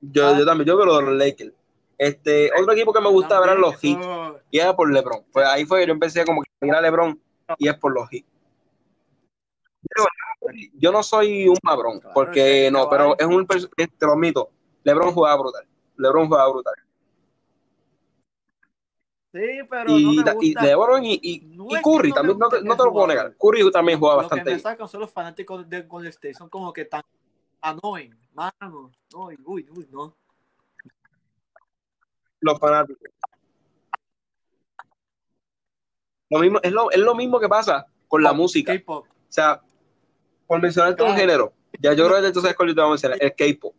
Yo, 0.01 0.29
Ah. 0.29 0.39
yo 0.39 0.45
también, 0.47 0.67
yo 0.67 0.77
veo 0.77 0.87
los 0.87 1.15
Lakers. 1.15 1.53
Este, 1.99 2.51
otro 2.59 2.73
equipo 2.73 2.93
que 2.93 3.01
me 3.01 3.09
gustaba 3.09 3.47
eran 3.47 3.61
los 3.61 3.75
Heat. 3.81 3.99
Y 4.51 4.59
era 4.59 4.75
por 4.75 4.91
LeBron. 4.91 5.25
Pues 5.33 5.47
ahí 5.47 5.65
fue 5.65 5.81
que 5.81 5.87
yo 5.89 5.93
empecé 5.93 6.25
como 6.25 6.43
que 6.43 6.51
a 6.61 6.65
mirar 6.65 6.79
a 6.79 6.83
LeBron 6.83 7.21
y 7.59 7.69
es 7.69 7.77
por 7.77 7.93
los 7.93 8.09
Heat. 8.09 8.25
Yo, 10.75 10.93
no 10.93 11.03
soy 11.03 11.49
un 11.49 11.57
cabrón, 11.57 12.01
Claro, 12.01 12.15
porque 12.15 12.71
no, 12.71 12.89
pero 12.89 13.17
es 13.19 13.27
un 13.27 13.47
te 13.47 14.07
lo 14.07 14.13
admito. 14.13 14.51
LeBron 14.85 15.13
jugaba 15.13 15.41
brutal. 15.43 15.67
LeBron 15.97 16.29
jugaba 16.29 16.51
brutal. 16.51 16.75
Sí, 19.33 19.41
pero 19.69 19.99
Y, 19.99 20.05
no 20.05 20.13
me 20.25 20.31
y 20.31 20.35
gusta. 20.55 20.63
LeBron 20.63 21.05
y, 21.05 21.21
y, 21.23 21.41
No 21.41 21.67
y 21.71 21.75
es 21.75 21.83
Curry 21.83 22.09
no 22.11 22.15
también, 22.15 22.39
no 22.39 22.49
no 22.49 22.77
te 22.77 22.83
lo 22.85 22.93
puedo 22.93 23.07
negar. 23.07 23.37
Curry 23.37 23.71
también 23.71 23.99
jugaba 23.99 24.23
Lo 24.23 24.29
que 24.29 24.37
bastante 24.37 24.53
me 24.55 24.59
sacan 24.59 24.89
son 24.89 25.01
los 25.01 25.11
fanáticos 25.11 25.69
de 25.69 25.83
Golden 25.83 26.11
State, 26.11 26.35
son 26.35 26.49
como 26.49 26.73
que 26.73 26.87
tan 26.87 27.03
annoying, 27.61 28.15
mano. 28.33 28.91
Uy, 29.15 29.39
uy, 29.45 29.69
uy, 29.71 29.87
no. 29.91 30.17
Los 32.41 32.59
fanáticos. 32.59 33.03
Lo 36.31 36.39
mismo, 36.41 36.59
es, 36.63 36.73
lo, 36.73 36.91
es 36.91 36.99
lo 36.99 37.15
mismo 37.15 37.39
que 37.41 37.49
pasa 37.49 37.87
con 38.07 38.23
la 38.23 38.33
música. 38.33 38.73
K-pop. 38.75 39.07
O 39.07 39.13
sea, 39.29 39.61
por 40.47 40.61
mencionarte 40.61 41.03
un 41.03 41.09
Claro. 41.11 41.21
género, 41.21 41.53
ya 41.81 41.93
yo 41.93 42.07
creo 42.09 42.23
que 42.23 42.33
tú 42.33 42.41
sabes 42.41 42.57
cuál 42.57 42.75
te 42.75 42.81
voy 42.81 42.87
a 42.87 42.91
mencionar, 42.91 43.19
el 43.21 43.35
K-pop. 43.35 43.75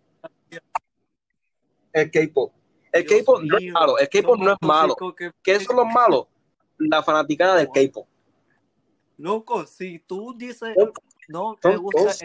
El 1.93 2.11
K-pop. 2.11 2.53
El 2.91 3.05
K-pop 3.05 3.41
no 3.43 3.57
es 3.57 3.63
malo, 3.71 3.97
el 3.99 4.09
K-pop 4.09 4.37
no 4.39 4.51
es 4.51 4.57
malo. 4.61 4.95
que- 5.15 5.31
¿Qué 5.43 5.59
son 5.59 5.75
los 5.75 5.85
malos? 5.93 6.27
La 6.77 7.03
fanaticada 7.03 7.55
del 7.55 7.69
K-pop. 7.69 8.07
Loco, 9.17 9.65
si 9.65 9.99
tú 9.99 10.33
dices, 10.35 10.77
no 11.27 11.57
me 11.63 11.77
gusta 11.77 12.15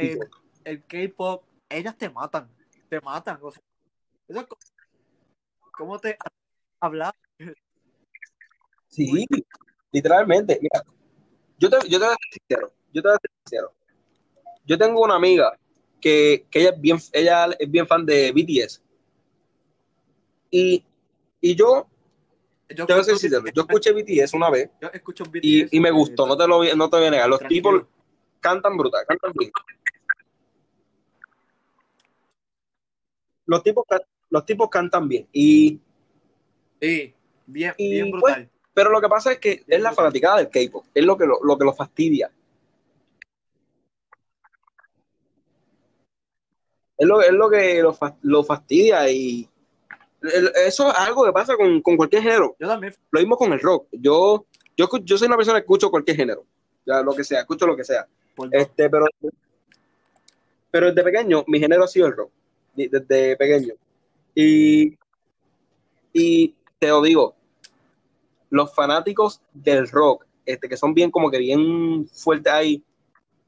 el, 0.65 0.85
K-pop, 0.85 1.45
ellas 1.69 1.97
te 1.97 2.09
matan, 2.09 2.49
te 2.89 3.01
matan. 3.01 3.39
O 3.43 3.51
sea, 3.51 3.63
es 4.29 4.47
¿Cómo 5.73 5.99
te 5.99 6.17
hablas? 6.81 7.13
Sí, 8.89 9.27
literalmente. 9.91 10.59
Mira, 10.63 10.85
yo 11.59 11.69
te, 11.69 11.89
yo 11.89 11.99
te 11.99 12.05
voy 12.05 12.15
a 12.15 12.19
ser 12.31 12.33
sincero. 12.33 12.73
Yo 12.93 13.03
te 13.03 13.09
voy 13.09 13.17
a 13.17 13.21
ser 13.21 13.31
sincero. 13.45 13.75
Yo 14.65 14.79
tengo 14.79 15.03
una 15.03 15.17
amiga 15.17 15.59
que, 16.01 16.47
que 16.49 16.61
ella, 16.61 16.71
es 16.71 16.81
bien, 16.81 16.99
ella 17.13 17.47
es 17.59 17.69
bien 17.71 17.89
fan 17.89 18.07
de 18.07 18.31
BTS. 18.33 18.84
Y, 20.51 20.85
y 21.41 21.55
yo, 21.55 21.87
Yo, 22.69 22.85
escucho- 22.87 23.29
yo 23.55 23.63
escuché 23.63 23.93
BTS 23.93 24.35
una 24.37 24.51
vez 24.51 24.71
yo 24.81 24.89
escucho 24.93 25.25
y, 25.43 25.63
BTS, 25.65 25.77
y 25.77 25.81
me 25.81 25.91
gustó, 25.91 26.27
no 26.27 26.37
te 26.37 26.47
lo, 26.47 26.57
voy- 26.59 26.73
no 26.77 26.89
te 26.89 26.97
voy 26.97 27.07
a 27.07 27.11
negar. 27.11 27.29
Los 27.29 27.39
tranquilo. 27.41 27.71
tipos 27.73 27.89
cantan 28.41 28.77
brutal, 28.77 29.05
cantan 29.07 29.33
bien. 29.35 29.51
Los 33.47 33.63
tipos, 33.63 33.85
los 34.31 34.45
tipos 34.47 34.69
cantan 34.71 35.09
bien. 35.09 35.29
Y, 35.33 35.81
Sí, 36.81 37.15
bien, 37.47 37.75
Y, 37.79 37.91
bien 37.93 38.11
pues, 38.11 38.23
brutal. 38.23 38.51
pero 38.75 38.91
lo 38.91 39.01
que 39.01 39.09
pasa 39.09 39.33
es 39.33 39.39
que 39.39 39.63
es 39.67 39.81
la 39.81 39.93
fanaticada 39.93 40.39
del 40.39 40.49
K-pop, 40.51 40.85
es 40.95 41.05
lo 41.05 41.17
que 41.17 41.25
lo, 41.27 41.39
lo 41.43 41.57
que 41.57 41.65
lo 41.65 41.73
fastidia. 41.73 42.31
Es 46.97 47.07
lo, 47.07 47.21
es 47.23 47.33
lo 47.33 47.51
que 47.51 47.83
lo, 47.83 47.97
lo 48.23 48.45
fastidia 48.45 49.11
y 49.11 49.49
eso 50.67 50.89
es 50.91 50.95
algo 50.99 51.25
que 51.25 51.33
pasa 51.33 51.57
con, 51.57 51.81
con 51.83 51.97
cualquier 51.97 52.23
género. 52.23 52.57
Yo 52.59 52.69
también, 52.69 52.95
Lo 53.11 53.21
mismo 53.21 53.37
con 53.37 53.53
el 53.53 53.61
rock. 53.61 53.87
Yo, 53.93 54.47
yo, 54.77 54.89
yo 55.03 55.19
soy 55.19 55.27
una 55.27 55.37
persona 55.37 55.59
que 55.59 55.65
escucho 55.65 55.91
cualquier 55.91 56.17
género, 56.17 56.45
ya, 56.87 57.03
lo 57.03 57.13
que 57.15 57.25
sea, 57.25 57.41
escucho 57.41 57.67
lo 57.67 57.77
que 57.77 57.85
sea. 57.85 58.07
Este, 58.53 58.91
pero, 58.91 59.07
pero 60.71 60.87
desde 60.87 61.03
pequeño, 61.05 61.45
mi 61.47 61.59
género 61.61 61.85
ha 61.85 61.89
sido 61.89 62.07
el 62.07 62.17
rock, 62.17 62.31
de- 62.75 62.89
desde 62.89 63.37
pequeño. 63.37 63.75
Y, 64.35 64.97
y 66.13 66.55
te 66.79 66.89
lo 66.89 67.01
digo, 67.03 67.35
los 68.51 68.75
fanáticos 68.75 69.41
del 69.53 69.89
rock, 69.89 70.27
este, 70.45 70.69
que 70.69 70.77
son 70.77 70.93
bien 70.95 71.11
como 71.11 71.31
que 71.31 71.39
bien 71.39 72.07
fuertes 72.09 72.53
ahí, 72.53 72.83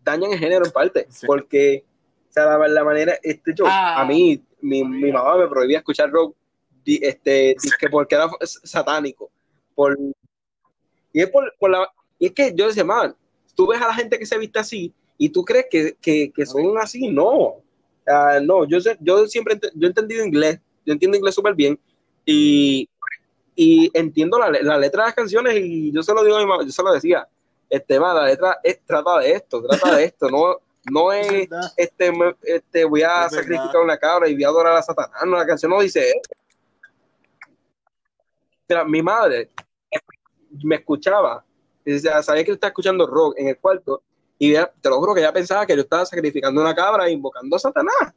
dañan 0.04 0.32
el 0.32 0.38
género 0.38 0.64
en 0.64 0.70
parte, 0.72 1.06
Sí. 1.10 1.26
porque 1.26 1.84
o 2.30 2.32
sea, 2.32 2.56
la, 2.58 2.68
la 2.68 2.84
manera, 2.84 3.18
este, 3.22 3.52
yo, 3.54 3.64
Ah, 3.66 4.00
a 4.00 4.04
mí, 4.04 4.40
mi, 4.60 4.84
mi 4.84 5.10
mamá 5.10 5.36
me 5.36 5.48
prohibía 5.48 5.78
escuchar 5.78 6.10
rock, 6.10 6.36
este, 7.02 7.56
que 7.80 7.88
porque 7.88 8.14
era 8.14 8.28
satánico, 8.42 9.30
por, 9.74 9.98
y 11.12 11.20
es 11.22 11.30
por, 11.30 11.52
por 11.58 11.70
la, 11.70 11.88
y 12.18 12.26
es 12.26 12.32
que 12.32 12.52
yo 12.54 12.66
decía, 12.68 12.84
man, 12.84 13.14
tú 13.54 13.66
ves 13.66 13.80
a 13.80 13.88
la 13.88 13.94
gente 13.94 14.18
que 14.18 14.26
se 14.26 14.38
viste 14.38 14.58
así 14.58 14.92
y 15.18 15.28
tú 15.30 15.44
crees 15.44 15.66
que, 15.70 15.96
que, 16.00 16.30
que 16.32 16.46
son 16.46 16.76
así, 16.78 17.08
no, 17.08 17.56
Ah, 18.08 18.38
no, 18.40 18.64
yo, 18.68 18.78
yo 19.00 19.26
siempre, 19.26 19.58
yo 19.74 19.86
he 19.86 19.88
entendido 19.88 20.24
inglés, 20.24 20.60
yo 20.84 20.92
entiendo 20.92 21.16
inglés 21.16 21.34
súper 21.34 21.54
bien 21.56 21.76
y, 22.24 22.88
y 23.56 23.90
entiendo 23.98 24.38
la, 24.38 24.48
la 24.48 24.78
letra 24.78 25.02
de 25.02 25.08
las 25.08 25.14
canciones 25.16 25.56
y 25.56 25.90
yo 25.90 26.04
se 26.04 26.14
lo 26.14 26.22
digo 26.22 26.36
a 26.36 26.40
mi 26.40 26.46
mamá, 26.46 26.62
yo 26.64 26.70
se 26.70 26.84
lo 26.84 26.92
decía, 26.92 27.26
este, 27.68 27.98
ma, 27.98 28.14
la 28.14 28.26
letra 28.26 28.58
es, 28.62 28.78
trata 28.86 29.18
de 29.18 29.32
esto, 29.32 29.60
trata 29.60 29.96
de 29.96 30.04
esto, 30.04 30.30
no, 30.30 30.56
no 30.84 31.12
Es 31.12 31.26
es, 31.26 31.48
verdad. 31.48 31.72
este, 31.76 32.12
me- 32.12 32.36
este, 32.42 32.84
voy 32.84 33.02
a 33.02 33.24
Es 33.24 33.32
verdad. 33.32 33.42
sacrificar 33.42 33.80
una 33.82 33.98
cabra 33.98 34.28
y 34.28 34.34
voy 34.34 34.44
a 34.44 34.48
adorar 34.48 34.76
a 34.76 34.82
Satanás, 34.82 35.20
no, 35.26 35.36
la 35.36 35.46
canción 35.46 35.70
no 35.72 35.80
dice 35.80 36.08
eso. 36.08 36.20
Mira, 38.68 38.84
mi 38.84 39.02
madre 39.02 39.50
me 40.64 40.76
escuchaba, 40.76 41.44
sabía 42.22 42.44
que 42.44 42.52
estaba 42.52 42.68
escuchando 42.70 43.06
rock 43.06 43.34
en 43.38 43.48
el 43.48 43.58
cuarto, 43.58 44.02
y 44.38 44.50
ella- 44.50 44.72
te 44.80 44.88
lo 44.88 44.98
juro 44.98 45.14
que 45.14 45.20
ella 45.20 45.32
pensaba 45.32 45.64
que 45.66 45.74
yo 45.76 45.82
estaba 45.82 46.04
sacrificando 46.04 46.60
una 46.60 46.74
cabra 46.74 47.06
e 47.06 47.12
invocando 47.12 47.56
a 47.56 47.58
Satanás. 47.58 48.12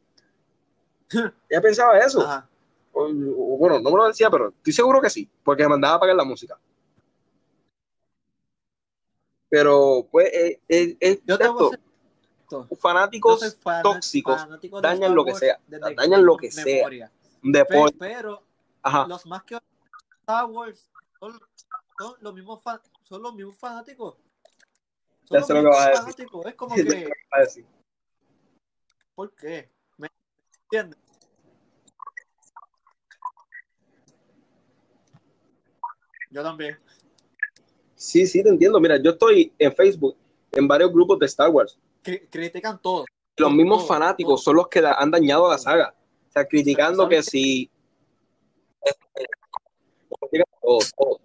Ella 1.50 1.62
pensaba 1.62 1.98
eso. 1.98 2.22
Ajá. 2.22 2.48
O- 2.94 3.06
o- 3.06 3.58
bueno, 3.58 3.80
no 3.80 3.90
me 3.92 3.98
lo 3.98 4.08
decía, 4.08 4.30
pero 4.30 4.50
estoy 4.50 4.74
seguro 4.74 5.02
que 5.02 5.10
sí, 5.10 5.28
porque 5.44 5.64
me 5.64 5.70
mandaba 5.70 5.96
a 5.96 6.00
pagar 6.00 6.16
la 6.16 6.24
música. 6.24 6.60
Pero, 9.50 10.08
pues, 10.12 10.28
eh, 10.34 10.60
eh, 10.68 10.98
eh, 11.00 11.22
Yo 11.26 11.36
esto. 11.36 11.72
Yo 12.52 12.68
fanáticos 12.80 13.58
tóxicos 13.84 14.42
fanático 14.42 14.82
dañan 14.82 15.14
lo 15.16 15.24
que 15.24 15.36
sea, 15.36 15.60
dañan 15.68 16.26
lo 16.26 16.36
que 16.38 16.52
sea. 16.52 16.66
memoria. 16.66 17.12
deporte. 17.42 17.96
Pero 18.00 18.42
Ajá. 18.82 19.06
los 19.08 19.26
más 19.26 19.44
que 19.44 19.56
Star 20.30 20.46
Wars 20.46 20.92
son, 21.20 21.40
son 21.98 22.14
los 22.22 22.34
mismos 22.36 22.62
fa- 22.62 22.80
son 23.02 23.24
los 23.24 23.34
mismos 23.34 23.58
fanáticos. 23.58 24.14
Son 25.24 25.36
Ya 25.36 25.40
los 25.40 25.48
sé 25.48 25.54
lo 25.56 25.60
que 25.62 25.66
mismos 25.66 25.76
vas 25.76 25.88
a 25.88 25.90
decir. 25.90 26.00
fanáticos. 26.04 26.46
Es 26.46 26.56
como 26.56 26.76
que. 26.76 27.12
¿por 29.16 29.34
qué? 29.34 29.72
¿Me 29.98 30.08
entiendes? 30.66 31.00
Yo 36.30 36.44
también. 36.44 36.78
Sí, 37.96 38.28
sí, 38.28 38.44
te 38.44 38.50
entiendo. 38.50 38.80
Mira, 38.80 39.02
yo 39.02 39.10
estoy 39.10 39.52
en 39.58 39.74
Facebook 39.76 40.16
en 40.52 40.68
varios 40.68 40.92
grupos 40.94 41.18
de 41.18 41.26
Star 41.26 41.50
Wars. 41.50 41.76
Cri- 42.04 42.30
critican 42.30 42.80
todo. 42.80 43.06
Los 43.36 43.52
mismos 43.52 43.80
Todo, 43.80 43.88
fanáticos 43.88 44.44
son 44.44 44.58
los 44.58 44.68
que 44.68 44.80
han 44.86 45.10
dañado 45.10 45.50
la 45.50 45.58
saga. 45.58 45.96
O 46.28 46.32
sea, 46.32 46.46
criticando 46.48 47.04
¿Sabes 47.06 47.26
que 47.26 47.32
si. 47.32 47.72
Todo, 50.62 50.80
todo. 50.98 51.20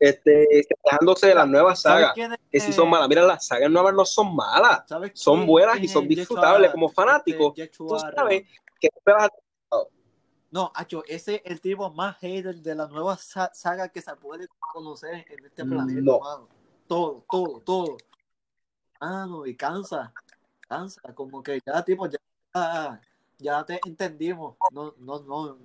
Este, 0.00 0.66
quejándose 0.82 1.26
de 1.26 1.34
las 1.34 1.46
nuevas 1.46 1.82
¿Sabes 1.82 2.06
sagas, 2.14 2.38
que 2.50 2.58
si 2.58 2.72
son 2.72 2.88
eh, 2.88 2.90
malas. 2.90 3.08
Mira, 3.10 3.22
las 3.22 3.46
sagas 3.46 3.70
nuevas 3.70 3.92
no 3.92 4.06
son 4.06 4.34
malas, 4.34 4.84
¿sabes 4.88 5.12
son 5.14 5.46
buenas 5.46 5.78
y 5.78 5.88
son 5.88 6.04
es 6.04 6.08
disfrutables 6.08 6.70
como 6.70 6.86
este, 6.88 7.34
Tú 7.34 7.52
Yeshua 7.54 8.10
sabes 8.16 8.44
que 8.80 8.88
no 9.06 9.28
te 9.28 9.86
No, 10.50 10.72
Acho, 10.74 11.04
ese 11.06 11.36
es 11.36 11.42
el 11.44 11.60
tipo 11.60 11.90
más 11.90 12.16
hater 12.16 12.56
de 12.56 12.74
la 12.74 12.88
nueva 12.88 13.18
saga 13.18 13.90
que 13.90 14.00
se 14.00 14.16
puede 14.16 14.48
conocer 14.58 15.26
en 15.28 15.44
este 15.44 15.66
planeta, 15.66 16.00
no. 16.00 16.48
Todo, 16.86 17.24
todo, 17.30 17.60
todo. 17.60 17.96
Ah, 19.00 19.26
no, 19.28 19.44
y 19.46 19.54
cansa, 19.54 20.14
cansa, 20.66 21.00
como 21.14 21.42
que 21.42 21.60
ya, 21.64 21.84
tipo, 21.84 22.08
ya, 22.08 23.00
ya 23.38 23.64
te 23.64 23.80
entendimos. 23.84 24.56
No, 24.72 24.94
no, 24.98 25.20
no. 25.20 25.58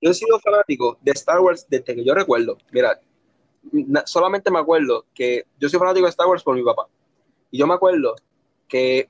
Yo 0.00 0.10
he 0.10 0.14
sido 0.14 0.38
fanático 0.40 0.98
de 1.00 1.12
Star 1.12 1.40
Wars 1.40 1.66
desde 1.68 1.94
que 1.94 2.04
yo 2.04 2.14
recuerdo. 2.14 2.58
Mira, 2.72 3.00
solamente 4.04 4.50
me 4.50 4.58
acuerdo 4.58 5.06
que 5.14 5.46
yo 5.58 5.68
soy 5.68 5.78
fanático 5.78 6.06
de 6.06 6.10
Star 6.10 6.26
Wars 6.26 6.42
por 6.42 6.54
mi 6.54 6.62
papá. 6.62 6.86
Y 7.50 7.58
yo 7.58 7.66
me 7.66 7.74
acuerdo 7.74 8.14
que 8.68 9.08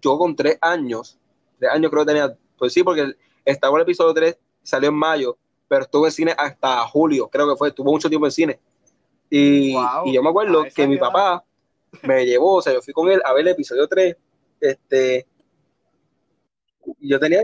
yo 0.00 0.18
con 0.18 0.34
tres 0.34 0.58
años, 0.60 1.18
tres 1.58 1.70
años 1.70 1.90
creo 1.90 2.04
que 2.04 2.12
tenía, 2.12 2.36
pues 2.58 2.72
sí, 2.72 2.82
porque 2.82 3.14
Star 3.44 3.70
Wars 3.70 3.82
episodio 3.82 4.14
3 4.14 4.38
salió 4.62 4.88
en 4.88 4.94
mayo, 4.94 5.38
pero 5.68 5.82
estuvo 5.82 6.06
en 6.06 6.12
cine 6.12 6.34
hasta 6.36 6.86
julio, 6.88 7.28
creo 7.28 7.48
que 7.48 7.56
fue, 7.56 7.68
estuvo 7.68 7.90
mucho 7.90 8.08
tiempo 8.08 8.26
en 8.26 8.32
cine. 8.32 8.60
Y, 9.30 9.72
yo 9.72 10.22
me 10.22 10.30
acuerdo 10.30 10.64
que 10.74 10.86
mi 10.86 10.98
papá 10.98 11.44
me 12.02 12.26
llevó, 12.26 12.56
o 12.56 12.62
sea, 12.62 12.72
yo 12.72 12.82
fui 12.82 12.92
con 12.92 13.08
él 13.08 13.20
a 13.24 13.32
ver 13.32 13.42
el 13.42 13.52
episodio 13.52 13.86
3, 13.86 14.16
este, 14.60 15.26
yo 16.98 17.20
tenía, 17.20 17.42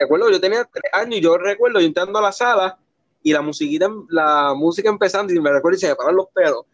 recuerdo, 0.00 0.30
yo 0.30 0.40
tenía 0.40 0.64
tres 0.64 0.92
años 0.92 1.18
y 1.18 1.20
yo 1.20 1.36
recuerdo 1.36 1.78
yo 1.78 1.86
entrando 1.86 2.18
a 2.18 2.22
la 2.22 2.32
sala 2.32 2.78
y 3.22 3.32
la 3.32 3.42
musiquita, 3.42 3.88
la 4.08 4.54
música 4.56 4.88
empezando 4.88 5.32
y 5.32 5.40
me 5.40 5.52
recuerdo 5.52 5.76
y 5.76 5.80
se 5.80 5.88
me 5.88 5.94
paran 5.94 6.16
los 6.16 6.28
pelos, 6.34 6.64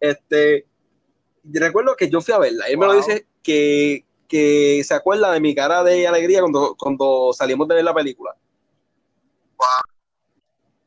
este, 0.00 0.66
recuerdo 1.44 1.96
que 1.96 2.08
yo 2.08 2.20
fui 2.20 2.32
a 2.32 2.38
verla. 2.38 2.66
Él 2.66 2.78
me 2.78 2.86
lo 2.86 2.94
dice 2.94 3.26
que, 3.42 4.04
que, 4.28 4.82
se 4.84 4.94
acuerda 4.94 5.32
de 5.32 5.40
mi 5.40 5.54
cara 5.54 5.82
de 5.82 6.06
alegría 6.06 6.40
cuando, 6.40 6.76
cuando 6.78 7.32
salimos 7.32 7.66
de 7.68 7.74
ver 7.74 7.84
la 7.84 7.94
película. 7.94 8.34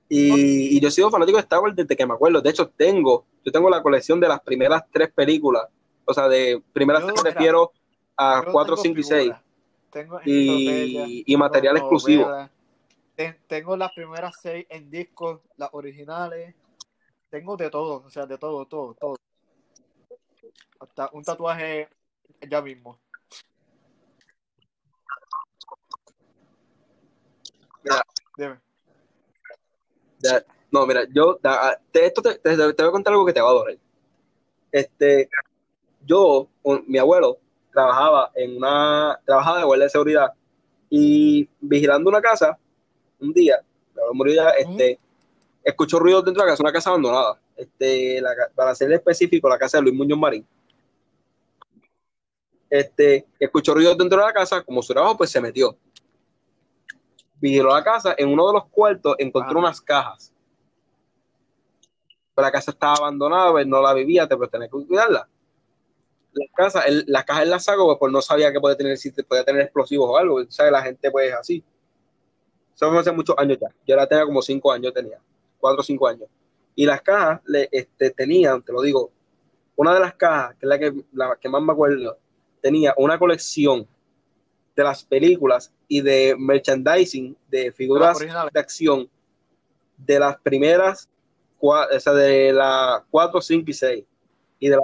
Y, 0.07 0.77
y, 0.77 0.79
yo 0.79 0.87
he 0.87 0.91
sido 0.91 1.11
fanático 1.11 1.37
de 1.37 1.43
Star 1.43 1.59
Wars 1.59 1.75
desde 1.75 1.95
que 1.95 2.05
me 2.05 2.13
acuerdo. 2.13 2.41
De 2.41 2.49
hecho, 2.49 2.69
tengo, 2.69 3.25
yo 3.45 3.51
tengo 3.51 3.69
la 3.69 3.83
colección 3.83 4.19
de 4.19 4.27
las 4.27 4.41
primeras 4.41 4.83
tres 4.91 5.11
películas. 5.11 5.67
O 6.05 6.13
sea, 6.13 6.27
de 6.27 6.61
primeras 6.73 7.05
tres 7.05 7.23
me 7.23 7.29
refiero 7.29 7.71
a 8.17 8.43
4, 8.51 8.77
5 8.77 8.99
y 8.99 9.03
6. 9.03 9.31
Tengo 9.91 10.19
y, 10.25 11.23
y 11.25 11.37
material 11.37 11.77
exclusivo. 11.77 12.29
Tengo 13.47 13.75
las 13.75 13.91
primeras 13.91 14.35
seis 14.41 14.65
en 14.69 14.89
discos, 14.89 15.41
las 15.57 15.69
originales. 15.73 16.55
Tengo 17.29 17.57
de 17.57 17.69
todo, 17.69 18.03
o 18.05 18.09
sea, 18.09 18.25
de 18.25 18.37
todo, 18.37 18.65
todo, 18.65 18.93
todo. 18.93 19.15
Hasta 20.79 21.09
un 21.11 21.23
tatuaje 21.23 21.89
ya 22.47 22.61
mismo. 22.61 22.99
Mira. 28.37 28.61
no, 30.71 30.85
mira, 30.85 31.05
yo 31.13 31.39
te, 31.91 32.05
esto 32.05 32.21
te, 32.21 32.35
te, 32.35 32.55
voy 32.55 32.73
a 32.77 32.91
contar 32.91 33.13
algo 33.13 33.25
que 33.25 33.33
te 33.33 33.41
va 33.41 33.49
a 33.49 33.53
doler. 33.53 33.79
Este, 34.71 35.29
yo, 36.05 36.47
mi 36.87 36.97
abuelo 36.97 37.39
trabajaba 37.71 38.31
en 38.35 38.57
una, 38.57 39.19
trabajaba 39.25 39.59
de 39.59 39.65
guardia 39.65 39.83
de 39.85 39.89
seguridad 39.89 40.33
y 40.89 41.47
vigilando 41.59 42.09
una 42.09 42.21
casa, 42.21 42.57
un 43.19 43.33
día, 43.33 43.61
murió 44.13 44.35
ya, 44.35 44.49
este, 44.51 44.99
escuchó 45.63 45.99
ruido 45.99 46.21
dentro 46.21 46.41
de 46.41 46.47
la 46.47 46.53
casa, 46.53 46.63
una 46.63 46.73
casa 46.73 46.89
abandonada. 46.89 47.39
Este, 47.55 48.21
para 48.55 48.73
ser 48.73 48.91
específico, 48.93 49.49
la 49.49 49.57
casa 49.57 49.77
de 49.77 49.83
Luis 49.83 49.95
Muñoz 49.95 50.17
Marín 50.17 50.47
este, 52.69 53.25
escuchó 53.39 53.73
ruido 53.73 53.95
dentro 53.95 54.19
de 54.19 54.25
la 54.25 54.33
casa, 54.33 54.61
como 54.61 54.81
su 54.81 54.93
trabajo, 54.93 55.17
pues 55.17 55.31
se 55.31 55.41
metió. 55.41 55.75
Vigiló 57.41 57.69
la 57.69 57.83
casa, 57.83 58.13
en 58.17 58.29
uno 58.29 58.47
de 58.47 58.53
los 58.53 58.65
cuartos 58.65 59.15
encontró 59.17 59.57
ah. 59.57 59.61
unas 59.61 59.81
cajas. 59.81 60.33
Pero 62.35 62.45
la 62.45 62.51
casa 62.51 62.71
estaba 62.71 62.93
abandonada, 62.95 63.51
pues 63.51 63.65
no 63.65 63.81
la 63.81 63.93
vivía, 63.93 64.27
te 64.27 64.37
pues 64.37 64.51
tenés 64.51 64.69
que 64.69 64.85
cuidarla. 64.85 65.27
La 66.33 66.45
casa, 66.55 66.83
las 67.07 67.25
cajas 67.25 67.43
en 67.43 67.49
la 67.49 67.59
sacó, 67.59 67.97
pues, 67.97 68.11
no 68.11 68.21
sabía 68.21 68.51
que 68.51 68.59
podía 68.59 68.77
tener, 68.77 68.97
si 68.97 69.11
podía 69.11 69.43
tener 69.43 69.61
explosivos 69.61 70.09
o 70.09 70.17
algo, 70.17 70.43
¿sabes? 70.49 70.71
La 70.71 70.81
gente 70.81 71.09
pues 71.11 71.33
así. 71.33 71.63
Eso 72.75 72.89
fue 72.89 72.99
hace 72.99 73.11
muchos 73.11 73.35
años 73.37 73.57
ya. 73.59 73.67
Yo 73.87 73.95
la 73.95 74.07
tenía 74.07 74.25
como 74.25 74.41
cinco 74.41 74.71
años, 74.71 74.93
tenía, 74.93 75.19
cuatro 75.59 75.81
o 75.81 75.83
cinco 75.83 76.07
años. 76.07 76.29
Y 76.75 76.85
las 76.85 77.01
cajas 77.01 77.41
le, 77.45 77.67
este, 77.71 78.11
tenían, 78.11 78.61
te 78.61 78.71
lo 78.71 78.81
digo, 78.81 79.11
una 79.75 79.93
de 79.93 79.99
las 79.99 80.13
cajas, 80.13 80.55
que 80.55 80.65
es 80.65 80.69
la 80.69 80.79
que, 80.79 80.93
la 81.13 81.37
que 81.39 81.49
más 81.49 81.61
me 81.61 81.73
acuerdo, 81.73 82.17
tenía 82.61 82.93
una 82.97 83.17
colección 83.17 83.87
de 84.75 84.83
las 84.83 85.03
películas 85.03 85.73
y 85.87 86.01
de 86.01 86.35
merchandising 86.37 87.35
de 87.49 87.71
figuras 87.71 88.19
de 88.19 88.59
acción 88.59 89.09
de 89.97 90.19
las 90.19 90.37
primeras, 90.39 91.09
o 91.59 91.99
sea, 91.99 92.13
de 92.13 92.53
la 92.53 93.03
4, 93.09 93.41
5 93.41 93.65
y 93.69 93.73
6. 93.73 94.05
Y 94.59 94.69
de 94.69 94.75
la, 94.75 94.81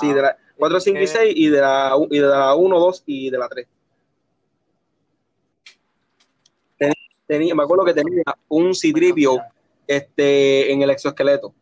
sí, 0.00 0.12
de 0.12 0.22
la 0.22 0.36
4, 0.56 0.80
5 0.80 1.00
y 1.00 1.06
6 1.06 1.32
y 1.36 1.48
de 1.48 1.60
la, 1.60 1.96
y 2.10 2.18
de 2.18 2.26
la 2.26 2.54
1, 2.54 2.78
2 2.78 3.02
y 3.06 3.30
de 3.30 3.38
la 3.38 3.48
3. 3.48 3.66
Tenía, 7.26 7.54
me 7.54 7.62
acuerdo 7.62 7.84
que 7.84 7.94
tenía 7.94 8.24
un 8.48 8.74
citripio 8.74 9.38
este, 9.86 10.72
en 10.72 10.82
el 10.82 10.90
exoesqueleto. 10.90 11.54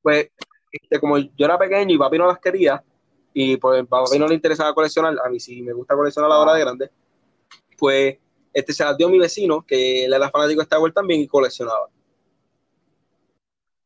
Pues 0.00 0.30
este, 0.70 1.00
como 1.00 1.18
yo 1.18 1.44
era 1.44 1.58
pequeño 1.58 1.94
y 1.94 1.98
papi 1.98 2.18
no 2.18 2.26
las 2.28 2.38
quería, 2.38 2.82
y 3.34 3.56
pues 3.56 3.84
papi 3.86 4.18
no 4.18 4.28
le 4.28 4.34
interesaba 4.34 4.72
coleccionar, 4.72 5.16
a 5.24 5.28
mí 5.28 5.40
sí 5.40 5.60
me 5.60 5.72
gusta 5.72 5.96
coleccionar 5.96 6.30
la 6.30 6.38
hora 6.38 6.54
de 6.54 6.60
grande, 6.60 6.90
pues 7.76 8.16
este 8.52 8.72
se 8.72 8.84
las 8.84 8.96
dio 8.96 9.08
a 9.08 9.10
mi 9.10 9.18
vecino, 9.18 9.62
que 9.66 10.04
él 10.04 10.12
era 10.12 10.30
fanático 10.30 10.60
de 10.60 10.64
Star 10.64 10.80
Wars 10.80 10.94
también 10.94 11.20
y 11.20 11.26
coleccionaba. 11.26 11.88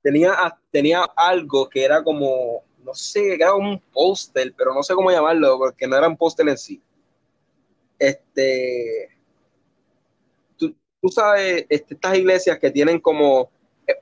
Tenía, 0.03 0.35
tenía 0.71 1.03
algo 1.17 1.69
que 1.69 1.85
era 1.85 2.03
como, 2.03 2.65
no 2.85 2.95
sé, 2.95 3.35
era 3.35 3.55
un 3.55 3.79
póster, 3.93 4.55
pero 4.57 4.75
no 4.75 4.83
sé 4.83 4.95
cómo 4.95 5.11
llamarlo, 5.11 5.59
porque 5.59 5.87
no 5.87 5.97
era 5.97 6.09
un 6.09 6.17
póster 6.17 6.49
en 6.49 6.57
sí. 6.57 6.81
Este, 7.99 9.11
tú, 10.57 10.75
tú 11.03 11.09
sabes, 11.09 11.67
este, 11.69 11.95
estas 11.95 12.17
iglesias 12.17 12.59
que 12.59 12.71
tienen 12.71 12.99
como 12.99 13.51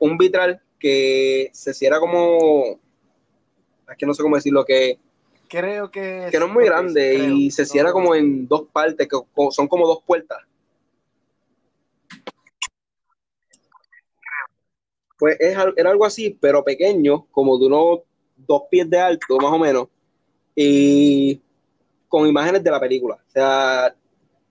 un 0.00 0.16
vitral 0.16 0.62
que 0.78 1.50
se 1.52 1.74
cierra 1.74 1.98
como, 1.98 2.78
es 3.90 3.96
que 3.96 4.06
no 4.06 4.14
sé 4.14 4.22
cómo 4.22 4.36
decirlo, 4.36 4.64
que 4.64 4.98
creo 5.48 5.90
que, 5.90 6.28
que 6.30 6.38
no 6.38 6.46
es 6.46 6.52
muy 6.52 6.64
grande 6.64 7.14
y 7.34 7.50
se 7.50 7.66
cierra 7.66 7.92
como 7.92 8.14
en 8.14 8.46
dos 8.46 8.68
partes, 8.72 9.08
que 9.08 9.16
son 9.50 9.66
como 9.66 9.86
dos 9.86 10.02
puertas. 10.06 10.38
Pues 15.18 15.36
es, 15.40 15.56
era 15.76 15.90
algo 15.90 16.04
así, 16.04 16.36
pero 16.40 16.64
pequeño, 16.64 17.26
como 17.30 17.58
de 17.58 17.66
unos 17.66 18.00
dos 18.36 18.62
pies 18.70 18.88
de 18.88 18.98
alto, 18.98 19.36
más 19.38 19.52
o 19.52 19.58
menos, 19.58 19.88
y 20.54 21.40
con 22.08 22.26
imágenes 22.26 22.62
de 22.62 22.70
la 22.70 22.80
película. 22.80 23.16
O 23.16 23.30
sea, 23.30 23.94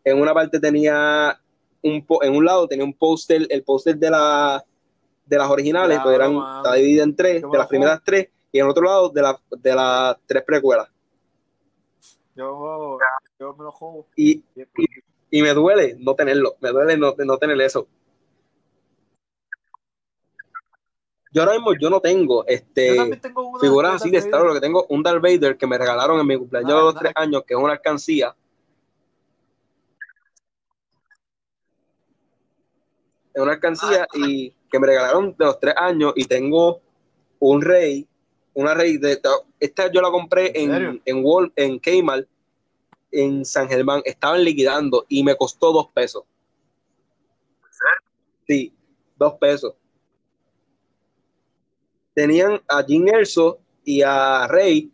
en 0.03 0.21
una 0.21 0.33
parte 0.33 0.59
tenía 0.59 1.39
un 1.83 2.05
en 2.21 2.35
un 2.35 2.45
lado 2.45 2.67
tenía 2.67 2.83
un 2.83 2.93
póster, 2.93 3.45
el 3.49 3.63
póster 3.63 3.97
de 3.97 4.09
la 4.09 4.63
de 5.25 5.37
las 5.37 5.49
originales, 5.49 5.99
pues 6.01 6.15
eran, 6.15 6.37
está 6.57 6.73
dividida 6.75 7.03
en 7.03 7.15
tres, 7.15 7.41
de 7.41 7.57
las 7.57 7.67
primeras 7.67 8.01
tres, 8.03 8.29
y 8.51 8.59
en 8.59 8.67
otro 8.67 8.83
lado 8.83 9.09
de, 9.09 9.21
la, 9.21 9.39
de 9.49 9.75
las 9.75 10.17
tres 10.25 10.43
precuelas. 10.43 10.87
Yo, 12.33 12.97
yo 13.39 13.53
me 13.55 13.63
lo 13.65 13.71
juego. 13.71 14.07
Y, 14.15 14.41
y, 15.29 15.41
me 15.41 15.53
duele 15.53 15.97
no 15.99 16.15
tenerlo, 16.15 16.55
me 16.61 16.69
duele 16.69 16.95
no, 16.97 17.13
no 17.17 17.37
tener 17.37 17.59
eso. 17.59 17.87
Yo 21.37 21.43
ahora 21.43 21.53
mismo 21.53 21.75
yo 21.79 21.91
no 21.91 22.01
tengo 22.01 22.47
este 22.47 22.97
figuras 23.61 24.01
así 24.01 24.09
de 24.09 24.17
Star 24.17 24.41
Wars, 24.41 24.47
lo 24.47 24.53
que 24.55 24.65
tengo 24.65 24.87
un 24.89 25.03
Darth 25.03 25.21
Vader 25.21 25.55
que 25.55 25.67
me 25.67 25.77
regalaron 25.77 26.19
en 26.19 26.25
mi 26.25 26.35
cumpleaños 26.35 26.75
de 26.75 26.81
los 26.81 26.95
tres 26.95 27.13
años, 27.13 27.43
que 27.45 27.53
es 27.53 27.59
una 27.59 27.73
alcancía. 27.73 28.35
Es 33.35 33.39
una 33.39 33.51
alcancía 33.51 34.07
y 34.15 34.51
que 34.71 34.79
me 34.79 34.87
regalaron 34.87 35.35
de 35.37 35.45
los 35.45 35.59
tres 35.59 35.75
años 35.77 36.13
y 36.15 36.25
tengo 36.25 36.81
un 37.37 37.61
rey, 37.61 38.07
una 38.55 38.73
rey 38.73 38.97
de 38.97 39.21
esta 39.59 39.91
yo 39.91 40.01
la 40.01 40.09
compré 40.09 40.59
en, 40.59 40.99
en, 41.05 41.23
Wall, 41.23 41.53
en 41.55 41.77
Kmart 41.77 42.27
en 43.11 43.45
San 43.45 43.69
Germán, 43.69 44.01
estaban 44.05 44.43
liquidando 44.43 45.05
y 45.07 45.23
me 45.23 45.35
costó 45.35 45.71
dos 45.71 45.89
pesos. 45.93 46.23
Sí, 48.47 48.73
dos 49.15 49.35
pesos. 49.35 49.75
Tenían 52.17 52.59
a 52.67 52.81
Jim 52.81 53.07
Erso 53.09 53.59
y 53.85 54.01
a 54.01 54.47
Rey, 54.47 54.91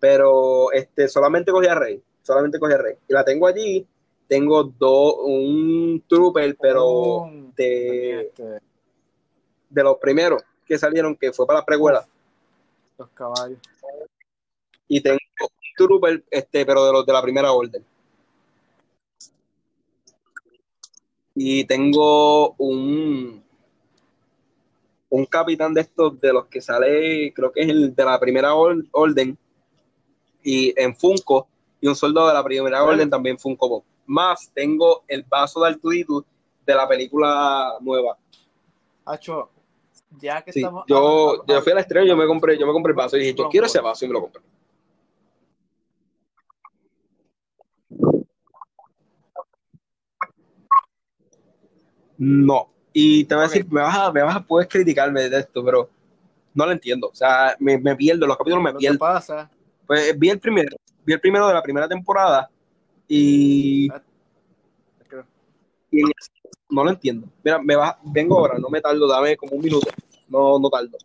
pero 0.00 0.72
este 0.72 1.06
solamente 1.06 1.52
cogí 1.52 1.66
a 1.66 1.74
Rey, 1.74 2.02
solamente 2.22 2.58
cogí 2.58 2.72
a 2.72 2.78
Rey. 2.78 2.94
Y 3.06 3.12
la 3.12 3.22
tengo 3.22 3.46
allí, 3.46 3.86
tengo 4.26 4.64
dos, 4.64 5.16
un 5.22 6.02
trooper, 6.08 6.56
pero 6.58 6.86
oh, 6.86 7.30
de, 7.54 8.22
este 8.22 8.58
de 9.68 9.82
los 9.82 9.98
primeros 9.98 10.42
que 10.64 10.78
salieron, 10.78 11.14
que 11.14 11.30
fue 11.30 11.46
para 11.46 11.58
la 11.58 11.66
precuela. 11.66 12.08
Los 12.96 13.10
caballos. 13.10 13.58
Y 14.88 15.02
tengo 15.02 15.18
un 15.42 15.76
trooper, 15.76 16.24
este, 16.30 16.64
pero 16.64 16.86
de 16.86 16.92
los 16.94 17.04
de 17.04 17.12
la 17.12 17.20
primera 17.20 17.52
orden. 17.52 17.84
Y 21.34 21.66
tengo 21.66 22.52
un 22.52 23.41
un 25.14 25.26
capitán 25.26 25.74
de 25.74 25.82
estos 25.82 26.18
de 26.22 26.32
los 26.32 26.46
que 26.46 26.62
sale, 26.62 27.32
creo 27.34 27.52
que 27.52 27.60
es 27.60 27.68
el 27.68 27.94
de 27.94 28.04
la 28.04 28.18
primera 28.18 28.54
or- 28.54 28.82
orden, 28.92 29.36
y 30.42 30.72
en 30.80 30.96
Funko, 30.96 31.46
y 31.82 31.86
un 31.86 31.94
soldado 31.94 32.28
de 32.28 32.34
la 32.34 32.42
primera 32.42 32.82
orden 32.82 33.10
también 33.10 33.38
Funko 33.38 33.68
Pop. 33.68 33.84
Más 34.06 34.50
tengo 34.54 35.04
el 35.06 35.22
vaso 35.24 35.60
de 35.60 35.68
Arturito 35.68 36.24
de 36.64 36.74
la 36.74 36.88
película 36.88 37.74
nueva. 37.82 38.16
Hacho, 39.04 39.50
ya 40.18 40.40
que 40.40 40.50
Sí, 40.50 40.60
estamos. 40.60 40.84
yo, 40.88 41.44
yo 41.46 41.60
fui 41.60 41.72
al 41.72 41.78
estreno, 41.78 42.06
yo 42.06 42.16
me 42.16 42.26
compré, 42.26 42.58
yo 42.58 42.66
me 42.66 42.72
compré 42.72 42.92
el 42.92 42.96
vaso 42.96 43.16
y 43.18 43.20
dije, 43.20 43.34
yo 43.34 43.50
quiero 43.50 43.66
ese 43.66 43.80
vaso 43.80 44.06
y 44.06 44.08
me 44.08 44.14
lo 44.14 44.22
compré. 44.22 44.42
No. 52.18 52.68
Y 52.92 53.24
te 53.24 53.34
voy 53.34 53.44
a 53.44 53.48
decir, 53.48 53.66
me 53.70 53.80
vas 53.80 53.96
a, 53.96 54.12
me 54.12 54.22
vas 54.22 54.36
a, 54.36 54.40
puedes 54.44 54.68
criticarme 54.68 55.28
de 55.28 55.38
esto, 55.38 55.64
pero 55.64 55.88
no 56.54 56.66
lo 56.66 56.72
entiendo. 56.72 57.08
O 57.08 57.14
sea, 57.14 57.56
me, 57.58 57.78
me 57.78 57.96
pierdo, 57.96 58.26
los 58.26 58.36
capítulos 58.36 58.62
me 58.64 58.74
pierdo. 58.74 58.98
pasa, 58.98 59.50
Pues 59.86 60.18
vi 60.18 60.28
el 60.30 60.38
primero, 60.38 60.76
vi 61.04 61.14
el 61.14 61.20
primero 61.20 61.48
de 61.48 61.54
la 61.54 61.62
primera 61.62 61.88
temporada 61.88 62.50
y, 63.08 63.88
que- 65.08 65.24
y 65.90 66.02
no 66.70 66.84
lo 66.84 66.90
entiendo. 66.90 67.26
Mira, 67.42 67.58
me 67.60 67.76
va, 67.76 67.98
vengo 68.04 68.38
ahora, 68.38 68.58
no 68.58 68.68
me 68.68 68.80
tardo, 68.80 69.06
dame 69.06 69.36
como 69.36 69.52
un 69.56 69.62
minuto. 69.62 69.88
No, 70.28 70.58
no 70.58 70.68
tardo. 70.70 70.96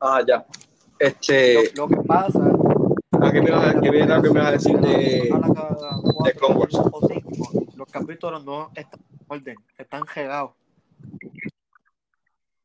Ah, 0.00 0.22
ya. 0.26 0.46
Este, 0.98 1.72
lo, 1.74 1.86
lo 1.86 1.88
que 1.88 2.02
pasa. 2.06 2.52
ah, 3.20 3.32
¿qué 3.32 3.40
me 3.42 3.50
vas 3.50 3.74
a, 3.74 3.80
qué 3.80 3.90
me- 3.90 3.98
qué 4.06 4.30
me 4.30 4.40
vas 4.40 4.46
a 4.48 4.52
decir 4.52 4.78
de, 4.80 5.30
de 6.24 6.34
Clone 6.34 6.54
Wars? 6.54 6.74
los 7.76 7.88
capítulos 7.90 8.44
no 8.44 8.70
están 8.74 9.00
en 9.00 9.24
orden, 9.28 9.56
están 9.76 10.06
regados. 10.06 10.52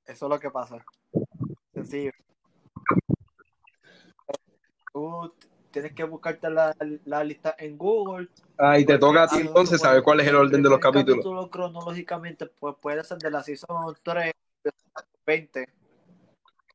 Eso 0.06 0.26
es 0.26 0.30
lo 0.30 0.40
que 0.40 0.50
pasa. 0.50 0.84
Sencillo. 1.74 2.12
Tú 4.92 5.34
tienes 5.72 5.94
que 5.94 6.04
buscarte 6.04 6.50
la, 6.50 6.76
la 7.06 7.24
lista 7.24 7.56
en 7.58 7.78
Google. 7.78 8.30
Ah, 8.58 8.78
y 8.78 8.86
te 8.86 8.98
toca 9.00 9.24
a 9.24 9.28
ti 9.28 9.40
entonces 9.40 9.82
saber 9.82 10.04
cuál 10.04 10.20
es 10.20 10.28
el 10.28 10.36
orden 10.36 10.62
de 10.62 10.70
los 10.70 10.80
capítulos. 10.80 11.18
capítulo 11.24 11.50
cronológicamente 11.50 12.46
pues, 12.48 12.76
puede 12.80 13.04
ser 13.04 13.18
de 13.18 13.32
la 13.32 13.42
season 13.44 13.96
3, 14.04 14.34
20. 15.26 15.66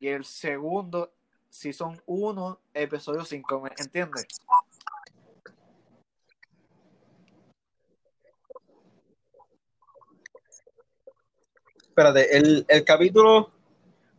Y 0.01 0.09
el 0.09 0.25
segundo, 0.25 1.13
season 1.49 2.01
1, 2.07 2.61
episodio 2.75 3.25
5, 3.25 3.61
¿me 3.61 3.71
entiendes? 3.77 4.27
Espérate, 11.89 12.37
el, 12.37 12.65
el 12.69 12.85
capítulo 12.85 13.51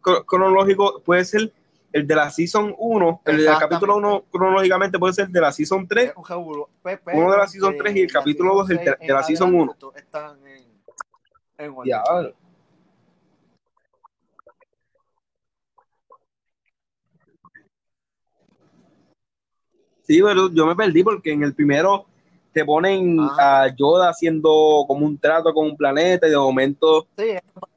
cro- 0.02 0.26
cronológico 0.26 1.02
puede 1.02 1.24
ser 1.26 1.54
el 1.92 2.06
de 2.06 2.16
la 2.16 2.30
Season 2.30 2.76
1, 2.78 3.22
el 3.26 3.38
del 3.38 3.58
capítulo 3.58 3.96
1 3.96 4.26
cronológicamente 4.32 5.00
puede 5.00 5.14
ser 5.14 5.30
de 5.30 5.42
la 5.42 5.52
Season 5.52 5.88
3 5.88 6.10
Es 6.10 6.18
un 6.18 6.26
revolú. 6.26 6.68
Pe- 6.84 7.00
Uno 7.14 7.32
de 7.32 7.38
la 7.38 7.48
season 7.48 7.76
tres 7.78 7.96
y 7.96 8.02
el 8.02 8.12
capítulo 8.12 8.52
season 8.52 8.58
dos 8.58 8.70
el 8.70 8.78
de- 8.78 8.84
seis 8.98 9.08
de 9.08 9.14
la 9.14 9.24
season 9.24 9.48
adelante, 9.50 9.72
uno. 9.72 9.80
to- 9.80 9.96
Están 9.96 10.48
en, 10.48 10.82
en 11.58 11.76
Sí, 20.10 20.24
pero 20.24 20.50
yo 20.52 20.66
me 20.66 20.76
perdí 20.76 21.04
porque 21.04 21.32
en 21.32 21.44
el 21.44 21.54
primero 21.54 22.06
te 22.52 22.66
ponen 22.66 23.20
a 23.38 23.68
Yoda 23.78 24.10
haciendo 24.10 24.84
como 24.88 25.06
un 25.06 25.20
trato 25.20 25.54
con 25.54 25.68
un 25.68 25.78
planeta 25.78 26.26
y 26.28 26.32
de 26.32 26.38
momento 26.38 27.06
Sí, 27.16 27.34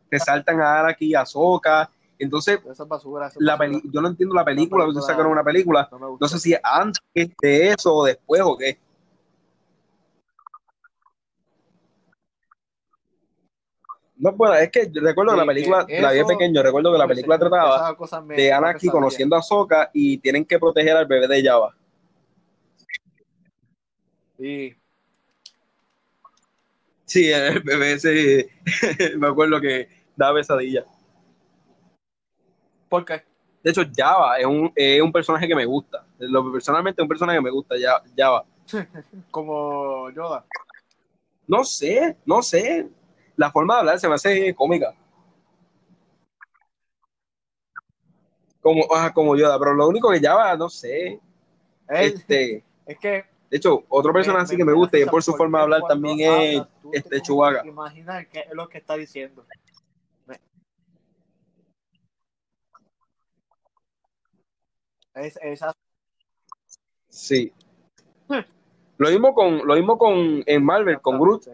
te 0.09 0.19
saltan 0.19 0.59
a 0.63 0.81
Araki 0.81 1.09
y 1.09 1.15
a 1.15 1.27
Sokka. 1.27 1.91
Entonces, 2.19 2.59
basura. 2.89 3.31
la 3.37 3.59
peli- 3.59 3.83
yo 3.93 4.01
no 4.01 4.09
entiendo 4.09 4.35
la 4.35 4.47
película, 4.47 4.87
sacaron 5.03 5.31
una 5.33 5.45
película. 5.45 5.91
No 6.19 6.27
sé 6.27 6.39
si 6.39 6.55
es 6.55 6.61
antes 6.63 7.03
de 7.43 7.69
eso 7.69 7.95
o 7.95 8.05
después 8.07 8.41
o 8.43 8.57
qué. 8.57 8.79
No, 14.17 14.33
bueno, 14.33 14.55
es 14.55 14.71
que 14.71 14.89
yo 14.91 15.03
recuerdo 15.03 15.33
que 15.33 15.37
la 15.37 15.43
Sí, 15.43 15.49
película, 15.49 15.87
que 15.87 16.01
la 16.01 16.13
vi 16.13 16.25
pequeño, 16.25 16.63
recuerdo 16.63 16.93
que 16.93 16.99
la 16.99 17.09
película 17.09 17.39
trataba 17.39 17.95
cosas 17.95 18.25
me- 18.25 18.37
de 18.37 18.51
pesadilla. 18.51 18.91
conociendo 18.91 19.37
a 19.37 19.43
Sokka 19.43 19.91
y 19.93 20.17
tienen 20.17 20.47
que 20.47 20.59
proteger 20.59 20.97
al 20.97 21.05
bebé 21.07 21.29
de 21.29 21.43
Java. 21.43 21.75
Sí. 24.39 24.77
Sí, 27.05 27.31
el 27.31 27.61
bebé 27.61 27.93
ese, 27.95 28.51
me 29.19 29.29
acuerdo 29.29 29.61
que 29.61 29.89
da 30.17 30.33
pesadilla. 30.33 30.85
¿Por 32.89 33.05
qué? 33.05 33.23
De 33.63 33.71
hecho, 33.71 33.83
Java 33.95 34.39
es 34.39 34.47
un, 34.47 34.73
es 34.75 35.01
un 35.01 35.13
personaje 35.13 35.47
que 35.47 35.55
me 35.55 35.65
gusta. 35.65 36.05
Lo- 36.19 36.51
personalmente 36.53 37.01
es 37.01 37.05
un 37.05 37.09
personaje 37.09 37.39
que 37.39 37.43
me 37.43 37.51
gusta, 37.51 37.75
Java. 38.17 38.45
Como 39.31 40.11
Yoda. 40.11 40.45
No 41.47 41.65
sé, 41.65 42.17
no 42.25 42.43
sé. 42.43 42.89
La 43.37 43.51
forma 43.51 43.75
de 43.75 43.81
hablar 43.81 44.01
se 44.01 44.09
me 44.09 44.15
hace 44.15 44.55
cómica. 44.55 44.95
Como, 48.61 48.85
ajá, 48.95 49.13
como 49.13 49.37
Yoda, 49.37 49.59
pero 49.59 49.75
lo 49.75 49.89
único 49.89 50.11
que 50.11 50.21
Java, 50.21 50.57
no 50.57 50.69
sé. 50.69 51.21
Él- 51.89 52.13
Este, 52.15 52.65
es 52.87 52.99
que 52.99 53.25
de 53.53 53.59
hecho, 53.59 53.85
otro 53.91 54.15
personaje 54.15 54.45
así 54.45 54.57
que 54.57 54.65
me 54.65 54.73
gusta 54.73 54.99
y 54.99 55.05
por 55.05 55.23
su 55.23 55.35
forma 55.35 55.59
de 55.59 55.65
hablar 55.65 55.83
también 55.87 56.19
es 56.21 56.63
este 56.91 57.21
Chewbacca. 57.21 57.67
Imaginar 57.67 58.27
qué 58.27 58.47
es 58.49 58.55
lo 58.55 58.67
que 58.67 58.79
está 58.79 58.97
diciendo. 58.97 59.45
Es, 65.13 65.39
esa 65.43 65.71
Sí. 67.11 67.53
Lo 68.97 69.11
mismo 69.11 69.35
con, 69.35 69.59
lo 69.67 69.75
mismo 69.75 69.99
con 69.99 70.43
en 70.47 70.65
Marvel, 70.65 70.99
con 71.03 71.21
Groot. 71.21 71.47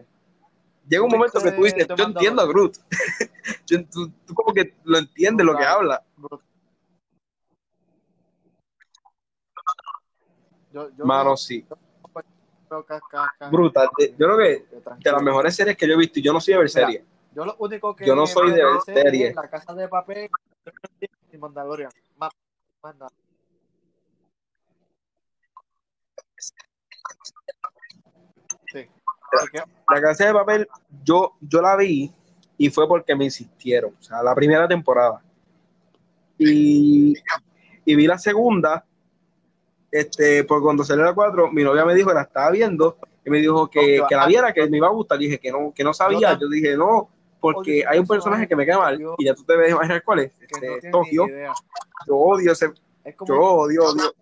Llega 0.87 1.03
un 1.03 1.09
¿Tú 1.09 1.17
momento 1.17 1.41
que 1.41 1.51
tú 1.51 1.63
dices, 1.65 1.85
The 1.85 1.95
yo 1.97 2.05
entiendo 2.05 2.41
a 2.41 2.45
Groot. 2.45 2.77
Yo- 3.67 3.85
tú, 3.87 4.09
tú 4.25 4.33
como 4.33 4.53
que 4.53 4.73
lo 4.85 4.99
entiendes 4.99 5.45
lo 5.45 5.51
que 5.51 5.65
Brutal. 5.65 5.75
habla. 5.75 6.03
Yo, 10.71 10.89
yo 10.95 11.05
Mano, 11.05 11.35
sí. 11.35 11.65
De- 12.69 14.15
Yo 14.17 14.25
creo 14.27 14.37
que 14.37 14.65
de 14.99 15.11
las 15.11 15.21
mejores 15.21 15.55
series 15.55 15.75
que 15.75 15.87
yo 15.87 15.93
he 15.93 15.97
visto, 15.97 16.19
y 16.19 16.23
yo 16.23 16.33
no 16.33 16.39
soy 16.39 16.53
de 16.53 16.59
ver 16.59 16.69
series. 16.69 17.03
Yo 17.33 17.45
lo 17.45 17.55
único 17.59 17.95
que 17.95 18.05
Yo 18.05 18.15
no 18.15 18.27
soy 18.27 18.51
de 18.51 18.63
ver 18.63 18.81
series. 18.85 19.29
es 19.29 19.35
La 19.35 19.49
Casa 19.49 19.73
de 19.73 19.87
Papel 19.87 20.29
y 21.31 21.37
Mandalorian. 21.37 21.91
Más, 22.17 22.31
más 22.83 22.95
nada. 22.95 23.11
Sí. 28.71 28.87
Porque 29.31 29.63
La 29.89 30.01
casa 30.01 30.25
de 30.27 30.33
papel, 30.33 30.67
yo, 31.03 31.35
yo 31.41 31.61
la 31.61 31.75
vi 31.75 32.11
y 32.57 32.69
fue 32.69 32.87
porque 32.87 33.15
me 33.15 33.25
insistieron. 33.25 33.95
O 33.99 34.01
sea, 34.01 34.21
la 34.23 34.33
primera 34.35 34.67
temporada. 34.67 35.23
Y, 36.37 37.13
y 37.85 37.95
vi 37.95 38.07
la 38.07 38.17
segunda, 38.17 38.85
este, 39.91 40.43
por 40.43 40.61
cuando 40.61 40.83
salió 40.83 41.03
la 41.03 41.13
4, 41.13 41.51
mi 41.51 41.63
novia 41.63 41.85
me 41.85 41.95
dijo 41.95 42.09
que 42.09 42.15
la 42.15 42.21
estaba 42.23 42.51
viendo 42.51 42.97
y 43.25 43.29
me 43.29 43.39
dijo 43.39 43.69
que, 43.69 44.01
que 44.07 44.15
la 44.15 44.27
viera, 44.27 44.53
que 44.53 44.69
me 44.69 44.77
iba 44.77 44.87
a 44.87 44.91
gustar. 44.91 45.17
Dije 45.17 45.39
que 45.39 45.51
no, 45.51 45.73
que 45.75 45.83
no 45.83 45.93
sabía. 45.93 46.37
Yo 46.37 46.47
dije, 46.47 46.75
no, 46.77 47.09
porque 47.39 47.83
hay 47.87 47.99
un 47.99 48.07
personaje 48.07 48.47
que 48.47 48.55
me 48.55 48.65
cae 48.65 48.77
mal 48.77 49.01
y 49.17 49.25
ya 49.25 49.33
tú 49.33 49.43
te 49.43 49.55
ves 49.55 49.71
imaginar 49.71 50.03
cuál 50.03 50.19
es. 50.19 50.33
Este, 50.39 50.89
Tokio. 50.91 51.25
Yo 52.07 52.15
odio 52.15 52.51
ese, 52.51 52.71
yo 53.27 53.35
odio, 53.35 53.83
odio. 53.85 54.13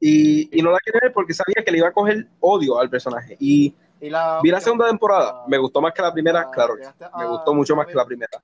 Y 0.00 0.58
y 0.58 0.62
no 0.62 0.70
la 0.70 0.78
quería 0.84 1.00
ver 1.02 1.12
porque 1.12 1.32
sabía 1.32 1.64
que 1.64 1.72
le 1.72 1.78
iba 1.78 1.88
a 1.88 1.92
coger 1.92 2.28
odio 2.40 2.78
al 2.78 2.90
personaje. 2.90 3.36
Y, 3.40 3.74
Y 4.00 4.10
la, 4.10 4.40
vi 4.42 4.50
la 4.50 4.60
segunda 4.60 4.86
temporada, 4.86 5.42
ah, 5.42 5.44
me 5.48 5.56
gustó 5.56 5.80
más 5.80 5.94
que 5.94 6.02
la 6.02 6.12
primera, 6.12 6.40
ah, 6.40 6.50
claro, 6.50 6.74
me 7.18 7.26
gustó 7.26 7.54
mucho 7.54 7.74
más 7.74 7.86
que 7.86 7.94
la 7.94 8.04
primera. 8.04 8.42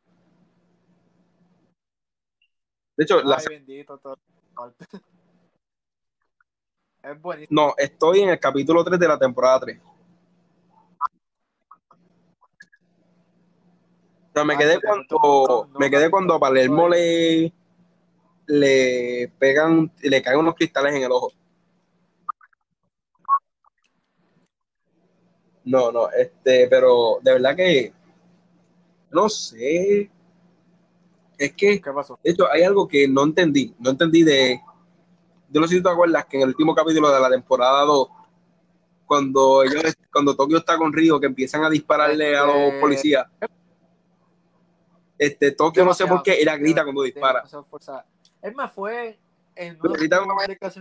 De 3.01 3.05
hecho, 3.05 3.23
la 3.23 3.37
Ay, 3.37 3.47
bendito, 3.49 3.97
todo. 3.97 4.19
Es 7.03 7.23
buenísimo. 7.23 7.63
No, 7.63 7.75
estoy 7.79 8.21
en 8.21 8.29
el 8.29 8.39
capítulo 8.39 8.85
3 8.85 9.01
de 9.01 9.09
la 9.09 9.19
temporada 9.19 9.61
3. 9.61 9.81
O 9.81 9.95
sea, 14.35 14.45
me 14.45 14.53
Ah, 14.53 14.59
quedé 14.59 14.79
cuando, 14.83 15.67
no 15.73 15.79
me 15.79 15.87
la 15.87 15.91
quedé 15.91 16.11
cuando 16.11 16.35
a 16.35 16.39
Palermo 16.39 16.91
le, 16.91 17.51
le 18.49 19.33
pegan, 19.39 19.91
le 20.03 20.21
caen 20.21 20.41
unos 20.41 20.55
cristales 20.55 20.95
en 20.95 21.05
el 21.05 21.11
ojo. 21.11 21.33
No, 25.65 25.91
no, 25.91 26.11
este, 26.11 26.69
pero 26.69 27.19
de 27.23 27.33
verdad 27.33 27.57
que 27.57 27.95
no 29.11 29.31
sé. 29.31 30.11
Es 31.41 31.55
que, 31.55 31.81
¿Qué 31.81 31.91
pasó? 31.91 32.19
de 32.23 32.31
hecho, 32.33 32.53
hay 32.53 32.65
algo 32.65 32.87
que 32.87 33.09
no 33.09 33.23
entendí. 33.25 33.75
No 33.79 33.89
entendí 33.89 34.23
de. 34.23 34.61
Yo 35.49 35.59
no 35.59 35.67
sé 35.67 35.77
si 35.77 35.83
te 35.83 35.89
acuerdas 35.89 36.27
que 36.27 36.37
en 36.37 36.43
el 36.43 36.49
último 36.51 36.75
capítulo 36.75 37.11
de 37.11 37.19
la 37.19 37.31
temporada 37.31 37.81
2, 37.85 38.09
cuando 39.07 39.63
ellos, 39.63 39.83
cuando 40.13 40.37
Tokio 40.37 40.59
está 40.59 40.77
con 40.77 40.93
Río, 40.93 41.19
que 41.19 41.25
empiezan 41.25 41.65
a 41.65 41.71
dispararle 41.71 42.37
a 42.37 42.45
los 42.45 42.57
Este- 42.57 42.81
policías. 42.81 43.27
Este, 45.17 45.53
Tokio 45.53 45.83
no 45.87 45.95
sé 45.95 46.07
por 46.07 46.23
qué, 46.23 46.43
ella 46.43 46.59
grita 46.59 46.85
cuando 46.85 47.03
dispara. 47.03 47.43
Es 48.43 48.55
más, 48.55 48.71
fue 48.71 49.19
en 49.57 49.79
Pero 49.79 49.95
grita 49.95 50.23
una 50.23 50.35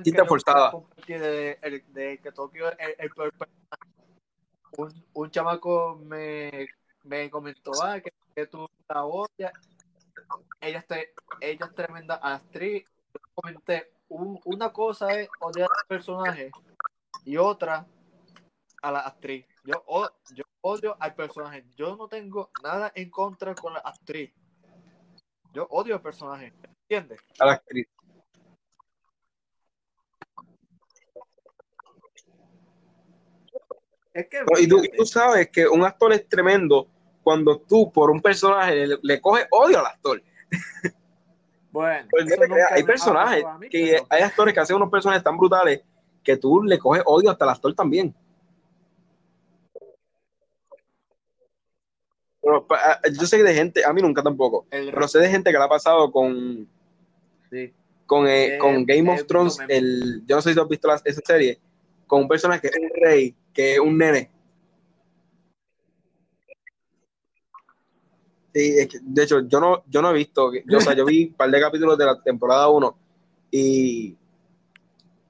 yo 0.03 0.25
forzada. 0.25 0.73
de, 1.07 2.19
que 2.21 2.31
Tokio 2.33 2.69
el, 2.77 3.11
un, 4.77 5.05
un 5.13 5.31
chamaco 5.31 6.01
me, 6.03 6.67
me 7.05 7.29
comentó 7.29 7.71
ah, 7.81 8.01
que, 8.01 8.11
que 8.35 8.45
tú 8.45 8.67
la 8.89 9.05
odias. 9.05 9.53
Ella, 10.61 10.79
este- 10.79 11.13
ella 11.41 11.65
es 11.65 11.75
tremenda 11.75 12.15
actriz. 12.15 12.85
Yo 13.13 13.19
comenté, 13.33 13.91
un- 14.09 14.39
una 14.45 14.71
cosa 14.71 15.07
es 15.19 15.29
odiar 15.39 15.69
al 15.69 15.87
personaje 15.87 16.51
y 17.25 17.37
otra 17.37 17.85
a 18.81 18.91
la 18.91 18.99
actriz. 18.99 19.45
Yo, 19.63 19.83
o- 19.87 20.09
yo 20.33 20.43
odio 20.61 20.95
al 20.99 21.15
personaje. 21.15 21.65
Yo 21.75 21.95
no 21.95 22.07
tengo 22.07 22.49
nada 22.63 22.91
en 22.95 23.09
contra 23.09 23.55
con 23.55 23.73
la 23.73 23.79
actriz. 23.79 24.33
Yo 25.53 25.67
odio 25.69 25.95
al 25.95 26.01
personaje. 26.01 26.53
¿Entiendes? 26.89 27.19
A 27.39 27.45
la 27.45 27.53
actriz. 27.53 27.87
Es 34.13 34.27
que. 34.27 34.39
No, 34.39 34.59
y, 34.59 34.67
tú, 34.67 34.83
y 34.83 34.89
tú 34.89 35.05
sabes 35.05 35.49
que 35.49 35.67
un 35.67 35.83
actor 35.83 36.11
es 36.13 36.27
tremendo 36.27 36.87
cuando 37.29 37.59
tú, 37.59 37.91
por 37.91 38.09
un 38.09 38.19
personaje, 38.23 38.87
le, 38.87 38.97
le 39.03 39.21
coges 39.21 39.45
odio 39.51 39.77
al 39.79 39.85
actor. 39.85 40.19
Bueno, 41.69 42.07
Pues 42.09 42.25
hay 42.71 42.81
personajes, 42.83 43.43
mí, 43.59 43.69
que 43.69 43.91
pero- 43.91 44.07
hay 44.09 44.23
actores 44.23 44.51
que 44.55 44.59
hacen 44.61 44.75
unos 44.77 44.89
personajes 44.89 45.23
tan 45.23 45.37
brutales 45.37 45.81
que 46.23 46.37
tú 46.37 46.63
le 46.63 46.79
coges 46.79 47.03
odio 47.05 47.29
hasta 47.29 47.45
al 47.45 47.51
actor 47.51 47.71
también. 47.75 48.15
Pero, 52.41 52.65
pa- 52.65 52.93
a- 52.93 52.99
yo 53.11 53.27
sé 53.27 53.43
de 53.43 53.53
gente, 53.53 53.85
a 53.85 53.93
mí 53.93 54.01
nunca 54.01 54.23
tampoco, 54.23 54.65
El- 54.71 54.91
pero 54.91 55.07
sé 55.07 55.19
de 55.19 55.29
gente 55.29 55.51
que 55.51 55.57
le 55.59 55.63
ha 55.63 55.69
pasado 55.69 56.11
con, 56.11 56.67
sí. 57.51 57.71
con, 58.07 58.27
eh, 58.27 58.55
Eh, 58.55 58.57
con 58.57 58.83
Game 58.87 59.11
of 59.11 59.27
Thrones, 59.27 59.59
el, 59.67 60.23
yo 60.25 60.37
no 60.37 60.41
sé 60.41 60.49
si 60.49 60.55
tú 60.55 60.61
has 60.63 60.67
visto 60.67 60.87
la- 60.87 60.99
esa 61.05 61.21
serie, 61.23 61.59
con 62.07 62.21
un 62.21 62.27
personaje 62.27 62.61
que 62.61 62.67
es 62.69 62.77
un 62.81 62.89
rey, 62.99 63.35
que 63.53 63.73
es 63.73 63.79
un 63.79 63.95
nene. 63.99 64.31
Sí, 68.53 68.79
es 68.79 68.87
que, 68.87 68.99
de 69.01 69.23
hecho, 69.23 69.41
yo 69.41 69.59
no, 69.59 69.83
yo 69.87 70.01
no 70.01 70.09
he 70.09 70.13
visto, 70.13 70.51
yo, 70.65 70.77
o 70.79 70.81
sea, 70.81 70.93
yo 70.93 71.05
vi 71.05 71.25
un 71.25 71.33
par 71.33 71.51
de 71.51 71.61
capítulos 71.61 71.97
de 71.97 72.05
la 72.05 72.19
temporada 72.21 72.67
1 72.69 72.97
y, 73.51 74.17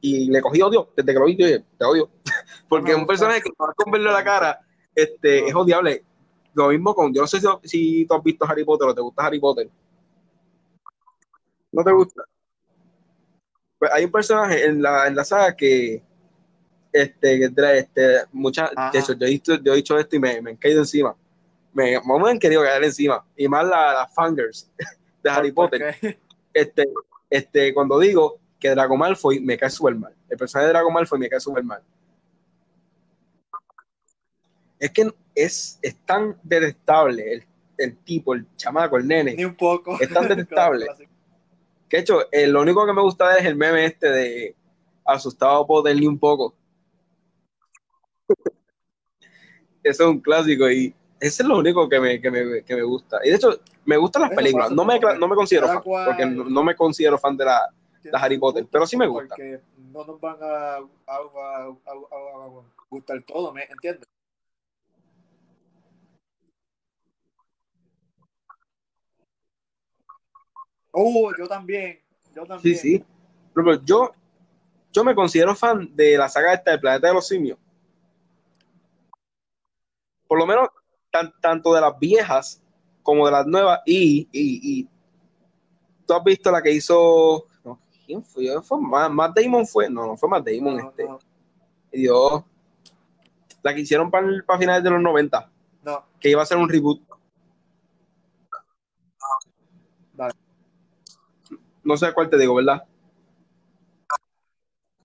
y 0.01 0.31
le 0.31 0.41
cogí 0.41 0.61
odio, 0.61 0.89
desde 0.95 1.13
que 1.13 1.19
lo 1.19 1.25
vi, 1.25 1.35
yo 1.35 1.45
dije, 1.45 1.65
te 1.77 1.85
odio. 1.85 2.09
Porque 2.69 2.95
un 2.95 3.05
personaje 3.05 3.41
que 3.41 3.51
vas 3.57 3.75
con 3.75 3.91
verlo 3.91 4.09
a 4.09 4.13
la 4.13 4.23
cara, 4.23 4.59
este, 4.95 5.41
No. 5.41 5.47
es 5.47 5.55
odiable. 5.55 6.03
Lo 6.53 6.69
mismo 6.69 6.95
con, 6.95 7.13
yo 7.13 7.21
no 7.21 7.27
sé 7.27 7.39
si, 7.39 7.47
si 7.63 8.05
tú 8.05 8.13
has 8.13 8.23
visto 8.23 8.45
Harry 8.45 8.63
Potter 8.63 8.87
o 8.87 8.95
te 8.95 9.01
gusta 9.01 9.25
Harry 9.25 9.39
Potter. 9.39 9.69
¿No 11.71 11.83
te 11.83 11.91
gusta? 11.91 12.23
Pues 13.77 13.91
hay 13.93 14.05
un 14.05 14.11
personaje 14.11 14.65
en 14.65 14.81
la, 14.81 15.07
en 15.07 15.15
la 15.15 15.23
saga 15.23 15.55
que, 15.55 16.01
este, 16.91 17.39
que 17.39 17.49
trae, 17.49 17.79
este, 17.79 18.25
muchas, 18.31 18.71
de 18.91 18.99
hecho, 18.99 19.13
yo 19.13 19.25
he, 19.25 19.29
visto, 19.29 19.55
yo 19.55 19.73
he 19.73 19.77
dicho 19.77 19.97
esto 19.97 20.15
y 20.15 20.19
me, 20.19 20.41
me 20.41 20.51
han 20.51 20.57
caído 20.57 20.79
encima. 20.79 21.15
Me, 21.73 21.99
me 21.99 22.29
han 22.29 22.39
querido 22.39 22.63
caer 22.63 22.83
encima. 22.83 23.25
Y 23.35 23.47
más 23.47 23.65
las 23.65 23.93
la 23.93 24.07
fangirls 24.07 24.69
de 25.23 25.29
Harry 25.29 25.51
¿Por- 25.51 25.69
Potter. 25.69 25.95
qué? 25.99 26.19
Este, 26.53 26.85
este, 27.29 27.73
cuando 27.73 27.99
digo 27.99 28.39
que 28.59 28.69
Draco 28.69 28.97
Malfoy 28.97 29.39
me 29.39 29.57
cae 29.57 29.69
súper 29.69 29.95
mal. 29.95 30.13
El 30.27 30.37
personaje 30.37 30.67
de 30.67 30.73
Draco 30.73 30.91
Malfoy 30.91 31.19
me 31.19 31.29
cae 31.29 31.39
súper 31.39 31.63
mal. 31.63 31.81
Es 34.79 34.91
que 34.91 35.11
es, 35.35 35.79
es 35.81 35.95
tan 36.05 36.37
detestable 36.43 37.33
el, 37.33 37.43
el 37.77 37.97
tipo, 37.97 38.33
el 38.33 38.45
chamaco, 38.55 38.97
el 38.97 39.07
nene. 39.07 39.35
Ni 39.35 39.45
un 39.45 39.55
poco. 39.55 39.99
Es 39.99 40.09
tan 40.11 40.27
detestable. 40.29 40.87
Que 41.87 41.97
de 41.97 42.01
hecho, 42.01 42.31
eh, 42.31 42.47
lo 42.47 42.61
único 42.61 42.85
que 42.85 42.93
me 42.93 43.01
gusta 43.01 43.37
es 43.37 43.45
el 43.45 43.55
meme 43.55 43.85
este 43.85 44.09
de 44.09 44.55
asustado 45.05 45.65
Potter 45.65 45.95
ni 45.95 46.07
un 46.07 46.17
poco. 46.19 46.55
Eso 49.83 50.03
es 50.03 50.09
un 50.09 50.19
clásico 50.19 50.69
y 50.69 50.93
ese 51.19 51.43
es 51.43 51.47
lo 51.49 51.57
único 51.57 51.87
que 51.89 51.99
me, 51.99 52.21
que 52.21 52.31
me, 52.31 52.63
que 52.63 52.75
me 52.75 52.83
gusta. 52.83 53.19
Y 53.23 53.29
de 53.29 53.35
hecho, 53.35 53.59
me 53.85 53.97
gustan 53.97 54.23
las 54.23 54.31
películas. 54.31 54.71
No 54.71 54.85
me, 54.85 54.99
no 54.99 55.27
me 55.27 55.35
considero 55.35 55.67
fan, 55.67 55.81
porque 55.83 56.25
no, 56.25 56.63
me 56.63 56.75
considero 56.75 57.17
fan 57.17 57.35
de 57.37 57.45
la... 57.45 57.69
Harry 58.13 58.37
Potter, 58.39 58.65
pero 58.71 58.87
sí 58.87 58.95
me 58.97 59.05
gusta. 59.05 59.35
Porque 59.35 59.59
no 59.91 60.05
nos 60.05 60.19
van 60.19 60.37
a, 60.41 60.75
a- 60.77 60.85
a- 61.07 61.67
a- 61.67 62.63
gustar 62.89 63.21
todo, 63.23 63.53
¿me 63.53 63.63
entiendes? 63.63 64.07
Oh, 70.91 71.31
yo 71.37 71.47
también. 71.47 71.99
Yo 72.35 72.43
Sí, 72.43 72.47
también. 72.47 72.77
sí. 72.77 73.05
Por 73.53 73.63
ejemplo, 73.63 73.85
yo, 73.85 74.11
yo 74.91 75.03
me 75.03 75.13
considero 75.13 75.55
fan 75.55 75.95
de 75.95 76.17
la 76.17 76.29
saga 76.29 76.53
esta 76.53 76.71
del 76.71 76.79
planeta 76.79 77.07
de 77.07 77.13
los 77.13 77.27
simios. 77.27 77.57
Por 80.27 80.37
lo 80.39 80.45
menos, 80.45 80.69
tan- 81.11 81.33
tanto 81.41 81.73
de 81.73 81.81
las 81.81 81.97
viejas 81.99 82.61
como 83.03 83.25
de 83.25 83.31
las 83.31 83.45
nuevas. 83.47 83.79
Y, 83.85 84.27
y, 84.31 84.81
y 84.81 84.89
tú 86.05 86.13
has 86.13 86.23
visto 86.23 86.51
la 86.51 86.61
que 86.61 86.71
hizo. 86.71 87.45
no, 87.63 87.79
¿Quién 88.05 88.23
fue? 88.23 88.61
¿Fue 88.61 88.79
Matt, 88.79 89.11
Matt 89.11 89.37
Damon? 89.39 89.65
fue 89.67 89.89
No, 89.89 90.05
no 90.05 90.17
fue 90.17 90.29
Matt 90.29 90.47
Damon. 90.47 90.77
No, 90.77 90.89
este. 90.89 91.05
no, 91.05 91.19
Dios. 91.91 92.43
La 93.61 93.73
que 93.75 93.81
hicieron 93.81 94.09
para, 94.09 94.25
para 94.45 94.59
finales 94.59 94.83
de 94.83 94.89
los 94.89 95.01
90, 95.01 95.51
no. 95.83 96.05
que 96.19 96.29
iba 96.29 96.41
a 96.41 96.45
ser 96.45 96.57
un 96.57 96.69
reboot. 96.69 97.01
No 101.83 101.97
sé 101.97 102.13
cuál 102.13 102.29
te 102.29 102.37
digo, 102.37 102.55
¿verdad? 102.55 102.83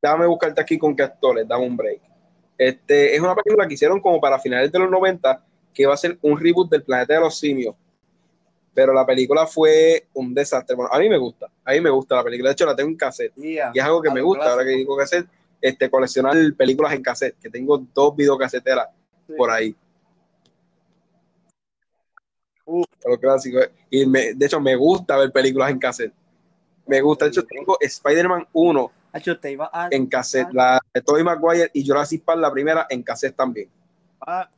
Déjame 0.03 0.27
buscarte 0.27 0.61
aquí 0.61 0.79
con 0.79 0.95
qué 0.95 1.03
actores, 1.03 1.49
dame 1.49 1.67
un 1.67 1.77
break. 1.77 2.01
Este, 2.59 3.15
es 3.15 3.21
una 3.21 3.35
película 3.35 3.67
que 3.67 3.75
hicieron 3.75 4.01
como 4.01 4.21
para 4.21 4.39
finales 4.39 4.71
de 4.71 4.79
los 4.79 4.91
90, 4.91 5.43
que 5.75 5.83
iba 5.83 5.93
a 5.93 5.97
ser 5.97 6.17
un 6.23 6.39
reboot 6.39 6.71
del 6.71 6.85
planeta 6.85 7.15
de 7.15 7.21
los 7.21 7.37
simios. 7.39 7.75
Pero 8.73 8.93
la 8.93 9.05
película 9.05 9.47
fue 9.47 10.07
un 10.15 10.33
desastre. 10.35 10.75
Bueno, 10.75 10.93
a 10.93 10.99
mí 10.99 11.09
me 11.09 11.19
gusta, 11.19 11.49
a 11.65 11.73
mí 11.73 11.81
me 11.81 11.91
gusta 11.91 12.17
la 12.17 12.25
película. 12.25 12.51
De 12.51 12.53
hecho, 12.55 12.67
la 12.67 12.75
tengo 12.75 12.91
en 12.91 12.97
cassette. 12.97 13.35
Yeah. 13.35 13.71
Y 13.75 13.79
es 13.79 13.85
algo 13.85 14.01
que 14.03 14.11
me 14.11 14.21
gusta, 14.23 14.51
ahora 14.51 14.65
que 14.65 14.71
digo 14.71 14.97
cassette, 14.97 15.29
este, 15.61 15.89
coleccionar 15.91 16.35
películas 16.57 16.93
en 16.93 17.03
cassette, 17.03 17.37
que 17.39 17.51
tengo 17.51 17.79
dos 17.95 18.15
videocaseteras 18.17 18.89
Sí. 19.27 19.33
por 19.37 19.51
ahí. 19.51 19.75
Uf. 22.67 22.87
Lo 23.07 23.19
clásico. 23.19 23.59
Y 23.91 24.07
me- 24.07 24.35
de 24.35 24.47
hecho, 24.47 24.61
me 24.61 24.75
gusta 24.75 25.17
ver 25.19 25.31
películas 25.33 25.71
en 25.71 25.79
cassette. 25.79 26.13
Me 26.87 27.01
gusta. 27.01 27.27
De 27.27 27.31
hecho, 27.31 27.45
tengo 27.45 27.77
Spider-Man 27.81 28.47
1 28.53 28.91
Hacho, 29.13 29.39
te 29.39 29.53
iba 29.53 29.71
a 29.73 29.89
en 29.93 30.07
cassette. 30.07 30.49
La 30.53 30.81
de 30.93 31.01
Tobey 31.01 31.23
Maguire 31.23 31.71
y 31.73 31.87
Jurassic 31.87 32.25
Park, 32.25 32.41
la 32.41 32.51
primera, 32.51 32.87
en 32.91 33.03
cassette 33.03 33.37
también. 33.37 33.69
pagar 34.19 34.51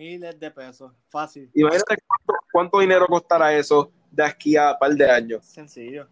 miles 0.00 0.40
de 0.40 0.50
pesos. 0.50 0.92
Fácil. 1.10 1.50
Imagínate 1.54 1.96
cuánto, 2.06 2.32
cuánto 2.50 2.78
dinero 2.80 3.06
costará 3.06 3.52
eso 3.54 3.92
de 4.10 4.24
aquí 4.24 4.56
a 4.56 4.72
un 4.72 4.78
par 4.78 4.92
de 4.94 5.10
años. 5.10 5.44
Sencillo. 5.44 6.08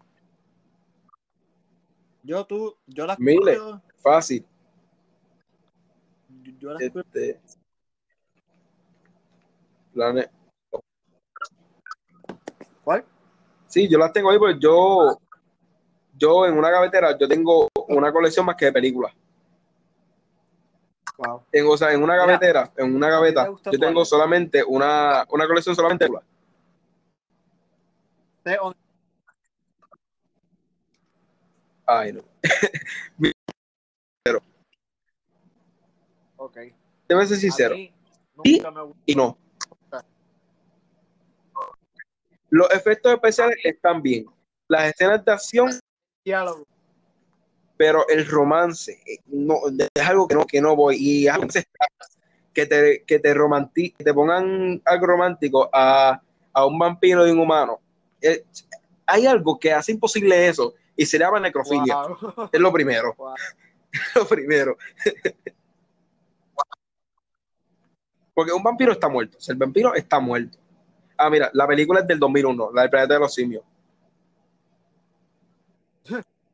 Yo, 2.21 2.45
tú, 2.45 2.75
yo 2.85 3.07
las 3.07 3.19
Miles. 3.19 3.57
cuido, 3.57 3.81
Fácil. 3.97 4.45
yo- 6.43 6.51
yo 6.59 6.73
las 6.73 6.79
cuido. 6.91 6.99
Este, 7.01 7.41
plane- 9.93 10.29
¿Cuál? 12.83 13.03
Sí, 13.67 13.87
yo 13.89 13.97
las 13.97 14.13
tengo 14.13 14.29
ahí, 14.29 14.37
pues 14.37 14.57
yo, 14.59 15.17
yo 16.15 16.45
en 16.45 16.55
una 16.57 16.69
gavetera, 16.69 17.17
yo 17.17 17.27
tengo 17.27 17.67
una 17.87 18.11
colección 18.13 18.45
más 18.45 18.55
que 18.55 18.65
de 18.65 18.71
películas. 18.73 19.13
Wow. 21.19 21.43
En, 21.51 21.67
o 21.67 21.75
sea, 21.75 21.91
en 21.91 22.01
una 22.01 22.15
gavetera, 22.15 22.71
en 22.77 22.95
una 22.95 23.07
¿a 23.07 23.09
ti 23.09 23.15
gaveta, 23.15 23.45
yo 23.45 23.77
tengo 23.77 23.93
cuál? 23.95 24.05
solamente 24.05 24.63
una, 24.63 25.25
una 25.29 25.47
colección 25.47 25.75
solamente 25.75 26.05
de 26.05 26.11
Ay, 31.85 32.13
no. 32.13 32.21
Ok. 36.37 36.57
Debe 37.09 37.25
ser 37.27 37.37
sincero. 37.37 37.75
mí 37.75 37.91
gustó. 38.33 38.95
Y 39.05 39.13
no. 39.13 39.37
Los 42.49 42.71
efectos 42.71 43.11
especiales 43.11 43.57
están 43.63 44.01
bien. 44.01 44.25
Las 44.69 44.89
escenas 44.89 45.23
de 45.25 45.31
acción, 45.33 45.69
Diálogo. 46.23 46.65
Pero 47.79 48.05
el 48.09 48.27
romance 48.27 49.01
eh, 49.05 49.19
no, 49.27 49.55
es 49.71 50.05
algo 50.05 50.27
que 50.27 50.35
no, 50.35 50.45
que 50.45 50.59
no 50.59 50.75
voy. 50.75 50.97
Y 50.99 51.29
a 51.29 51.37
veces 51.37 51.65
que 52.53 52.65
te, 52.65 53.05
que 53.07 53.19
te, 53.19 53.33
romanti- 53.33 53.95
que 53.95 54.03
te 54.03 54.13
pongan 54.13 54.81
algo 54.83 55.07
romántico 55.07 55.69
a, 55.71 56.21
a 56.51 56.65
un 56.65 56.77
vampiro 56.77 57.25
y 57.25 57.31
un 57.31 57.39
humano. 57.39 57.79
Eh, 58.21 58.43
hay 59.05 59.25
algo 59.25 59.57
que 59.57 59.71
hace 59.71 59.93
imposible 59.93 60.49
eso 60.49 60.73
y 60.93 61.05
se 61.05 61.17
llama 61.17 61.39
necrofilia. 61.39 61.95
Wow. 61.95 62.49
Es 62.51 62.59
lo 62.59 62.73
primero. 62.73 63.15
Wow. 63.15 63.33
lo 64.15 64.27
primero. 64.27 64.77
Porque 68.33 68.51
un 68.51 68.61
vampiro 68.61 68.91
está 68.91 69.07
muerto. 69.07 69.37
O 69.37 69.41
sea, 69.41 69.53
el 69.53 69.59
vampiro 69.59 69.95
está 69.95 70.19
muerto. 70.19 70.57
Ah, 71.17 71.29
mira, 71.29 71.49
la 71.53 71.65
película 71.65 72.01
es 72.01 72.07
del 72.07 72.19
2001, 72.19 72.71
la 72.73 72.81
del 72.81 72.89
planeta 72.89 73.13
de 73.13 73.19
los 73.21 73.33
simios. 73.33 73.63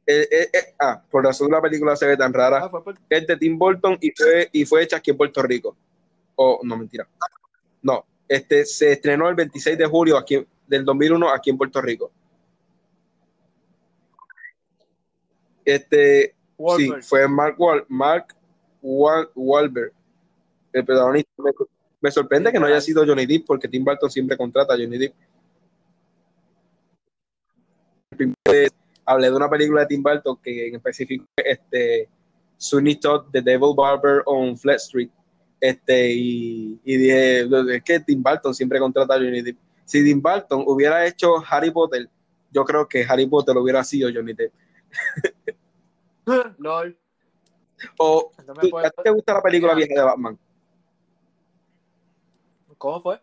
Eh, 0.07 0.27
eh, 0.31 0.49
eh, 0.53 0.75
ah, 0.79 1.01
por 1.09 1.23
razón 1.23 1.49
la 1.51 1.61
película 1.61 1.95
se 1.95 2.05
ve 2.05 2.15
tan 2.15 2.31
rara. 2.33 2.59
Ah, 2.63 2.69
por- 2.69 2.95
Es 3.09 3.25
de 3.25 3.37
Tim 3.37 3.57
Burton 3.57 3.97
y 3.99 4.11
fue, 4.11 4.49
y 4.51 4.65
fue 4.65 4.83
hecha 4.83 4.97
aquí 4.97 5.11
en 5.11 5.17
Puerto 5.17 5.41
Rico. 5.41 5.75
O, 6.35 6.59
no, 6.63 6.77
mentira. 6.77 7.07
No, 7.81 8.05
este 8.27 8.65
se 8.65 8.91
estrenó 8.91 9.27
el 9.29 9.35
26 9.35 9.77
de 9.77 9.85
julio 9.85 10.17
aquí, 10.17 10.45
del 10.67 10.85
2001 10.85 11.29
aquí 11.31 11.49
en 11.49 11.57
Puerto 11.57 11.81
Rico. 11.81 12.11
Este, 15.63 16.35
Wahlberg. 16.57 17.01
Sí, 17.03 17.09
fue 17.09 17.27
Mark, 17.27 17.55
Wal 17.57 17.85
Mark 17.89 18.27
Wahlberg, 18.81 19.91
el 20.73 20.85
protagonista. 20.85 21.31
Me, 21.37 21.51
me 22.01 22.11
sorprende 22.11 22.51
que 22.51 22.59
no 22.59 22.67
haya 22.67 22.79
sido 22.81 23.03
Johnny 23.05 23.25
Depp, 23.25 23.47
porque 23.47 23.67
Tim 23.67 23.83
Burton 23.83 24.11
siempre 24.11 24.37
contrata 24.37 24.73
a 24.73 24.77
Johnny 24.77 24.97
Depp. 24.99 25.15
Hablé 29.05 29.29
de 29.29 29.35
una 29.35 29.49
película 29.49 29.81
de 29.81 29.87
Tim 29.87 30.01
Burton 30.03 30.37
que 30.41 30.67
en 30.67 30.75
específico 30.75 31.25
este 31.37 32.09
Sweeney 32.57 32.95
Todd, 32.95 33.25
The 33.31 33.41
Devil 33.41 33.73
Barber 33.75 34.23
on 34.25 34.57
Flat 34.57 34.77
Street. 34.77 35.09
Este, 35.59 36.11
y, 36.13 36.79
y 36.83 36.97
dije, 36.97 37.41
es 37.75 37.83
que 37.83 37.99
Tim 38.01 38.21
Burton 38.21 38.53
siempre 38.53 38.79
contrata 38.79 39.13
a 39.15 39.17
Johnny 39.17 39.41
Depp. 39.41 39.57
Si 39.83 40.03
Tim 40.03 40.21
Burton 40.21 40.63
hubiera 40.67 41.05
hecho 41.05 41.35
Harry 41.49 41.71
Potter, 41.71 42.09
yo 42.51 42.63
creo 42.65 42.87
que 42.87 43.05
Harry 43.07 43.25
Potter 43.27 43.55
hubiera 43.57 43.83
sido 43.83 44.09
Johnny 44.13 44.33
Depp. 44.33 44.53
LOL. 46.57 46.97
O, 47.97 48.31
No 48.47 48.53
me 48.53 48.61
¿tú- 48.61 48.69
puedo- 48.69 48.85
¿A 48.85 48.89
ti 48.89 49.03
te 49.03 49.09
gusta 49.11 49.33
la 49.33 49.41
película 49.41 49.73
vieja 49.75 49.93
de 49.93 50.01
Batman? 50.01 50.39
¿Cómo 52.77 53.01
fue? 53.01 53.21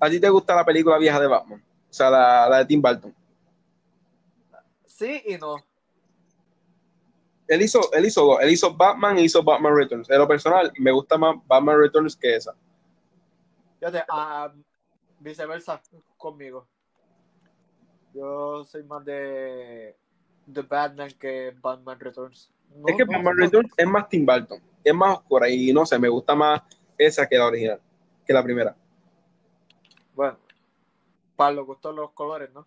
¿A 0.00 0.10
ti 0.10 0.20
te 0.20 0.28
gusta 0.28 0.54
la 0.54 0.64
película 0.64 0.98
vieja 0.98 1.20
de 1.20 1.26
Batman? 1.26 1.62
O 1.90 1.92
sea, 1.92 2.10
la, 2.10 2.48
la 2.48 2.58
de 2.58 2.66
Tim 2.66 2.80
Burton. 2.82 3.14
Sí 4.96 5.22
y 5.26 5.36
no. 5.36 5.56
Él 7.48 7.60
hizo, 7.60 7.92
él 7.92 8.06
hizo 8.06 8.24
dos. 8.24 8.38
Él 8.40 8.50
hizo 8.50 8.74
Batman 8.74 9.18
y 9.18 9.24
hizo 9.24 9.42
Batman 9.42 9.76
Returns. 9.76 10.08
En 10.08 10.18
lo 10.18 10.26
personal, 10.26 10.72
me 10.78 10.90
gusta 10.90 11.18
más 11.18 11.36
Batman 11.46 11.78
Returns 11.78 12.16
que 12.16 12.34
esa. 12.34 12.54
Fíjate, 13.78 14.04
ah, 14.08 14.50
viceversa 15.20 15.82
conmigo. 16.16 16.66
Yo 18.14 18.64
soy 18.64 18.84
más 18.84 19.04
de 19.04 19.94
The 20.50 20.62
Batman 20.62 21.10
que 21.20 21.54
Batman 21.60 22.00
Returns. 22.00 22.50
No, 22.74 22.88
es 22.88 22.96
que 22.96 23.04
no, 23.04 23.12
Batman 23.12 23.36
no. 23.36 23.44
Returns 23.44 23.72
es 23.76 23.86
más 23.86 24.08
Tim 24.08 24.24
Burton. 24.24 24.62
Es 24.82 24.94
más 24.94 25.18
oscura 25.18 25.46
y 25.50 25.74
no 25.74 25.84
sé, 25.84 25.98
me 25.98 26.08
gusta 26.08 26.34
más 26.34 26.62
esa 26.96 27.28
que 27.28 27.36
la 27.36 27.46
original, 27.46 27.80
que 28.26 28.32
la 28.32 28.42
primera. 28.42 28.74
Bueno, 30.14 30.38
para 31.36 31.52
los 31.52 31.66
gustos 31.66 31.94
los 31.94 32.12
colores, 32.12 32.50
¿no? 32.54 32.66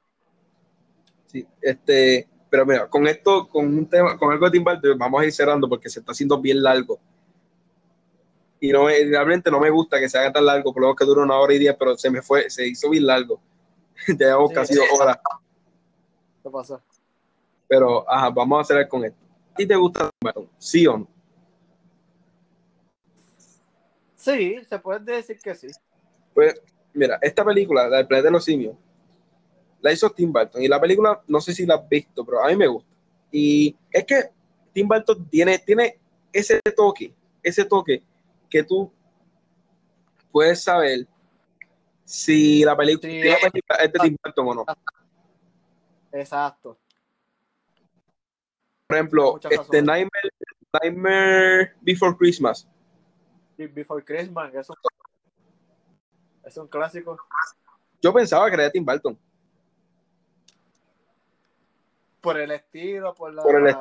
Sí, 1.31 1.45
este, 1.61 2.27
pero 2.49 2.65
mira, 2.65 2.89
con 2.89 3.05
esto, 3.05 3.47
con 3.47 3.65
un 3.67 3.87
tema, 3.87 4.17
con 4.17 4.31
algo 4.31 4.45
de 4.45 4.51
Tim 4.51 4.63
Burton, 4.63 4.97
vamos 4.97 5.21
a 5.21 5.25
ir 5.25 5.31
cerrando 5.31 5.69
porque 5.69 5.87
se 5.87 5.99
está 5.99 6.11
haciendo 6.11 6.41
bien 6.41 6.63
largo. 6.63 6.99
Y 8.59 8.71
no, 8.71 8.85
me- 8.85 9.05
realmente 9.05 9.51
no 9.51 9.59
me 9.59 9.69
gusta 9.69 9.99
que 9.99 10.09
se 10.09 10.17
haga 10.17 10.33
tan 10.33 10.45
largo, 10.47 10.73
por 10.73 10.81
lo 10.81 10.87
menos 10.87 10.97
que 10.97 11.05
dure 11.05 11.21
una 11.21 11.37
hora 11.37 11.53
y 11.53 11.59
diez, 11.59 11.75
pero 11.77 11.95
se 11.97 12.09
me 12.09 12.23
fue, 12.23 12.49
se 12.49 12.67
hizo 12.67 12.89
bien 12.89 13.05
largo. 13.05 13.39
Ya 14.07 14.27
llevamos 14.27 14.49
Sí, 14.49 14.55
casi 14.55 14.75
dos 14.75 14.85
horas. 14.99 15.17
¿Qué 16.41 16.49
pasa? 16.49 16.81
Pero, 17.67 18.09
ajá, 18.11 18.29
vamos 18.31 18.61
a 18.61 18.63
cerrar 18.63 18.87
con 18.87 19.05
esto. 19.05 19.19
¿A 19.53 19.55
ti 19.55 19.67
te 19.67 19.75
gusta 19.75 19.99
Tim 20.09 20.09
Burton? 20.21 20.49
¿Sí 20.57 20.87
o 20.87 20.97
no? 20.97 21.07
Sí, 24.15 24.57
se 24.67 24.79
puede 24.79 24.99
decir 24.99 25.37
que 25.39 25.53
sí. 25.53 25.67
Pues, 26.33 26.59
mira, 26.93 27.19
esta 27.21 27.45
película, 27.45 27.87
la 27.87 27.97
del 27.97 28.07
planeta 28.07 28.27
de 28.27 28.31
los 28.31 28.43
simios, 28.43 28.75
la 29.81 29.91
hizo 29.91 30.09
Tim 30.09 30.31
Burton. 30.31 30.61
Y 30.61 30.67
la 30.67 30.79
película, 30.79 31.21
no 31.27 31.41
sé 31.41 31.53
si 31.53 31.65
la 31.65 31.75
has 31.75 31.89
visto, 31.89 32.25
pero 32.25 32.43
a 32.43 32.47
mí 32.47 32.55
me 32.55 32.67
gusta. 32.67 32.89
Y 33.31 33.75
es 33.91 34.05
que 34.05 34.31
Tim 34.73 34.87
Burton 34.87 35.27
tiene, 35.29 35.59
tiene 35.59 35.99
ese 36.31 36.59
toque, 36.75 37.13
ese 37.43 37.65
toque 37.65 38.03
que 38.49 38.63
tú 38.63 38.91
puedes 40.31 40.63
saber 40.63 41.07
si 42.03 42.63
la 42.63 42.75
película, 42.75 43.11
Sí. 43.11 43.21
si 43.21 43.29
la 43.29 43.37
película 43.37 43.79
es 43.79 43.93
de 43.93 43.99
Tim 43.99 44.17
Burton 44.23 44.47
o 44.47 44.53
no. 44.55 44.65
Exacto. 46.11 46.77
Por 48.87 48.97
ejemplo, 48.97 49.39
este. 49.49 49.81
Nightmare, 49.83 50.29
Nightmare 50.81 51.73
Before 51.81 52.15
Christmas. 52.17 52.67
Before 53.57 54.03
Christmas, 54.03 54.53
es 54.55 54.69
un, 54.69 54.75
es 56.43 56.57
un 56.57 56.67
clásico. 56.67 57.17
Yo 58.01 58.13
pensaba 58.13 58.47
que 58.47 58.53
era 58.55 58.63
de 58.63 58.71
Tim 58.71 58.85
Burton. 58.85 59.19
Por 62.21 62.37
el 62.39 62.51
estilo, 62.51 63.13
por 63.13 63.33
la. 63.33 63.43
Por 63.43 63.55
el 63.67 63.75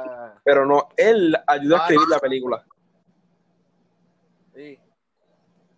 Pero 0.45 0.65
no, 0.65 0.89
él 0.97 1.37
ayudó 1.47 1.77
a 1.77 1.79
escribir 1.81 2.09
no. 2.09 2.15
la 2.15 2.21
película. 2.21 2.67
Sí, 4.55 4.79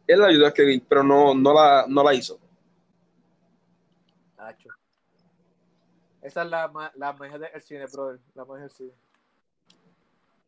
Él 0.07 0.19
la 0.21 0.27
ayudó 0.27 0.45
a 0.47 0.49
escribir, 0.49 0.83
pero 0.89 1.03
no, 1.03 1.35
no, 1.35 1.53
la, 1.55 1.85
no 1.89 2.03
la 2.03 2.15
hizo. 2.15 2.39
Nacho. 4.37 4.69
Esa 6.23 6.43
es 6.43 6.49
la, 6.51 6.93
la 6.97 7.13
magia 7.13 7.39
del 7.39 7.61
cine, 7.61 7.87
brother. 7.87 8.21
La 8.35 8.45
magia 8.45 8.63
del 8.63 8.71
cine. 8.71 8.93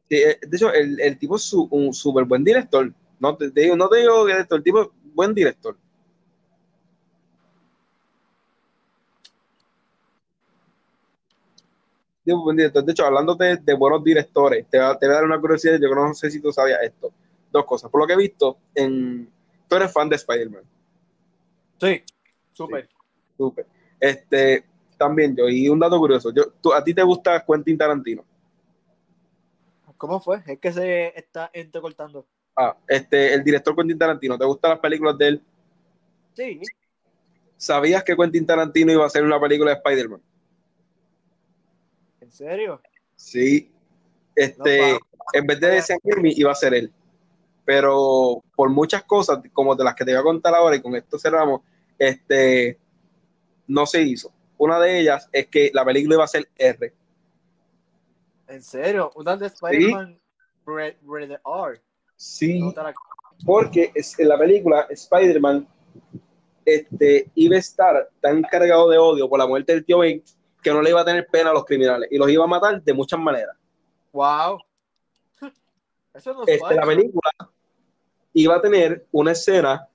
Sí, 0.09 0.17
eh, 0.17 0.39
de 0.47 0.57
hecho, 0.57 0.73
el, 0.73 1.01
el 1.01 1.19
tipo 1.19 1.37
es 1.37 1.43
su- 1.43 1.69
un 1.71 1.93
súper 1.95 2.25
buen 2.25 2.43
director. 2.45 2.93
No 3.19 3.37
te, 3.37 3.51
te 3.51 3.61
digo, 3.63 3.77
no 3.77 3.89
te 3.89 3.99
digo 3.99 4.27
director, 4.27 4.59
el 4.59 4.65
tipo 4.65 4.83
es 4.83 4.89
buen 5.15 5.33
director. 5.35 5.77
Director. 12.25 12.85
De 12.85 12.93
hecho, 12.93 13.05
hablando 13.05 13.35
de, 13.35 13.75
buenos 13.75 14.05
directores, 14.05 14.67
te, 14.69 14.79
va- 14.79 14.99
te 14.99 15.07
voy 15.07 15.13
a 15.13 15.17
dar 15.17 15.25
una 15.25 15.41
curiosidad. 15.41 15.79
Yo 15.81 15.95
no 15.95 16.15
sé 16.15 16.31
si 16.31 16.41
tú 16.41 16.53
sabías 16.53 16.81
esto. 16.83 17.13
Dos 17.51 17.65
cosas. 17.65 17.91
Por 17.91 18.01
lo 18.01 18.07
que 18.07 18.13
he 18.15 18.17
visto, 18.17 18.59
en, 18.75 19.29
tú 19.69 19.77
eres 19.77 19.93
fan 19.93 20.09
de 20.09 20.17
Spider-Man. 20.17 20.63
Sí, 21.81 22.03
súper. 22.53 22.89
Súper. 23.37 23.67
Este, 23.99 24.65
también 24.97 25.35
yo, 25.37 25.49
y 25.49 25.69
un 25.69 25.81
dato 25.81 25.99
curioso. 25.99 26.33
Yo, 26.33 26.51
tú, 26.61 26.73
¿A 26.73 26.83
ti 26.83 26.95
te 26.95 27.03
gusta 27.03 27.45
Quentin 27.45 27.77
Tarantino? 27.77 28.25
¿Cómo 29.97 30.21
fue? 30.21 30.43
Es 30.47 30.59
que 30.59 30.73
se 30.73 31.19
está 31.19 31.51
entrecortando. 31.53 32.27
Ah, 32.57 32.77
este, 32.89 33.35
el 33.35 33.45
director 33.45 33.75
Quentin 33.75 33.99
Tarantino, 33.99 34.39
¿te 34.39 34.45
gustan 34.45 34.73
las 34.73 34.81
películas 34.81 35.17
de 35.19 35.29
él? 35.29 35.43
Sí, 36.35 36.61
¿Sabías 37.57 38.03
que 38.03 38.17
Quentin 38.17 38.45
Tarantino 38.45 38.91
iba 38.93 39.05
a 39.05 39.07
hacer 39.07 39.23
una 39.23 39.41
película 39.41 39.71
de 39.71 39.77
Spider-Man? 39.77 40.21
¿En 42.33 42.37
serio? 42.37 42.81
Sí. 43.15 43.71
Este, 44.35 44.93
No, 44.93 44.99
en 45.35 45.47
vez 45.47 45.61
de 45.61 45.83
Sam 45.83 45.99
Raimi, 46.03 46.33
iba 46.37 46.51
a 46.51 46.55
ser 46.55 46.75
él. 46.75 46.93
Pero 47.65 48.43
por 48.57 48.71
muchas 48.71 49.05
cosas, 49.05 49.39
como 49.53 49.75
de 49.77 49.85
las 49.85 49.95
que 49.95 50.05
te 50.05 50.13
voy 50.13 50.21
a 50.21 50.25
contar 50.25 50.55
ahora, 50.55 50.75
y 50.75 50.83
con 50.83 50.97
esto 50.97 51.19
cerramos, 51.19 51.61
este, 51.99 52.79
no 53.67 53.87
se 53.87 54.03
hizo. 54.03 54.33
Una 54.59 54.81
de 54.81 55.01
ellas 55.01 55.29
es 55.33 55.47
que 55.49 55.71
la 55.75 55.85
película 55.85 56.17
iba 56.17 56.25
a 56.25 56.29
ser 56.29 56.49
R. 56.57 56.93
¿En 58.49 58.63
serio? 58.63 59.11
Una 59.15 59.37
de 59.37 59.47
Spider-Man 59.47 60.21
Red, 60.67 60.97
Red 61.07 61.33
R. 61.33 61.81
Sí, 62.17 62.61
No 62.61 62.73
te 62.73 62.83
la- 62.83 62.95
porque 63.45 63.91
es, 63.95 64.19
en 64.19 64.29
la 64.29 64.39
película 64.39 64.87
Spider-Man 64.89 65.67
este, 66.65 67.29
iba 67.35 67.57
a 67.57 67.59
estar 67.59 68.09
tan 68.21 68.43
cargado 68.43 68.89
de 68.89 68.99
odio 68.99 69.29
por 69.29 69.39
la 69.39 69.47
muerte 69.47 69.73
del 69.73 69.85
tío 69.85 69.99
Ben 69.99 70.23
que 70.63 70.71
no 70.73 70.81
le 70.81 70.91
iba 70.91 71.01
a 71.01 71.05
tener 71.05 71.27
pena 71.27 71.51
a 71.51 71.53
los 71.53 71.65
criminales 71.65 72.09
y 72.11 72.17
los 72.19 72.31
iba 72.31 72.45
a 72.45 72.49
matar 72.49 72.83
de 72.83 72.93
muchas 72.93 73.19
maneras. 73.19 73.57
Wow. 74.13 74.59
Eso 76.15 76.33
no 76.35 76.45
Este, 76.47 76.75
la 76.75 76.87
película 76.87 77.31
iba 78.35 78.57
a 78.57 78.63
tener 78.63 79.07
una 79.13 79.33
escena 79.33 79.89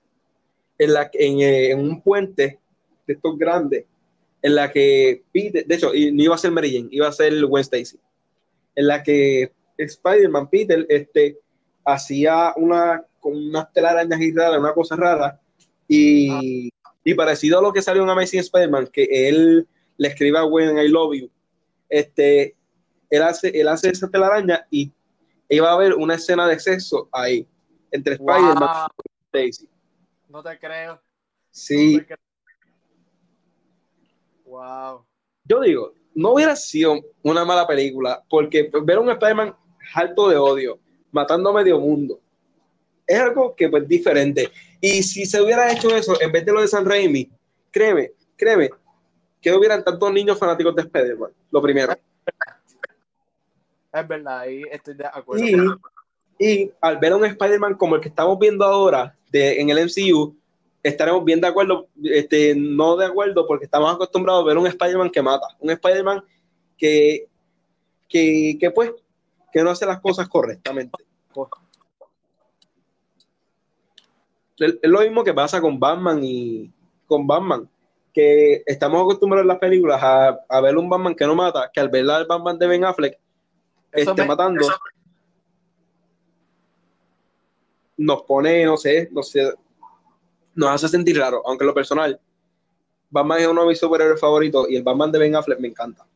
en 0.78 0.92
la 0.92 1.10
que- 1.10 1.26
en, 1.26 1.40
eh, 1.40 1.70
en 1.72 1.80
un 1.80 2.00
puente 2.02 2.60
de 3.06 3.14
estos 3.14 3.36
grandes 3.38 3.84
en 4.40 4.54
la 4.54 4.70
que 4.70 5.24
Peter, 5.32 5.66
de 5.66 5.74
hecho, 5.74 5.92
y 5.92 6.12
no 6.12 6.22
iba 6.22 6.34
a 6.34 6.38
ser 6.38 6.52
Mary 6.52 6.72
Jane, 6.72 6.88
iba 6.92 7.08
a 7.08 7.12
ser 7.12 7.44
Gwen 7.44 7.62
Stacy, 7.62 7.98
en 8.76 8.86
la 8.86 9.02
que 9.02 9.52
Spider-Man 9.76 10.48
Peter 10.48 10.86
este, 10.88 11.38
hacía 11.84 12.52
una 12.56 13.04
con 13.18 13.32
unas 13.36 13.72
telarañas 13.72 14.20
y 14.20 14.32
raras, 14.32 14.60
una 14.60 14.72
cosa 14.74 14.94
rara, 14.94 15.40
y, 15.88 16.70
y 17.02 17.14
parecido 17.14 17.58
a 17.58 17.62
lo 17.62 17.72
que 17.72 17.82
salió 17.82 18.04
en 18.04 18.10
Amazing 18.10 18.40
Spider-Man, 18.40 18.88
que 18.92 19.28
él 19.28 19.66
le 19.98 20.08
escribe 20.08 20.38
a 20.38 20.42
Gwen 20.42 20.78
I 20.78 20.88
love 20.88 21.14
you, 21.14 21.30
este, 21.88 22.56
él 23.10 23.22
hace, 23.22 23.48
él 23.48 23.68
hace 23.68 23.90
esa 23.90 24.08
telaraña 24.08 24.66
y 24.70 24.90
iba 25.48 25.68
a 25.70 25.74
haber 25.74 25.94
una 25.94 26.14
escena 26.14 26.46
de 26.48 26.58
sexo 26.58 27.08
ahí, 27.12 27.46
entre 27.90 28.14
Spider-Man 28.14 28.58
Wow. 28.58 28.88
y 29.04 29.50
Stacy. 29.50 29.68
No 30.28 30.42
te 30.42 30.58
creo. 30.58 31.00
Sí, 31.50 31.94
No 31.94 31.98
te 32.00 32.06
creo. 32.06 32.18
Wow. 34.44 35.04
yo 35.44 35.60
digo, 35.60 35.92
no 36.14 36.32
hubiera 36.32 36.56
sido 36.56 37.00
una 37.22 37.44
mala 37.44 37.66
película, 37.66 38.24
porque 38.28 38.70
ver 38.82 38.96
a 38.96 39.00
un 39.00 39.10
Spider-Man 39.10 39.54
harto 39.94 40.28
de 40.28 40.36
odio, 40.36 40.78
matando 41.10 41.50
a 41.50 41.54
medio 41.54 41.78
mundo, 41.78 42.20
es 43.06 43.18
algo 43.18 43.54
que 43.54 43.68
pues 43.68 43.88
diferente. 43.88 44.50
Y 44.80 45.02
si 45.02 45.24
se 45.26 45.40
hubiera 45.40 45.72
hecho 45.72 45.94
eso 45.96 46.20
en 46.20 46.30
vez 46.30 46.44
de 46.44 46.52
lo 46.52 46.60
de 46.60 46.68
San 46.68 46.84
Raimi, 46.84 47.30
créeme, 47.70 48.12
créeme, 48.36 48.70
que 49.40 49.50
no 49.50 49.58
hubieran 49.58 49.84
tantos 49.84 50.12
niños 50.12 50.38
fanáticos 50.38 50.74
de 50.74 50.82
Spider-Man, 50.82 51.30
lo 51.50 51.62
primero. 51.62 51.94
Es 53.92 54.08
verdad, 54.08 54.40
ahí 54.40 54.62
estoy 54.70 54.94
de 54.94 55.06
acuerdo. 55.06 55.44
Y, 55.44 55.56
y 56.38 56.72
al 56.80 56.98
ver 56.98 57.12
a 57.12 57.16
un 57.16 57.24
Spider-Man 57.24 57.74
como 57.74 57.96
el 57.96 58.00
que 58.00 58.08
estamos 58.08 58.38
viendo 58.38 58.64
ahora 58.64 59.16
de, 59.30 59.60
en 59.60 59.70
el 59.70 59.86
MCU, 59.86 60.36
estaremos 60.82 61.24
bien 61.24 61.40
de 61.40 61.48
acuerdo, 61.48 61.88
este, 62.02 62.54
no 62.56 62.96
de 62.96 63.06
acuerdo, 63.06 63.46
porque 63.46 63.64
estamos 63.64 63.92
acostumbrados 63.92 64.42
a 64.42 64.46
ver 64.46 64.58
un 64.58 64.66
Spider-Man 64.66 65.10
que 65.10 65.22
mata, 65.22 65.46
un 65.58 65.70
Spider-Man 65.70 66.22
que, 66.76 67.28
que, 68.08 68.56
que, 68.60 68.70
pues, 68.70 68.92
que 69.52 69.62
no 69.62 69.70
hace 69.70 69.86
las 69.86 70.00
cosas 70.00 70.28
correctamente. 70.28 71.04
Es 74.58 74.74
es 74.82 74.90
lo 74.90 75.00
mismo 75.00 75.22
que 75.22 75.34
pasa 75.34 75.60
con 75.60 75.78
Batman 75.78 76.20
y 76.22 76.72
con 77.06 77.26
Batman, 77.26 77.68
que 78.12 78.62
estamos 78.66 79.02
acostumbrados 79.02 79.44
en 79.44 79.48
las 79.48 79.58
películas 79.58 80.02
a, 80.02 80.40
a 80.48 80.60
ver 80.60 80.76
un 80.76 80.88
Batman 80.88 81.14
que 81.14 81.26
no 81.26 81.34
mata, 81.34 81.70
que 81.72 81.80
al 81.80 81.88
ver 81.88 82.08
al 82.10 82.26
Batman 82.26 82.58
de 82.58 82.66
Ben 82.66 82.84
Affleck 82.84 83.18
Eso 83.92 84.10
esté 84.10 84.22
me- 84.22 84.28
matando, 84.28 84.60
eso- 84.60 84.78
nos 87.96 88.22
pone, 88.22 88.64
no 88.64 88.76
sé, 88.76 89.08
no 89.12 89.22
sé, 89.22 89.52
nos 90.54 90.70
hace 90.70 90.88
sentir 90.88 91.18
raro, 91.18 91.42
aunque 91.44 91.64
en 91.64 91.68
lo 91.68 91.74
personal, 91.74 92.20
Batman 93.10 93.40
es 93.40 93.46
uno 93.48 93.62
de 93.62 93.68
mis 93.68 93.78
superhéroes 93.78 94.20
favoritos 94.20 94.68
y 94.68 94.76
el 94.76 94.82
Batman 94.82 95.10
de 95.10 95.18
Ben 95.18 95.34
Affleck 95.34 95.58
me 95.60 95.68
encanta. 95.68 96.06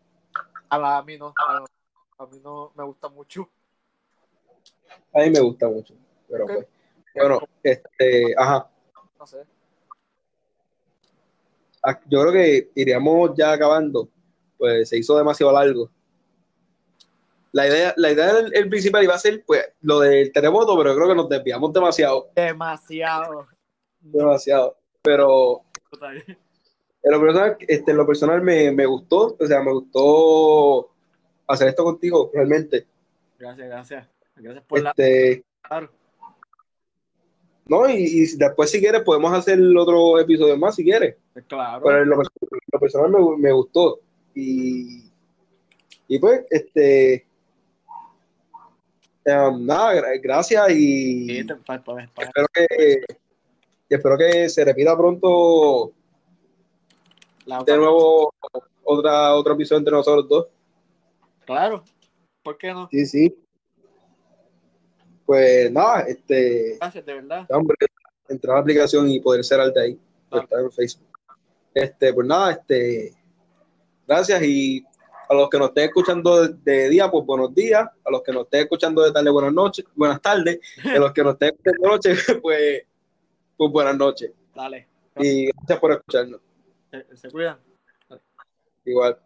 A, 0.69 1.03
mí 1.03 1.19
no. 1.19 1.35
A, 1.37 1.65
a 2.19 2.27
mí 2.27 2.41
no 2.43 2.73
me 2.75 2.85
gusta 2.85 3.09
mucho. 3.09 3.49
A 5.15 5.21
mí 5.21 5.31
me 5.31 5.41
gusta 5.41 5.69
mucho, 5.69 5.95
pero 6.29 6.47
pues, 6.47 6.67
bueno, 7.15 7.41
este, 7.63 8.35
ajá, 8.37 8.71
No 9.19 9.27
sé. 9.27 9.45
Yo 12.09 12.21
creo 12.23 12.33
que 12.33 12.71
iríamos 12.75 13.33
ya 13.37 13.53
acabando, 13.53 14.09
pues 14.59 14.89
se 14.89 14.99
hizo 14.99 15.17
demasiado 15.17 15.53
largo. 15.53 15.91
La 17.53 17.67
idea, 17.69 17.93
la 17.97 18.11
idea 18.13 18.33
del 18.33 18.55
el 18.55 18.69
principal 18.71 19.05
iba 19.05 19.15
a 19.15 19.19
ser, 19.19 19.45
pues, 19.45 19.63
lo 19.83 20.01
del 20.01 20.33
terremoto, 20.33 20.77
pero 20.77 20.91
yo 20.91 20.97
creo 20.97 21.09
que 21.09 21.15
nos 21.15 21.29
desviamos 21.29 21.73
demasiado, 21.73 22.31
Demasiado. 22.35 23.47
demasiado, 24.01 24.77
pero 25.03 25.63
Total. 25.91 26.25
En 27.05 27.11
lo 27.11 27.21
personal, 27.21 27.57
este, 27.61 27.91
en 27.91 27.97
lo 27.97 28.07
personal 28.07 28.41
me, 28.43 28.71
me 28.71 28.87
gustó, 28.87 29.37
o 29.39 29.47
sea, 29.47 29.61
me 29.61 29.73
gustó 29.73 30.91
hacer 31.49 31.69
esto 31.69 31.83
contigo, 31.85 32.31
realmente. 32.33 32.87
Gracias, 33.39 33.67
gracias. 33.69 34.09
Gracias 34.37 34.65
por 34.65 34.81
la. 34.83 34.91
Este, 34.91 35.45
Claro. 35.63 35.91
no, 37.67 37.89
y, 37.89 37.95
y 38.05 38.37
después 38.37 38.71
si 38.71 38.81
quieres 38.81 39.03
podemos 39.03 39.33
hacer 39.33 39.59
otro 39.77 40.19
episodio 40.21 40.57
más, 40.57 40.75
si 40.77 40.85
quieres. 40.85 41.17
Claro. 41.49 41.83
Pero 41.85 42.05
lo, 42.05 42.17
lo 42.73 42.79
personal 42.81 43.11
me, 43.11 43.37
me 43.39 43.53
gustó. 43.53 44.01
Y, 44.35 45.11
y 46.09 46.19
pues, 46.19 46.45
este, 46.51 47.27
em, 49.25 49.65
nada, 49.67 49.95
gra- 49.95 50.21
gracias 50.23 50.71
y 50.71 51.27
Sí, 51.27 51.47
te- 51.47 51.55
espero 51.55 52.47
que, 52.53 53.05
espero 53.89 54.19
que 54.19 54.49
se 54.49 54.65
repita 54.65 54.97
pronto 54.97 55.93
la- 57.47 57.63
de 57.65 57.77
nuevo 57.77 58.33
otra, 58.85 59.35
otro 59.35 59.55
episodio 59.55 59.79
entre 59.79 59.93
nosotros 59.93 60.29
dos. 60.29 60.47
Claro. 61.47 61.83
¿Por 62.43 62.59
qué 62.59 62.73
no? 62.73 62.89
Sí, 62.91 63.07
sí. 63.07 63.35
Pues 65.25 65.71
nada, 65.73 66.01
este, 66.03 66.77
Gracias, 66.79 67.07
de 67.07 67.15
verdad. 67.15 67.47
hombre, 67.51 67.77
entrar 68.29 68.55
a 68.55 68.59
la 68.59 68.63
aplicación 68.63 69.09
y 69.09 69.21
poder 69.21 69.45
ser 69.45 69.61
al 69.61 69.73
de 69.73 69.81
ahí, 69.81 69.99
Claro. 70.29 70.45
estar 70.45 70.61
en 70.61 70.73
Facebook. 70.73 71.07
Este, 71.75 72.13
pues 72.13 72.27
nada, 72.27 72.53
este, 72.53 73.15
gracias 74.07 74.43
y 74.43 74.85
a 75.29 75.35
los 75.35 75.49
que 75.49 75.59
nos 75.59 75.69
estén 75.69 75.85
escuchando 75.85 76.49
de, 76.49 76.89
día, 76.91 77.11
pues 77.11 77.25
buenos 77.25 77.55
días, 77.55 77.89
a 78.05 78.11
los 78.11 78.23
que 78.23 78.33
nos 78.33 78.45
estén 78.45 78.63
escuchando 78.63 79.03
de 79.03 79.13
tarde, 79.13 79.31
buenas 79.31 79.53
noches, 79.53 79.85
buenas 79.95 80.21
tardes, 80.21 80.61
a 80.85 80.99
los 80.99 81.13
que 81.13 81.23
nos 81.23 81.33
estén 81.35 81.49
escuchando 81.49 81.83
de 81.83 81.89
noche, 81.89 82.15
pues, 82.43 82.83
pues 83.57 83.73
buenas 83.73 83.97
noches. 83.97 84.33
Dale. 84.55 84.87
Y 85.17 85.47
gracias 85.47 85.79
por 85.79 85.93
escucharnos. 85.93 86.41
Se, 86.91 87.17
se 87.17 87.31
cuidan. 87.31 87.59
Igual. 88.85 89.19